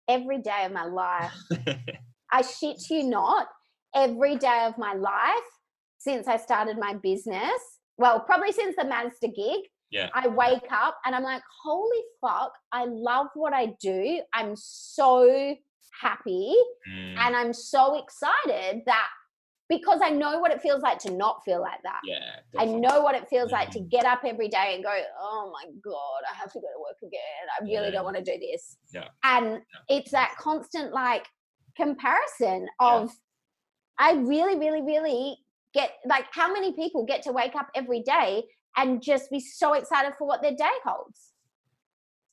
Every 0.08 0.40
day 0.40 0.66
of 0.66 0.72
my 0.72 0.86
life. 0.86 1.34
I 2.32 2.42
shit 2.42 2.90
you 2.90 3.04
not, 3.04 3.48
every 3.94 4.36
day 4.36 4.66
of 4.66 4.78
my 4.78 4.94
life 4.94 5.50
since 5.98 6.28
I 6.28 6.38
started 6.38 6.78
my 6.78 6.94
business, 6.96 7.62
well, 7.98 8.20
probably 8.20 8.52
since 8.52 8.76
the 8.78 8.86
Mazda 8.86 9.28
gig, 9.30 9.62
Yeah. 9.92 10.10
I 10.14 10.28
wake 10.28 10.68
up 10.72 10.98
and 11.06 11.16
I'm 11.16 11.24
like, 11.24 11.42
holy 11.64 12.02
fuck, 12.22 12.52
I 12.72 12.86
love 12.86 13.28
what 13.36 13.54
I 13.54 13.76
do. 13.80 14.22
I'm 14.34 14.56
so 14.56 15.56
happy 16.02 16.54
Mm, 16.92 17.18
and 17.18 17.36
I'm 17.36 17.54
so 17.54 17.96
excited 18.04 18.82
that 18.86 19.08
because 19.70 20.00
I 20.04 20.10
know 20.10 20.40
what 20.40 20.52
it 20.52 20.62
feels 20.62 20.82
like 20.84 21.00
to 21.00 21.12
not 21.12 21.42
feel 21.46 21.60
like 21.62 21.82
that. 21.84 22.02
Yeah. 22.04 22.36
I 22.60 22.66
know 22.66 23.02
what 23.02 23.16
it 23.16 23.28
feels 23.30 23.52
like 23.52 23.72
to 23.72 23.80
Mhm. 23.80 23.90
get 23.90 24.06
up 24.06 24.22
every 24.24 24.48
day 24.50 24.76
and 24.76 24.84
go, 24.84 24.94
oh 25.20 25.52
my 25.52 25.66
God, 25.84 26.22
I 26.30 26.36
have 26.36 26.52
to 26.52 26.60
go 26.60 26.68
to 26.68 26.80
work 26.80 26.98
again. 27.02 27.48
I 27.60 27.64
really 27.64 27.86
Yeah. 27.88 27.92
don't 27.92 28.04
want 28.04 28.18
to 28.18 28.24
do 28.24 28.38
this. 28.38 28.78
Yeah. 28.94 29.08
And 29.24 29.64
it's 29.88 30.12
that 30.12 30.36
constant 30.38 30.92
like 30.94 31.28
comparison 31.76 32.68
of, 32.80 33.12
I 34.00 34.14
really, 34.14 34.58
really, 34.58 34.82
really 34.82 35.38
get 35.74 35.92
like, 36.06 36.26
how 36.32 36.52
many 36.52 36.74
people 36.74 37.06
get 37.06 37.22
to 37.24 37.32
wake 37.32 37.56
up 37.56 37.70
every 37.76 38.02
day 38.02 38.44
and 38.78 39.02
just 39.02 39.30
be 39.32 39.40
so 39.40 39.74
excited 39.74 40.14
for 40.18 40.28
what 40.28 40.42
their 40.42 40.56
day 40.56 40.76
holds? 40.86 41.32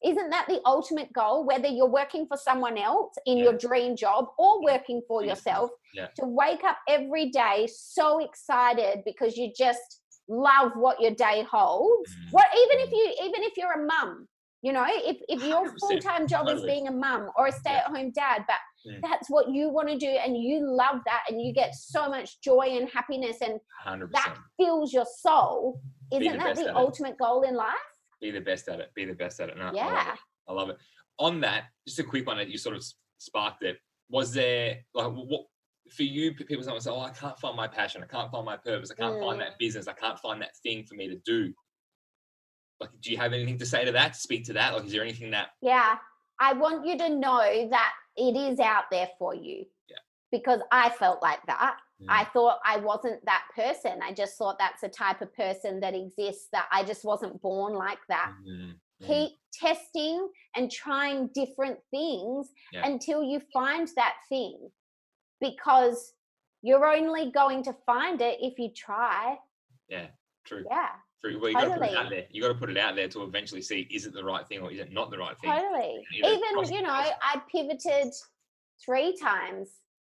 Isn't 0.05 0.31
that 0.31 0.47
the 0.49 0.61
ultimate 0.67 1.13
goal? 1.13 1.47
Whether 1.47 1.69
you're 1.69 1.87
working 1.89 2.27
for 2.27 2.37
someone 2.37 2.77
else 2.77 3.15
in 3.25 3.39
your 3.39 3.53
dream 3.57 3.95
job 3.95 4.27
or 4.37 4.63
working 4.63 5.01
for 5.07 5.23
Yeah. 5.23 5.31
yourself, 5.31 5.71
Yeah. 5.95 6.09
to 6.19 6.27
wake 6.27 6.65
up 6.65 6.79
every 6.89 7.31
day 7.31 7.69
so 7.69 8.19
excited 8.19 9.05
because 9.05 9.37
you 9.37 9.53
just 9.57 10.01
love 10.29 10.73
what 10.75 11.01
your 11.01 11.13
day 11.13 11.43
holds. 11.43 12.11
Mm. 12.11 12.33
What 12.33 12.47
even 12.57 12.79
if 12.81 12.91
you 12.93 13.27
even 13.27 13.43
if 13.45 13.57
you're 13.57 13.73
a 13.73 13.87
mum, 13.87 14.29
you 14.63 14.73
know, 14.73 14.85
if 14.89 15.19
if 15.29 15.43
your 15.45 15.67
100%, 15.67 15.79
full 15.79 15.99
time 15.99 16.27
job 16.27 16.49
is 16.49 16.63
being 16.63 16.89
a 16.89 16.93
mum 16.93 17.31
or 17.37 17.47
a 17.49 17.53
stay 17.53 17.75
at 17.75 17.85
home 17.87 18.11
dad, 18.11 18.45
but 18.49 18.59
Mm. 18.87 19.01
that's 19.03 19.31
what 19.31 19.49
you 19.51 19.69
want 19.69 19.89
to 19.89 19.97
do 19.97 20.09
and 20.09 20.37
you 20.37 20.61
love 20.67 20.97
that 21.07 21.23
and 21.29 21.41
you 21.41 21.53
get 21.53 21.73
so 21.75 22.09
much 22.09 22.41
joy 22.41 22.67
and 22.79 22.89
happiness 22.89 23.37
and 23.41 23.61
100%. 23.87 24.11
that 24.13 24.37
fills 24.59 24.93
your 24.93 25.07
soul. 25.21 25.81
Isn't 26.13 26.39
that 26.39 26.57
the 26.57 26.63
at 26.63 26.67
it. 26.69 26.75
ultimate 26.77 27.17
goal 27.19 27.43
in 27.43 27.55
life? 27.55 27.75
Be 28.21 28.31
the 28.33 28.41
best 28.41 28.69
at 28.69 28.81
it. 28.81 28.91
Be 28.95 29.05
the 29.05 29.15
best 29.15 29.41
at 29.41 29.49
it. 29.51 29.57
No, 29.57 29.65
I 29.65 29.67
love 29.67 29.75
Yeah. 29.77 30.13
it. 30.15 30.19
I 30.49 30.53
love 30.53 30.69
it. 30.71 30.79
On 31.19 31.41
that, 31.41 31.67
just 31.87 31.99
a 32.01 32.05
quick 32.05 32.27
one 32.27 32.39
that 32.39 32.49
you 32.49 32.59
sort 32.59 32.75
of 32.77 32.85
sparked 33.19 33.63
it. 33.63 33.79
Was 34.11 34.33
there 34.33 34.79
like 34.95 35.13
what 35.13 35.47
for 35.95 36.03
you? 36.03 36.35
People 36.35 36.63
sometimes 36.65 36.85
say, 36.85 36.91
"Oh, 36.91 37.01
I 37.01 37.11
can't 37.11 37.39
find 37.39 37.57
my 37.57 37.69
passion. 37.69 38.03
I 38.03 38.07
can't 38.07 38.31
find 38.31 38.45
my 38.45 38.57
purpose. 38.57 38.91
I 38.91 38.95
can't 38.95 39.21
find 39.21 39.37
Mm. 39.41 39.45
that 39.45 39.59
business. 39.59 39.87
I 39.89 39.93
can't 39.93 40.19
find 40.19 40.41
that 40.43 40.57
thing 40.59 40.85
for 40.85 40.95
me 40.97 41.09
to 41.09 41.17
do." 41.25 41.53
Like, 42.81 42.91
do 43.01 43.11
you 43.11 43.17
have 43.19 43.33
anything 43.33 43.59
to 43.59 43.67
say 43.67 43.85
to 43.85 43.93
that? 43.93 44.17
Speak 44.17 44.45
to 44.47 44.53
that. 44.55 44.75
Like, 44.75 44.85
is 44.85 44.93
there 44.93 45.03
anything 45.03 45.31
that? 45.31 45.51
Yeah. 45.61 45.99
I 46.41 46.53
want 46.55 46.85
you 46.87 46.99
to 46.99 47.09
know 47.09 47.69
that 47.71 47.93
it 48.17 48.37
is 48.37 48.61
out 48.61 48.85
there 48.91 49.09
for 49.19 49.35
you. 49.35 49.65
Yeah. 49.89 49.97
Because 50.31 50.61
I 50.71 50.91
felt 50.91 51.23
like 51.23 51.45
that. 51.47 51.77
I 52.09 52.25
Mm, 52.25 52.33
thought 52.33 52.59
I 52.65 52.79
wasn't 52.79 53.25
that 53.27 53.45
person. 53.55 54.01
I 54.03 54.13
just 54.13 54.37
thought 54.37 54.59
that's 54.59 54.83
a 54.83 54.89
type 54.89 55.21
of 55.23 55.33
person 55.35 55.79
that 55.81 55.95
exists 55.95 56.49
that 56.53 56.67
I 56.73 56.83
just 56.83 57.05
wasn't 57.05 57.41
born 57.41 57.75
like 57.75 58.01
that. 58.09 58.33
mm, 58.45 58.73
mm, 59.01 59.07
Keep 59.07 59.39
testing 59.53 60.29
and 60.57 60.69
trying 60.71 61.29
different 61.29 61.79
things 61.93 62.51
Yeah. 62.73 62.87
until 62.87 63.23
you 63.23 63.41
find 63.53 63.87
that 63.95 64.17
thing 64.29 64.73
because 65.41 66.15
you're 66.63 66.87
only 66.87 67.31
going 67.31 67.63
to 67.65 67.73
find 67.87 68.21
it 68.21 68.39
if 68.41 68.59
you 68.59 68.71
try. 68.75 69.39
yeah, 69.89 70.09
true. 70.45 70.65
Yeah, 70.69 70.91
True. 71.25 71.39
Well, 71.41 71.51
you 71.51 71.55
got 71.57 71.65
to 71.65 71.71
put 71.71 71.83
it 71.83 71.91
out 71.91 72.03
Totally. 72.05 72.17
there. 72.17 72.27
You 72.31 72.43
got 72.43 72.49
to 72.49 72.55
put 72.55 72.71
it 72.71 72.77
out 72.77 72.97
there 72.97 73.09
to 73.09 73.23
eventually 73.23 73.63
see 73.63 73.87
is 73.91 74.07
it 74.07 74.13
the 74.13 74.25
right 74.25 74.47
thing 74.49 74.61
or 74.61 74.73
is 74.73 74.81
it 74.81 74.93
not 74.93 75.11
the 75.11 75.19
right 75.19 75.39
thing. 75.39 75.51
totally. 75.53 76.03
you 76.13 76.23
know, 76.23 76.29
Even, 76.33 76.75
you 76.75 76.83
know, 76.83 76.91
I 76.93 77.41
pivoted 77.51 78.13
three 78.85 79.17
times 79.17 79.69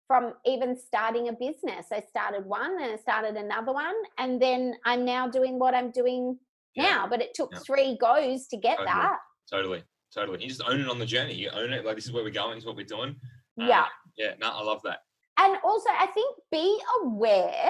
from 0.07 0.33
even 0.45 0.77
starting 0.77 1.27
a 1.27 1.33
business. 1.33 1.87
I 1.91 2.01
started 2.01 2.45
one 2.45 2.81
and 2.81 2.93
I 2.93 2.95
started 2.97 3.35
another 3.35 3.73
one. 3.73 3.95
And 4.17 4.41
then 4.41 4.75
I'm 4.85 5.03
now 5.03 5.27
doing 5.27 5.59
what 5.59 5.73
I'm 5.75 5.91
doing 5.91 6.37
Yeah. 6.75 6.83
now. 6.83 7.07
But 7.07 7.21
it 7.21 7.33
took 7.33 7.51
Yeah. 7.51 7.59
three 7.59 7.97
goes 7.97 8.47
to 8.47 8.57
get 8.57 8.77
Totally. 8.77 8.93
that. 8.93 9.19
Totally, 9.51 9.83
totally. 10.13 10.41
You 10.41 10.47
just 10.47 10.63
own 10.65 10.79
it 10.79 10.87
on 10.89 10.99
the 10.99 11.05
journey. 11.05 11.33
You 11.33 11.49
own 11.49 11.73
it. 11.73 11.83
Like 11.85 11.95
this 11.95 12.05
is 12.05 12.11
where 12.13 12.23
we're 12.23 12.29
going. 12.31 12.55
This 12.55 12.63
is 12.63 12.65
what 12.65 12.77
we're 12.77 12.85
doing. 12.85 13.19
Uh, 13.61 13.65
Yeah. 13.65 13.87
Yeah. 14.17 14.35
No, 14.39 14.49
I 14.51 14.61
love 14.63 14.81
that. 14.83 14.99
And 15.37 15.57
also, 15.65 15.89
I 15.89 16.07
think 16.07 16.37
be 16.51 16.79
aware 17.03 17.69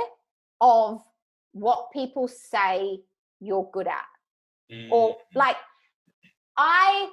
of 0.61 1.01
what 1.53 1.91
people 1.91 2.27
say 2.27 2.99
you're 3.43 3.69
good 3.73 3.87
at. 3.87 4.05
Or 4.91 5.09
Mm, 5.11 5.15
like, 5.35 5.57
I, 6.57 7.09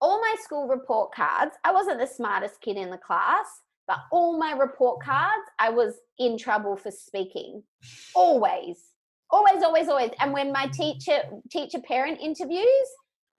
all 0.00 0.20
my 0.20 0.34
school 0.42 0.66
report 0.66 1.14
cards, 1.14 1.54
I 1.64 1.72
wasn't 1.72 2.00
the 2.00 2.06
smartest 2.06 2.60
kid 2.60 2.76
in 2.76 2.90
the 2.90 2.98
class, 2.98 3.46
but 3.86 3.98
all 4.10 4.38
my 4.38 4.52
report 4.52 5.02
cards, 5.02 5.44
I 5.58 5.70
was 5.70 5.94
in 6.18 6.36
trouble 6.38 6.76
for 6.76 6.90
speaking. 6.90 7.62
Always. 8.14 8.78
Always, 9.30 9.62
always, 9.62 9.88
always. 9.88 10.10
And 10.20 10.32
when 10.32 10.52
my 10.52 10.66
teacher, 10.68 11.18
teacher 11.50 11.80
parent 11.80 12.18
interviews, 12.20 12.88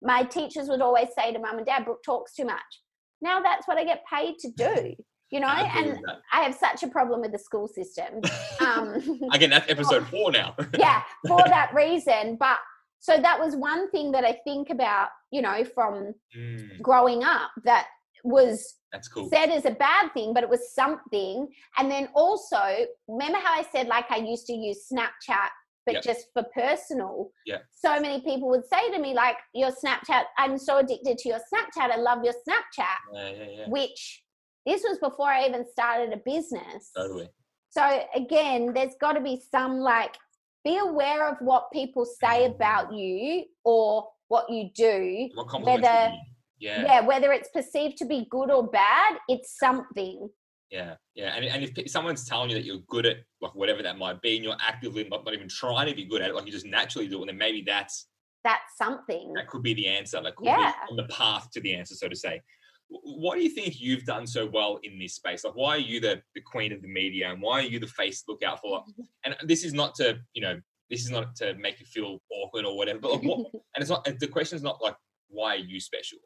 my 0.03 0.22
teachers 0.22 0.68
would 0.68 0.82
always 0.82 1.09
say 1.16 1.32
to 1.32 1.39
mum 1.39 1.59
and 1.59 1.66
dad, 1.66 1.84
Brooke 1.84 2.03
talks 2.05 2.34
too 2.34 2.45
much. 2.45 2.82
Now 3.22 3.41
that's 3.41 3.66
what 3.66 3.78
I 3.78 3.84
get 3.84 4.05
paid 4.12 4.39
to 4.41 4.51
do, 4.51 4.95
you 5.31 5.41
know? 5.41 5.49
I 5.49 5.68
And. 5.79 5.99
I 6.33 6.41
have 6.41 6.55
such 6.55 6.83
a 6.83 6.89
problem 6.89 7.20
with 7.20 7.33
the 7.33 7.39
school 7.39 7.68
system. 7.68 8.20
Um, 8.59 9.20
Again, 9.35 9.51
that's 9.51 9.70
episode 9.70 10.09
four 10.12 10.33
now. 10.33 10.57
yeah, 10.79 11.03
for 11.29 11.47
that 11.47 11.72
reason. 11.74 12.37
But 12.41 12.59
so 13.01 13.18
that 13.18 13.39
was 13.39 13.55
one 13.55 13.91
thing 13.91 14.11
that 14.12 14.24
I 14.24 14.39
think 14.45 14.70
about, 14.70 15.09
you 15.31 15.43
know, 15.43 15.62
from 15.74 16.14
Mm, 16.37 16.81
growing 16.83 17.22
up 17.22 17.51
that 17.64 17.87
was 18.24 18.77
that's 18.93 19.09
cool. 19.09 19.29
said 19.29 19.51
as 19.51 19.64
a 19.66 19.70
bad 19.70 20.12
thing, 20.14 20.33
but 20.35 20.43
it 20.43 20.49
was 20.49 20.74
something. 20.74 21.49
And 21.79 21.91
then 21.91 22.09
also, 22.14 22.62
remember 23.09 23.39
how 23.39 23.55
I 23.61 23.64
said, 23.72 23.89
like, 23.89 24.11
I 24.11 24.16
used 24.16 24.47
to 24.47 24.53
use 24.55 24.89
Snapchat, 24.93 25.49
but 25.85 25.95
Yep. 25.97 26.03
just 26.03 26.27
for 26.33 26.45
personal? 26.55 27.31
Yeah. 27.45 27.59
So 27.72 28.01
many 28.01 28.20
people 28.22 28.49
would 28.49 28.66
say 28.66 28.91
to 28.91 28.99
me, 28.99 29.14
like, 29.14 29.37
your 29.55 29.70
Snapchat, 29.70 30.24
I'm 30.39 30.57
so 30.59 30.79
addicted 30.79 31.18
to 31.18 31.29
your 31.29 31.39
Snapchat. 31.39 31.91
I 31.91 31.97
love 31.97 32.24
your 32.24 32.35
Snapchat, 32.35 32.99
Yeah, 33.12 33.31
yeah, 33.31 33.51
yeah. 33.59 33.68
which 33.68 34.22
this 34.67 34.83
was 34.83 34.99
before 34.99 35.29
I 35.29 35.47
even 35.47 35.64
started 35.71 36.12
a 36.12 36.17
business. 36.19 36.91
Totally. 36.95 37.29
So 37.71 38.03
again, 38.14 38.73
there's 38.75 38.95
got 39.01 39.12
to 39.12 39.21
be 39.21 39.41
some 39.51 39.79
like 39.79 40.17
be 40.64 40.77
aware 40.79 41.29
of 41.29 41.37
what 41.41 41.71
people 41.73 42.05
say 42.05 42.43
mm-hmm. 42.43 42.55
about 42.55 42.93
you 42.93 43.45
or 43.64 44.09
what 44.29 44.51
you 44.51 44.71
do. 44.75 45.29
What 45.35 45.62
Whether- 45.64 46.11
you? 46.12 46.19
Yeah, 46.59 46.83
Yeah, 46.85 47.01
whether 47.03 47.33
it's 47.33 47.51
perceived 47.51 47.99
to 47.99 48.07
be 48.07 48.27
good 48.31 48.51
or 48.51 48.67
bad, 48.67 49.19
it's 49.29 49.59
something. 49.59 50.31
yeah, 50.71 50.95
yeah. 51.14 51.35
And, 51.37 51.45
and 51.45 51.62
if 51.77 51.91
someone's 51.91 52.25
telling 52.25 52.49
you 52.49 52.57
that 52.57 52.64
you're 52.64 52.79
good 52.89 53.05
at 53.05 53.19
like 53.43 53.55
whatever 53.55 53.83
that 53.83 53.99
might 53.99 54.23
be, 54.23 54.37
and 54.37 54.45
you're 54.45 54.57
actively 54.67 55.05
not, 55.05 55.25
not 55.27 55.35
even 55.35 55.49
trying 55.49 55.87
to 55.89 55.95
be 55.95 56.07
good 56.07 56.23
at 56.23 56.31
it, 56.31 56.35
like 56.35 56.47
you 56.47 56.53
just 56.53 56.64
naturally 56.67 57.09
do 57.09 57.23
it, 57.23 57.27
then 57.27 57.37
maybe 57.37 57.61
that's 57.61 58.09
That's 58.43 58.75
something. 58.79 59.35
that 59.35 59.49
could 59.49 59.62
be 59.62 59.75
the 59.75 59.87
answer. 59.87 60.19
That 60.23 60.35
could 60.35 60.47
Yeah. 60.47 60.73
be 60.87 60.93
on 60.93 60.97
the 60.97 61.12
path 61.12 61.51
to 61.53 61.61
the 61.61 61.75
answer, 61.75 61.95
so 61.95 62.09
to 62.09 62.17
say. 62.17 62.41
What 62.89 63.37
do 63.37 63.43
you 63.43 63.51
think 63.51 63.80
you've 63.80 64.05
done 64.05 64.26
so 64.26 64.47
well 64.47 64.78
in 64.82 64.99
this 64.99 65.14
space? 65.14 65.45
Like, 65.45 65.57
why 65.57 65.70
are 65.76 65.78
you 65.78 66.01
the, 66.01 66.22
the 66.34 66.41
queen 66.41 66.72
of 66.72 66.82
the 66.82 66.89
media, 66.89 67.30
and 67.30 67.43
why 67.43 67.61
are 67.61 67.66
you 67.66 67.80
the 67.80 67.87
face 67.89 68.22
to 68.22 68.32
look 68.32 68.43
out 68.43 68.61
for? 68.61 68.84
And 69.24 69.34
this 69.43 69.64
is 69.64 69.72
not 69.72 69.95
to, 69.97 70.18
you 70.34 70.43
know, 70.43 70.61
this 70.89 71.05
is 71.05 71.11
not 71.11 71.34
to 71.37 71.55
make 71.55 71.80
you 71.80 71.87
feel 71.87 72.20
awkward 72.30 72.64
or 72.64 72.76
whatever. 72.76 73.01
But 73.01 73.12
like, 73.12 73.22
what? 73.24 73.47
And 73.53 73.82
it's 73.82 73.91
not. 73.91 74.05
The 74.20 74.28
question 74.28 74.57
is 74.57 74.62
not 74.62 74.80
like, 74.80 74.95
why 75.28 75.55
are 75.57 75.59
you 75.59 75.80
special? 75.80 76.18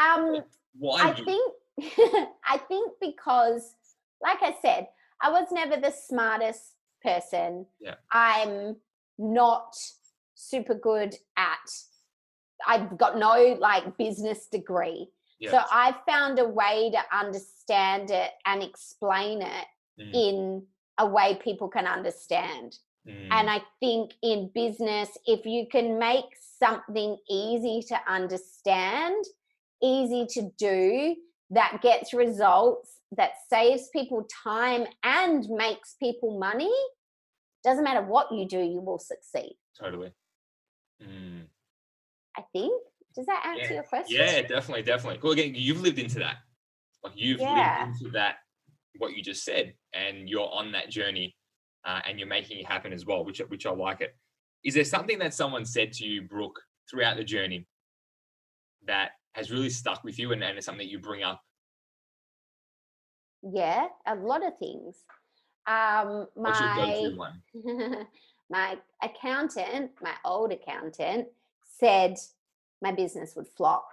um, 0.00 0.42
Why 0.76 1.02
I 1.02 1.16
you? 1.16 1.24
think 1.24 1.52
I 2.44 2.58
think 2.58 2.92
because, 3.00 3.74
like 4.22 4.42
I 4.42 4.54
said, 4.60 4.88
I 5.22 5.30
was 5.30 5.48
never 5.52 5.76
the 5.76 5.92
smartest 5.92 6.62
person. 7.02 7.66
Yeah. 7.80 7.94
I'm 8.12 8.76
not 9.18 9.76
super 10.34 10.74
good 10.74 11.14
at. 11.36 11.70
I've 12.66 12.96
got 12.98 13.18
no 13.18 13.56
like 13.60 13.96
business 13.98 14.46
degree. 14.50 15.08
Yeah. 15.38 15.50
So 15.50 15.60
I 15.70 15.94
found 16.08 16.38
a 16.38 16.48
way 16.48 16.90
to 16.92 17.16
understand 17.16 18.10
it 18.10 18.30
and 18.44 18.62
explain 18.62 19.42
it 19.42 19.66
Mm, 19.98 20.12
in 20.12 20.66
a 20.98 21.06
way 21.06 21.36
people 21.42 21.68
can 21.68 21.86
understand. 21.86 22.76
mm, 23.08 23.28
And 23.30 23.48
I 23.48 23.62
think 23.80 24.12
in 24.22 24.50
business, 24.54 25.08
if 25.26 25.46
you 25.46 25.66
can 25.72 25.98
make 25.98 26.26
something 26.58 27.16
easy 27.30 27.82
to 27.88 27.98
understand, 28.06 29.24
easy 29.82 30.26
to 30.30 30.50
do, 30.58 31.16
that 31.50 31.80
gets 31.82 32.12
results, 32.12 33.00
that 33.16 33.32
saves 33.48 33.88
people 33.88 34.26
time 34.44 34.86
and 35.02 35.48
makes 35.48 35.94
people 35.94 36.38
money, 36.38 36.74
doesn't 37.64 37.84
matter 37.84 38.02
what 38.02 38.30
you 38.32 38.46
do, 38.46 38.60
you 38.60 38.80
will 38.80 38.98
succeed. 38.98 39.56
totally. 39.78 40.12
Mm. 41.02 41.46
I 42.36 42.42
think. 42.52 42.82
Does 43.16 43.26
that 43.26 43.44
answer 43.46 43.68
Yeah. 43.68 43.74
your 43.74 43.82
question? 43.84 44.16
Yeah, 44.18 44.42
definitely, 44.42 44.82
definitely. 44.82 45.20
Well, 45.22 45.32
again, 45.32 45.54
you've 45.54 45.80
lived 45.80 45.98
into 45.98 46.18
that. 46.18 46.36
Like 47.02 47.14
you've 47.16 47.40
Yeah. 47.40 47.86
lived 47.86 48.02
into 48.02 48.12
that, 48.12 48.36
what 48.98 49.16
you 49.16 49.22
just 49.22 49.42
said, 49.44 49.74
and 49.94 50.28
you're 50.28 50.48
on 50.52 50.72
that 50.72 50.90
journey, 50.90 51.34
uh, 51.84 52.02
and 52.06 52.18
you're 52.18 52.28
making 52.28 52.58
it 52.58 52.66
happen 52.66 52.92
as 52.92 53.06
well, 53.06 53.24
which 53.24 53.38
which 53.48 53.64
I 53.64 53.70
like 53.70 54.00
it. 54.02 54.14
Is 54.64 54.74
there 54.74 54.84
something 54.84 55.18
that 55.20 55.32
someone 55.32 55.64
said 55.64 55.92
to 55.94 56.04
you, 56.04 56.22
Brooke, 56.22 56.60
throughout 56.90 57.16
the 57.16 57.24
journey 57.24 57.66
that 58.86 59.12
has 59.34 59.50
really 59.50 59.70
stuck 59.70 60.04
with 60.04 60.18
you, 60.18 60.32
and, 60.32 60.42
and 60.44 60.56
it's 60.56 60.66
something 60.66 60.86
that 60.86 60.90
you 60.90 60.98
bring 60.98 61.22
up? 61.22 61.40
Yeah, 63.42 63.88
a 64.06 64.14
lot 64.14 64.44
of 64.44 64.58
things. 64.58 64.96
Um, 65.66 66.28
my 66.36 67.12
my 68.50 68.78
accountant, 69.02 69.90
my 70.02 70.14
old 70.24 70.52
accountant, 70.52 71.28
said 71.64 72.18
my 72.82 72.92
business 72.92 73.34
would 73.36 73.48
flop. 73.48 73.86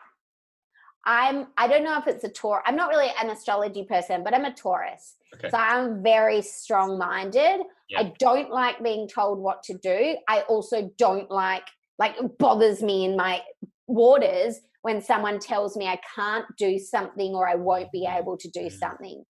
I'm 1.05 1.47
I 1.57 1.67
don't 1.67 1.83
know 1.83 1.97
if 1.97 2.07
it's 2.07 2.23
a 2.23 2.29
tour. 2.29 2.63
I'm 2.65 2.75
not 2.77 2.89
really 2.89 3.11
an 3.21 3.29
astrology 3.29 3.83
person, 3.83 4.23
but 4.23 4.33
I'm 4.33 4.45
a 4.45 4.53
Taurus. 4.53 5.15
Okay. 5.35 5.49
So 5.49 5.57
I'm 5.57 6.01
very 6.01 6.41
strong 6.41 6.97
minded. 6.97 7.61
Yeah. 7.89 7.99
I 7.99 8.13
don't 8.19 8.49
like 8.51 8.81
being 8.81 9.07
told 9.07 9.39
what 9.39 9.63
to 9.63 9.73
do. 9.73 10.15
I 10.29 10.41
also 10.41 10.91
don't 10.97 11.29
like 11.29 11.67
like 11.99 12.15
it 12.19 12.37
bothers 12.37 12.81
me 12.81 13.03
in 13.05 13.17
my 13.17 13.41
waters 13.87 14.59
when 14.81 15.01
someone 15.01 15.39
tells 15.39 15.75
me 15.75 15.87
I 15.87 15.99
can't 16.15 16.45
do 16.57 16.79
something 16.79 17.33
or 17.35 17.47
I 17.47 17.55
won't 17.55 17.91
be 17.91 18.05
able 18.09 18.37
to 18.37 18.49
do 18.49 18.65
Mm. 18.67 18.71
something. 18.71 19.23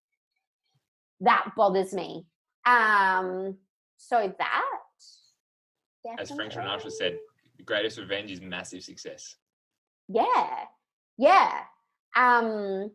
That 1.21 1.51
bothers 1.57 1.91
me. 1.93 2.25
Um 2.67 3.57
so 3.97 4.31
that 4.37 4.63
As 6.19 6.29
Frank 6.29 6.51
definitely- 6.51 6.89
Sinatra 6.89 6.91
said, 6.91 7.17
the 7.57 7.63
greatest 7.63 7.97
revenge 7.97 8.29
is 8.31 8.41
massive 8.41 8.83
success. 8.83 9.37
Yeah 10.09 10.65
yeah 11.17 11.59
um 12.15 12.91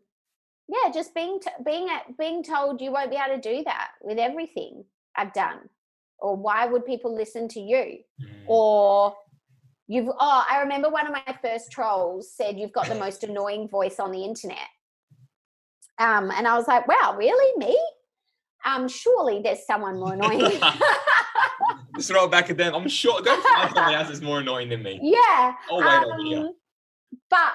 yeah 0.69 0.91
just 0.93 1.15
being 1.15 1.39
t- 1.41 1.51
being 1.65 1.89
at, 1.89 2.17
being 2.19 2.43
told 2.43 2.81
you 2.81 2.93
won't 2.93 3.11
be 3.11 3.17
able 3.17 3.41
to 3.41 3.57
do 3.57 3.63
that 3.65 3.91
with 4.03 4.19
everything 4.19 4.85
i've 5.17 5.33
done 5.33 5.59
or 6.19 6.37
why 6.37 6.67
would 6.67 6.85
people 6.85 7.15
listen 7.15 7.49
to 7.49 7.61
you 7.61 7.99
Mm. 8.21 8.43
or 8.47 9.15
you've 9.87 10.09
oh 10.09 10.45
i 10.51 10.61
remember 10.61 10.89
one 10.91 11.07
of 11.07 11.13
my 11.13 11.35
first 11.41 11.71
trolls 11.71 12.33
said 12.33 12.59
you've 12.59 12.73
got 12.73 12.89
the 12.89 12.95
most 12.95 13.23
annoying 13.25 13.69
voice 13.69 13.99
on 14.01 14.11
the 14.11 14.25
internet 14.25 14.69
um 15.99 16.31
and 16.33 16.47
i 16.49 16.57
was 16.57 16.67
like 16.69 16.87
wow 16.89 17.15
really 17.17 17.57
me 17.59 17.79
um 18.65 18.89
surely 18.89 19.41
there's 19.43 19.65
someone 19.67 19.99
more 19.99 20.13
annoying 20.15 20.61
Just 21.97 22.11
throw 22.11 22.27
it 22.27 22.31
back 22.31 22.49
at 22.49 22.57
them. 22.57 22.75
I'm 22.77 22.89
sure. 22.89 23.21
Go 23.23 23.35
find 23.41 23.75
somebody 23.75 23.97
else 23.97 24.07
that's 24.07 24.21
more 24.21 24.39
annoying 24.39 24.69
than 24.69 24.85
me. 24.85 25.01
yeah 25.03 25.55
Oh 25.69 25.79
wait 25.81 26.05
over 26.05 26.23
here. 26.23 26.51
But 27.31 27.53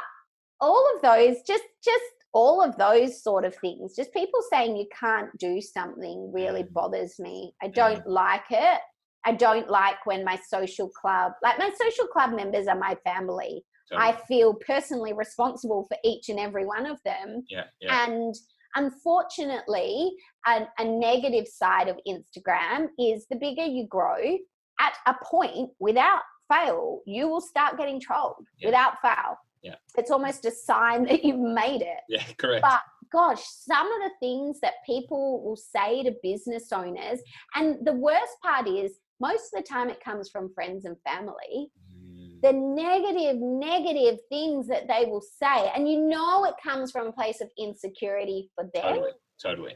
all 0.61 0.85
of 0.95 1.01
those 1.01 1.37
just 1.45 1.63
just 1.83 2.03
all 2.33 2.63
of 2.63 2.75
those 2.77 3.21
sort 3.21 3.45
of 3.45 3.55
things 3.57 3.95
just 3.95 4.11
people 4.13 4.39
saying 4.51 4.75
you 4.75 4.87
can't 4.97 5.29
do 5.37 5.61
something 5.61 6.31
really 6.33 6.63
Mm. 6.63 6.73
bothers 6.73 7.19
me. 7.19 7.53
I 7.61 7.67
don't 7.67 8.07
like 8.07 8.45
it. 8.49 8.79
I 9.25 9.33
don't 9.33 9.69
like 9.69 10.05
when 10.05 10.23
my 10.23 10.37
social 10.47 10.89
club 10.89 11.33
like 11.43 11.59
my 11.59 11.71
social 11.79 12.07
club 12.07 12.31
members 12.33 12.67
are 12.67 12.77
my 12.77 12.95
family. 13.03 13.63
I 13.95 14.13
feel 14.27 14.55
personally 14.55 15.13
responsible 15.13 15.85
for 15.87 15.97
each 16.03 16.29
and 16.29 16.39
every 16.39 16.65
one 16.65 16.87
of 16.87 16.97
them. 17.05 17.43
Yeah, 17.47 17.65
yeah. 17.79 18.05
and 18.07 18.33
unfortunately, 18.75 20.11
a, 20.47 20.65
a 20.79 20.85
negative 20.85 21.47
side 21.47 21.87
of 21.87 21.99
Instagram 22.07 22.87
is 22.97 23.27
the 23.29 23.35
bigger 23.35 23.63
you 23.65 23.85
grow, 23.87 24.37
at 24.79 24.93
a 25.05 25.13
point 25.23 25.69
without 25.79 26.21
fail, 26.53 27.01
you 27.05 27.27
will 27.27 27.41
start 27.41 27.77
getting 27.77 27.99
trolled 27.99 28.45
Yeah. 28.59 28.67
without 28.69 29.01
fail. 29.01 29.37
Yeah. 29.61 29.75
It's 29.97 30.11
almost 30.11 30.45
a 30.45 30.51
sign 30.51 31.05
that 31.05 31.23
you've 31.23 31.39
made 31.39 31.81
it. 31.81 31.99
Yeah, 32.09 32.23
correct. 32.37 32.61
But 32.63 32.81
gosh, 33.11 33.41
some 33.45 33.87
of 33.87 33.99
the 34.01 34.11
things 34.19 34.59
that 34.61 34.73
people 34.85 35.43
will 35.43 35.55
say 35.55 36.03
to 36.03 36.13
business 36.21 36.71
owners, 36.71 37.19
and 37.55 37.77
the 37.85 37.93
worst 37.93 38.33
part 38.41 38.67
is 38.67 38.99
most 39.21 39.53
of 39.53 39.63
the 39.63 39.67
time 39.67 39.89
it 39.89 40.03
comes 40.03 40.29
from 40.29 40.53
friends 40.53 40.85
and 40.85 40.97
family 41.05 41.69
Mm, 41.95 42.41
the 42.41 42.51
negative, 42.51 43.37
negative 43.39 44.19
things 44.29 44.67
that 44.67 44.87
they 44.87 45.05
will 45.05 45.21
say. 45.21 45.71
And 45.73 45.87
you 45.89 46.01
know 46.01 46.43
it 46.45 46.55
comes 46.61 46.91
from 46.91 47.07
a 47.07 47.11
place 47.13 47.39
of 47.39 47.49
insecurity 47.57 48.49
for 48.55 48.65
them. 48.73 48.83
Totally, 48.83 49.11
totally. 49.41 49.75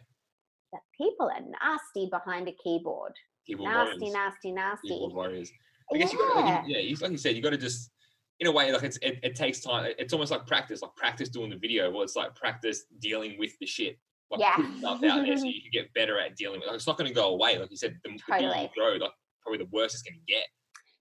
That 0.73 0.81
people 0.97 1.29
are 1.29 1.39
nasty 1.61 2.09
behind 2.09 2.49
a 2.49 2.55
keyboard. 2.61 3.13
Keyboard 3.45 3.69
nasty, 3.69 3.99
warriors. 3.99 4.13
nasty, 4.13 4.51
nasty. 4.51 4.87
Keyboard 4.89 5.13
warriors. 5.13 5.51
I 5.93 5.97
guess 5.97 6.11
you 6.11 6.19
got 6.19 6.37
Yeah. 6.45 6.55
like, 6.59 6.63
yeah, 6.67 6.77
you- 6.79 6.95
like 6.97 7.11
you 7.11 7.17
said, 7.17 7.35
you 7.35 7.41
got 7.41 7.51
to 7.51 7.57
just 7.57 7.91
in 8.39 8.47
a 8.47 8.51
way 8.51 8.71
like 8.71 8.83
it's 8.83 8.97
it, 8.97 9.19
it 9.23 9.35
takes 9.35 9.61
time. 9.61 9.91
It's 9.97 10.13
almost 10.13 10.31
like 10.31 10.45
practice, 10.45 10.81
like 10.81 10.95
practice 10.95 11.29
doing 11.29 11.49
the 11.49 11.55
video. 11.57 11.89
Well, 11.91 12.01
it's 12.03 12.15
like 12.15 12.35
practice 12.35 12.83
dealing 12.99 13.37
with 13.39 13.57
the 13.59 13.65
shit. 13.65 13.97
Like 14.29 14.41
Yeah. 14.41 14.55
stuff 14.79 15.03
out 15.03 15.25
there 15.25 15.37
so 15.37 15.45
you 15.45 15.61
can 15.61 15.71
get 15.71 15.93
better 15.93 16.19
at 16.19 16.35
dealing 16.35 16.59
with. 16.59 16.67
Like, 16.67 16.75
it's 16.75 16.87
not 16.87 16.97
going 16.97 17.07
to 17.07 17.13
go 17.15 17.29
away. 17.29 17.57
Like 17.57 17.71
you 17.71 17.77
said, 17.77 17.97
the, 18.03 18.11
the 18.11 18.19
Totally. 18.29 18.69
grow, 18.75 18.93
like 18.97 19.11
probably 19.41 19.57
the 19.59 19.69
worst 19.71 19.95
it's 19.95 20.03
going 20.03 20.19
to 20.19 20.25
get. 20.33 20.43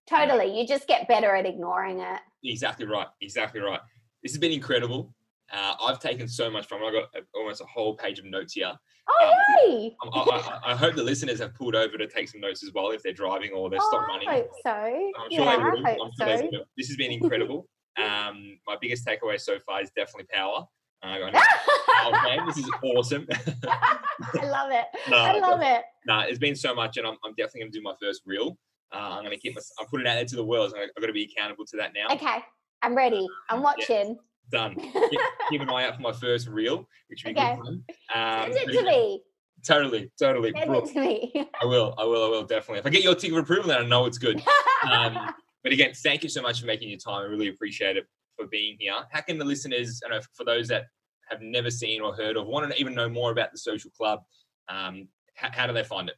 Totally. 0.08 0.58
You 0.58 0.66
just 0.66 0.86
get 0.86 1.08
better 1.08 1.34
at 1.34 1.46
ignoring 1.46 2.00
it. 2.00 2.20
Exactly 2.44 2.86
right. 2.86 3.08
Exactly 3.20 3.60
right. 3.60 3.80
This 4.22 4.32
has 4.32 4.38
been 4.38 4.52
incredible. 4.52 5.12
Uh, 5.52 5.74
I've 5.80 6.00
taken 6.00 6.26
so 6.26 6.50
much 6.50 6.66
from 6.66 6.82
it. 6.82 6.86
I 6.86 6.92
got 6.92 7.08
almost 7.34 7.60
a 7.60 7.64
whole 7.66 7.96
page 7.96 8.18
of 8.18 8.24
notes 8.24 8.54
here. 8.54 8.72
Oh, 9.08 9.32
yay! 9.64 9.96
Um, 10.02 10.10
I, 10.12 10.60
I, 10.64 10.72
I 10.72 10.76
hope 10.76 10.96
the 10.96 11.04
listeners 11.04 11.38
have 11.38 11.54
pulled 11.54 11.76
over 11.76 11.96
to 11.96 12.06
take 12.08 12.28
some 12.28 12.40
notes 12.40 12.64
as 12.64 12.72
well 12.74 12.90
if 12.90 13.02
they're 13.02 13.12
driving 13.12 13.52
or 13.52 13.70
they're 13.70 13.78
Oh, 13.80 13.88
stopped 13.88 14.10
I 14.10 14.14
running. 14.14 14.28
hope 14.28 14.50
so. 14.62 14.70
I'm 14.70 15.30
sure 15.30 15.44
yeah, 15.44 15.56
they 15.56 15.62
will. 15.62 16.04
I'm 16.04 16.10
sure 16.18 16.38
so. 16.38 16.48
will. 16.52 16.64
This 16.76 16.88
has 16.88 16.96
been 16.96 17.12
incredible. 17.22 17.68
um, 17.96 18.58
my 18.66 18.76
biggest 18.80 19.06
takeaway 19.06 19.40
so 19.40 19.58
far 19.60 19.80
is 19.82 19.90
definitely 19.96 20.26
power. 20.32 20.64
Uh, 21.04 21.06
I 21.06 22.08
okay, 22.36 22.46
this 22.46 22.58
is 22.58 22.70
awesome. 22.82 23.26
I 23.68 24.44
love 24.46 24.70
it. 24.72 24.86
No, 25.08 25.16
I 25.16 25.38
love 25.38 25.60
it. 25.62 25.84
nah, 26.06 26.22
it's 26.22 26.38
been 26.38 26.56
so 26.56 26.74
much, 26.74 26.96
and 26.96 27.06
I'm, 27.06 27.16
I'm 27.24 27.34
definitely 27.34 27.60
going 27.60 27.72
to 27.72 27.78
do 27.78 27.82
my 27.82 27.94
first 28.02 28.22
reel. 28.26 28.56
Uh, 28.92 28.96
I'm 28.98 29.22
going 29.24 29.30
to 29.30 29.36
keep 29.38 29.54
my, 29.54 29.60
I'm 29.78 29.86
putting 29.86 30.06
it 30.06 30.08
out 30.10 30.14
there 30.14 30.24
to 30.24 30.36
the 30.36 30.44
world. 30.44 30.72
So 30.72 30.78
I've 30.80 30.88
got 31.00 31.06
to 31.06 31.12
be 31.12 31.30
accountable 31.36 31.66
to 31.66 31.76
that 31.76 31.92
now. 31.94 32.12
Okay. 32.14 32.38
I'm 32.82 32.94
ready. 32.96 33.26
I'm 33.50 33.62
watching. 33.62 34.16
Done. 34.50 34.76
Keep, 34.76 35.20
keep 35.50 35.60
an 35.60 35.70
eye 35.70 35.86
out 35.86 35.96
for 35.96 36.02
my 36.02 36.12
first 36.12 36.48
reel, 36.48 36.88
which 37.08 37.24
will 37.24 37.34
be 37.34 37.40
Okay. 37.40 37.56
good. 37.56 37.82
Um, 38.14 38.52
Send 38.52 38.70
it 38.70 38.78
to 38.78 38.84
me. 38.84 39.22
Totally, 39.64 40.10
totally. 40.18 40.52
Send 40.52 40.68
Brooke, 40.68 40.84
it 40.88 40.92
to 40.92 41.00
me. 41.00 41.48
I 41.60 41.64
will, 41.64 41.94
I 41.98 42.04
will, 42.04 42.24
I 42.24 42.28
will 42.28 42.44
definitely. 42.44 42.78
If 42.78 42.86
I 42.86 42.90
get 42.90 43.02
your 43.02 43.14
tick 43.14 43.32
of 43.32 43.38
approval, 43.38 43.68
then 43.68 43.82
I 43.82 43.86
know 43.86 44.06
it's 44.06 44.18
good. 44.18 44.42
Um, 44.88 45.16
but 45.64 45.72
again, 45.72 45.92
thank 45.94 46.22
you 46.22 46.28
so 46.28 46.42
much 46.42 46.60
for 46.60 46.66
making 46.66 46.88
your 46.88 46.98
time. 46.98 47.22
I 47.22 47.24
really 47.24 47.48
appreciate 47.48 47.96
it 47.96 48.06
for 48.36 48.46
being 48.46 48.76
here. 48.78 48.94
How 49.10 49.20
can 49.22 49.38
the 49.38 49.44
listeners, 49.44 50.00
I 50.06 50.10
know 50.10 50.20
for 50.34 50.44
those 50.44 50.68
that 50.68 50.84
have 51.28 51.40
never 51.40 51.70
seen 51.70 52.00
or 52.00 52.14
heard 52.14 52.36
of, 52.36 52.46
want 52.46 52.70
to 52.70 52.78
even 52.80 52.94
know 52.94 53.08
more 53.08 53.32
about 53.32 53.50
the 53.50 53.58
social 53.58 53.90
club, 53.90 54.20
um, 54.68 55.08
how, 55.34 55.48
how 55.52 55.66
do 55.66 55.72
they 55.72 55.82
find 55.84 56.08
it? 56.08 56.16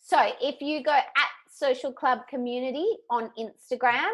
So 0.00 0.18
if 0.42 0.60
you 0.60 0.82
go 0.82 0.92
at 0.92 1.06
Social 1.48 1.92
Club 1.92 2.20
Community 2.28 2.86
on 3.10 3.30
Instagram, 3.38 4.10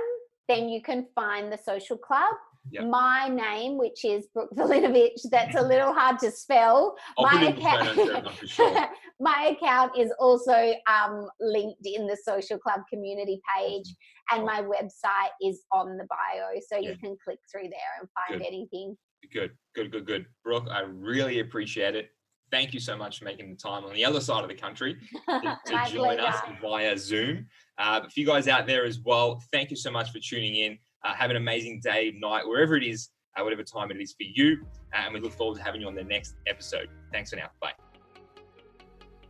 then 0.48 0.68
you 0.68 0.82
can 0.82 1.06
find 1.14 1.50
the 1.50 1.56
social 1.56 1.96
club. 1.96 2.34
Yep. 2.70 2.84
My 2.88 3.28
name, 3.28 3.78
which 3.78 4.04
is 4.04 4.26
Brooke 4.34 4.50
Vulinovich, 4.54 5.22
that's 5.30 5.56
a 5.56 5.62
little 5.62 5.92
hard 5.92 6.18
to 6.20 6.30
spell. 6.30 6.94
I'll 7.18 7.24
My 7.24 7.30
put 7.32 7.42
it 7.42 7.48
in 7.48 7.54
the 7.56 7.62
show 7.62 8.04
notes 8.04 8.18
account- 8.42 8.48
sure. 8.48 8.88
my 9.20 9.56
account 9.56 9.98
is 9.98 10.12
also 10.20 10.74
um, 10.86 11.26
linked 11.40 11.80
in 11.84 12.06
the 12.06 12.16
social 12.22 12.58
club 12.58 12.82
community 12.92 13.40
page, 13.56 13.94
and 14.30 14.44
my 14.44 14.62
website 14.62 15.30
is 15.42 15.62
on 15.72 15.96
the 15.96 16.06
bio, 16.10 16.60
so 16.68 16.76
Yeah. 16.78 16.90
you 16.90 16.96
can 16.98 17.16
click 17.24 17.38
through 17.50 17.68
there 17.70 17.92
and 18.00 18.08
find 18.28 18.40
Good. 18.40 18.46
anything. 18.46 18.96
Good, 19.32 19.52
good, 19.74 19.90
good, 19.90 20.06
good. 20.06 20.26
Brooke, 20.44 20.68
I 20.70 20.80
really 20.80 21.40
appreciate 21.40 21.94
it. 21.96 22.10
Thank 22.50 22.74
you 22.74 22.80
so 22.80 22.96
much 22.96 23.18
for 23.20 23.24
making 23.24 23.48
the 23.50 23.56
time 23.56 23.84
on 23.84 23.92
the 23.94 24.04
other 24.04 24.20
side 24.20 24.42
of 24.42 24.48
the 24.48 24.56
country 24.56 24.96
to, 25.28 25.58
to 25.66 25.84
join 25.90 26.18
us 26.20 26.36
via 26.60 26.98
Zoom. 26.98 27.46
Uh, 27.78 28.00
for 28.02 28.08
you 28.20 28.26
guys 28.26 28.48
out 28.48 28.66
there 28.66 28.84
as 28.84 28.98
well, 29.00 29.42
thank 29.52 29.70
you 29.70 29.76
so 29.76 29.90
much 29.90 30.10
for 30.10 30.18
tuning 30.18 30.56
in. 30.56 30.78
Uh, 31.02 31.14
have 31.14 31.30
an 31.30 31.36
amazing 31.36 31.80
day, 31.80 32.14
night, 32.18 32.46
wherever 32.46 32.76
it 32.76 32.82
is, 32.82 33.10
uh, 33.36 33.42
whatever 33.42 33.62
time 33.62 33.90
it 33.90 34.00
is 34.00 34.12
for 34.12 34.24
you. 34.24 34.66
Uh, 34.92 35.02
and 35.04 35.14
we 35.14 35.20
look 35.20 35.32
forward 35.32 35.56
to 35.56 35.62
having 35.62 35.80
you 35.80 35.86
on 35.86 35.94
the 35.94 36.04
next 36.04 36.34
episode. 36.46 36.88
Thanks 37.12 37.30
for 37.30 37.36
now. 37.36 37.50
Bye. 37.60 37.72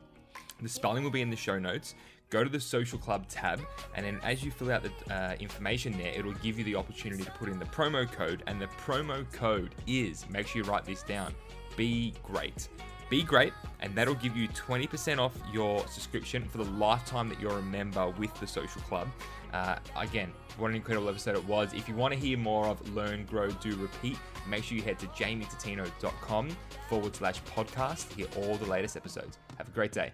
The 0.61 0.69
spelling 0.69 1.03
will 1.03 1.11
be 1.11 1.21
in 1.21 1.29
the 1.29 1.35
show 1.35 1.59
notes. 1.59 1.95
Go 2.29 2.41
to 2.41 2.49
the 2.49 2.57
social 2.57 2.97
club 2.97 3.27
tab, 3.27 3.59
and 3.95 4.05
then 4.05 4.17
as 4.23 4.45
you 4.45 4.49
fill 4.49 4.71
out 4.71 4.81
the 4.81 4.93
uh, 5.13 5.35
information 5.41 5.91
there, 5.97 6.13
it'll 6.17 6.31
give 6.35 6.57
you 6.57 6.63
the 6.63 6.77
opportunity 6.77 7.25
to 7.25 7.31
put 7.31 7.49
in 7.49 7.59
the 7.59 7.65
promo 7.65 8.09
code. 8.09 8.43
And 8.47 8.61
the 8.61 8.67
promo 8.67 9.29
code 9.33 9.75
is 9.87 10.25
make 10.29 10.47
sure 10.47 10.63
you 10.63 10.71
write 10.71 10.85
this 10.85 11.03
down 11.03 11.35
be 11.75 12.13
great. 12.23 12.69
Be 13.13 13.21
great, 13.21 13.53
and 13.81 13.93
that'll 13.93 14.15
give 14.15 14.35
you 14.35 14.47
20% 14.47 15.19
off 15.19 15.37
your 15.51 15.87
subscription 15.87 16.49
for 16.49 16.57
the 16.57 16.63
lifetime 16.71 17.29
that 17.29 17.39
you're 17.39 17.59
a 17.59 17.61
member 17.61 18.09
with 18.09 18.33
the 18.39 18.47
social 18.47 18.81
club. 18.81 19.07
Uh, 19.53 19.75
again, 19.95 20.31
what 20.57 20.71
an 20.71 20.75
incredible 20.75 21.09
episode 21.09 21.35
it 21.35 21.45
was. 21.45 21.75
If 21.75 21.87
you 21.87 21.93
want 21.93 22.15
to 22.15 22.19
hear 22.19 22.39
more 22.39 22.65
of 22.65 22.95
Learn, 22.95 23.25
Grow, 23.25 23.51
Do, 23.51 23.75
Repeat, 23.75 24.17
make 24.47 24.63
sure 24.63 24.75
you 24.75 24.83
head 24.83 24.97
to 24.97 25.05
jamietatino.com 25.09 26.57
forward 26.89 27.15
slash 27.15 27.39
podcast 27.43 28.09
to 28.09 28.15
hear 28.15 28.27
all 28.35 28.57
the 28.57 28.65
latest 28.65 28.97
episodes. 28.97 29.37
Have 29.59 29.67
a 29.67 29.71
great 29.71 29.91
day. 29.91 30.11